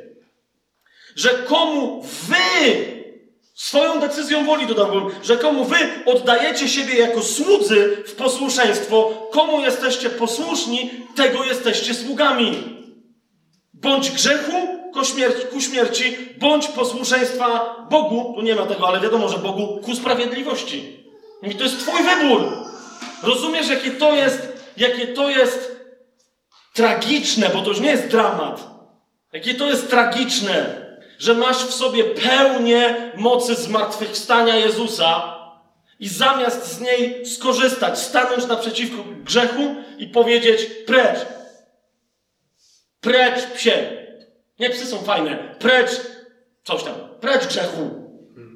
że 1.16 1.30
komu 1.30 2.02
wy, 2.02 2.86
swoją 3.56 4.00
decyzją 4.00 4.46
woli 4.46 4.68
dodałbym, 4.68 5.04
że 5.24 5.38
komu 5.38 5.66
wy 5.66 5.78
oddajecie 6.06 6.70
siebie 6.70 6.96
jako 6.96 7.22
słudzy 7.22 8.04
w 8.08 8.16
posłuszeństwo, 8.16 9.28
komu 9.32 9.62
jesteście 9.62 10.10
posłuszni, 10.10 10.92
tego 11.16 11.44
jesteście 11.44 11.94
sługami. 11.94 12.64
Bądź 13.74 14.12
grzechu, 14.12 14.73
ku 14.94 15.06
śmierci, 15.06 15.48
ku 15.48 15.62
śmierci, 15.62 16.18
bądź 16.38 16.68
posłuszeństwa 16.68 17.76
Bogu, 17.90 18.34
tu 18.36 18.42
nie 18.42 18.56
ma 18.56 18.66
tego, 18.66 18.88
ale 18.88 19.00
wiadomo, 19.00 19.30
że 19.30 19.38
Bogu, 19.38 19.80
ku 19.86 19.96
sprawiedliwości. 19.96 21.04
I 21.44 21.56
to 21.56 21.64
jest 21.64 21.80
Twój 21.80 22.04
wybór. 22.04 22.42
Rozumiesz, 23.24 23.70
jakie 23.70 23.92
to 23.92 24.16
jest, 24.16 24.64
jakie 24.78 25.08
to 25.08 25.30
jest 25.30 25.76
tragiczne, 26.74 27.50
bo 27.50 27.62
to 27.62 27.70
już 27.70 27.80
nie 27.80 27.92
jest 27.92 28.08
dramat. 28.08 28.68
Jakie 29.34 29.56
to 29.56 29.68
jest 29.68 29.90
tragiczne, 29.90 30.84
że 31.20 31.34
masz 31.34 31.58
w 31.58 31.74
sobie 31.74 32.04
pełnię 32.04 33.12
mocy 33.16 33.56
zmartwychwstania 33.56 34.56
Jezusa 34.56 35.40
i 36.00 36.10
zamiast 36.10 36.74
z 36.74 36.82
niej 36.82 37.26
skorzystać, 37.26 38.00
stanąć 38.00 38.46
naprzeciwko 38.46 39.04
grzechu 39.24 39.76
i 39.98 40.08
powiedzieć 40.08 40.66
precz. 40.86 41.20
Precz 43.02 43.46
psie. 43.46 44.03
Nie, 44.60 44.70
psy 44.70 44.86
są 44.86 44.98
fajne. 44.98 45.56
Precz 45.60 46.02
coś 46.64 46.84
tam. 46.84 46.94
Precz 47.22 47.48
grzechu. 47.48 47.90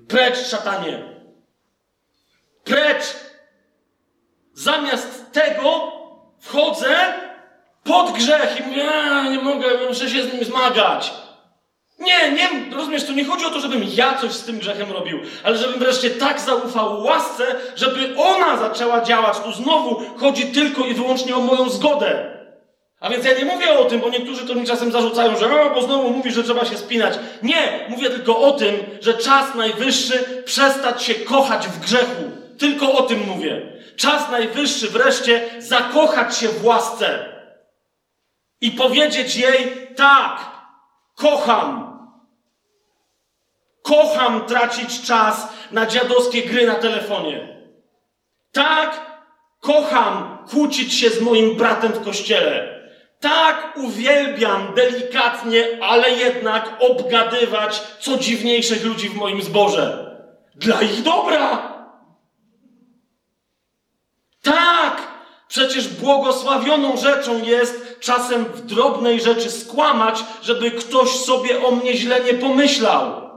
Precz 0.07 0.37
szatanie. 0.37 1.03
Precz. 2.63 3.15
Zamiast 4.53 5.31
tego 5.31 5.91
wchodzę 6.39 7.13
pod 7.83 8.11
grzech 8.11 8.59
i 8.59 8.63
mówię, 8.63 8.89
nie 9.31 9.39
mogę, 9.39 9.67
muszę 9.87 10.09
się 10.09 10.23
z 10.23 10.33
nim 10.33 10.43
zmagać. 10.43 11.13
Nie, 11.99 12.31
nie, 12.31 12.75
rozumiesz, 12.75 13.05
to 13.05 13.13
nie 13.13 13.25
chodzi 13.25 13.45
o 13.45 13.49
to, 13.49 13.59
żebym 13.59 13.83
ja 13.93 14.17
coś 14.17 14.31
z 14.31 14.43
tym 14.43 14.59
grzechem 14.59 14.91
robił, 14.91 15.19
ale 15.43 15.57
żebym 15.57 15.79
wreszcie 15.79 16.09
tak 16.09 16.41
zaufał 16.41 17.03
łasce, 17.03 17.55
żeby 17.75 18.15
ona 18.17 18.57
zaczęła 18.57 19.01
działać. 19.01 19.39
Tu 19.39 19.51
znowu 19.51 20.01
chodzi 20.17 20.45
tylko 20.51 20.85
i 20.85 20.93
wyłącznie 20.93 21.35
o 21.35 21.39
moją 21.39 21.69
zgodę. 21.69 22.36
A 22.99 23.09
więc 23.09 23.25
ja 23.25 23.33
nie 23.33 23.45
mówię 23.45 23.79
o 23.79 23.85
tym, 23.85 23.99
bo 23.99 24.09
niektórzy 24.09 24.47
to 24.47 24.55
mi 24.55 24.65
czasem 24.65 24.91
zarzucają, 24.91 25.37
że 25.37 25.61
o, 25.61 25.69
bo 25.69 25.81
znowu 25.81 26.09
mówi, 26.09 26.31
że 26.31 26.43
trzeba 26.43 26.65
się 26.65 26.77
spinać. 26.77 27.19
Nie, 27.43 27.85
mówię 27.89 28.09
tylko 28.09 28.39
o 28.39 28.51
tym, 28.51 28.75
że 29.01 29.13
czas 29.13 29.55
najwyższy 29.55 30.43
przestać 30.45 31.03
się 31.03 31.15
kochać 31.15 31.67
w 31.67 31.79
grzechu. 31.79 32.23
Tylko 32.57 32.91
o 32.91 33.03
tym 33.03 33.19
mówię. 33.27 33.61
Czas 33.95 34.31
najwyższy 34.31 34.89
wreszcie 34.89 35.49
zakochać 35.59 36.37
się 36.37 36.47
w 36.47 36.65
łasce 36.65 37.25
i 38.61 38.71
powiedzieć 38.71 39.35
jej 39.35 39.87
tak, 39.95 40.51
kocham. 41.15 41.97
Kocham 43.83 44.45
tracić 44.45 45.01
czas 45.01 45.47
na 45.71 45.85
dziadowskie 45.85 46.41
gry 46.41 46.67
na 46.67 46.75
telefonie. 46.75 47.57
Tak, 48.51 49.21
kocham 49.59 50.37
kłócić 50.49 50.93
się 50.93 51.09
z 51.09 51.21
moim 51.21 51.55
bratem 51.55 51.91
w 51.91 52.03
kościele. 52.03 52.76
Tak 53.19 53.73
uwielbiam 53.77 54.73
delikatnie, 54.75 55.67
ale 55.81 56.11
jednak 56.11 56.77
obgadywać 56.79 57.81
co 57.99 58.17
dziwniejszych 58.17 58.85
ludzi 58.85 59.09
w 59.09 59.15
moim 59.15 59.41
zborze. 59.41 60.15
Dla 60.55 60.81
ich 60.81 61.01
dobra. 61.01 61.73
Tak! 64.41 65.17
Przecież 65.47 65.87
błogosławioną 65.87 66.97
rzeczą 66.97 67.43
jest 67.43 67.99
czasem 67.99 68.45
w 68.45 68.61
drobnej 68.61 69.21
rzeczy 69.21 69.51
skłamać, 69.51 70.23
żeby 70.41 70.71
ktoś 70.71 71.09
sobie 71.09 71.65
o 71.65 71.71
mnie 71.71 71.97
źle 71.97 72.23
nie 72.23 72.33
pomyślał. 72.33 73.29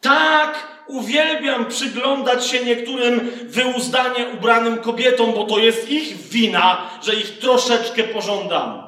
Tak! 0.00 0.73
Uwielbiam 0.86 1.66
przyglądać 1.66 2.46
się 2.46 2.64
niektórym 2.64 3.30
wyuzdanie 3.42 4.28
ubranym 4.28 4.78
kobietom, 4.78 5.32
bo 5.32 5.44
to 5.44 5.58
jest 5.58 5.90
ich 5.90 6.16
wina, 6.16 6.90
że 7.02 7.14
ich 7.14 7.38
troszeczkę 7.38 8.04
pożądam. 8.04 8.84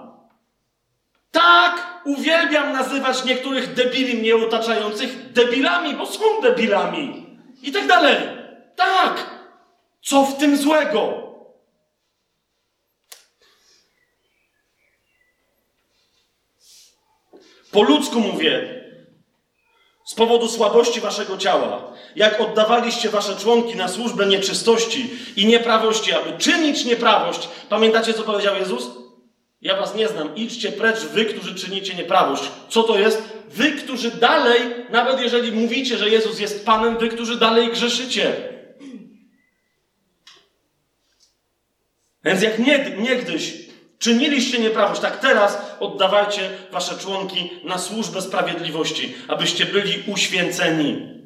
Tak! 1.30 1.96
Uwielbiam 2.04 2.72
nazywać 2.72 3.24
niektórych 3.24 3.74
debili 3.74 4.16
mnie 4.16 4.36
otaczających 4.36 5.32
debilami, 5.32 5.94
bo 5.94 6.06
są 6.06 6.24
debilami. 6.42 7.26
I 7.62 7.72
tak 7.72 7.86
dalej. 7.86 8.16
Tak! 8.76 9.30
Co 10.02 10.22
w 10.22 10.38
tym 10.38 10.56
złego? 10.56 11.26
Po 17.72 17.82
ludzku 17.82 18.20
mówię, 18.20 18.75
z 20.06 20.14
powodu 20.14 20.48
słabości 20.48 21.00
waszego 21.00 21.36
ciała, 21.36 21.92
jak 22.16 22.40
oddawaliście 22.40 23.08
wasze 23.08 23.36
członki 23.36 23.76
na 23.76 23.88
służbę 23.88 24.26
nieczystości 24.26 25.10
i 25.36 25.46
nieprawości, 25.46 26.12
aby 26.12 26.38
czynić 26.38 26.84
nieprawość. 26.84 27.48
Pamiętacie, 27.68 28.14
co 28.14 28.22
powiedział 28.22 28.56
Jezus? 28.56 28.90
Ja 29.60 29.76
was 29.76 29.94
nie 29.94 30.08
znam. 30.08 30.36
Idźcie 30.36 30.72
precz, 30.72 30.98
wy, 30.98 31.24
którzy 31.24 31.54
czynicie 31.54 31.94
nieprawość. 31.94 32.42
Co 32.68 32.82
to 32.82 32.98
jest? 32.98 33.22
Wy, 33.48 33.72
którzy 33.72 34.10
dalej, 34.10 34.60
nawet 34.90 35.20
jeżeli 35.20 35.52
mówicie, 35.52 35.98
że 35.98 36.10
Jezus 36.10 36.40
jest 36.40 36.66
Panem, 36.66 36.98
wy, 36.98 37.08
którzy 37.08 37.36
dalej 37.36 37.68
grzeszycie. 37.68 38.32
Więc 42.24 42.42
jak 42.42 42.58
niegdyś 42.98 43.65
czyniliście 43.98 44.58
nieprawość, 44.58 45.00
tak 45.00 45.20
teraz 45.20 45.58
oddawajcie 45.80 46.50
wasze 46.72 46.98
członki 46.98 47.50
na 47.64 47.78
służbę 47.78 48.22
sprawiedliwości, 48.22 49.14
abyście 49.28 49.66
byli 49.66 50.02
uświęceni. 50.06 51.16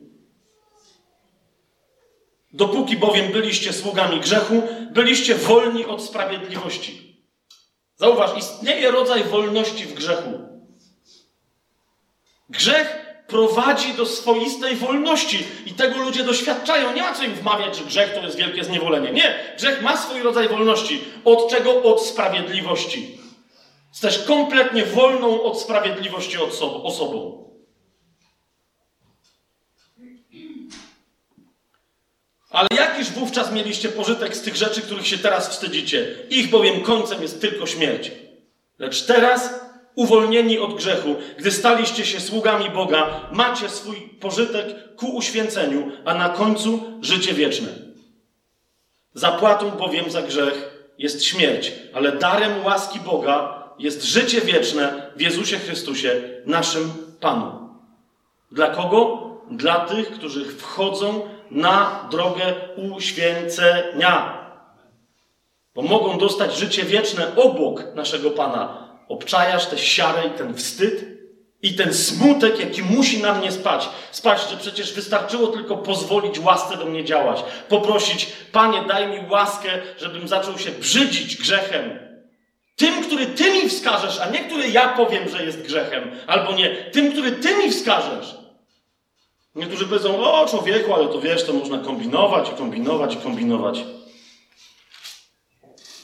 Dopóki 2.53 2.97
bowiem 2.97 3.33
byliście 3.33 3.73
sługami 3.73 4.21
grzechu, 4.21 4.63
byliście 4.91 5.35
wolni 5.35 5.87
od 5.87 6.05
sprawiedliwości. 6.05 7.17
Zauważ, 7.97 8.39
istnieje 8.39 8.91
rodzaj 8.91 9.25
wolności 9.25 9.85
w 9.85 9.95
grzechu. 9.95 10.31
Grzech 12.51 13.00
prowadzi 13.31 13.95
do 13.95 14.07
swoistej 14.07 14.77
wolności 14.77 15.45
i 15.67 15.73
tego 15.73 15.99
ludzie 15.99 16.25
doświadczają. 16.25 16.93
Nie 16.95 17.03
ma 17.03 17.15
co 17.15 17.25
im 17.25 17.35
wmawiać, 17.35 17.77
że 17.77 17.85
grzech 17.85 18.15
to 18.15 18.21
jest 18.21 18.37
wielkie 18.37 18.65
zniewolenie. 18.65 19.13
Nie, 19.13 19.55
grzech 19.57 19.83
ma 19.83 19.97
swój 19.97 20.23
rodzaj 20.23 20.49
wolności. 20.49 21.01
Od 21.25 21.51
czego? 21.51 21.83
Od 21.83 22.07
sprawiedliwości. 22.07 23.19
Jest 23.89 24.03
też 24.03 24.25
kompletnie 24.25 24.85
wolną 24.87 25.43
od 25.43 25.61
sprawiedliwości 25.61 26.39
osobą. 26.83 27.41
Ale 32.51 32.69
jakiż 32.77 33.11
wówczas 33.11 33.53
mieliście 33.53 33.89
pożytek 33.89 34.37
z 34.37 34.43
tych 34.43 34.57
rzeczy, 34.57 34.83
których 34.83 35.07
się 35.07 35.19
teraz 35.19 35.49
wstydzicie? 35.49 36.17
Ich 36.31 36.51
bowiem 36.51 36.81
końcem 36.81 37.23
jest 37.23 37.41
tylko 37.41 37.67
śmierć. 37.67 38.11
Lecz 38.79 39.07
teraz 39.07 39.70
uwolnieni 40.01 40.59
od 40.59 40.75
grzechu, 40.75 41.15
gdy 41.39 41.51
staliście 41.51 42.05
się 42.05 42.21
sługami 42.21 42.71
Boga, 42.71 43.21
macie 43.33 43.69
swój 43.69 43.97
pożytek 43.97 44.97
ku 44.97 45.17
uświęceniu, 45.17 45.93
a 46.05 46.15
na 46.15 46.29
końcu 46.29 46.81
życie 47.01 47.35
wieczne. 47.35 47.69
Zapłatą 49.15 49.71
bowiem 49.71 50.11
za 50.11 50.23
grzech 50.23 50.87
jest 50.99 51.25
śmierć, 51.25 51.73
ale 51.95 52.13
darem 52.13 52.65
łaski 52.65 53.01
Boga 53.01 53.65
jest 53.79 54.05
życie 54.05 54.41
wieczne 54.41 55.11
w 55.17 55.21
Jezusie 55.21 55.59
Chrystusie, 55.59 56.23
naszym 56.47 56.93
Panu. 57.21 57.69
Dla 58.53 58.67
kogo? 58.67 59.31
Dla 59.51 59.81
tych, 59.81 60.11
którzy 60.11 60.45
wchodzą 60.45 61.29
na 61.51 62.09
drogę 62.11 62.55
uświęcenia. 62.77 64.41
Bo 65.75 65.83
mogą 65.83 66.19
dostać 66.19 66.57
życie 66.57 66.83
wieczne 66.83 67.37
obok 67.37 67.95
naszego 67.95 68.31
Pana, 68.31 68.90
obczajasz 69.11 69.67
tę 69.67 69.79
siarę 69.79 70.23
i 70.27 70.39
ten 70.39 70.55
wstyd 70.55 71.05
i 71.63 71.75
ten 71.75 71.95
smutek, 71.95 72.61
jaki 72.61 72.83
musi 72.83 73.23
na 73.23 73.35
mnie 73.35 73.53
spać. 73.53 73.89
Spać, 74.11 74.51
że 74.51 74.57
przecież 74.57 74.93
wystarczyło 74.93 75.47
tylko 75.47 75.77
pozwolić 75.77 76.39
łasce 76.39 76.77
do 76.77 76.85
mnie 76.85 77.05
działać. 77.05 77.43
Poprosić, 77.69 78.27
Panie, 78.53 78.83
daj 78.89 79.07
mi 79.09 79.31
łaskę, 79.31 79.69
żebym 79.99 80.29
zaczął 80.29 80.59
się 80.59 80.71
brzydzić 80.71 81.37
grzechem. 81.37 81.99
Tym, 82.77 83.05
który 83.05 83.27
Ty 83.27 83.53
mi 83.53 83.69
wskażesz, 83.69 84.21
a 84.21 84.31
nie 84.31 84.39
który 84.39 84.69
ja 84.69 84.89
powiem, 84.89 85.29
że 85.29 85.45
jest 85.45 85.63
grzechem. 85.63 86.11
Albo 86.27 86.53
nie, 86.53 86.71
tym, 86.71 87.13
który 87.13 87.33
Ty 87.33 87.57
mi 87.57 87.71
wskażesz. 87.71 88.35
Niektórzy 89.55 89.87
powiedzą, 89.87 90.25
o 90.25 90.47
człowieku, 90.47 90.95
ale 90.95 91.09
to 91.09 91.21
wiesz, 91.21 91.45
to 91.45 91.53
można 91.53 91.79
kombinować 91.79 92.49
i 92.49 92.53
kombinować 92.53 93.15
i 93.15 93.17
kombinować. 93.17 93.85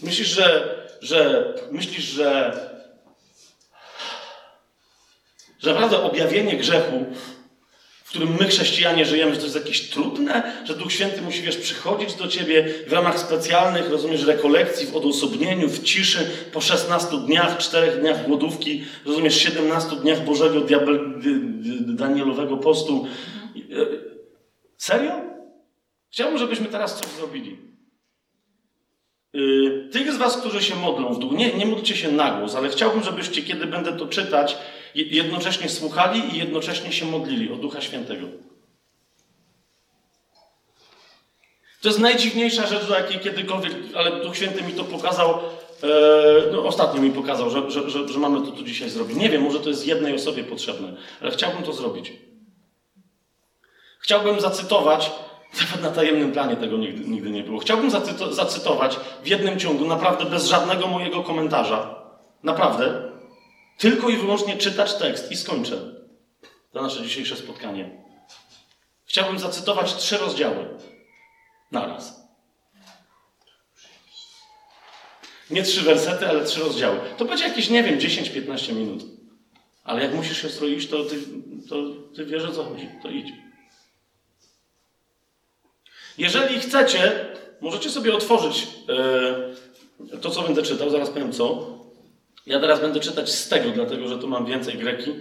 Myślisz, 0.02 0.28
że, 0.28 0.76
że 1.00 1.52
myślisz, 1.70 2.04
że 2.04 2.52
że 5.66 5.72
naprawdę 5.72 6.02
objawienie 6.02 6.56
grzechu, 6.56 7.04
w 8.04 8.08
którym 8.08 8.36
my 8.40 8.46
chrześcijanie 8.46 9.04
żyjemy, 9.04 9.34
że 9.34 9.38
to 9.38 9.44
jest 9.46 9.56
jakieś 9.56 9.90
trudne, 9.90 10.52
że 10.64 10.74
Duch 10.74 10.92
Święty 10.92 11.22
musi, 11.22 11.42
wiesz, 11.42 11.56
przychodzić 11.56 12.14
do 12.14 12.28
ciebie 12.28 12.68
w 12.86 12.92
ramach 12.92 13.18
specjalnych, 13.18 13.90
rozumiesz, 13.90 14.26
rekolekcji, 14.26 14.86
w 14.86 14.96
odosobnieniu, 14.96 15.68
w 15.68 15.82
ciszy, 15.82 16.30
po 16.52 16.60
16 16.60 17.16
dniach, 17.26 17.58
4 17.58 18.00
dniach 18.00 18.26
głodówki, 18.26 18.84
rozumiesz, 19.06 19.40
17 19.40 19.96
dniach 19.96 20.24
Bożego 20.24 20.60
Diabel, 20.60 21.22
Danielowego 21.80 22.56
postu. 22.56 23.06
Serio? 24.76 25.12
Chciałbym, 26.10 26.38
żebyśmy 26.38 26.66
teraz 26.66 27.00
coś 27.00 27.10
zrobili. 27.10 27.58
Y, 29.34 29.88
tych 29.92 30.12
z 30.12 30.16
Was, 30.16 30.36
którzy 30.36 30.62
się 30.62 30.76
modlą 30.76 31.14
w 31.14 31.18
dół, 31.18 31.32
nie, 31.32 31.52
nie 31.52 31.66
módlcie 31.66 31.96
się 31.96 32.12
na 32.12 32.30
głos, 32.30 32.54
ale 32.54 32.68
chciałbym, 32.68 33.02
żebyście, 33.02 33.42
kiedy 33.42 33.66
będę 33.66 33.92
to 33.92 34.06
czytać, 34.06 34.56
jednocześnie 34.96 35.68
słuchali 35.68 36.34
i 36.34 36.38
jednocześnie 36.38 36.92
się 36.92 37.06
modlili 37.06 37.52
o 37.52 37.56
Ducha 37.56 37.80
Świętego. 37.80 38.26
To 41.82 41.88
jest 41.88 42.00
najdziwniejsza 42.00 42.66
rzecz, 42.66 42.86
do 42.88 42.94
jakiej 42.94 43.20
kiedykolwiek, 43.20 43.72
ale 43.96 44.20
Duch 44.20 44.36
Święty 44.36 44.62
mi 44.62 44.72
to 44.72 44.84
pokazał, 44.84 45.30
e, 45.30 45.86
no 46.52 46.64
ostatnio 46.64 47.02
mi 47.02 47.10
pokazał, 47.10 47.50
że, 47.50 47.70
że, 47.70 47.90
że, 47.90 48.08
że 48.08 48.18
mamy 48.18 48.46
to 48.46 48.52
tu 48.52 48.64
dzisiaj 48.64 48.90
zrobić. 48.90 49.16
Nie 49.16 49.30
wiem, 49.30 49.42
może 49.42 49.60
to 49.60 49.68
jest 49.68 49.86
jednej 49.86 50.14
osobie 50.14 50.44
potrzebne, 50.44 50.96
ale 51.20 51.30
chciałbym 51.30 51.62
to 51.62 51.72
zrobić. 51.72 52.12
Chciałbym 54.00 54.40
zacytować 54.40 55.10
nawet 55.60 55.82
na 55.82 55.90
tajemnym 55.90 56.32
planie 56.32 56.56
tego 56.56 56.76
nigdy, 56.76 57.08
nigdy 57.08 57.30
nie 57.30 57.42
było. 57.42 57.58
Chciałbym 57.58 57.90
zacyto, 57.90 58.34
zacytować 58.34 58.98
w 59.22 59.26
jednym 59.26 59.58
ciągu, 59.58 59.84
naprawdę 59.84 60.24
bez 60.24 60.46
żadnego 60.46 60.86
mojego 60.86 61.22
komentarza, 61.22 61.94
naprawdę, 62.42 63.15
tylko 63.78 64.08
i 64.08 64.16
wyłącznie 64.16 64.56
czytać 64.56 64.94
tekst 64.94 65.32
i 65.32 65.36
skończę 65.36 65.96
to 66.72 66.82
nasze 66.82 67.02
dzisiejsze 67.02 67.36
spotkanie. 67.36 67.90
Chciałbym 69.06 69.38
zacytować 69.38 69.94
trzy 69.94 70.16
rozdziały 70.18 70.68
naraz. 71.72 72.26
Nie 75.50 75.62
trzy 75.62 75.82
wersety, 75.82 76.28
ale 76.28 76.44
trzy 76.44 76.60
rozdziały. 76.60 77.00
To 77.16 77.24
będzie 77.24 77.44
jakieś, 77.48 77.70
nie 77.70 77.82
wiem, 77.82 77.98
10-15 77.98 78.74
minut. 78.74 79.04
Ale 79.84 80.02
jak 80.02 80.14
musisz 80.14 80.42
się 80.42 80.48
stroić, 80.48 80.88
to 80.88 81.04
ty 81.04 81.16
to 81.68 81.76
ty 82.16 82.24
wiesz 82.24 82.44
o 82.44 82.52
co 82.52 82.64
chodzi, 82.64 82.88
to 83.02 83.10
idź. 83.10 83.32
Jeżeli 86.18 86.60
chcecie, 86.60 87.26
możecie 87.60 87.90
sobie 87.90 88.14
otworzyć 88.14 88.68
e, 90.12 90.18
to, 90.18 90.30
co 90.30 90.42
będę 90.42 90.62
czytał, 90.62 90.90
zaraz 90.90 91.10
powiem 91.10 91.32
co. 91.32 91.75
Ja 92.46 92.60
teraz 92.60 92.80
będę 92.80 93.00
czytać 93.00 93.32
z 93.32 93.48
tego, 93.48 93.70
dlatego 93.70 94.08
że 94.08 94.18
tu 94.18 94.28
mam 94.28 94.46
więcej 94.46 94.78
greki 94.78 95.14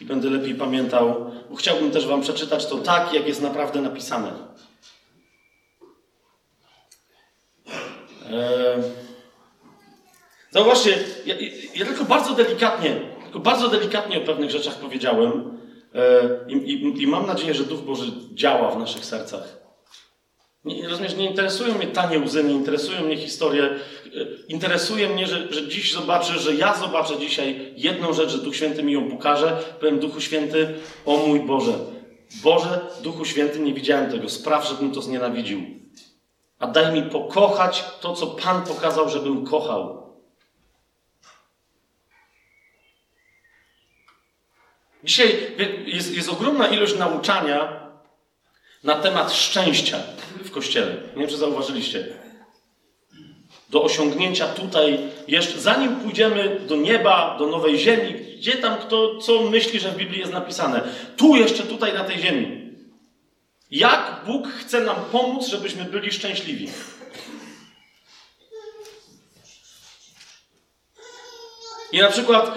i 0.00 0.04
będę 0.04 0.30
lepiej 0.30 0.54
pamiętał, 0.54 1.30
chciałbym 1.58 1.90
też 1.90 2.06
wam 2.06 2.20
przeczytać 2.20 2.66
to 2.66 2.78
tak, 2.78 3.12
jak 3.12 3.28
jest 3.28 3.42
naprawdę 3.42 3.80
napisane. 3.80 4.32
E, 8.30 8.82
zauważcie, 10.50 10.98
ja, 11.26 11.34
ja, 11.74 11.86
tylko 11.86 12.04
bardzo 12.04 12.34
delikatnie, 12.34 13.00
tylko 13.24 13.38
bardzo 13.38 13.68
delikatnie 13.68 14.18
o 14.18 14.26
pewnych 14.26 14.50
rzeczach 14.50 14.74
powiedziałem 14.74 15.58
e, 15.94 16.28
i, 16.48 16.54
i, 16.54 17.02
i 17.02 17.06
mam 17.06 17.26
nadzieję, 17.26 17.54
że 17.54 17.64
Duch 17.64 17.80
Boży 17.80 18.12
działa 18.34 18.70
w 18.70 18.78
naszych 18.78 19.04
sercach. 19.04 19.61
Nie, 20.64 20.88
rozumiesz, 20.88 21.16
nie 21.16 21.30
interesują 21.30 21.74
mnie 21.74 21.86
tanie 21.86 22.18
łzy, 22.18 22.44
nie 22.44 22.52
interesują 22.52 23.04
mnie 23.04 23.16
historie. 23.16 23.70
Interesuje 24.48 25.08
mnie, 25.08 25.26
że, 25.26 25.52
że 25.52 25.68
dziś 25.68 25.92
zobaczę, 25.92 26.38
że 26.38 26.54
ja 26.54 26.74
zobaczę 26.74 27.18
dzisiaj 27.18 27.72
jedną 27.76 28.12
rzecz, 28.12 28.30
że 28.30 28.38
Duch 28.38 28.56
Święty 28.56 28.82
mi 28.82 28.92
ją 28.92 29.10
pokaże. 29.10 29.64
Powiem 29.80 29.98
Duchu 29.98 30.20
Święty, 30.20 30.74
o 31.06 31.16
mój 31.16 31.40
Boże. 31.40 31.72
Boże, 32.42 32.80
Duchu 33.02 33.24
Święty, 33.24 33.60
nie 33.60 33.74
widziałem 33.74 34.10
tego. 34.10 34.28
Spraw, 34.28 34.68
żebym 34.68 34.92
to 34.92 35.02
znienawidził. 35.02 35.60
A 36.58 36.66
daj 36.66 36.92
mi 36.92 37.02
pokochać 37.02 37.84
to, 38.00 38.14
co 38.14 38.26
Pan 38.26 38.62
pokazał, 38.62 39.08
żebym 39.08 39.46
kochał. 39.46 40.02
Dzisiaj 45.04 45.56
jest, 45.86 46.14
jest 46.14 46.28
ogromna 46.28 46.68
ilość 46.68 46.98
nauczania 46.98 47.82
na 48.84 48.94
temat 48.94 49.32
szczęścia 49.32 49.98
kościele. 50.52 50.96
Nie 51.16 51.20
wiem, 51.20 51.28
czy 51.28 51.36
zauważyliście. 51.36 52.06
Do 53.70 53.82
osiągnięcia 53.82 54.46
tutaj, 54.48 54.98
jeszcze 55.28 55.60
zanim 55.60 55.96
pójdziemy 55.96 56.60
do 56.60 56.76
nieba, 56.76 57.36
do 57.38 57.46
nowej 57.46 57.78
ziemi, 57.78 58.14
gdzie 58.38 58.52
tam 58.52 58.78
kto, 58.78 59.18
co 59.18 59.42
myśli, 59.42 59.80
że 59.80 59.90
w 59.90 59.96
Biblii 59.96 60.20
jest 60.20 60.32
napisane. 60.32 60.80
Tu 61.16 61.36
jeszcze, 61.36 61.62
tutaj 61.62 61.94
na 61.94 62.04
tej 62.04 62.18
ziemi. 62.18 62.72
Jak 63.70 64.22
Bóg 64.26 64.48
chce 64.48 64.80
nam 64.80 64.96
pomóc, 65.12 65.46
żebyśmy 65.46 65.84
byli 65.84 66.12
szczęśliwi? 66.12 66.68
I 71.92 71.98
na 71.98 72.08
przykład 72.08 72.52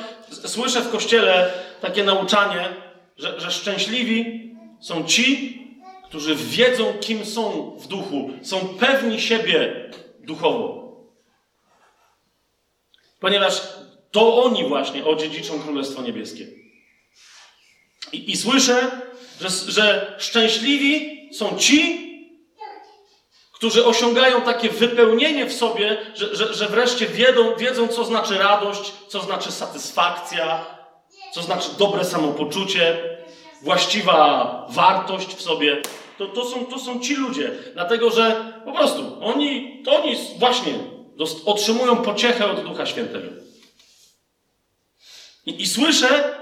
słyszę 0.45 0.81
w 0.81 0.91
kościele 0.91 1.53
takie 1.81 2.03
nauczanie, 2.03 2.69
że, 3.17 3.39
że 3.39 3.51
szczęśliwi 3.51 4.51
są 4.81 5.03
ci, 5.03 5.64
którzy 6.15 6.35
wiedzą, 6.35 6.93
kim 7.01 7.25
są 7.25 7.75
w 7.79 7.87
duchu, 7.87 8.29
są 8.41 8.59
pewni 8.59 9.21
siebie 9.21 9.89
duchowo. 10.19 10.95
Ponieważ 13.19 13.61
to 14.11 14.43
oni 14.43 14.67
właśnie 14.67 15.05
odziedziczą 15.05 15.61
Królestwo 15.61 16.01
Niebieskie. 16.01 16.47
I, 18.11 18.31
i 18.31 18.37
słyszę, 18.37 18.91
że, 19.41 19.49
że 19.49 20.15
szczęśliwi 20.19 21.29
są 21.33 21.57
ci, 21.57 22.05
którzy 23.53 23.85
osiągają 23.85 24.41
takie 24.41 24.69
wypełnienie 24.69 25.45
w 25.45 25.53
sobie, 25.53 25.97
że, 26.13 26.35
że, 26.35 26.53
że 26.53 26.67
wreszcie 26.67 27.07
wiedzą, 27.07 27.55
wiedzą, 27.55 27.87
co 27.87 28.05
znaczy 28.05 28.37
radość, 28.37 28.91
co 29.07 29.21
znaczy 29.21 29.51
satysfakcja, 29.51 30.65
co 31.33 31.41
znaczy 31.41 31.69
dobre 31.77 32.05
samopoczucie, 32.05 32.97
właściwa 33.61 34.67
wartość 34.69 35.35
w 35.35 35.41
sobie 35.41 35.81
to, 36.17 36.27
to, 36.27 36.45
są, 36.45 36.65
to 36.65 36.79
są 36.79 36.99
ci 36.99 37.15
ludzie. 37.15 37.51
Dlatego, 37.73 38.11
że 38.11 38.53
po 38.65 38.71
prostu 38.71 39.17
oni, 39.21 39.81
to 39.83 40.03
oni 40.03 40.15
właśnie 40.39 40.73
otrzymują 41.45 41.97
pociechę 41.97 42.51
od 42.51 42.63
Ducha 42.63 42.85
Świętego. 42.85 43.27
I, 45.45 45.61
i 45.61 45.67
słyszę, 45.67 46.35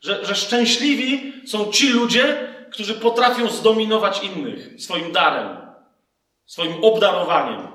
że, 0.00 0.24
że 0.26 0.34
szczęśliwi 0.34 1.32
są 1.46 1.72
ci 1.72 1.88
ludzie, 1.88 2.48
którzy 2.72 2.94
potrafią 2.94 3.48
zdominować 3.50 4.22
innych 4.22 4.82
swoim 4.82 5.12
darem, 5.12 5.56
swoim 6.46 6.84
obdarowaniem, 6.84 7.68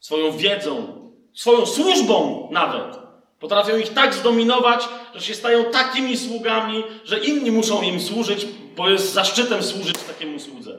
swoją 0.00 0.36
wiedzą, 0.36 1.00
swoją 1.34 1.66
służbą 1.66 2.48
nawet. 2.52 3.09
Potrafią 3.40 3.76
ich 3.76 3.92
tak 3.92 4.14
zdominować, 4.14 4.88
że 5.14 5.24
się 5.24 5.34
stają 5.34 5.64
takimi 5.64 6.16
sługami, 6.16 6.84
że 7.04 7.18
inni 7.18 7.50
muszą 7.50 7.82
im 7.82 8.00
służyć, 8.00 8.46
bo 8.76 8.90
jest 8.90 9.12
zaszczytem 9.12 9.62
służyć 9.62 9.98
takiemu 9.98 10.40
słudze. 10.40 10.78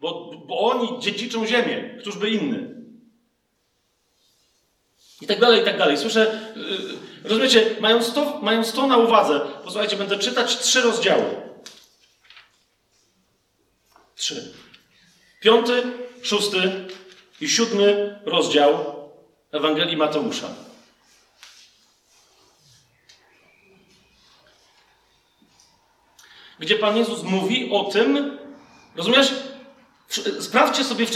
Bo, 0.00 0.30
bo 0.46 0.60
oni 0.60 1.00
dziedziczą 1.00 1.46
ziemię, 1.46 1.96
któż 2.00 2.18
by 2.18 2.30
inny. 2.30 2.74
I 5.20 5.26
tak 5.26 5.40
dalej, 5.40 5.62
i 5.62 5.64
tak 5.64 5.78
dalej. 5.78 5.98
Słyszę, 5.98 6.52
yy, 6.56 7.28
rozumiecie, 7.28 7.76
mając 7.80 8.12
to, 8.12 8.40
mając 8.42 8.72
to 8.72 8.86
na 8.86 8.96
uwadze, 8.96 9.40
posłuchajcie, 9.64 9.96
będę 9.96 10.18
czytać 10.18 10.58
trzy 10.58 10.80
rozdziały. 10.80 11.24
Trzy. 14.14 14.54
Piąty, 15.40 15.82
szósty 16.22 16.86
i 17.40 17.48
siódmy 17.48 18.18
rozdział 18.24 18.93
Ewangelii 19.54 19.96
Mateusza. 19.96 20.48
gdzie 26.60 26.76
Pan 26.76 26.96
Jezus 26.96 27.22
mówi 27.22 27.70
o 27.72 27.84
tym, 27.84 28.38
rozumiesz? 28.96 29.34
Sprawdźcie 30.40 30.84
sobie, 30.84 31.06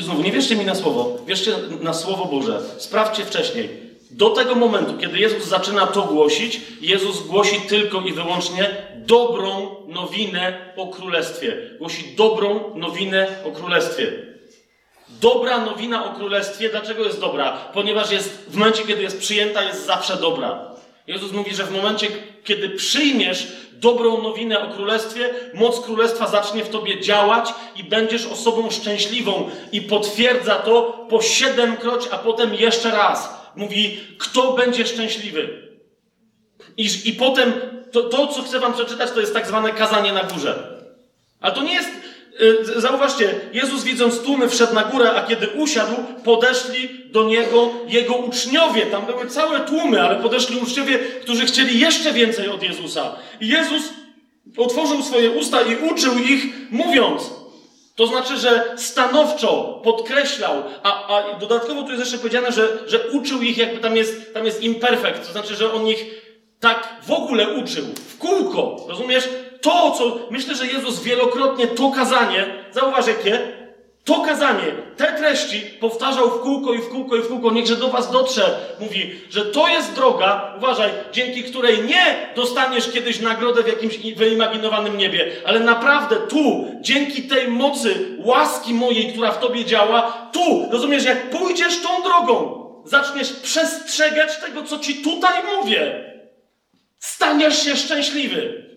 znowu, 0.00 0.22
nie 0.22 0.32
wierzcie 0.32 0.56
mi 0.56 0.64
na 0.64 0.74
słowo, 0.74 1.18
wierzcie 1.26 1.52
na 1.80 1.94
Słowo 1.94 2.24
Boże. 2.24 2.60
Sprawdźcie 2.78 3.24
wcześniej. 3.24 3.68
Do 4.10 4.30
tego 4.30 4.54
momentu, 4.54 4.94
kiedy 5.00 5.18
Jezus 5.18 5.44
zaczyna 5.44 5.86
to 5.86 6.02
głosić, 6.02 6.60
Jezus 6.80 7.26
głosi 7.26 7.60
tylko 7.60 8.00
i 8.00 8.12
wyłącznie 8.12 8.76
dobrą 8.96 9.76
nowinę 9.86 10.72
o 10.76 10.86
Królestwie. 10.86 11.56
Głosi 11.78 12.14
dobrą 12.16 12.76
nowinę 12.76 13.28
o 13.44 13.50
Królestwie. 13.50 14.27
Dobra 15.10 15.58
nowina 15.58 16.04
o 16.04 16.14
Królestwie, 16.14 16.68
dlaczego 16.68 17.04
jest 17.04 17.20
dobra? 17.20 17.52
Ponieważ 17.74 18.10
jest, 18.10 18.44
w 18.48 18.56
momencie, 18.56 18.82
kiedy 18.86 19.02
jest 19.02 19.18
przyjęta, 19.18 19.62
jest 19.62 19.86
zawsze 19.86 20.16
dobra. 20.16 20.70
Jezus 21.06 21.32
mówi, 21.32 21.54
że 21.54 21.64
w 21.64 21.72
momencie, 21.72 22.06
kiedy 22.44 22.68
przyjmiesz 22.68 23.46
dobrą 23.72 24.22
nowinę 24.22 24.60
o 24.60 24.74
królestwie, 24.74 25.30
moc 25.54 25.80
królestwa 25.80 26.28
zacznie 26.28 26.64
w 26.64 26.68
tobie 26.68 27.00
działać 27.00 27.54
i 27.76 27.84
będziesz 27.84 28.26
osobą 28.26 28.70
szczęśliwą. 28.70 29.50
I 29.72 29.82
potwierdza 29.82 30.54
to 30.54 31.06
po 31.10 31.22
siedemkroć, 31.22 32.08
a 32.10 32.18
potem 32.18 32.54
jeszcze 32.54 32.90
raz. 32.90 33.30
Mówi, 33.56 34.00
kto 34.18 34.52
będzie 34.52 34.86
szczęśliwy. 34.86 35.68
I, 36.76 36.88
i 37.04 37.12
potem 37.12 37.52
to, 37.92 38.02
to, 38.02 38.26
co 38.26 38.42
chcę 38.42 38.60
wam 38.60 38.72
przeczytać, 38.72 39.10
to 39.10 39.20
jest 39.20 39.34
tak 39.34 39.46
zwane 39.46 39.72
kazanie 39.72 40.12
na 40.12 40.24
górze. 40.24 40.78
Ale 41.40 41.54
to 41.54 41.62
nie 41.62 41.74
jest 41.74 41.90
zauważcie, 42.76 43.34
Jezus 43.52 43.84
widząc 43.84 44.20
tłumy 44.20 44.48
wszedł 44.48 44.74
na 44.74 44.84
górę, 44.84 45.10
a 45.16 45.22
kiedy 45.22 45.48
usiadł, 45.48 45.94
podeszli 46.24 46.88
do 47.10 47.24
Niego 47.24 47.70
Jego 47.88 48.14
uczniowie. 48.14 48.86
Tam 48.86 49.06
były 49.06 49.26
całe 49.26 49.60
tłumy, 49.60 50.02
ale 50.02 50.16
podeszli 50.16 50.60
uczniowie, 50.60 50.98
którzy 50.98 51.46
chcieli 51.46 51.80
jeszcze 51.80 52.12
więcej 52.12 52.48
od 52.48 52.62
Jezusa. 52.62 53.16
I 53.40 53.48
Jezus 53.48 53.82
otworzył 54.56 55.02
swoje 55.02 55.30
usta 55.30 55.62
i 55.62 55.76
uczył 55.92 56.18
ich, 56.18 56.70
mówiąc. 56.70 57.22
To 57.94 58.06
znaczy, 58.06 58.36
że 58.36 58.74
stanowczo 58.76 59.80
podkreślał, 59.84 60.62
a, 60.82 61.16
a 61.16 61.38
dodatkowo 61.38 61.82
tu 61.82 61.88
jest 61.88 62.00
jeszcze 62.00 62.18
powiedziane, 62.18 62.52
że, 62.52 62.68
że 62.86 63.08
uczył 63.08 63.42
ich, 63.42 63.58
jakby 63.58 63.80
tam 63.80 63.96
jest, 63.96 64.34
tam 64.34 64.46
jest 64.46 64.62
imperfekt. 64.62 65.26
To 65.26 65.32
znaczy, 65.32 65.54
że 65.54 65.72
on 65.72 65.86
ich 65.86 66.04
tak 66.60 66.88
w 67.06 67.10
ogóle 67.10 67.48
uczył, 67.48 67.84
w 68.08 68.18
kółko. 68.18 68.76
Rozumiesz? 68.88 69.28
To, 69.60 69.90
co 69.90 70.18
myślę, 70.30 70.54
że 70.54 70.66
Jezus 70.66 71.02
wielokrotnie 71.02 71.66
to 71.66 71.90
kazanie, 71.90 72.46
zauważ 72.72 73.06
jakie, 73.06 73.58
to 74.08 74.20
kazanie, 74.20 74.64
te 74.96 75.12
treści 75.12 75.60
powtarzał 75.60 76.30
w 76.30 76.40
kółko 76.40 76.74
i 76.74 76.78
w 76.78 76.88
kółko 76.88 77.16
i 77.16 77.22
w 77.22 77.28
kółko. 77.28 77.50
Niechże 77.50 77.76
do 77.76 77.88
was 77.88 78.10
dotrze. 78.10 78.58
Mówi, 78.80 79.20
że 79.30 79.44
to 79.44 79.68
jest 79.68 79.92
droga, 79.92 80.54
uważaj, 80.58 80.90
dzięki 81.12 81.42
której 81.42 81.82
nie 81.82 82.28
dostaniesz 82.36 82.92
kiedyś 82.92 83.20
nagrodę 83.20 83.62
w 83.62 83.68
jakimś 83.68 83.96
wyimaginowanym 83.96 84.96
niebie, 84.96 85.32
ale 85.44 85.60
naprawdę 85.60 86.16
tu, 86.16 86.66
dzięki 86.80 87.22
tej 87.22 87.48
mocy, 87.48 88.16
łaski 88.18 88.74
mojej, 88.74 89.12
która 89.12 89.32
w 89.32 89.40
tobie 89.40 89.64
działa, 89.64 90.30
tu, 90.32 90.68
rozumiesz, 90.70 91.04
jak 91.04 91.30
pójdziesz 91.30 91.82
tą 91.82 92.02
drogą, 92.02 92.64
zaczniesz 92.84 93.32
przestrzegać 93.32 94.36
tego, 94.36 94.62
co 94.62 94.78
ci 94.78 94.94
tutaj 94.94 95.42
mówię, 95.56 96.04
staniesz 96.98 97.62
się 97.62 97.76
szczęśliwy. 97.76 98.67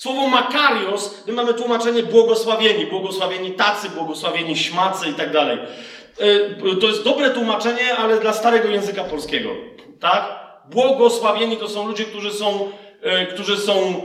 Słowo 0.00 0.26
makarios, 0.26 1.24
my 1.26 1.32
mamy 1.32 1.54
tłumaczenie 1.54 2.02
błogosławieni, 2.02 2.86
błogosławieni 2.86 3.52
tacy, 3.52 3.88
błogosławieni 3.90 4.56
śmacy 4.56 5.08
i 5.08 5.14
tak 5.14 5.32
dalej. 5.32 5.58
E, 6.18 6.76
to 6.80 6.86
jest 6.86 7.04
dobre 7.04 7.30
tłumaczenie, 7.30 7.96
ale 7.96 8.20
dla 8.20 8.32
starego 8.32 8.68
języka 8.68 9.04
polskiego. 9.04 9.50
Tak? 10.00 10.40
błogosławieni 10.70 11.56
to 11.56 11.68
są 11.68 11.88
ludzie, 11.88 12.04
którzy 12.04 12.32
są, 12.32 12.72
e, 13.02 13.26
którzy 13.26 13.56
są 13.56 14.02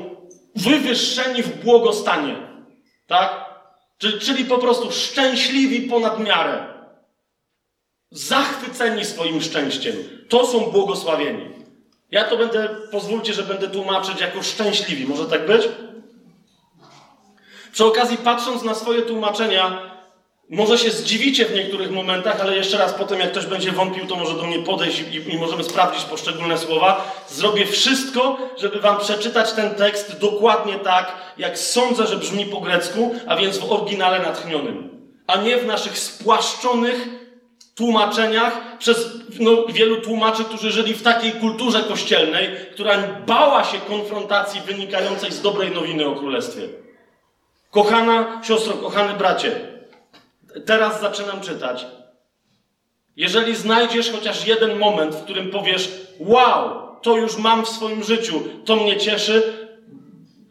wywyższeni 0.56 1.44
w 1.44 1.64
błogostanie. 1.64 2.36
Tak? 3.08 3.46
Czyli, 3.98 4.20
czyli 4.20 4.46
po 4.46 4.58
prostu 4.58 4.92
szczęśliwi 4.92 5.90
ponad 5.90 6.20
miarę. 6.20 6.68
Zachwyceni 8.12 9.06
swoim 9.06 9.42
szczęściem. 9.42 9.96
To 10.30 10.48
są 10.48 10.60
błogosławieni. 10.60 11.55
Ja 12.11 12.23
to 12.23 12.38
będę, 12.38 12.69
pozwólcie, 12.91 13.34
że 13.34 13.44
będę 13.44 13.68
tłumaczyć 13.68 14.22
jako 14.22 14.44
szczęśliwi. 14.44 15.07
Może 15.07 15.26
tak 15.26 15.45
być? 15.45 15.68
Przy 17.72 17.86
okazji, 17.86 18.18
patrząc 18.18 18.64
na 18.64 18.76
swoje 18.76 19.02
tłumaczenia, 19.02 19.95
może 20.49 20.77
się 20.77 20.91
zdziwicie 20.91 21.45
w 21.45 21.56
niektórych 21.56 21.91
momentach, 21.91 22.41
ale 22.41 22.56
jeszcze 22.56 22.77
raz 22.77 22.94
potem, 22.94 23.19
jak 23.19 23.32
ktoś 23.32 23.45
będzie 23.45 23.72
wątpił, 23.72 24.07
to 24.07 24.15
może 24.15 24.34
do 24.34 24.44
mnie 24.44 24.60
podejść 24.60 24.99
i, 24.99 25.34
i, 25.34 25.38
możemy 25.38 25.64
sprawdzić 25.64 26.03
poszczególne 26.03 26.57
słowa. 26.57 27.15
Zrobię 27.30 27.65
wszystko, 27.65 28.38
żeby 28.57 28.80
wam 28.80 28.99
przeczytać 28.99 29.53
ten 29.53 29.76
tekst 29.76 30.19
dokładnie 30.19 30.73
tak, 30.73 31.11
jak 31.38 31.60
sądzę, 31.60 32.07
że 32.07 32.18
brzmi 32.18 32.45
po 32.45 32.61
grecku, 32.61 33.15
a 33.27 33.36
więc 33.36 33.57
w 33.57 33.72
oryginale 33.72 34.19
natchnionym, 34.19 34.90
a 35.27 35.36
nie 35.36 35.57
w 35.57 35.65
naszych 35.65 35.99
spłaszczonych 35.99 37.25
tłumaczeniach 37.76 38.78
przez 38.78 39.10
no, 39.40 39.66
wielu 39.70 40.02
tłumaczy, 40.02 40.44
którzy 40.44 40.72
żyli 40.72 40.94
w 40.94 41.04
takiej 41.04 41.32
kulturze 41.32 41.84
kościelnej, 41.84 42.50
która 42.74 42.98
bała 43.28 43.64
się 43.64 43.78
konfrontacji 43.78 44.62
wynikającej 44.62 45.32
z 45.32 45.42
dobrej 45.42 45.72
nowiny 45.72 46.06
o 46.06 46.16
Królestwie. 46.16 46.62
Kochana 47.72 48.42
siostro, 48.44 48.74
kochany 48.74 49.14
bracie, 49.14 49.52
teraz 50.66 51.02
zaczynam 51.02 51.42
czytać. 51.42 51.86
Jeżeli 53.16 53.56
znajdziesz 53.56 54.12
chociaż 54.12 54.48
jeden 54.48 54.80
moment, 54.80 55.16
w 55.16 55.24
którym 55.24 55.52
powiesz: 55.52 55.90
Wow, 56.20 56.86
to 57.02 57.18
już 57.18 57.38
mam 57.38 57.66
w 57.66 57.70
swoim 57.70 58.04
życiu, 58.04 58.44
to 58.66 58.76
mnie 58.76 58.98
cieszy, 58.98 59.66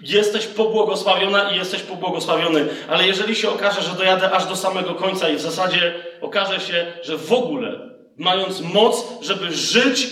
jesteś 0.05 0.47
pobłogosławiona 0.47 1.51
i 1.51 1.57
jesteś 1.57 1.83
pobłogosławiony. 1.83 2.67
Ale 2.89 3.07
jeżeli 3.07 3.37
się 3.37 3.51
okaże, 3.51 3.83
że 3.83 3.97
dojadę 3.97 4.31
aż 4.31 4.47
do 4.47 4.57
samego 4.57 4.95
końca 4.95 5.29
i 5.29 5.37
w 5.37 5.41
zasadzie 5.41 5.95
okaże 6.25 6.61
się, 6.61 6.93
że 7.03 7.19
w 7.19 7.33
ogóle, 7.33 7.91
mając 8.17 8.61
moc, 8.61 9.05
żeby 9.23 9.55
żyć 9.55 10.09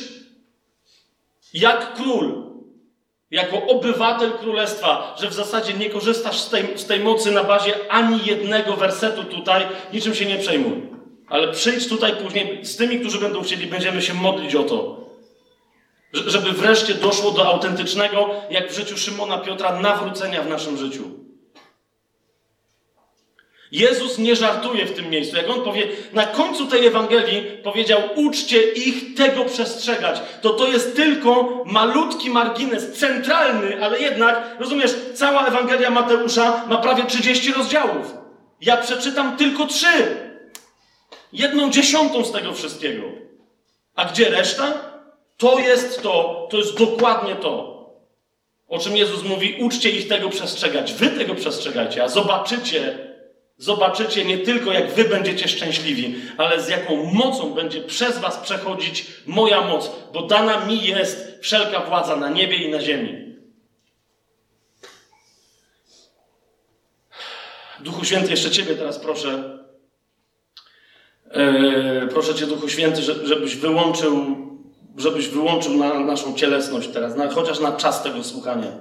jak 1.54 1.94
król, 1.94 2.52
jako 3.30 3.66
obywatel 3.66 4.32
królestwa, 4.32 5.16
że 5.20 5.28
w 5.28 5.34
zasadzie 5.34 5.74
nie 5.74 5.90
korzystasz 5.90 6.38
z 6.40 6.50
tej, 6.50 6.78
z 6.78 6.86
tej 6.86 7.00
mocy 7.00 7.30
na 7.30 7.44
bazie 7.44 7.74
ani 7.88 8.20
jednego 8.24 8.76
wersetu 8.76 9.24
tutaj, 9.24 9.66
niczym 9.92 10.14
się 10.14 10.26
nie 10.26 10.36
przejmuj. 10.36 10.82
Ale 11.28 11.52
przyjdź 11.52 11.88
tutaj 11.88 12.16
później 12.16 12.66
z 12.66 12.76
tymi, 12.76 13.00
którzy 13.00 13.18
będą 13.18 13.42
chcieli, 13.42 13.66
będziemy 13.66 14.02
się 14.02 14.14
modlić 14.14 14.54
o 14.54 14.62
to. 14.62 15.02
Żeby 16.12 16.52
wreszcie 16.52 16.94
doszło 16.94 17.30
do 17.30 17.46
autentycznego, 17.46 18.30
jak 18.50 18.70
w 18.70 18.76
życiu 18.76 18.98
Szymona 18.98 19.38
Piotra, 19.38 19.80
nawrócenia 19.80 20.42
w 20.42 20.48
naszym 20.48 20.76
życiu. 20.76 21.21
Jezus 23.72 24.18
nie 24.18 24.36
żartuje 24.36 24.86
w 24.86 24.92
tym 24.92 25.10
miejscu. 25.10 25.36
Jak 25.36 25.50
on 25.50 25.62
powie, 25.62 25.88
na 26.12 26.26
końcu 26.26 26.66
tej 26.66 26.86
Ewangelii 26.86 27.42
powiedział, 27.62 28.00
uczcie 28.14 28.62
ich 28.62 29.14
tego 29.14 29.44
przestrzegać. 29.44 30.20
To 30.42 30.50
to 30.50 30.68
jest 30.68 30.96
tylko 30.96 31.62
malutki 31.66 32.30
margines, 32.30 32.92
centralny, 32.92 33.84
ale 33.84 34.00
jednak, 34.00 34.56
rozumiesz, 34.58 34.94
cała 35.14 35.46
Ewangelia 35.46 35.90
Mateusza 35.90 36.64
ma 36.68 36.76
prawie 36.76 37.04
30 37.04 37.52
rozdziałów. 37.52 38.14
Ja 38.60 38.76
przeczytam 38.76 39.36
tylko 39.36 39.66
trzy. 39.66 40.16
Jedną 41.32 41.70
dziesiątą 41.70 42.24
z 42.24 42.32
tego 42.32 42.52
wszystkiego. 42.52 43.02
A 43.94 44.04
gdzie 44.04 44.30
reszta? 44.30 44.72
To 45.36 45.58
jest 45.58 46.02
to, 46.02 46.48
to 46.50 46.56
jest 46.56 46.78
dokładnie 46.78 47.34
to. 47.34 47.72
O 48.68 48.78
czym 48.78 48.96
Jezus 48.96 49.24
mówi, 49.24 49.56
uczcie 49.60 49.90
ich 49.90 50.08
tego 50.08 50.28
przestrzegać. 50.28 50.92
Wy 50.92 51.08
tego 51.08 51.34
przestrzegajcie, 51.34 52.04
a 52.04 52.08
zobaczycie, 52.08 53.11
Zobaczycie 53.62 54.24
nie 54.24 54.38
tylko, 54.38 54.72
jak 54.72 54.92
wy 54.92 55.04
będziecie 55.04 55.48
szczęśliwi, 55.48 56.14
ale 56.36 56.62
z 56.62 56.68
jaką 56.68 57.04
mocą 57.04 57.54
będzie 57.54 57.80
przez 57.80 58.18
was 58.18 58.36
przechodzić 58.36 59.06
moja 59.26 59.60
moc, 59.60 59.90
bo 60.12 60.22
dana 60.22 60.66
mi 60.66 60.84
jest 60.84 61.38
wszelka 61.40 61.80
władza 61.80 62.16
na 62.16 62.28
niebie 62.30 62.56
i 62.56 62.70
na 62.70 62.80
ziemi. 62.80 63.36
Duchu 67.80 68.04
Święty, 68.04 68.30
jeszcze 68.30 68.50
Ciebie 68.50 68.74
teraz 68.74 68.98
proszę. 68.98 69.58
Yy, 71.34 72.08
proszę 72.10 72.34
Cię, 72.34 72.46
Duchu 72.46 72.68
Święty, 72.68 73.02
żebyś 73.02 73.56
wyłączył, 73.56 74.36
żebyś 74.96 75.28
wyłączył 75.28 75.76
na 75.76 76.00
naszą 76.00 76.34
cielesność 76.34 76.88
teraz, 76.88 77.16
na, 77.16 77.30
chociaż 77.30 77.60
na 77.60 77.72
czas 77.72 78.02
tego 78.02 78.24
słuchania. 78.24 78.72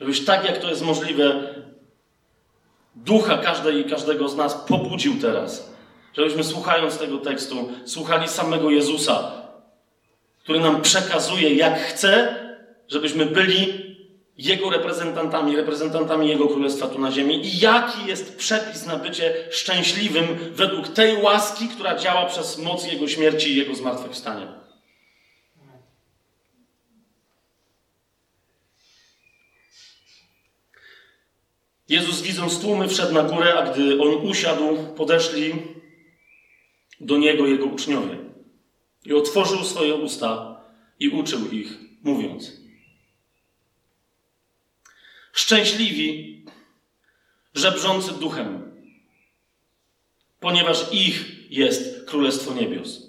Żebyś 0.00 0.24
tak, 0.24 0.44
jak 0.44 0.58
to 0.58 0.70
jest 0.70 0.82
możliwe, 0.82 1.54
ducha 3.04 3.38
każdej 3.38 3.80
i 3.80 3.90
każdego 3.90 4.28
z 4.28 4.36
nas 4.36 4.54
pobudził 4.54 5.14
teraz. 5.20 5.74
Żebyśmy 6.16 6.44
słuchając 6.44 6.98
tego 6.98 7.18
tekstu, 7.18 7.68
słuchali 7.84 8.28
samego 8.28 8.70
Jezusa, 8.70 9.32
który 10.42 10.60
nam 10.60 10.82
przekazuje, 10.82 11.54
jak 11.54 11.80
chce, 11.80 12.36
żebyśmy 12.88 13.26
byli 13.26 13.88
Jego 14.38 14.70
reprezentantami, 14.70 15.56
reprezentantami 15.56 16.28
Jego 16.28 16.48
Królestwa 16.48 16.86
tu 16.86 16.98
na 16.98 17.12
ziemi 17.12 17.46
i 17.46 17.58
jaki 17.58 18.06
jest 18.06 18.36
przepis 18.36 18.86
na 18.86 18.96
bycie 18.96 19.34
szczęśliwym 19.50 20.26
według 20.52 20.88
tej 20.88 21.22
łaski, 21.22 21.68
która 21.68 21.98
działa 21.98 22.26
przez 22.26 22.58
moc 22.58 22.86
Jego 22.92 23.08
śmierci 23.08 23.52
i 23.52 23.56
Jego 23.56 23.74
zmartwychwstania. 23.74 24.57
Jezus 31.88 32.22
widząc 32.22 32.60
tłumy 32.60 32.88
wszedł 32.88 33.14
na 33.14 33.22
górę, 33.22 33.54
a 33.58 33.72
gdy 33.72 34.02
on 34.02 34.26
usiadł, 34.26 34.94
podeszli 34.94 35.54
do 37.00 37.18
niego 37.18 37.46
jego 37.46 37.66
uczniowie. 37.66 38.18
I 39.04 39.12
otworzył 39.12 39.64
swoje 39.64 39.94
usta 39.94 40.60
i 41.00 41.08
uczył 41.08 41.50
ich, 41.50 41.78
mówiąc: 42.02 42.52
Szczęśliwi, 45.32 46.44
żebrzący 47.54 48.12
duchem, 48.12 48.72
ponieważ 50.40 50.92
ich 50.92 51.24
jest 51.50 52.06
Królestwo 52.06 52.54
Niebios. 52.54 53.08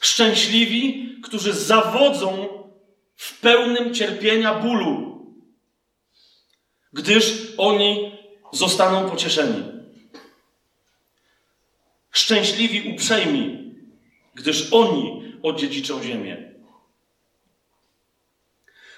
Szczęśliwi, 0.00 1.14
którzy 1.22 1.52
zawodzą 1.52 2.48
w 3.16 3.40
pełnym 3.40 3.94
cierpienia 3.94 4.54
bólu, 4.54 5.13
gdyż 6.94 7.52
oni 7.58 8.12
zostaną 8.52 9.10
pocieszeni. 9.10 9.62
Szczęśliwi 12.10 12.94
uprzejmi, 12.94 13.74
gdyż 14.34 14.72
oni 14.72 15.22
odziedziczą 15.42 16.02
ziemię. 16.02 16.52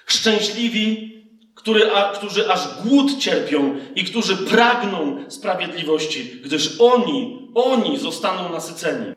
Szczęśliwi, 0.05 1.13
który, 1.55 1.91
a, 1.91 2.11
którzy 2.13 2.51
aż 2.51 2.83
głód 2.83 3.19
cierpią 3.19 3.75
i 3.95 4.03
którzy 4.03 4.37
pragną 4.37 5.25
sprawiedliwości, 5.29 6.41
gdyż 6.43 6.81
oni, 6.81 7.49
oni 7.55 7.99
zostaną 7.99 8.49
nasyceni. 8.49 9.13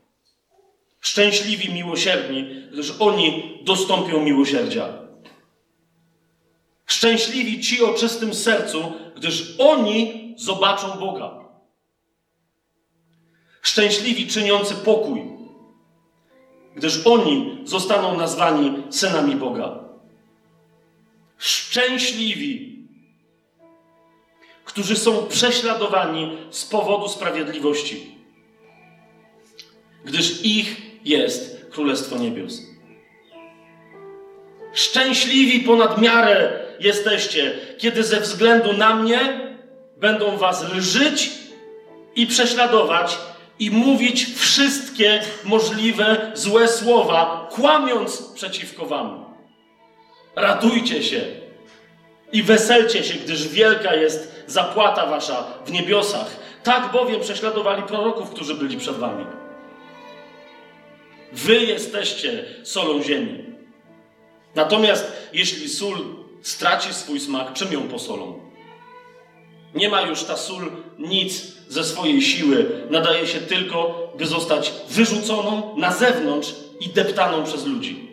Szczęśliwi 1.01 1.73
miłosierni, 1.73 2.67
gdyż 2.73 2.95
oni 2.99 3.59
dostąpią 3.65 4.21
miłosierdzia. 4.21 5.00
Szczęśliwi 6.91 7.61
ci 7.61 7.85
o 7.85 7.95
czystym 7.95 8.35
sercu, 8.35 8.93
gdyż 9.17 9.55
oni 9.59 10.35
zobaczą 10.39 10.99
Boga. 10.99 11.31
Szczęśliwi 13.63 14.27
czyniący 14.27 14.75
pokój, 14.75 15.23
gdyż 16.77 17.07
oni 17.07 17.59
zostaną 17.65 18.17
nazwani 18.17 18.83
synami 18.91 19.37
Boga. 19.37 19.79
Szczęśliwi, 21.39 22.87
którzy 24.65 24.97
są 24.97 25.27
prześladowani 25.27 26.39
z 26.51 26.65
powodu 26.65 27.09
sprawiedliwości, 27.09 28.15
gdyż 30.05 30.45
ich 30.45 30.83
jest 31.05 31.71
Królestwo 31.71 32.19
Niebios. 32.19 32.63
Szczęśliwi 34.75 35.61
ponad 35.61 36.03
miarę 36.03 36.70
jesteście, 36.81 37.53
kiedy 37.79 38.05
ze 38.05 38.21
względu 38.21 38.73
na 38.73 38.95
mnie 38.95 39.51
będą 39.97 40.37
was 40.37 40.73
lżyć 40.75 41.31
i 42.15 42.27
prześladować 42.27 43.19
i 43.59 43.71
mówić 43.71 44.27
wszystkie 44.37 45.23
możliwe 45.45 46.31
złe 46.35 46.69
słowa, 46.69 47.49
kłamiąc 47.53 48.23
przeciwko 48.35 48.87
wam. 48.87 49.25
Radujcie 50.37 51.03
się 51.03 51.21
i 52.33 52.43
weselcie 52.43 53.05
się, 53.05 53.15
gdyż 53.15 53.49
wielka 53.49 53.95
jest 53.95 54.45
zapłata 54.47 55.07
wasza 55.07 55.45
w 55.67 55.73
niebiosach. 55.73 56.37
Tak 56.63 56.93
bowiem 56.93 57.21
prześladowali 57.21 57.83
proroków, 57.83 58.31
którzy 58.31 58.55
byli 58.55 58.77
przed 58.77 58.97
wami. 58.97 59.27
Wy 61.33 61.57
jesteście 61.57 62.45
solą 62.63 63.03
ziemi. 63.03 63.45
Natomiast 64.55 65.13
jeśli 65.33 65.69
sól 65.69 66.20
straci 66.43 66.95
swój 66.95 67.21
smak, 67.21 67.53
czym 67.53 67.73
ją 67.73 67.89
posolą? 67.89 68.41
Nie 69.75 69.89
ma 69.89 70.01
już 70.01 70.25
ta 70.25 70.37
sól 70.37 70.71
nic 70.99 71.53
ze 71.69 71.85
swojej 71.85 72.23
siły. 72.23 72.87
Nadaje 72.91 73.27
się 73.27 73.39
tylko, 73.39 74.09
by 74.19 74.27
zostać 74.27 74.73
wyrzuconą 74.89 75.77
na 75.77 75.93
zewnątrz 75.93 76.55
i 76.81 76.89
deptaną 76.89 77.45
przez 77.45 77.67
ludzi. 77.67 78.11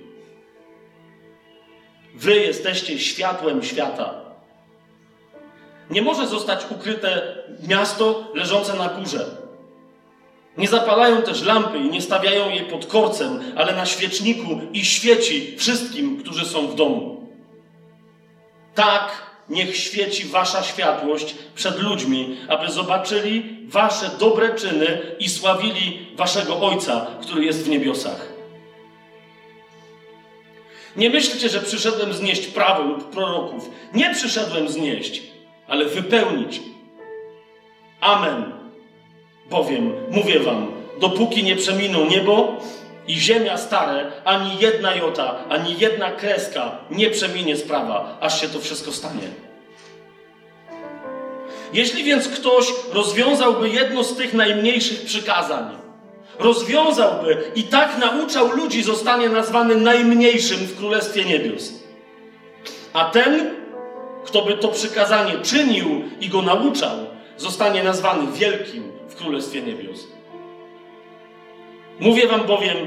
Wy 2.15 2.35
jesteście 2.35 2.99
światłem 2.99 3.63
świata. 3.63 4.13
Nie 5.89 6.01
może 6.01 6.27
zostać 6.27 6.65
ukryte 6.69 7.37
miasto 7.67 8.31
leżące 8.35 8.73
na 8.73 8.89
górze. 8.89 9.25
Nie 10.57 10.67
zapalają 10.67 11.21
też 11.21 11.43
lampy 11.43 11.77
i 11.77 11.89
nie 11.89 12.01
stawiają 12.01 12.49
jej 12.49 12.65
pod 12.65 12.85
korcem, 12.85 13.39
ale 13.55 13.75
na 13.75 13.85
świeczniku 13.85 14.61
i 14.73 14.85
świeci 14.85 15.57
wszystkim, 15.57 16.17
którzy 16.23 16.45
są 16.45 16.67
w 16.67 16.75
domu. 16.75 17.16
Tak 18.77 19.11
niech 19.49 19.77
świeci 19.77 20.25
wasza 20.25 20.63
światłość 20.63 21.35
przed 21.55 21.79
ludźmi, 21.79 22.37
aby 22.47 22.71
zobaczyli 22.71 23.57
wasze 23.67 24.09
dobre 24.19 24.55
czyny 24.55 25.15
i 25.19 25.29
sławili 25.29 26.07
waszego 26.15 26.59
Ojca, 26.61 27.07
który 27.21 27.45
jest 27.45 27.65
w 27.65 27.69
niebiosach. 27.69 28.27
Nie 30.95 31.09
myślcie, 31.09 31.49
że 31.49 31.59
przyszedłem 31.59 32.13
znieść 32.13 32.47
prawo 32.47 32.83
lub 32.83 33.09
proroków. 33.09 33.69
Nie 33.93 34.13
przyszedłem 34.13 34.69
znieść, 34.69 35.21
ale 35.67 35.85
wypełnić. 35.85 36.61
Amen. 38.01 38.51
Bowiem, 39.49 39.93
mówię 40.11 40.39
wam, 40.39 40.71
dopóki 40.99 41.43
nie 41.43 41.55
przeminą 41.55 42.05
niebo 42.05 42.57
i 43.07 43.19
ziemia 43.19 43.57
stare, 43.57 44.11
ani 44.25 44.59
jedna 44.59 44.95
jota, 44.95 45.35
ani 45.49 45.79
jedna 45.79 46.11
kreska 46.11 46.77
nie 46.91 47.09
przeminie 47.09 47.57
sprawa, 47.57 48.17
aż 48.21 48.41
się 48.41 48.49
to 48.49 48.59
wszystko 48.59 48.91
stanie. 48.91 49.27
Jeśli 51.73 52.03
więc 52.03 52.27
ktoś 52.27 52.65
rozwiązałby 52.93 53.69
jedno 53.69 54.03
z 54.03 54.15
tych 54.15 54.33
najmniejszych 54.33 55.05
przykazań, 55.05 55.77
rozwiązałby 56.39 57.51
i 57.55 57.63
tak 57.63 57.97
nauczał 57.97 58.51
ludzi, 58.51 58.83
zostanie 58.83 59.29
nazwany 59.29 59.75
najmniejszym 59.75 60.57
w 60.57 60.77
Królestwie 60.77 61.25
Niebios. 61.25 61.73
A 62.93 63.05
ten, 63.05 63.49
kto 64.25 64.41
by 64.41 64.57
to 64.57 64.67
przykazanie 64.67 65.37
czynił 65.37 66.03
i 66.19 66.29
go 66.29 66.41
nauczał, 66.41 66.97
zostanie 67.37 67.83
nazwany 67.83 68.31
wielkim 68.31 68.91
w 69.09 69.15
Królestwie 69.15 69.61
Niebios. 69.61 70.16
Mówię 71.99 72.27
wam 72.27 72.43
bowiem, 72.43 72.77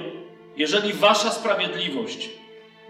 jeżeli 0.56 0.92
wasza 0.92 1.30
sprawiedliwość 1.30 2.28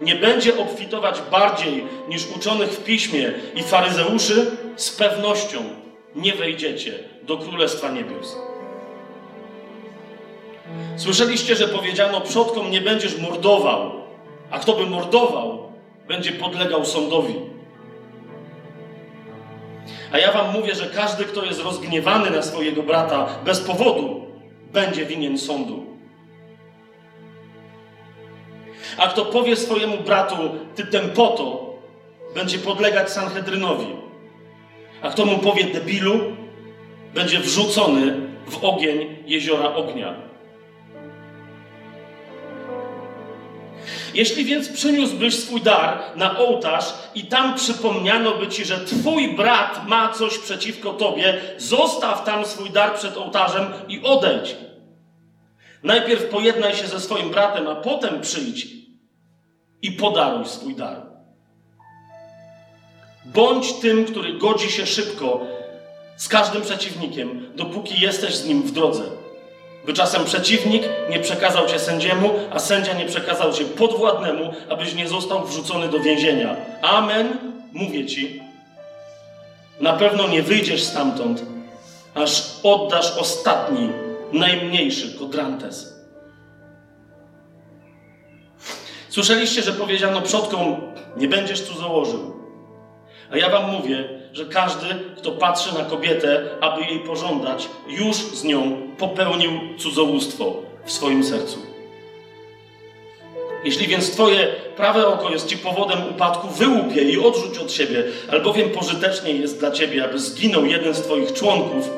nie 0.01 0.15
będzie 0.15 0.59
obfitować 0.59 1.21
bardziej 1.31 1.83
niż 2.09 2.27
uczonych 2.35 2.69
w 2.69 2.83
piśmie 2.83 3.33
i 3.55 3.63
faryzeuszy, 3.63 4.51
z 4.75 4.91
pewnością 4.91 5.59
nie 6.15 6.33
wejdziecie 6.33 6.93
do 7.23 7.37
Królestwa 7.37 7.91
Niebios. 7.91 8.37
Słyszeliście, 10.97 11.55
że 11.55 11.67
powiedziano 11.67 12.21
przodkom 12.21 12.71
nie 12.71 12.81
będziesz 12.81 13.17
mordował, 13.17 13.91
a 14.51 14.59
kto 14.59 14.73
by 14.73 14.85
mordował, 14.85 15.71
będzie 16.07 16.31
podlegał 16.31 16.85
sądowi. 16.85 17.35
A 20.11 20.17
ja 20.17 20.31
wam 20.31 20.53
mówię, 20.53 20.75
że 20.75 20.85
każdy, 20.85 21.25
kto 21.25 21.45
jest 21.45 21.61
rozgniewany 21.61 22.29
na 22.29 22.41
swojego 22.41 22.83
brata 22.83 23.27
bez 23.45 23.59
powodu, 23.59 24.25
będzie 24.73 25.05
winien 25.05 25.37
sądu. 25.37 25.90
A 28.97 29.07
kto 29.07 29.25
powie 29.25 29.55
swojemu 29.55 29.97
bratu, 29.97 30.35
ty 30.75 30.85
tempoto, 30.85 31.71
będzie 32.35 32.57
podlegać 32.57 33.11
Sanhedrynowi. 33.11 33.87
A 35.01 35.09
kto 35.09 35.25
mu 35.25 35.37
powie 35.37 35.63
debilu, 35.63 36.19
będzie 37.13 37.39
wrzucony 37.39 38.13
w 38.47 38.63
ogień 38.63 39.17
jeziora 39.25 39.73
ognia. 39.73 40.31
Jeśli 44.13 44.45
więc 44.45 44.69
przyniósłbyś 44.69 45.35
swój 45.35 45.61
dar 45.61 45.99
na 46.15 46.39
ołtarz 46.39 46.85
i 47.15 47.25
tam 47.25 47.55
przypomniano 47.55 48.31
by 48.31 48.47
ci, 48.47 48.65
że 48.65 48.85
twój 48.85 49.35
brat 49.35 49.87
ma 49.87 50.09
coś 50.09 50.37
przeciwko 50.37 50.93
tobie, 50.93 51.41
zostaw 51.57 52.23
tam 52.25 52.45
swój 52.45 52.69
dar 52.69 52.95
przed 52.95 53.17
ołtarzem 53.17 53.65
i 53.87 54.01
odejdź. 54.03 54.55
Najpierw 55.83 56.25
pojednaj 56.25 56.75
się 56.75 56.87
ze 56.87 56.99
swoim 56.99 57.29
bratem, 57.29 57.67
a 57.67 57.75
potem 57.75 58.21
przyjdź 58.21 58.80
i 59.81 59.91
podaruj 59.91 60.45
swój 60.45 60.75
dar. 60.75 61.01
Bądź 63.25 63.73
tym, 63.73 64.05
który 64.05 64.33
godzi 64.33 64.71
się 64.71 64.85
szybko 64.85 65.39
z 66.17 66.27
każdym 66.27 66.61
przeciwnikiem, 66.61 67.55
dopóki 67.55 68.01
jesteś 68.01 68.35
z 68.35 68.45
nim 68.45 68.63
w 68.63 68.71
drodze 68.71 69.03
by 69.85 69.93
czasem 69.93 70.25
przeciwnik 70.25 70.83
nie 71.09 71.19
przekazał 71.19 71.67
cię 71.67 71.79
sędziemu, 71.79 72.29
a 72.51 72.59
sędzia 72.59 72.93
nie 72.93 73.05
przekazał 73.05 73.53
cię 73.53 73.65
podwładnemu, 73.65 74.53
abyś 74.69 74.93
nie 74.93 75.07
został 75.07 75.45
wrzucony 75.45 75.87
do 75.87 75.99
więzienia. 75.99 76.55
Amen, 76.81 77.37
mówię 77.73 78.05
ci. 78.05 78.41
Na 79.79 79.93
pewno 79.93 80.27
nie 80.27 80.43
wyjdziesz 80.43 80.83
stamtąd, 80.83 81.43
aż 82.15 82.43
oddasz 82.63 83.17
ostatni, 83.17 83.89
najmniejszy 84.33 85.19
kodrantes. 85.19 86.00
Słyszeliście, 89.11 89.61
że 89.61 89.71
powiedziano 89.71 90.21
przodkom, 90.21 90.75
nie 91.17 91.27
będziesz 91.27 91.61
tu 91.61 91.77
założył. 91.79 92.33
A 93.31 93.37
ja 93.37 93.49
wam 93.49 93.71
mówię, 93.71 94.09
że 94.33 94.45
każdy, 94.45 94.85
kto 95.17 95.31
patrzy 95.31 95.73
na 95.73 95.85
kobietę, 95.85 96.49
aby 96.61 96.81
jej 96.81 96.99
pożądać, 96.99 97.67
już 97.87 98.15
z 98.15 98.43
nią 98.43 98.77
popełnił 98.97 99.51
cudzołóstwo 99.77 100.55
w 100.85 100.91
swoim 100.91 101.23
sercu. 101.23 101.57
Jeśli 103.63 103.87
więc 103.87 104.11
twoje 104.11 104.47
prawe 104.77 105.07
oko 105.07 105.29
jest 105.29 105.47
ci 105.47 105.57
powodem 105.57 105.99
upadku, 106.11 106.47
wyłup 106.47 106.95
i 106.95 107.19
odrzuć 107.19 107.57
od 107.57 107.71
siebie, 107.71 108.03
albowiem 108.31 108.69
pożytecznie 108.69 109.31
jest 109.31 109.59
dla 109.59 109.71
ciebie, 109.71 110.05
aby 110.05 110.19
zginął 110.19 110.65
jeden 110.65 110.93
z 110.93 111.01
twoich 111.01 111.33
członków, 111.33 111.89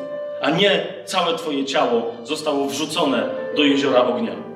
a 0.41 0.49
nie 0.49 0.87
całe 1.05 1.37
twoje 1.37 1.65
ciało 1.65 2.15
zostało 2.23 2.65
wrzucone 2.65 3.29
do 3.55 3.63
jeziora 3.63 4.03
ognia. 4.03 4.52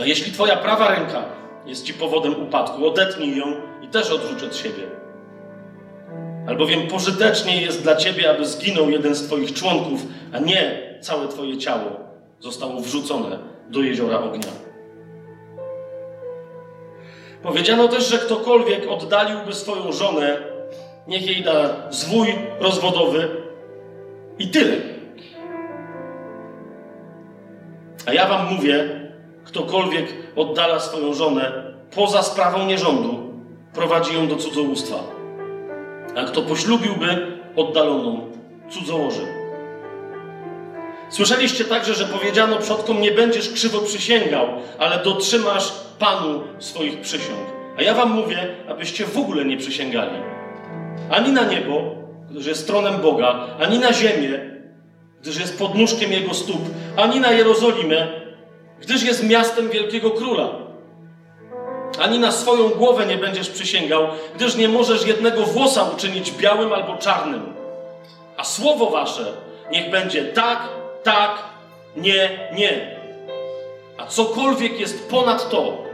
A 0.00 0.04
jeśli 0.04 0.32
twoja 0.32 0.56
prawa 0.56 0.88
ręka 0.88 1.24
jest 1.66 1.84
ci 1.84 1.94
powodem 1.94 2.42
upadku, 2.42 2.86
odetnij 2.86 3.36
ją 3.36 3.46
i 3.82 3.88
też 3.88 4.10
odrzuć 4.10 4.42
od 4.42 4.56
siebie. 4.56 4.82
Albowiem 6.48 6.86
pożytecznie 6.86 7.62
jest 7.62 7.82
dla 7.82 7.96
ciebie, 7.96 8.30
aby 8.30 8.46
zginął 8.46 8.90
jeden 8.90 9.14
z 9.14 9.26
twoich 9.26 9.52
członków, 9.52 10.00
a 10.32 10.38
nie 10.38 10.92
całe 11.00 11.28
twoje 11.28 11.58
ciało 11.58 11.90
zostało 12.40 12.80
wrzucone 12.80 13.38
do 13.68 13.80
jeziora 13.80 14.18
ognia. 14.18 14.52
Powiedziano 17.42 17.88
też, 17.88 18.08
że 18.08 18.18
ktokolwiek 18.18 18.90
oddaliłby 18.90 19.54
swoją 19.54 19.92
żonę, 19.92 20.36
niech 21.08 21.26
jej 21.26 21.42
da 21.42 21.74
zwój 21.90 22.34
rozwodowy 22.60 23.28
i 24.38 24.48
tyle. 24.48 24.76
A 28.06 28.12
ja 28.12 28.28
wam 28.28 28.54
mówię, 28.54 29.01
ktokolwiek 29.44 30.06
oddala 30.36 30.80
swoją 30.80 31.14
żonę 31.14 31.52
poza 31.94 32.22
sprawą 32.22 32.66
nierządu, 32.66 33.32
prowadzi 33.74 34.14
ją 34.14 34.28
do 34.28 34.36
cudzołóstwa. 34.36 34.96
A 36.16 36.24
kto 36.24 36.42
poślubiłby 36.42 37.26
oddaloną, 37.56 38.30
cudzołoży. 38.70 39.26
Słyszeliście 41.10 41.64
także, 41.64 41.94
że 41.94 42.04
powiedziano 42.04 42.56
przodkom, 42.56 43.00
nie 43.00 43.10
będziesz 43.10 43.52
krzywo 43.52 43.78
przysięgał, 43.78 44.46
ale 44.78 44.98
dotrzymasz 44.98 45.72
Panu 45.98 46.42
swoich 46.58 47.00
przysiąg. 47.00 47.38
A 47.78 47.82
ja 47.82 47.94
wam 47.94 48.10
mówię, 48.10 48.48
abyście 48.68 49.04
w 49.04 49.18
ogóle 49.18 49.44
nie 49.44 49.56
przysięgali. 49.56 50.18
Ani 51.10 51.32
na 51.32 51.44
niebo, 51.44 51.94
gdyż 52.30 52.46
jest 52.46 52.66
tronem 52.66 53.00
Boga, 53.00 53.46
ani 53.60 53.78
na 53.78 53.92
ziemię, 53.92 54.40
gdyż 55.22 55.40
jest 55.40 55.58
podnóżkiem 55.58 56.12
Jego 56.12 56.34
stóp, 56.34 56.60
ani 56.96 57.20
na 57.20 57.30
Jerozolimę, 57.30 58.21
gdyż 58.82 59.02
jest 59.02 59.28
miastem 59.28 59.70
wielkiego 59.70 60.10
króla. 60.10 60.48
Ani 62.00 62.18
na 62.18 62.32
swoją 62.32 62.68
głowę 62.68 63.06
nie 63.06 63.16
będziesz 63.16 63.50
przysięgał, 63.50 64.06
gdyż 64.36 64.56
nie 64.56 64.68
możesz 64.68 65.06
jednego 65.06 65.42
włosa 65.42 65.90
uczynić 65.96 66.32
białym 66.32 66.72
albo 66.72 66.96
czarnym. 66.96 67.54
A 68.36 68.44
słowo 68.44 68.90
wasze 68.90 69.32
niech 69.70 69.90
będzie 69.90 70.24
tak, 70.24 70.68
tak, 71.02 71.38
nie, 71.96 72.48
nie. 72.54 72.96
A 73.98 74.06
cokolwiek 74.06 74.80
jest 74.80 75.10
ponad 75.10 75.50
to, 75.50 75.84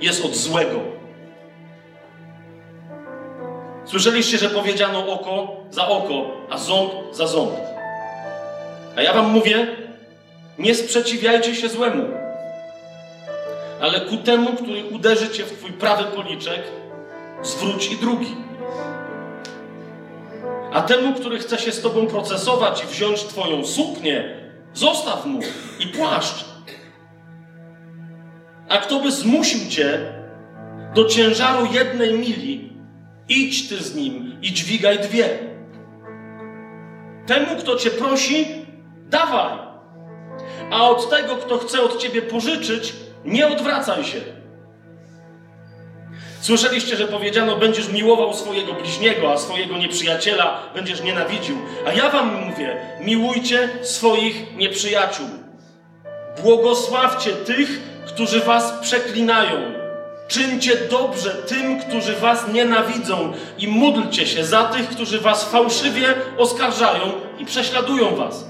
jest 0.00 0.24
od 0.24 0.34
złego. 0.34 0.80
Słyszeliście, 3.84 4.38
że 4.38 4.48
powiedziano 4.48 5.12
oko 5.12 5.56
za 5.70 5.88
oko, 5.88 6.26
a 6.50 6.58
ząb 6.58 6.92
za 7.12 7.26
ząb. 7.26 7.50
A 8.96 9.02
ja 9.02 9.12
wam 9.12 9.30
mówię, 9.30 9.66
nie 10.60 10.74
sprzeciwiajcie 10.74 11.54
się 11.54 11.68
złemu, 11.68 12.04
ale 13.80 14.00
ku 14.00 14.16
temu, 14.16 14.52
który 14.52 14.84
uderzy 14.84 15.28
cię 15.28 15.44
w 15.44 15.58
twój 15.58 15.72
prawy 15.72 16.04
policzek, 16.04 16.62
zwróć 17.42 17.92
i 17.92 17.96
drugi. 17.96 18.36
A 20.72 20.82
temu, 20.82 21.14
który 21.14 21.38
chce 21.38 21.58
się 21.58 21.72
z 21.72 21.80
tobą 21.80 22.06
procesować 22.06 22.84
i 22.84 22.86
wziąć 22.86 23.24
twoją 23.24 23.66
suknię, 23.66 24.40
zostaw 24.74 25.26
mu 25.26 25.40
i 25.80 25.86
płaszcz. 25.86 26.44
A 28.68 28.78
kto 28.78 29.00
by 29.00 29.12
zmusił 29.12 29.70
cię 29.70 30.00
do 30.94 31.04
ciężaru 31.04 31.66
jednej 31.72 32.14
mili, 32.14 32.72
idź 33.28 33.68
ty 33.68 33.76
z 33.76 33.94
nim 33.94 34.38
i 34.42 34.52
dźwigaj 34.52 34.98
dwie. 34.98 35.28
Temu, 37.26 37.56
kto 37.58 37.76
cię 37.76 37.90
prosi, 37.90 38.46
dawaj. 39.06 39.69
A 40.70 40.88
od 40.88 41.10
tego, 41.10 41.36
kto 41.36 41.58
chce 41.58 41.82
od 41.82 41.98
ciebie 41.98 42.22
pożyczyć, 42.22 42.92
nie 43.24 43.48
odwracaj 43.48 44.04
się. 44.04 44.20
Słyszeliście, 46.40 46.96
że 46.96 47.08
powiedziano, 47.08 47.56
będziesz 47.56 47.88
miłował 47.88 48.34
swojego 48.34 48.72
bliźniego, 48.72 49.32
a 49.32 49.38
swojego 49.38 49.76
nieprzyjaciela 49.76 50.60
będziesz 50.74 51.02
nienawidził. 51.02 51.56
A 51.86 51.92
ja 51.92 52.10
wam 52.10 52.44
mówię, 52.44 52.76
miłujcie 53.00 53.68
swoich 53.82 54.56
nieprzyjaciół. 54.56 55.26
Błogosławcie 56.42 57.32
tych, 57.32 57.80
którzy 58.06 58.40
was 58.40 58.72
przeklinają. 58.82 59.80
Czyńcie 60.28 60.76
dobrze 60.76 61.30
tym, 61.30 61.80
którzy 61.80 62.16
was 62.16 62.48
nienawidzą 62.52 63.32
i 63.58 63.68
módlcie 63.68 64.26
się 64.26 64.44
za 64.44 64.64
tych, 64.64 64.88
którzy 64.88 65.20
was 65.20 65.44
fałszywie 65.44 66.14
oskarżają 66.38 67.12
i 67.38 67.44
prześladują 67.44 68.16
was. 68.16 68.49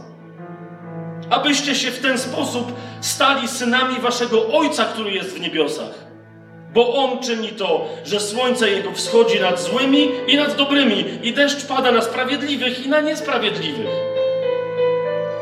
Abyście 1.31 1.74
się 1.74 1.90
w 1.90 2.01
ten 2.01 2.19
sposób 2.19 2.73
stali 3.01 3.48
synami 3.48 4.01
waszego 4.01 4.47
Ojca, 4.48 4.85
który 4.85 5.11
jest 5.11 5.36
w 5.36 5.40
niebiosach. 5.40 6.11
Bo 6.74 6.94
On 6.94 7.19
czyni 7.19 7.48
to, 7.48 7.89
że 8.05 8.20
słońce 8.20 8.70
Jego 8.70 8.93
wschodzi 8.93 9.40
nad 9.40 9.61
złymi 9.61 10.09
i 10.28 10.36
nad 10.36 10.57
dobrymi, 10.57 11.05
i 11.23 11.32
deszcz 11.32 11.66
pada 11.66 11.93
na 11.93 12.02
sprawiedliwych 12.02 12.86
i 12.86 12.89
na 12.89 13.01
niesprawiedliwych. 13.01 13.89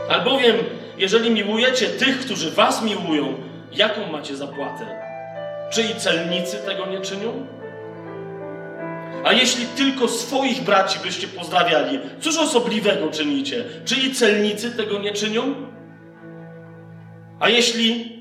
Albowiem, 0.08 0.56
jeżeli 0.98 1.30
miłujecie 1.30 1.86
tych, 1.86 2.20
którzy 2.20 2.50
was 2.50 2.82
miłują, 2.82 3.34
jaką 3.72 4.12
macie 4.12 4.36
zapłatę? 4.36 4.86
Czy 5.70 5.82
i 5.82 5.94
celnicy 5.94 6.56
tego 6.56 6.86
nie 6.86 7.00
czynią? 7.00 7.46
A 9.24 9.32
jeśli 9.32 9.66
tylko 9.66 10.08
swoich 10.08 10.62
braci 10.62 10.98
byście 10.98 11.28
pozdrawiali, 11.28 11.98
cóż 12.20 12.38
osobliwego 12.38 13.10
czynicie? 13.10 13.64
Czy 13.84 13.94
i 13.94 14.14
celnicy 14.14 14.70
tego 14.70 14.98
nie 14.98 15.12
czynią? 15.12 15.54
A 17.40 17.48
jeśli 17.48 18.18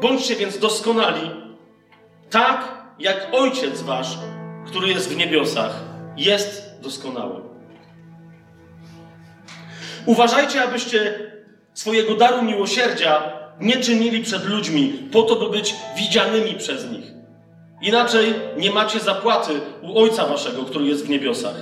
bądźcie 0.00 0.36
więc 0.36 0.58
doskonali, 0.58 1.30
tak 2.30 2.84
jak 2.98 3.26
Ojciec 3.32 3.82
Wasz, 3.82 4.18
który 4.66 4.88
jest 4.88 5.08
w 5.08 5.16
niebiosach, 5.16 5.80
jest 6.16 6.80
doskonały. 6.80 7.40
Uważajcie, 10.06 10.62
abyście 10.62 11.14
swojego 11.74 12.14
daru 12.14 12.42
miłosierdzia 12.42 13.32
nie 13.60 13.76
czynili 13.76 14.22
przed 14.22 14.44
ludźmi, 14.44 15.08
po 15.12 15.22
to, 15.22 15.36
by 15.36 15.50
być 15.50 15.74
widzianymi 15.96 16.54
przez 16.54 16.90
nich. 16.90 17.04
Inaczej 17.82 18.34
nie 18.56 18.70
macie 18.70 19.00
zapłaty 19.00 19.52
u 19.82 19.98
Ojca 19.98 20.26
Waszego, 20.26 20.62
który 20.62 20.84
jest 20.84 21.06
w 21.06 21.08
niebiosach. 21.08 21.54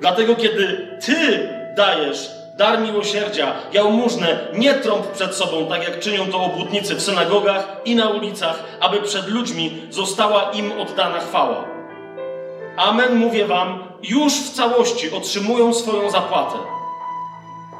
Dlatego, 0.00 0.36
kiedy 0.36 0.88
Ty 1.06 1.48
dajesz 1.76 2.30
dar 2.56 2.80
miłosierdzia, 2.80 3.52
jałmużnę, 3.72 4.38
nie 4.52 4.74
trąb 4.74 5.06
przed 5.06 5.34
sobą, 5.34 5.66
tak 5.66 5.82
jak 5.82 6.00
czynią 6.00 6.26
to 6.26 6.42
obłudnicy 6.42 6.94
w 6.94 7.02
synagogach 7.02 7.76
i 7.84 7.94
na 7.94 8.08
ulicach, 8.08 8.64
aby 8.80 9.00
przed 9.00 9.28
ludźmi 9.28 9.82
została 9.90 10.50
im 10.52 10.72
oddana 10.72 11.20
chwała. 11.20 11.64
Amen, 12.76 13.14
mówię 13.14 13.46
wam, 13.46 13.84
już 14.02 14.32
w 14.32 14.50
całości 14.50 15.10
otrzymują 15.10 15.74
swoją 15.74 16.10
zapłatę. 16.10 16.58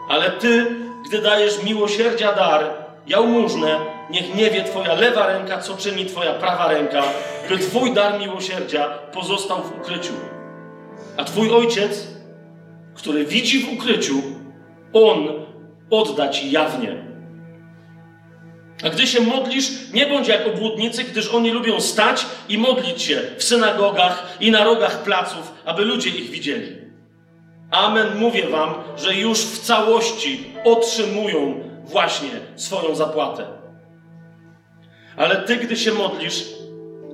Ale 0.09 0.31
ty, 0.31 0.67
gdy 1.09 1.23
dajesz 1.23 1.63
miłosierdzia 1.63 2.33
dar, 2.33 2.71
jałmużnę, 3.07 3.81
niech 4.11 4.35
nie 4.35 4.51
wie 4.51 4.65
twoja 4.65 4.95
lewa 4.95 5.27
ręka, 5.27 5.59
co 5.59 5.77
czyni 5.77 6.07
twoja 6.07 6.35
prawa 6.35 6.69
ręka, 6.69 7.03
by 7.49 7.59
twój 7.59 7.93
dar 7.93 8.19
miłosierdzia 8.21 8.89
pozostał 9.13 9.63
w 9.63 9.81
ukryciu. 9.81 10.13
A 11.17 11.25
twój 11.25 11.51
ojciec, 11.51 12.07
który 12.95 13.25
widzi 13.25 13.61
w 13.61 13.73
ukryciu, 13.73 14.34
on 14.95 15.29
odda 15.91 16.29
ci 16.29 16.51
jawnie. 16.51 17.05
A 18.85 18.91
gdy 18.91 19.07
się 19.07 19.21
modlisz, 19.21 19.71
nie 19.93 20.07
bądź 20.07 20.29
jak 20.29 20.47
obłudnicy, 20.47 21.05
gdyż 21.05 21.29
oni 21.29 21.51
lubią 21.51 21.81
stać 21.81 22.27
i 22.49 22.59
modlić 22.59 23.03
się 23.03 23.23
w 23.39 23.45
synagogach 23.45 24.37
i 24.41 24.51
na 24.51 24.65
rogach 24.65 25.03
placów, 25.03 25.53
aby 25.65 25.85
ludzie 25.85 26.11
ich 26.11 26.31
widzieli. 26.31 26.77
Amen, 27.71 28.19
mówię 28.19 28.47
wam, 28.47 28.75
że 28.97 29.15
już 29.15 29.39
w 29.39 29.61
całości 29.61 30.45
otrzymują 30.65 31.61
właśnie 31.85 32.31
swoją 32.57 32.95
zapłatę. 32.95 33.47
Ale 35.17 35.37
ty, 35.37 35.57
gdy 35.57 35.77
się 35.77 35.93
modlisz, 35.93 36.45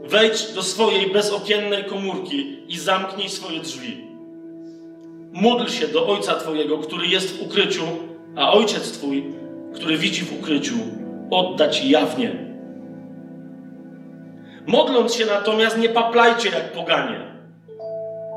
wejdź 0.05 0.53
do 0.53 0.63
swojej 0.63 1.13
bezokiennej 1.13 1.85
komórki 1.85 2.57
i 2.69 2.79
zamknij 2.79 3.29
swoje 3.29 3.61
drzwi 3.61 4.10
Módl 5.33 5.67
się 5.67 5.89
do 5.89 6.07
Ojca 6.07 6.35
Twojego, 6.35 6.79
który 6.79 7.07
jest 7.07 7.37
w 7.37 7.43
ukryciu, 7.43 7.83
a 8.37 8.53
Ojciec 8.53 8.93
Twój, 8.93 9.25
który 9.75 9.97
widzi 9.97 10.23
w 10.23 10.41
ukryciu, 10.41 10.75
odda 11.31 11.69
Ci 11.69 11.91
jawnie. 11.91 12.51
Modląc 14.67 15.15
się 15.15 15.27
natomiast, 15.27 15.79
nie 15.79 15.89
paplajcie 15.89 16.49
jak 16.49 16.73
poganie, 16.73 17.21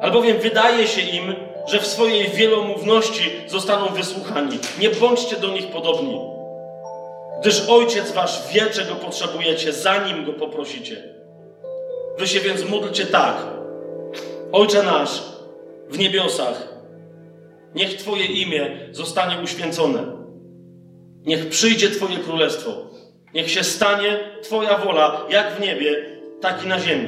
albowiem 0.02 0.38
wydaje 0.38 0.88
się 0.88 1.02
im, 1.02 1.36
że 1.68 1.80
w 1.80 1.88
swojej 1.88 2.30
wielomówności 2.30 3.32
zostaną 3.48 3.86
wysłuchani. 3.86 4.60
Nie 4.80 4.90
bądźcie 4.90 5.36
do 5.36 5.48
nich 5.48 5.68
podobni, 5.68 6.20
gdyż 7.42 7.70
Ojciec 7.70 8.12
Wasz 8.12 8.54
wie, 8.54 8.66
czego 8.66 8.96
potrzebujecie, 8.96 9.74
zanim 9.74 10.26
Go 10.26 10.34
poprosicie. 10.34 11.04
Wy 12.18 12.28
się 12.28 12.40
więc 12.40 12.70
módlcie 12.70 13.06
tak. 13.06 13.36
Ojcze 14.52 14.84
nasz 14.84 15.24
w 15.90 16.00
niebiosach, 16.00 16.73
Niech 17.76 17.98
Twoje 17.98 18.26
imię 18.26 18.78
zostanie 18.92 19.44
uświęcone. 19.44 20.04
Niech 21.26 21.50
przyjdzie 21.50 21.90
Twoje 21.90 22.18
królestwo. 22.18 22.72
Niech 23.34 23.52
się 23.52 23.64
stanie 23.64 24.20
Twoja 24.44 24.78
wola, 24.78 25.26
jak 25.30 25.56
w 25.56 25.62
niebie, 25.62 26.06
tak 26.42 26.64
i 26.64 26.68
na 26.68 26.80
ziemi. 26.80 27.08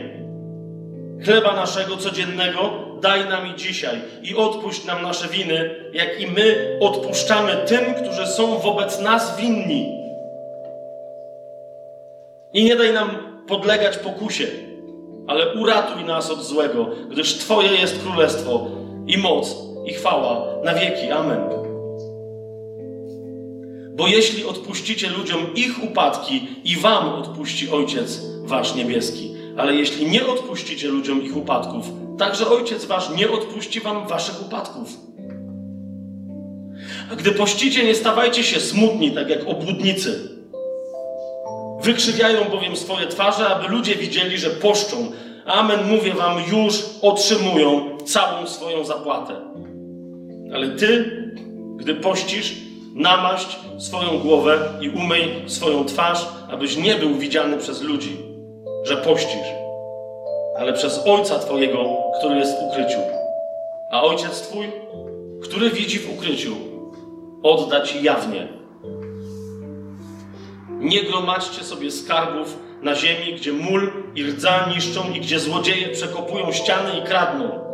Chleba 1.25 1.55
naszego 1.55 1.97
codziennego 1.97 2.85
daj 3.01 3.29
nam 3.29 3.47
i 3.47 3.55
dzisiaj 3.55 4.01
i 4.23 4.35
odpuść 4.35 4.85
nam 4.85 5.01
nasze 5.01 5.27
winy, 5.27 5.75
jak 5.93 6.21
i 6.21 6.27
my 6.27 6.77
odpuszczamy 6.81 7.57
tym, 7.67 7.93
którzy 7.93 8.27
są 8.27 8.59
wobec 8.59 8.99
nas 8.99 9.37
winni. 9.37 10.05
I 12.53 12.63
nie 12.63 12.75
daj 12.75 12.93
nam 12.93 13.09
podlegać 13.47 13.97
pokusie, 13.97 14.47
ale 15.27 15.53
uratuj 15.53 16.03
nas 16.03 16.31
od 16.31 16.43
złego, 16.43 16.87
gdyż 17.11 17.37
Twoje 17.37 17.71
jest 17.71 18.03
królestwo 18.03 18.67
i 19.07 19.17
moc 19.17 19.55
i 19.85 19.93
chwała 19.93 20.45
na 20.63 20.73
wieki. 20.73 21.11
Amen. 21.11 21.39
Bo 23.95 24.07
jeśli 24.07 24.45
odpuścicie 24.45 25.09
ludziom 25.09 25.39
ich 25.55 25.83
upadki, 25.83 26.47
i 26.63 26.75
wam 26.75 27.09
odpuści 27.09 27.71
Ojciec 27.71 28.21
Wasz 28.43 28.75
niebieski. 28.75 29.35
Ale 29.57 29.75
jeśli 29.75 30.09
nie 30.09 30.27
odpuścicie 30.27 30.87
ludziom 30.87 31.23
ich 31.23 31.37
upadków, 31.37 31.85
także 32.17 32.49
Ojciec 32.49 32.85
Wasz 32.85 33.09
nie 33.09 33.31
odpuści 33.31 33.79
wam 33.79 34.07
waszych 34.07 34.41
upadków. 34.41 34.89
A 37.11 37.15
gdy 37.15 37.31
pościcie, 37.31 37.83
nie 37.83 37.95
stawajcie 37.95 38.43
się 38.43 38.59
smutni, 38.59 39.11
tak 39.11 39.29
jak 39.29 39.47
obłudnicy. 39.47 40.29
Wykrzywiają 41.81 42.45
bowiem 42.51 42.75
swoje 42.75 43.07
twarze, 43.07 43.47
aby 43.47 43.67
ludzie 43.67 43.95
widzieli, 43.95 44.37
że 44.37 44.49
poszczą. 44.49 45.11
Amen, 45.45 45.87
mówię 45.87 46.13
wam, 46.13 46.37
już 46.51 46.83
otrzymują 47.01 47.97
całą 48.05 48.47
swoją 48.47 48.85
zapłatę. 48.85 49.35
Ale 50.53 50.67
ty, 50.69 51.05
gdy 51.75 51.95
pościsz, 51.95 52.55
namaść 52.95 53.59
swoją 53.79 54.19
głowę 54.19 54.59
i 54.81 54.89
umyj 54.89 55.43
swoją 55.47 55.85
twarz, 55.85 56.27
abyś 56.51 56.77
nie 56.77 56.95
był 56.95 57.15
widziany 57.15 57.57
przez 57.57 57.81
ludzi, 57.81 58.17
że 58.83 58.97
pościsz, 58.97 59.47
ale 60.57 60.73
przez 60.73 61.07
Ojca 61.07 61.39
Twojego, 61.39 61.85
który 62.19 62.35
jest 62.35 62.59
w 62.59 62.63
ukryciu. 62.63 62.99
A 63.91 64.03
Ojciec 64.03 64.41
Twój, 64.41 64.65
który 65.43 65.69
widzi 65.69 65.99
w 65.99 66.13
ukryciu, 66.17 66.55
odda 67.43 67.81
Ci 67.81 68.03
jawnie. 68.03 68.47
Nie 70.69 71.03
gromadźcie 71.03 71.63
sobie 71.63 71.91
skarbów 71.91 72.57
na 72.81 72.95
ziemi, 72.95 73.33
gdzie 73.33 73.53
mól 73.53 73.91
i 74.15 74.23
rdza 74.23 74.69
niszczą 74.75 75.13
i 75.13 75.19
gdzie 75.19 75.39
złodzieje 75.39 75.87
przekopują 75.87 76.51
ściany 76.51 76.99
i 76.99 77.01
kradną 77.07 77.64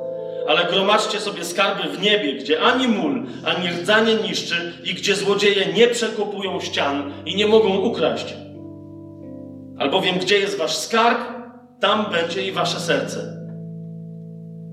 ale 0.52 0.66
gromadźcie 0.66 1.20
sobie 1.20 1.46
skarby 1.46 1.90
w 1.90 2.02
niebie, 2.02 2.34
gdzie 2.34 2.62
ani 2.62 2.88
mól, 2.88 3.24
ani 3.46 3.68
rdzanie 3.70 4.16
niszczy 4.16 4.74
i 4.84 4.94
gdzie 4.94 5.16
złodzieje 5.16 5.74
nie 5.74 5.88
przekopują 5.88 6.60
ścian 6.60 7.14
i 7.26 7.36
nie 7.36 7.48
mogą 7.48 7.78
ukraść. 7.78 8.34
Albowiem 9.78 10.20
gdzie 10.20 10.40
jest 10.40 10.58
wasz 10.58 10.78
skarb, 10.78 11.20
tam 11.80 12.06
będzie 12.12 12.48
i 12.48 12.52
wasze 12.52 12.80
serce. 12.80 13.38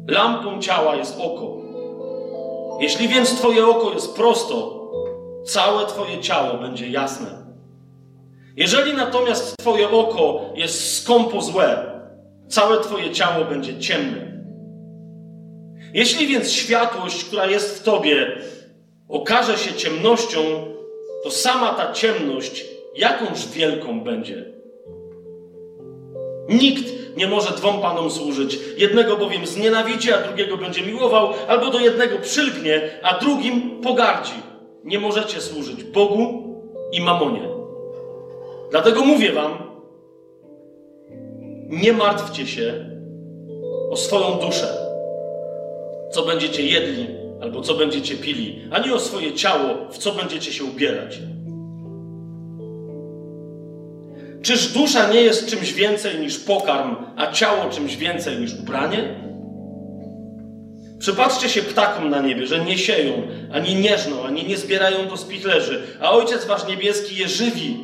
Lampą 0.08 0.60
ciała 0.60 0.96
jest 0.96 1.20
oko. 1.20 1.56
Jeśli 2.80 3.08
więc 3.08 3.34
twoje 3.34 3.66
oko 3.66 3.92
jest 3.92 4.16
prosto, 4.16 4.90
całe 5.46 5.86
twoje 5.86 6.20
ciało 6.20 6.58
będzie 6.58 6.88
jasne. 6.88 7.26
Jeżeli 8.56 8.94
natomiast 8.94 9.56
twoje 9.56 9.90
oko 9.90 10.40
jest 10.54 11.02
skąpo 11.02 11.40
złe, 11.40 12.00
całe 12.48 12.80
twoje 12.80 13.10
ciało 13.10 13.44
będzie 13.44 13.78
ciemne. 13.78 14.27
Jeśli 15.94 16.26
więc 16.26 16.52
światłość, 16.52 17.24
która 17.24 17.46
jest 17.46 17.78
w 17.78 17.82
tobie, 17.82 18.38
okaże 19.08 19.58
się 19.58 19.72
ciemnością, 19.74 20.40
to 21.24 21.30
sama 21.30 21.74
ta 21.74 21.92
ciemność 21.92 22.64
jakąż 22.94 23.48
wielką 23.48 24.00
będzie. 24.00 24.44
Nikt 26.48 27.16
nie 27.16 27.26
może 27.26 27.50
dwom 27.50 27.80
panom 27.80 28.10
służyć. 28.10 28.58
Jednego 28.76 29.16
bowiem 29.16 29.46
znienawidzi, 29.46 30.12
a 30.12 30.22
drugiego 30.22 30.56
będzie 30.56 30.82
miłował, 30.82 31.32
albo 31.48 31.70
do 31.70 31.80
jednego 31.80 32.18
przylgnie, 32.18 32.90
a 33.02 33.18
drugim 33.18 33.80
pogardzi. 33.80 34.32
Nie 34.84 35.00
możecie 35.00 35.40
służyć 35.40 35.84
Bogu 35.84 36.44
i 36.92 37.00
mamonie. 37.00 37.48
Dlatego 38.70 39.04
mówię 39.04 39.32
wam, 39.32 39.58
nie 41.68 41.92
martwcie 41.92 42.46
się 42.46 42.90
o 43.90 43.96
swoją 43.96 44.38
duszę, 44.38 44.87
co 46.10 46.22
będziecie 46.22 46.62
jedli 46.62 47.06
albo 47.42 47.60
co 47.60 47.74
będziecie 47.74 48.14
pili, 48.14 48.60
ani 48.70 48.92
o 48.92 49.00
swoje 49.00 49.32
ciało, 49.32 49.88
w 49.90 49.98
co 49.98 50.12
będziecie 50.12 50.52
się 50.52 50.64
ubierać. 50.64 51.18
Czyż 54.42 54.72
dusza 54.72 55.12
nie 55.12 55.20
jest 55.20 55.50
czymś 55.50 55.72
więcej 55.72 56.20
niż 56.20 56.38
pokarm, 56.38 56.96
a 57.16 57.32
ciało 57.32 57.70
czymś 57.70 57.96
więcej 57.96 58.38
niż 58.38 58.54
ubranie? 58.54 59.14
Przypatrzcie 60.98 61.48
się 61.48 61.62
ptakom 61.62 62.10
na 62.10 62.20
niebie, 62.20 62.46
że 62.46 62.64
nie 62.64 62.78
sieją, 62.78 63.22
ani 63.52 63.74
nie 63.74 63.98
żną, 63.98 64.24
ani 64.24 64.44
nie 64.44 64.56
zbierają 64.56 65.08
do 65.08 65.16
spichlerzy, 65.16 65.82
a 66.00 66.12
Ojciec 66.12 66.44
Wasz 66.44 66.68
Niebieski 66.68 67.16
je 67.16 67.28
żywi. 67.28 67.76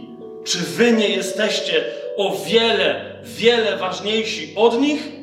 Czy 0.44 0.58
Wy 0.58 0.92
nie 0.92 1.08
jesteście 1.08 1.84
o 2.16 2.36
wiele, 2.50 3.04
wiele 3.24 3.76
ważniejsi 3.76 4.52
od 4.56 4.80
nich? 4.80 5.13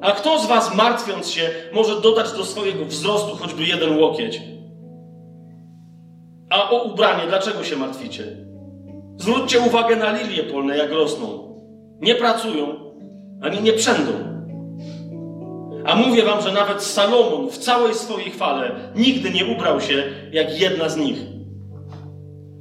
A 0.00 0.12
kto 0.12 0.38
z 0.38 0.46
Was, 0.46 0.74
martwiąc 0.74 1.30
się, 1.30 1.50
może 1.72 2.00
dodać 2.00 2.32
do 2.32 2.44
swojego 2.44 2.84
wzrostu 2.84 3.36
choćby 3.36 3.64
jeden 3.64 3.98
łokieć? 3.98 4.40
A 6.50 6.70
o 6.70 6.82
ubranie, 6.82 7.22
dlaczego 7.28 7.64
się 7.64 7.76
martwicie? 7.76 8.24
Zwróćcie 9.16 9.60
uwagę 9.60 9.96
na 9.96 10.12
lilie 10.12 10.42
polne, 10.42 10.76
jak 10.76 10.92
rosną. 10.92 11.54
Nie 12.00 12.14
pracują, 12.14 12.66
ani 13.42 13.62
nie 13.62 13.72
przędą. 13.72 14.12
A 15.86 15.96
mówię 15.96 16.22
wam, 16.22 16.42
że 16.42 16.52
nawet 16.52 16.82
Salomon 16.82 17.50
w 17.50 17.58
całej 17.58 17.94
swojej 17.94 18.30
chwale 18.30 18.74
nigdy 18.94 19.30
nie 19.30 19.46
ubrał 19.46 19.80
się 19.80 20.02
jak 20.32 20.60
jedna 20.60 20.88
z 20.88 20.96
nich. 20.96 21.37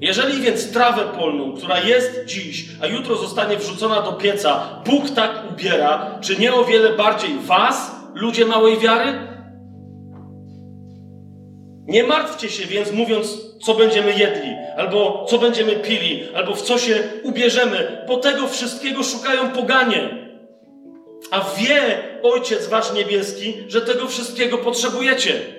Jeżeli 0.02 0.41
więc 0.41 0.72
trawę 0.72 1.02
polną, 1.18 1.53
która 1.53 1.80
jest 1.80 2.26
dziś, 2.26 2.65
a 2.82 2.88
jutro 2.88 3.15
zostanie 3.15 3.57
wrzucona 3.57 4.02
do 4.02 4.14
pieca, 4.14 4.82
Bóg 4.86 5.10
tak 5.10 5.32
ubiera, 5.52 6.19
czy 6.22 6.38
nie 6.38 6.53
o 6.53 6.65
wiele 6.65 6.94
bardziej 6.94 7.40
was, 7.40 7.91
ludzie 8.15 8.45
małej 8.45 8.78
wiary? 8.78 9.28
Nie 11.88 12.03
martwcie 12.03 12.49
się 12.49 12.65
więc, 12.65 12.91
mówiąc, 12.91 13.38
co 13.65 13.74
będziemy 13.74 14.10
jedli, 14.10 14.56
albo 14.78 15.26
co 15.30 15.38
będziemy 15.38 15.76
pili, 15.76 16.24
albo 16.36 16.56
w 16.56 16.61
co 16.61 16.78
się 16.78 17.03
ubierzemy, 17.24 18.06
bo 18.07 18.18
tego 18.18 18.48
wszystkiego 18.48 19.03
szukają 19.03 19.49
poganie. 19.49 20.28
A 21.32 21.41
wie 21.41 22.03
Ojciec 22.24 22.68
Wasz 22.68 22.94
Niebieski, 22.94 23.53
że 23.68 23.82
tego 23.82 24.07
wszystkiego 24.07 24.57
potrzebujecie. 24.57 25.56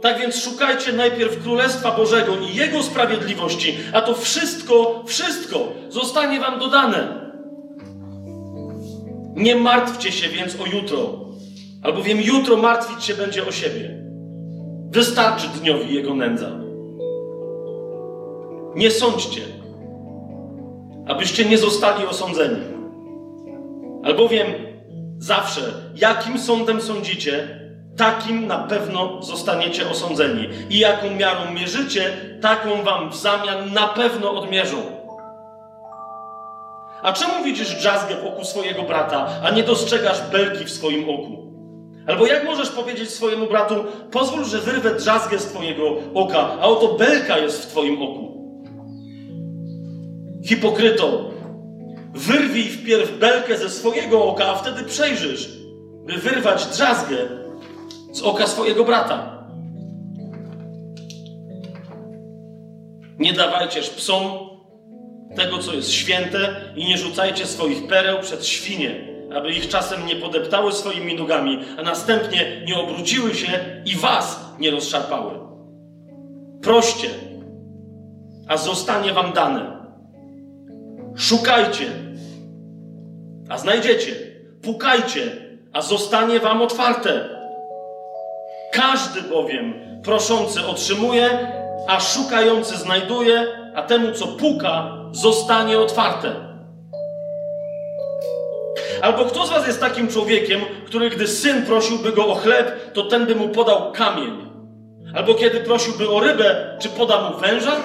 Tak 0.00 0.18
więc 0.18 0.36
szukajcie 0.36 0.92
najpierw 0.92 1.42
Królestwa 1.42 1.90
Bożego 1.90 2.32
i 2.36 2.56
Jego 2.56 2.82
sprawiedliwości, 2.82 3.76
a 3.92 4.00
to 4.00 4.14
wszystko, 4.14 5.02
wszystko 5.06 5.58
zostanie 5.88 6.40
Wam 6.40 6.58
dodane. 6.58 7.30
Nie 9.34 9.56
martwcie 9.56 10.12
się 10.12 10.28
więc 10.28 10.60
o 10.60 10.66
jutro, 10.66 11.20
albowiem 11.82 12.20
jutro 12.20 12.56
martwić 12.56 13.04
się 13.04 13.14
będzie 13.14 13.46
o 13.46 13.52
siebie. 13.52 14.00
Wystarczy 14.90 15.48
dniowi 15.60 15.94
jego 15.94 16.14
nędza. 16.14 16.50
Nie 18.74 18.90
sądźcie, 18.90 19.40
abyście 21.06 21.44
nie 21.44 21.58
zostali 21.58 22.06
osądzeni. 22.06 22.60
Albowiem 24.02 24.46
zawsze, 25.18 25.60
jakim 25.96 26.38
sądem 26.38 26.80
sądzicie, 26.80 27.59
takim 28.00 28.46
na 28.46 28.58
pewno 28.58 29.22
zostaniecie 29.22 29.90
osądzeni. 29.90 30.48
I 30.70 30.78
jaką 30.78 31.10
miarą 31.10 31.52
mierzycie, 31.52 32.12
taką 32.40 32.82
wam 32.82 33.10
w 33.10 33.16
zamian 33.16 33.72
na 33.72 33.88
pewno 33.88 34.40
odmierzą. 34.40 34.76
A 37.02 37.12
czemu 37.12 37.44
widzisz 37.44 37.74
drzazgę 37.74 38.14
w 38.16 38.26
oku 38.26 38.44
swojego 38.44 38.82
brata, 38.82 39.28
a 39.42 39.50
nie 39.50 39.62
dostrzegasz 39.62 40.22
belki 40.32 40.64
w 40.64 40.70
swoim 40.70 41.10
oku? 41.10 41.50
Albo 42.06 42.26
jak 42.26 42.44
możesz 42.44 42.70
powiedzieć 42.70 43.10
swojemu 43.10 43.46
bratu, 43.46 43.74
pozwól, 44.10 44.44
że 44.44 44.58
wyrwę 44.58 44.94
drzazgę 44.94 45.38
z 45.38 45.46
twojego 45.46 45.84
oka, 46.14 46.48
a 46.60 46.66
oto 46.66 46.94
belka 46.94 47.38
jest 47.38 47.64
w 47.64 47.66
twoim 47.66 48.02
oku. 48.02 48.54
Hipokryto, 50.46 51.30
wyrwij 52.14 52.64
wpierw 52.64 53.18
belkę 53.18 53.56
ze 53.58 53.70
swojego 53.70 54.24
oka, 54.24 54.46
a 54.46 54.54
wtedy 54.54 54.84
przejrzysz, 54.84 55.48
by 56.06 56.12
wyrwać 56.12 56.66
drzazgę 56.66 57.16
z 58.12 58.22
oka 58.22 58.46
swojego 58.46 58.84
brata. 58.84 59.46
Nie 63.18 63.32
dawajcież 63.32 63.90
psom 63.90 64.22
tego, 65.36 65.58
co 65.58 65.74
jest 65.74 65.90
święte 65.90 66.72
i 66.76 66.84
nie 66.84 66.98
rzucajcie 66.98 67.46
swoich 67.46 67.86
pereł 67.86 68.18
przed 68.20 68.46
świnie, 68.46 69.10
aby 69.34 69.50
ich 69.50 69.68
czasem 69.68 70.06
nie 70.06 70.16
podeptały 70.16 70.72
swoimi 70.72 71.14
nogami, 71.14 71.58
a 71.78 71.82
następnie 71.82 72.62
nie 72.66 72.78
obróciły 72.78 73.34
się 73.34 73.82
i 73.84 73.96
was 73.96 74.54
nie 74.58 74.70
rozszarpały. 74.70 75.32
Proście, 76.62 77.08
a 78.48 78.56
zostanie 78.56 79.12
wam 79.12 79.32
dane. 79.32 79.80
Szukajcie, 81.16 81.86
a 83.48 83.58
znajdziecie. 83.58 84.12
Pukajcie, 84.62 85.22
a 85.72 85.82
zostanie 85.82 86.40
wam 86.40 86.62
otwarte. 86.62 87.39
Każdy 88.80 89.22
bowiem 89.22 89.74
proszący 90.04 90.66
otrzymuje, 90.66 91.52
a 91.88 92.00
szukający 92.00 92.76
znajduje, 92.76 93.46
a 93.74 93.82
temu, 93.82 94.12
co 94.12 94.26
puka, 94.26 94.92
zostanie 95.12 95.78
otwarte. 95.78 96.32
Albo 99.02 99.24
kto 99.24 99.46
z 99.46 99.50
Was 99.50 99.66
jest 99.66 99.80
takim 99.80 100.08
człowiekiem, 100.08 100.60
który 100.86 101.10
gdy 101.10 101.28
syn 101.28 101.66
prosiłby 101.66 102.12
go 102.12 102.26
o 102.26 102.34
chleb, 102.34 102.92
to 102.92 103.02
ten 103.02 103.26
by 103.26 103.34
mu 103.34 103.48
podał 103.48 103.92
kamień? 103.92 104.50
Albo 105.14 105.34
kiedy 105.34 105.60
prosiłby 105.60 106.10
o 106.10 106.20
rybę, 106.20 106.78
czy 106.80 106.88
poda 106.88 107.30
mu 107.30 107.38
węża? 107.38 107.76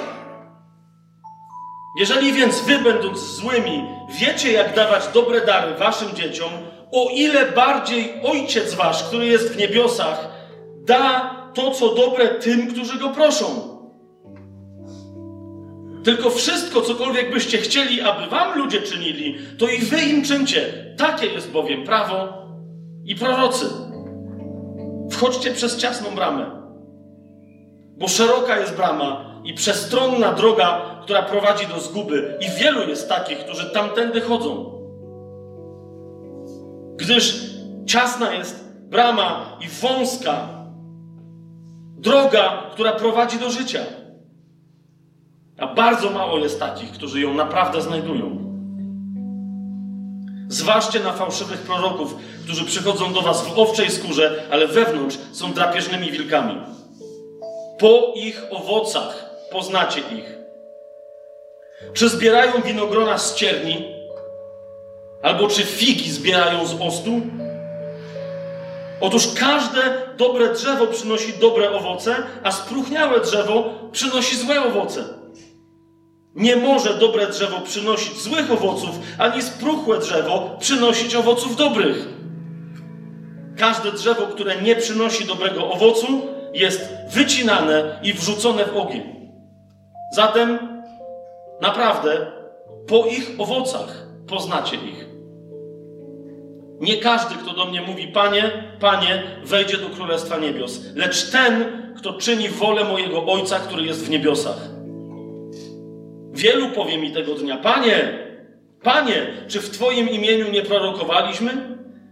Jeżeli 1.99 2.34
więc 2.34 2.61
wy, 2.61 2.77
będąc 2.77 3.19
złymi, 3.19 3.84
wiecie, 4.09 4.51
jak 4.51 4.76
dawać 4.76 5.07
dobre 5.13 5.45
dary 5.45 5.73
waszym 5.73 6.15
dzieciom, 6.15 6.49
o 6.91 7.09
ile 7.09 7.51
bardziej 7.51 8.13
Ojciec 8.23 8.73
wasz, 8.73 9.03
który 9.03 9.26
jest 9.26 9.53
w 9.53 9.57
niebiosach, 9.57 10.35
da 10.86 11.36
to, 11.53 11.72
co 11.72 11.95
dobre 11.95 12.28
tym, 12.28 12.68
którzy 12.68 12.99
go 12.99 13.10
proszą. 13.10 13.45
Tylko 16.03 16.30
wszystko, 16.30 16.82
cokolwiek 16.82 17.34
byście 17.34 17.57
chcieli, 17.57 18.02
aby 18.02 18.28
wam 18.28 18.57
ludzie 18.57 18.82
czynili, 18.82 19.38
to 19.60 19.68
i 19.68 19.78
wy 19.78 20.02
im 20.02 20.24
czyńcie. 20.24 20.86
Takie 20.98 21.26
jest 21.26 21.52
bowiem 21.52 21.84
prawo 21.84 22.34
i 23.06 23.16
prorocy. 23.16 23.66
Wchodźcie 25.12 25.52
przez 25.52 25.78
ciasną 25.78 26.16
bramę, 26.16 26.52
bo 27.98 28.07
szeroka 28.07 28.60
jest 28.60 28.76
brama 28.76 29.41
i 29.44 29.53
przestronna 29.53 30.34
droga, 30.34 30.82
która 31.03 31.24
prowadzi 31.24 31.68
do 31.68 31.80
zguby, 31.80 32.38
i 32.41 32.60
wielu 32.60 32.90
jest 32.90 33.10
takich, 33.10 33.38
którzy 33.38 33.70
tamtędy 33.70 34.22
chodzą. 34.22 34.76
Gdyż 36.95 37.49
ciasna 37.86 38.34
jest 38.34 38.66
brama 38.90 39.57
i 39.62 39.68
wąska 39.68 40.55
droga, 42.06 42.64
która 42.73 42.91
prowadzi 42.91 43.40
do 43.40 43.49
życia 43.49 43.80
a 45.57 45.68
bardzo 45.68 46.10
mało 46.10 46.38
jest 46.38 46.60
takich, 46.60 46.91
którzy 46.91 47.22
ją 47.22 47.34
naprawdę 47.34 47.82
znajdują. 47.82 48.45
Zważcie 50.48 50.99
na 50.99 51.14
fałszywych 51.14 51.60
proroków, 51.60 52.15
którzy 52.44 52.65
przychodzą 52.65 53.14
do 53.14 53.22
was 53.22 53.48
w 53.48 53.60
owczej 53.60 53.91
skórze, 53.91 54.44
ale 54.52 54.68
wewnątrz 54.68 55.18
są 55.32 55.53
drapieżnymi 55.53 56.11
wilkami. 56.11 56.61
Po 57.80 58.14
ich 58.15 58.44
owocach 58.52 59.30
poznacie 59.52 59.99
ich. 59.99 60.36
Czy 61.94 62.10
zbierają 62.10 62.61
winogrona 62.61 63.18
z 63.18 63.36
cierni, 63.36 63.86
albo 65.23 65.48
czy 65.48 65.64
figi 65.64 66.11
zbierają 66.11 66.65
z 66.65 66.82
ostu? 66.82 67.22
Otóż 69.01 69.27
każde 69.39 69.81
dobre 70.17 70.53
drzewo 70.53 70.88
przynosi 70.88 71.34
dobre 71.34 71.72
owoce, 71.72 72.15
a 72.43 72.51
spróchniałe 72.51 73.19
drzewo 73.19 73.73
przynosi 73.91 74.38
złe 74.38 74.63
owoce. 74.63 75.03
Nie 76.35 76.55
może 76.55 76.93
dobre 76.93 77.27
drzewo 77.27 77.61
przynosić 77.61 78.22
złych 78.22 78.51
owoców, 78.51 78.89
ani 79.17 79.41
spruchłe 79.41 79.99
drzewo 79.99 80.57
przynosić 80.59 81.15
owoców 81.15 81.55
dobrych. 81.55 82.07
Każde 83.57 83.91
drzewo, 83.91 84.27
które 84.27 84.61
nie 84.61 84.76
przynosi 84.76 85.26
dobrego 85.26 85.72
owocu, 85.72 86.07
jest 86.53 86.81
wycinane 87.09 87.99
i 88.03 88.13
wrzucone 88.13 88.65
w 88.65 88.77
ogień. 88.77 89.31
Zatem 90.13 90.59
naprawdę 91.61 92.31
po 92.88 93.05
ich 93.05 93.31
owocach 93.38 94.07
poznacie 94.27 94.76
ich. 94.76 95.05
Nie 96.80 96.97
każdy, 96.97 97.35
kto 97.35 97.53
do 97.53 97.65
mnie 97.65 97.81
mówi, 97.81 98.07
Panie, 98.07 98.52
Panie, 98.80 99.23
wejdzie 99.43 99.77
do 99.77 99.89
Królestwa 99.89 100.38
Niebios, 100.38 100.81
lecz 100.95 101.31
ten, 101.31 101.65
kto 101.97 102.14
czyni 102.14 102.49
wolę 102.49 102.84
mojego 102.84 103.26
Ojca, 103.26 103.60
który 103.60 103.84
jest 103.84 104.06
w 104.06 104.10
niebiosach. 104.10 104.57
Wielu 106.31 106.69
powie 106.69 106.97
mi 106.97 107.11
tego 107.11 107.35
dnia, 107.35 107.57
Panie, 107.57 108.26
Panie, 108.84 109.27
czy 109.47 109.60
w 109.60 109.69
Twoim 109.69 110.10
imieniu 110.10 110.52
nie 110.52 110.61
prorokowaliśmy? 110.61 111.52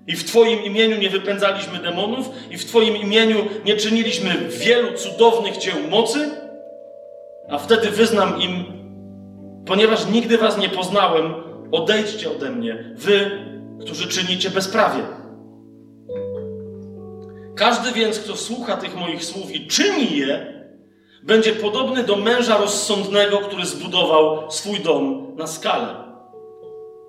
I 0.08 0.16
w 0.16 0.24
Twoim 0.24 0.64
imieniu 0.64 0.98
nie 0.98 1.10
wypędzaliśmy 1.10 1.80
demonów? 1.80 2.30
I 2.52 2.58
w 2.58 2.66
Twoim 2.66 2.96
imieniu 2.96 3.38
nie 3.66 3.76
czyniliśmy 3.76 4.30
wielu 4.50 4.98
cudownych 4.98 5.58
dzieł 5.58 5.76
mocy? 5.90 6.30
A 7.50 7.58
wtedy 7.58 7.90
wyznam 7.90 8.42
im, 8.42 8.64
ponieważ 9.66 10.08
nigdy 10.08 10.38
Was 10.38 10.58
nie 10.58 10.70
poznałem, 10.70 11.34
odejdźcie 11.72 12.32
ode 12.32 12.50
mnie, 12.50 12.94
Wy, 12.96 13.32
którzy 13.82 14.08
czynicie 14.08 14.50
bezprawie. 14.50 15.04
Każdy 17.56 17.92
więc, 17.92 18.20
kto 18.20 18.38
słucha 18.38 18.78
tych 18.78 18.96
moich 18.96 19.26
słów 19.26 19.56
i 19.56 19.68
czyni 19.68 20.18
je, 20.18 20.64
będzie 21.24 21.52
podobny 21.52 22.04
do 22.04 22.16
męża 22.16 22.58
rozsądnego, 22.58 23.38
który 23.38 23.66
zbudował 23.66 24.52
swój 24.52 24.80
dom 24.80 25.36
na 25.36 25.48
skale. 25.48 25.96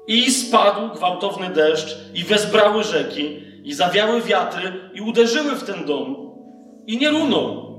I 0.07 0.31
spadł 0.31 0.95
gwałtowny 0.95 1.51
deszcz, 1.51 1.97
i 2.15 2.25
wezbrały 2.25 2.85
rzeki, 2.85 3.43
i 3.65 3.75
zawiały 3.75 4.21
wiatry, 4.23 4.91
i 4.95 5.01
uderzyły 5.01 5.57
w 5.57 5.65
ten 5.65 5.85
dom, 5.87 6.17
i 6.87 6.99
nie 6.99 7.11
runął, 7.11 7.79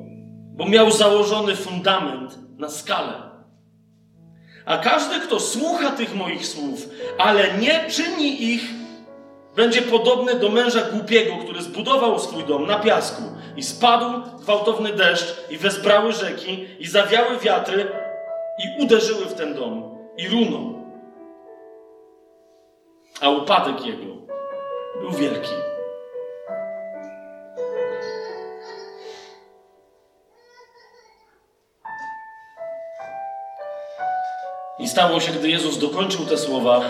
bo 0.55 0.65
miał 0.65 0.91
założony 0.91 1.55
fundament 1.55 2.39
na 2.57 2.69
skale. 2.69 3.34
A 4.65 4.77
każdy, 4.77 5.19
kto 5.19 5.39
słucha 5.39 5.91
tych 5.91 6.15
moich 6.15 6.47
słów, 6.47 6.89
ale 7.17 7.57
nie 7.57 7.89
czyni 7.89 8.53
ich, 8.53 8.61
będzie 9.55 9.81
podobny 9.81 10.35
do 10.35 10.49
męża 10.49 10.81
głupiego, 10.81 11.37
który 11.37 11.61
zbudował 11.61 12.19
swój 12.19 12.43
dom 12.43 12.67
na 12.67 12.79
piasku 12.79 13.21
i 13.57 13.63
spadł 13.63 14.21
gwałtowny 14.39 14.93
deszcz 14.93 15.35
i 15.49 15.57
wezbrały 15.57 16.13
rzeki 16.13 16.67
i 16.79 16.87
zawiały 16.87 17.37
wiatry 17.37 17.87
i 18.59 18.83
uderzyły 18.83 19.25
w 19.25 19.33
ten 19.33 19.53
dom 19.53 19.97
i 20.17 20.27
runął. 20.27 20.75
A 23.21 23.29
upadek 23.29 23.85
jego 23.85 24.15
był 25.01 25.11
wielki. 25.11 25.74
I 34.85 34.87
stało 34.87 35.19
się, 35.19 35.31
gdy 35.31 35.49
Jezus 35.49 35.77
dokończył 35.77 36.25
te 36.25 36.37
słowa, 36.37 36.81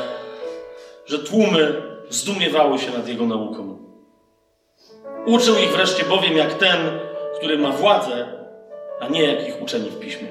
że 1.05 1.19
tłumy 1.19 1.81
zdumiewały 2.09 2.79
się 2.79 2.91
nad 2.91 3.07
jego 3.07 3.25
nauką. 3.25 3.77
Uczył 5.25 5.55
ich 5.57 5.71
wreszcie 5.71 6.03
bowiem 6.03 6.37
jak 6.37 6.53
ten, 6.53 6.99
który 7.37 7.57
ma 7.57 7.71
władzę, 7.71 8.27
a 8.99 9.07
nie 9.07 9.23
jak 9.23 9.47
ich 9.47 9.61
uczeni 9.61 9.89
w 9.89 9.99
piśmie. 9.99 10.27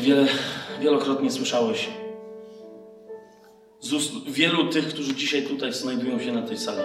Ty 0.00 0.06
wiele, 0.06 0.26
wielokrotnie 0.80 1.30
słyszałeś 1.30 1.88
z 3.80 3.92
ust 3.92 4.12
wielu 4.26 4.68
tych, 4.68 4.88
którzy 4.88 5.14
dzisiaj 5.14 5.42
tutaj 5.42 5.72
znajdują 5.72 6.20
się 6.20 6.32
na 6.32 6.42
tej 6.42 6.58
sali. 6.58 6.78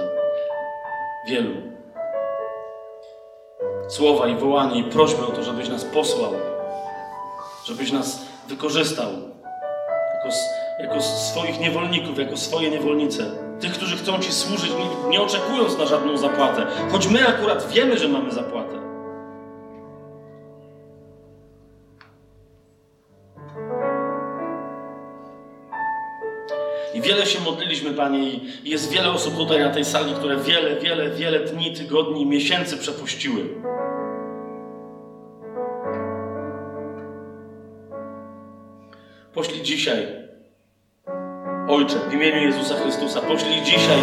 Wielu. 1.28 1.52
Słowa 3.90 4.28
i 4.28 4.36
wołanie 4.36 4.80
i 4.80 4.84
prośby 4.84 5.26
o 5.26 5.32
to, 5.32 5.44
żebyś 5.44 5.70
nas 5.70 5.86
posłał, 5.86 6.34
żebyś 7.66 7.92
nas 7.92 8.26
wykorzystał 8.48 9.12
jako, 10.14 10.36
jako 10.80 11.02
swoich 11.02 11.60
niewolników, 11.60 12.20
jako 12.20 12.38
swoje 12.38 12.72
niewolnice. 12.72 13.32
Tych, 13.60 13.74
którzy 13.74 13.98
chcą 13.98 14.20
Ci 14.20 14.32
służyć, 14.32 14.72
nie, 14.72 15.10
nie 15.10 15.22
oczekując 15.22 15.78
na 15.78 15.86
żadną 15.86 16.18
zapłatę, 16.18 16.68
choć 16.92 17.08
my 17.08 17.28
akurat 17.28 17.72
wiemy, 17.72 17.98
że 17.98 18.08
mamy 18.08 18.32
zapłatę. 18.32 18.85
Wiele 27.06 27.26
się 27.26 27.40
modliliśmy, 27.40 27.94
Panie, 27.94 28.30
i 28.30 28.42
jest 28.64 28.92
wiele 28.92 29.12
osób 29.12 29.38
tutaj 29.38 29.60
na 29.60 29.70
tej 29.70 29.86
sali, 29.86 30.14
które 30.14 30.38
wiele, 30.38 30.76
wiele, 30.76 31.10
wiele 31.10 31.40
dni, 31.40 31.74
tygodni, 31.74 32.26
miesięcy 32.26 32.78
przepuściły. 32.78 33.42
Poślij 39.34 39.62
dzisiaj, 39.62 40.08
Ojcze, 41.70 41.96
w 42.10 42.14
imieniu 42.14 42.42
Jezusa 42.42 42.76
Chrystusa, 42.76 43.22
poślij 43.22 43.62
dzisiaj, 43.62 44.00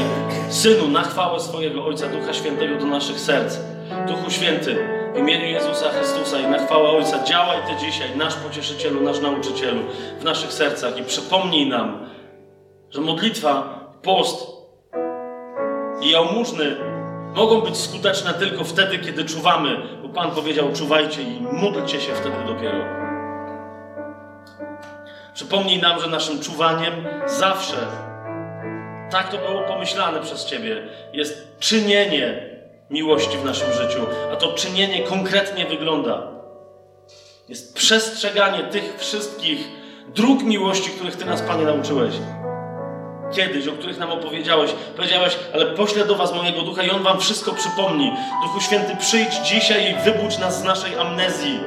Synu, 0.48 0.88
na 0.88 1.02
chwałę 1.02 1.40
swojego 1.40 1.86
Ojca, 1.86 2.08
Ducha 2.08 2.32
Świętego 2.32 2.76
do 2.76 2.86
naszych 2.86 3.20
serc. 3.20 3.58
Duchu 4.06 4.30
Święty, 4.30 4.76
w 5.14 5.18
imieniu 5.18 5.46
Jezusa 5.46 5.88
Chrystusa 5.90 6.40
i 6.40 6.46
na 6.46 6.66
chwałę 6.66 6.88
Ojca, 6.88 7.24
działaj 7.24 7.58
Ty 7.66 7.86
dzisiaj, 7.86 8.16
nasz 8.16 8.34
Pocieszycielu, 8.34 9.00
nasz 9.00 9.20
Nauczycielu, 9.20 9.80
w 10.20 10.24
naszych 10.24 10.52
sercach 10.52 10.98
i 10.98 11.02
przypomnij 11.02 11.68
nam, 11.68 12.11
że 12.92 13.00
modlitwa, 13.00 13.82
post 14.02 14.46
i 16.00 16.10
jałmużny 16.10 16.76
mogą 17.34 17.60
być 17.60 17.76
skuteczne 17.76 18.34
tylko 18.34 18.64
wtedy, 18.64 18.98
kiedy 18.98 19.24
czuwamy, 19.24 19.76
bo 20.02 20.08
Pan 20.08 20.30
powiedział: 20.30 20.72
czuwajcie 20.74 21.22
i 21.22 21.40
módlcie 21.40 22.00
się 22.00 22.14
wtedy 22.14 22.36
dopiero. 22.46 22.78
Przypomnij 25.34 25.80
nam, 25.80 26.00
że 26.00 26.06
naszym 26.06 26.40
czuwaniem 26.40 26.92
zawsze, 27.26 27.76
tak 29.10 29.28
to 29.28 29.38
było 29.38 29.62
pomyślane 29.62 30.20
przez 30.20 30.44
Ciebie, 30.44 30.88
jest 31.12 31.58
czynienie 31.58 32.52
miłości 32.90 33.38
w 33.38 33.44
naszym 33.44 33.72
życiu, 33.72 34.06
a 34.32 34.36
to 34.36 34.52
czynienie 34.52 35.02
konkretnie 35.02 35.66
wygląda. 35.66 36.32
Jest 37.48 37.74
przestrzeganie 37.74 38.64
tych 38.64 38.98
wszystkich 38.98 39.68
dróg 40.14 40.42
miłości, 40.42 40.90
których 40.90 41.16
Ty 41.16 41.24
nas, 41.24 41.42
Panie, 41.42 41.64
nauczyłeś 41.64 42.14
kiedyś, 43.32 43.68
o 43.68 43.72
których 43.72 43.98
nam 43.98 44.10
opowiedziałeś. 44.12 44.70
Powiedziałeś, 44.96 45.36
ale 45.54 45.66
poślę 45.66 46.06
do 46.06 46.14
was 46.14 46.34
mojego 46.34 46.62
ducha 46.62 46.82
i 46.82 46.90
on 46.90 47.02
wam 47.02 47.20
wszystko 47.20 47.52
przypomni. 47.52 48.12
Duchu 48.42 48.60
Święty, 48.60 48.96
przyjdź 48.96 49.34
dzisiaj 49.34 49.90
i 49.90 49.94
wybudź 49.94 50.38
nas 50.38 50.60
z 50.60 50.64
naszej 50.64 50.98
amnezji. 50.98 51.60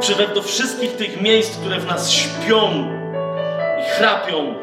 Przywew 0.00 0.34
do 0.34 0.42
wszystkich 0.42 0.96
tych 0.96 1.20
miejsc, 1.20 1.58
które 1.58 1.78
w 1.78 1.86
nas 1.86 2.10
śpią 2.10 2.88
i 3.80 3.90
chrapią 3.90 4.54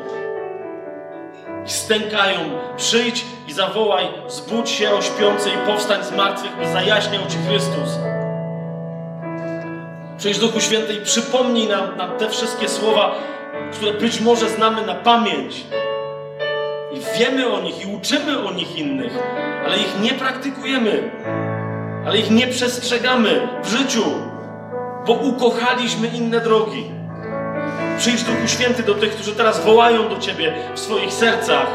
i 1.65 1.69
stękają. 1.69 2.39
Przyjdź 2.77 3.25
i 3.47 3.53
zawołaj, 3.53 4.07
zbudź 4.27 4.69
się 4.69 4.91
o 4.91 5.01
śpiący 5.01 5.49
i 5.49 5.67
powstań 5.67 6.03
z 6.03 6.11
martwych, 6.11 6.57
by 6.57 6.67
zajaśniał 6.67 7.21
Ci 7.29 7.37
Chrystus. 7.47 7.89
Przyjdź 10.17 10.39
Duchu 10.39 10.59
Święty 10.59 10.93
i 10.93 11.01
przypomnij 11.01 11.67
nam, 11.67 11.97
nam 11.97 12.17
te 12.17 12.29
wszystkie 12.29 12.69
słowa, 12.69 13.15
które 13.73 13.93
być 13.93 14.21
może 14.21 14.49
znamy 14.49 14.85
na 14.85 14.95
pamięć. 14.95 15.65
I 16.91 17.19
wiemy 17.19 17.47
o 17.53 17.61
nich 17.61 17.81
i 17.85 17.95
uczymy 17.95 18.47
o 18.47 18.51
nich 18.51 18.77
innych, 18.77 19.13
ale 19.65 19.77
ich 19.77 20.01
nie 20.01 20.13
praktykujemy. 20.13 21.11
ale 22.05 22.17
ich 22.17 22.31
nie 22.31 22.47
przestrzegamy 22.47 23.47
w 23.63 23.67
życiu, 23.67 24.03
bo 25.07 25.13
ukochaliśmy 25.13 26.07
inne 26.07 26.39
drogi. 26.41 26.91
Przyjdź 27.97 28.23
Duchu 28.23 28.47
Święty 28.47 28.83
do 28.83 28.95
tych, 28.95 29.11
którzy 29.11 29.35
teraz 29.35 29.65
wołają 29.65 30.09
do 30.09 30.17
Ciebie 30.19 30.53
w 30.75 30.79
swoich 30.79 31.13
sercach, 31.13 31.67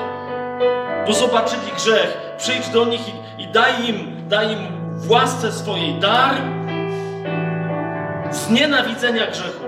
bo 1.06 1.12
zobaczyli 1.12 1.72
grzech. 1.76 2.34
Przyjdź 2.38 2.68
do 2.68 2.84
nich 2.84 3.01
i, 3.09 3.42
i 3.42 3.46
daj 3.48 3.88
im, 3.88 4.28
daj 4.28 4.52
im 4.52 4.59
w 4.96 5.10
łasce 5.10 5.52
swojej 5.52 5.94
dar 5.94 6.34
znienawidzenia 8.30 9.26
grzechu, 9.26 9.64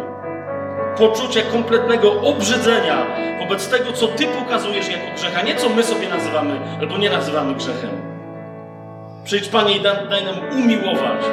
poczucie 0.98 1.42
kompletnego 1.42 2.20
obrzydzenia 2.20 3.06
wobec 3.38 3.68
tego, 3.68 3.92
co 3.92 4.08
Ty 4.08 4.26
pokazujesz 4.26 4.88
jako 4.88 5.14
grzech, 5.14 5.38
a 5.38 5.42
nie 5.42 5.54
co 5.54 5.68
my 5.68 5.82
sobie 5.82 6.08
nazywamy 6.08 6.60
albo 6.80 6.98
nie 6.98 7.10
nazywamy 7.10 7.54
grzechem. 7.54 7.90
Przyjdź, 9.24 9.48
Panie, 9.48 9.76
i 9.76 9.80
daj 9.80 10.24
nam 10.24 10.34
umiłować 10.58 11.24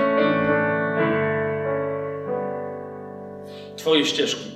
Twoje 3.77 4.05
ścieżki. 4.05 4.52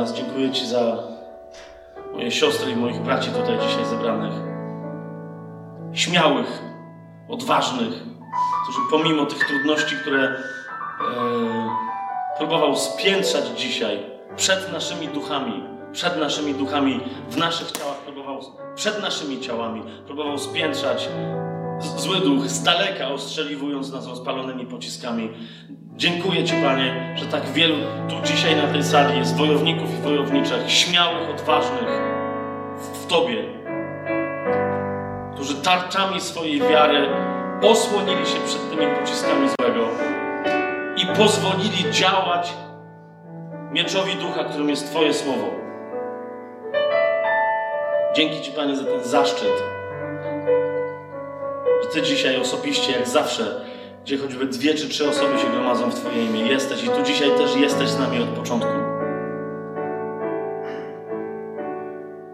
Nas. 0.00 0.12
Dziękuję 0.12 0.52
Ci 0.52 0.66
za 0.66 0.96
moje 2.12 2.30
siostry 2.30 2.72
i 2.72 2.76
moich 2.76 3.00
braci 3.00 3.30
tutaj 3.30 3.58
dzisiaj 3.68 3.84
zebranych. 3.84 4.34
Śmiałych, 5.92 6.62
odważnych, 7.28 7.92
którzy 8.62 8.78
pomimo 8.90 9.26
tych 9.26 9.46
trudności, 9.46 9.96
które 9.96 10.24
e, 10.24 10.34
próbował 12.38 12.76
spiętrzać 12.76 13.48
dzisiaj 13.56 13.98
przed 14.36 14.72
naszymi 14.72 15.08
duchami, 15.08 15.64
przed 15.92 16.20
naszymi 16.20 16.54
duchami, 16.54 17.00
w 17.30 17.36
naszych 17.36 17.72
ciałach 17.72 17.96
próbował, 17.96 18.40
przed 18.74 19.02
naszymi 19.02 19.40
ciałami 19.40 19.82
próbował 20.06 20.38
spiętrzać 20.38 21.08
zły 21.80 22.20
duch 22.20 22.48
z 22.48 22.62
daleka 22.62 23.08
ostrzeliwując 23.08 23.92
nas 23.92 24.06
rozpalonymi 24.06 24.66
pociskami. 24.66 25.30
Dziękuję 25.96 26.44
Ci, 26.44 26.54
Panie, 26.64 27.14
że 27.16 27.26
tak 27.26 27.52
wielu 27.52 27.76
tu 28.08 28.14
dzisiaj 28.24 28.56
na 28.56 28.72
tej 28.72 28.84
sali 28.84 29.18
jest 29.18 29.36
wojowników 29.36 29.98
i 29.98 30.02
wojowniczek, 30.02 30.60
śmiałych, 30.66 31.30
odważnych 31.30 31.88
w, 32.78 33.06
Tobie, 33.06 33.44
którzy 35.34 35.54
tarczami 35.54 36.20
swojej 36.20 36.60
wiary 36.60 37.08
osłonili 37.62 38.26
się 38.26 38.40
przed 38.46 38.70
tymi 38.70 38.86
pociskami 39.00 39.48
złego 39.60 39.88
i 40.96 41.06
pozwolili 41.16 41.92
działać 41.92 42.52
mieczowi 43.72 44.14
ducha, 44.14 44.44
którym 44.44 44.68
jest 44.68 44.90
Twoje 44.90 45.14
słowo. 45.14 45.50
Dzięki 48.16 48.40
Ci, 48.40 48.52
Panie, 48.52 48.76
za 48.76 48.84
ten 48.84 49.04
zaszczyt, 49.04 49.62
że 51.82 51.88
Ty 51.88 52.02
dzisiaj 52.02 52.40
osobiście, 52.40 52.92
jak 52.92 53.08
zawsze, 53.08 53.60
gdzie 54.04 54.18
choćby 54.18 54.46
dwie 54.46 54.74
czy 54.74 54.88
trzy 54.88 55.08
osoby 55.08 55.38
się 55.38 55.50
gromadzą 55.50 55.90
w 55.90 55.94
Twoje 55.94 56.24
imię, 56.24 56.40
jesteś 56.40 56.84
i 56.84 56.86
tu 56.86 57.02
dzisiaj 57.04 57.30
też 57.30 57.56
jesteś 57.56 57.88
z 57.88 57.98
nami 57.98 58.20
od 58.20 58.28
początku. 58.28 58.70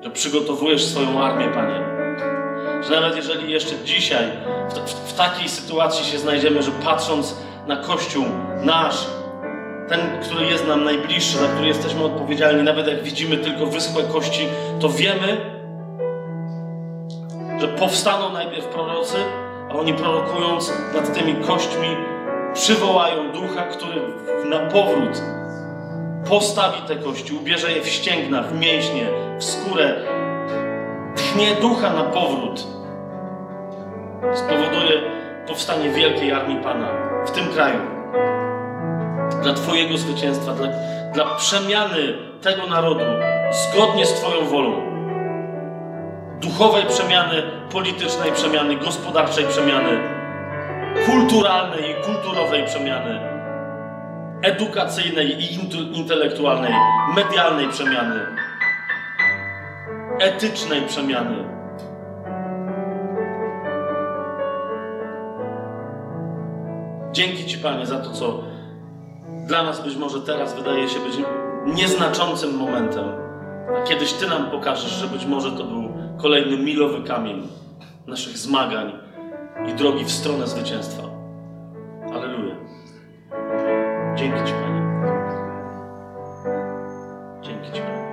Że 0.02 0.10
przygotowujesz 0.10 0.84
swoją 0.84 1.22
armię, 1.22 1.48
Panie. 1.48 1.84
Że 2.82 2.90
nawet 2.90 3.16
jeżeli 3.16 3.52
jeszcze 3.52 3.74
dzisiaj 3.84 4.24
w, 4.68 4.90
w, 4.90 5.12
w 5.12 5.16
takiej 5.16 5.48
sytuacji 5.48 6.04
się 6.04 6.18
znajdziemy, 6.18 6.62
że 6.62 6.70
patrząc 6.70 7.36
na 7.66 7.76
Kościół 7.76 8.24
nasz, 8.62 9.06
ten, 9.88 10.00
który 10.22 10.46
jest 10.46 10.66
nam 10.66 10.84
najbliższy, 10.84 11.38
za 11.38 11.48
który 11.48 11.66
jesteśmy 11.68 12.04
odpowiedzialni, 12.04 12.62
nawet 12.62 12.86
jak 12.86 13.02
widzimy 13.02 13.36
tylko 13.36 13.66
wyschłe 13.66 14.02
kości, 14.02 14.48
to 14.80 14.88
wiemy, 14.88 15.53
że 17.60 17.68
powstaną 17.68 18.32
najpierw 18.32 18.66
prorocy, 18.66 19.16
a 19.70 19.74
oni 19.74 19.94
prorokując 19.94 20.72
nad 20.94 21.14
tymi 21.14 21.35
kośćmi 21.35 21.97
przywołają 22.55 23.32
ducha, 23.32 23.62
który 23.62 24.01
na 24.51 24.59
powrót 24.59 25.22
postawi 26.28 26.82
te 26.89 26.97
kości, 26.97 27.35
ubierze 27.35 27.72
je 27.72 27.82
w 27.82 27.89
ścięgna, 27.89 28.43
w 28.43 28.60
mięśnie, 28.60 29.06
w 29.39 29.44
skórę, 29.44 29.94
tchnie 31.16 31.55
ducha 31.60 31.93
na 31.93 32.05
powrót. 32.05 32.66
Spowoduje 34.35 35.01
powstanie 35.47 35.90
wielkiej 35.90 36.32
armii 36.32 36.56
Pana 36.56 36.89
w 37.26 37.31
tym 37.31 37.48
kraju. 37.48 37.81
Dla 39.43 39.55
Twojego 39.55 39.98
zwycięstwa, 39.98 40.52
dla, 40.52 40.68
dla 41.14 41.35
przemiany 41.35 42.18
tego 42.43 42.66
narodu 42.66 43.05
zgodnie 43.51 44.06
z 44.06 44.14
Twoją 44.14 44.47
wolą 44.47 44.93
duchowej 46.40 46.86
przemiany, 46.86 47.43
politycznej 47.73 48.32
przemiany, 48.32 48.77
gospodarczej 48.77 49.44
przemiany, 49.47 50.01
kulturalnej 51.06 51.90
i 51.90 51.94
kulturowej 51.94 52.65
przemiany, 52.65 53.20
edukacyjnej 54.43 55.43
i 55.43 55.55
intelektualnej, 55.98 56.73
medialnej 57.16 57.69
przemiany, 57.69 58.20
etycznej 60.19 60.82
przemiany. 60.82 61.55
Dzięki 67.12 67.47
Ci, 67.47 67.59
Panie, 67.59 67.86
za 67.86 67.98
to, 67.98 68.11
co 68.11 68.40
dla 69.47 69.62
nas 69.62 69.81
być 69.81 69.97
może 69.97 70.20
teraz 70.20 70.55
wydaje 70.55 70.89
się 70.89 71.01
być 71.01 71.15
nieznaczącym 71.66 72.56
momentem. 72.56 73.05
A 73.78 73.82
kiedyś 73.82 74.12
Ty 74.12 74.27
nam 74.27 74.51
pokażesz, 74.51 74.90
że 74.90 75.06
być 75.06 75.27
może 75.27 75.52
to 75.52 75.65
był 75.65 75.84
kolejny 76.16 76.59
milowy 76.59 77.09
kamień 77.09 77.49
naszych 78.07 78.39
zmagań 78.39 78.93
i 79.69 79.74
drogi 79.74 80.05
w 80.05 80.11
stronę 80.11 80.47
zwycięstwa. 80.47 81.03
Aleluja. 82.15 82.55
Dzięki 84.16 84.39
Ci, 84.45 84.53
Panie. 84.53 84.82
Dzięki 87.43 87.73
Ci, 87.73 87.81
Panie. 87.81 88.05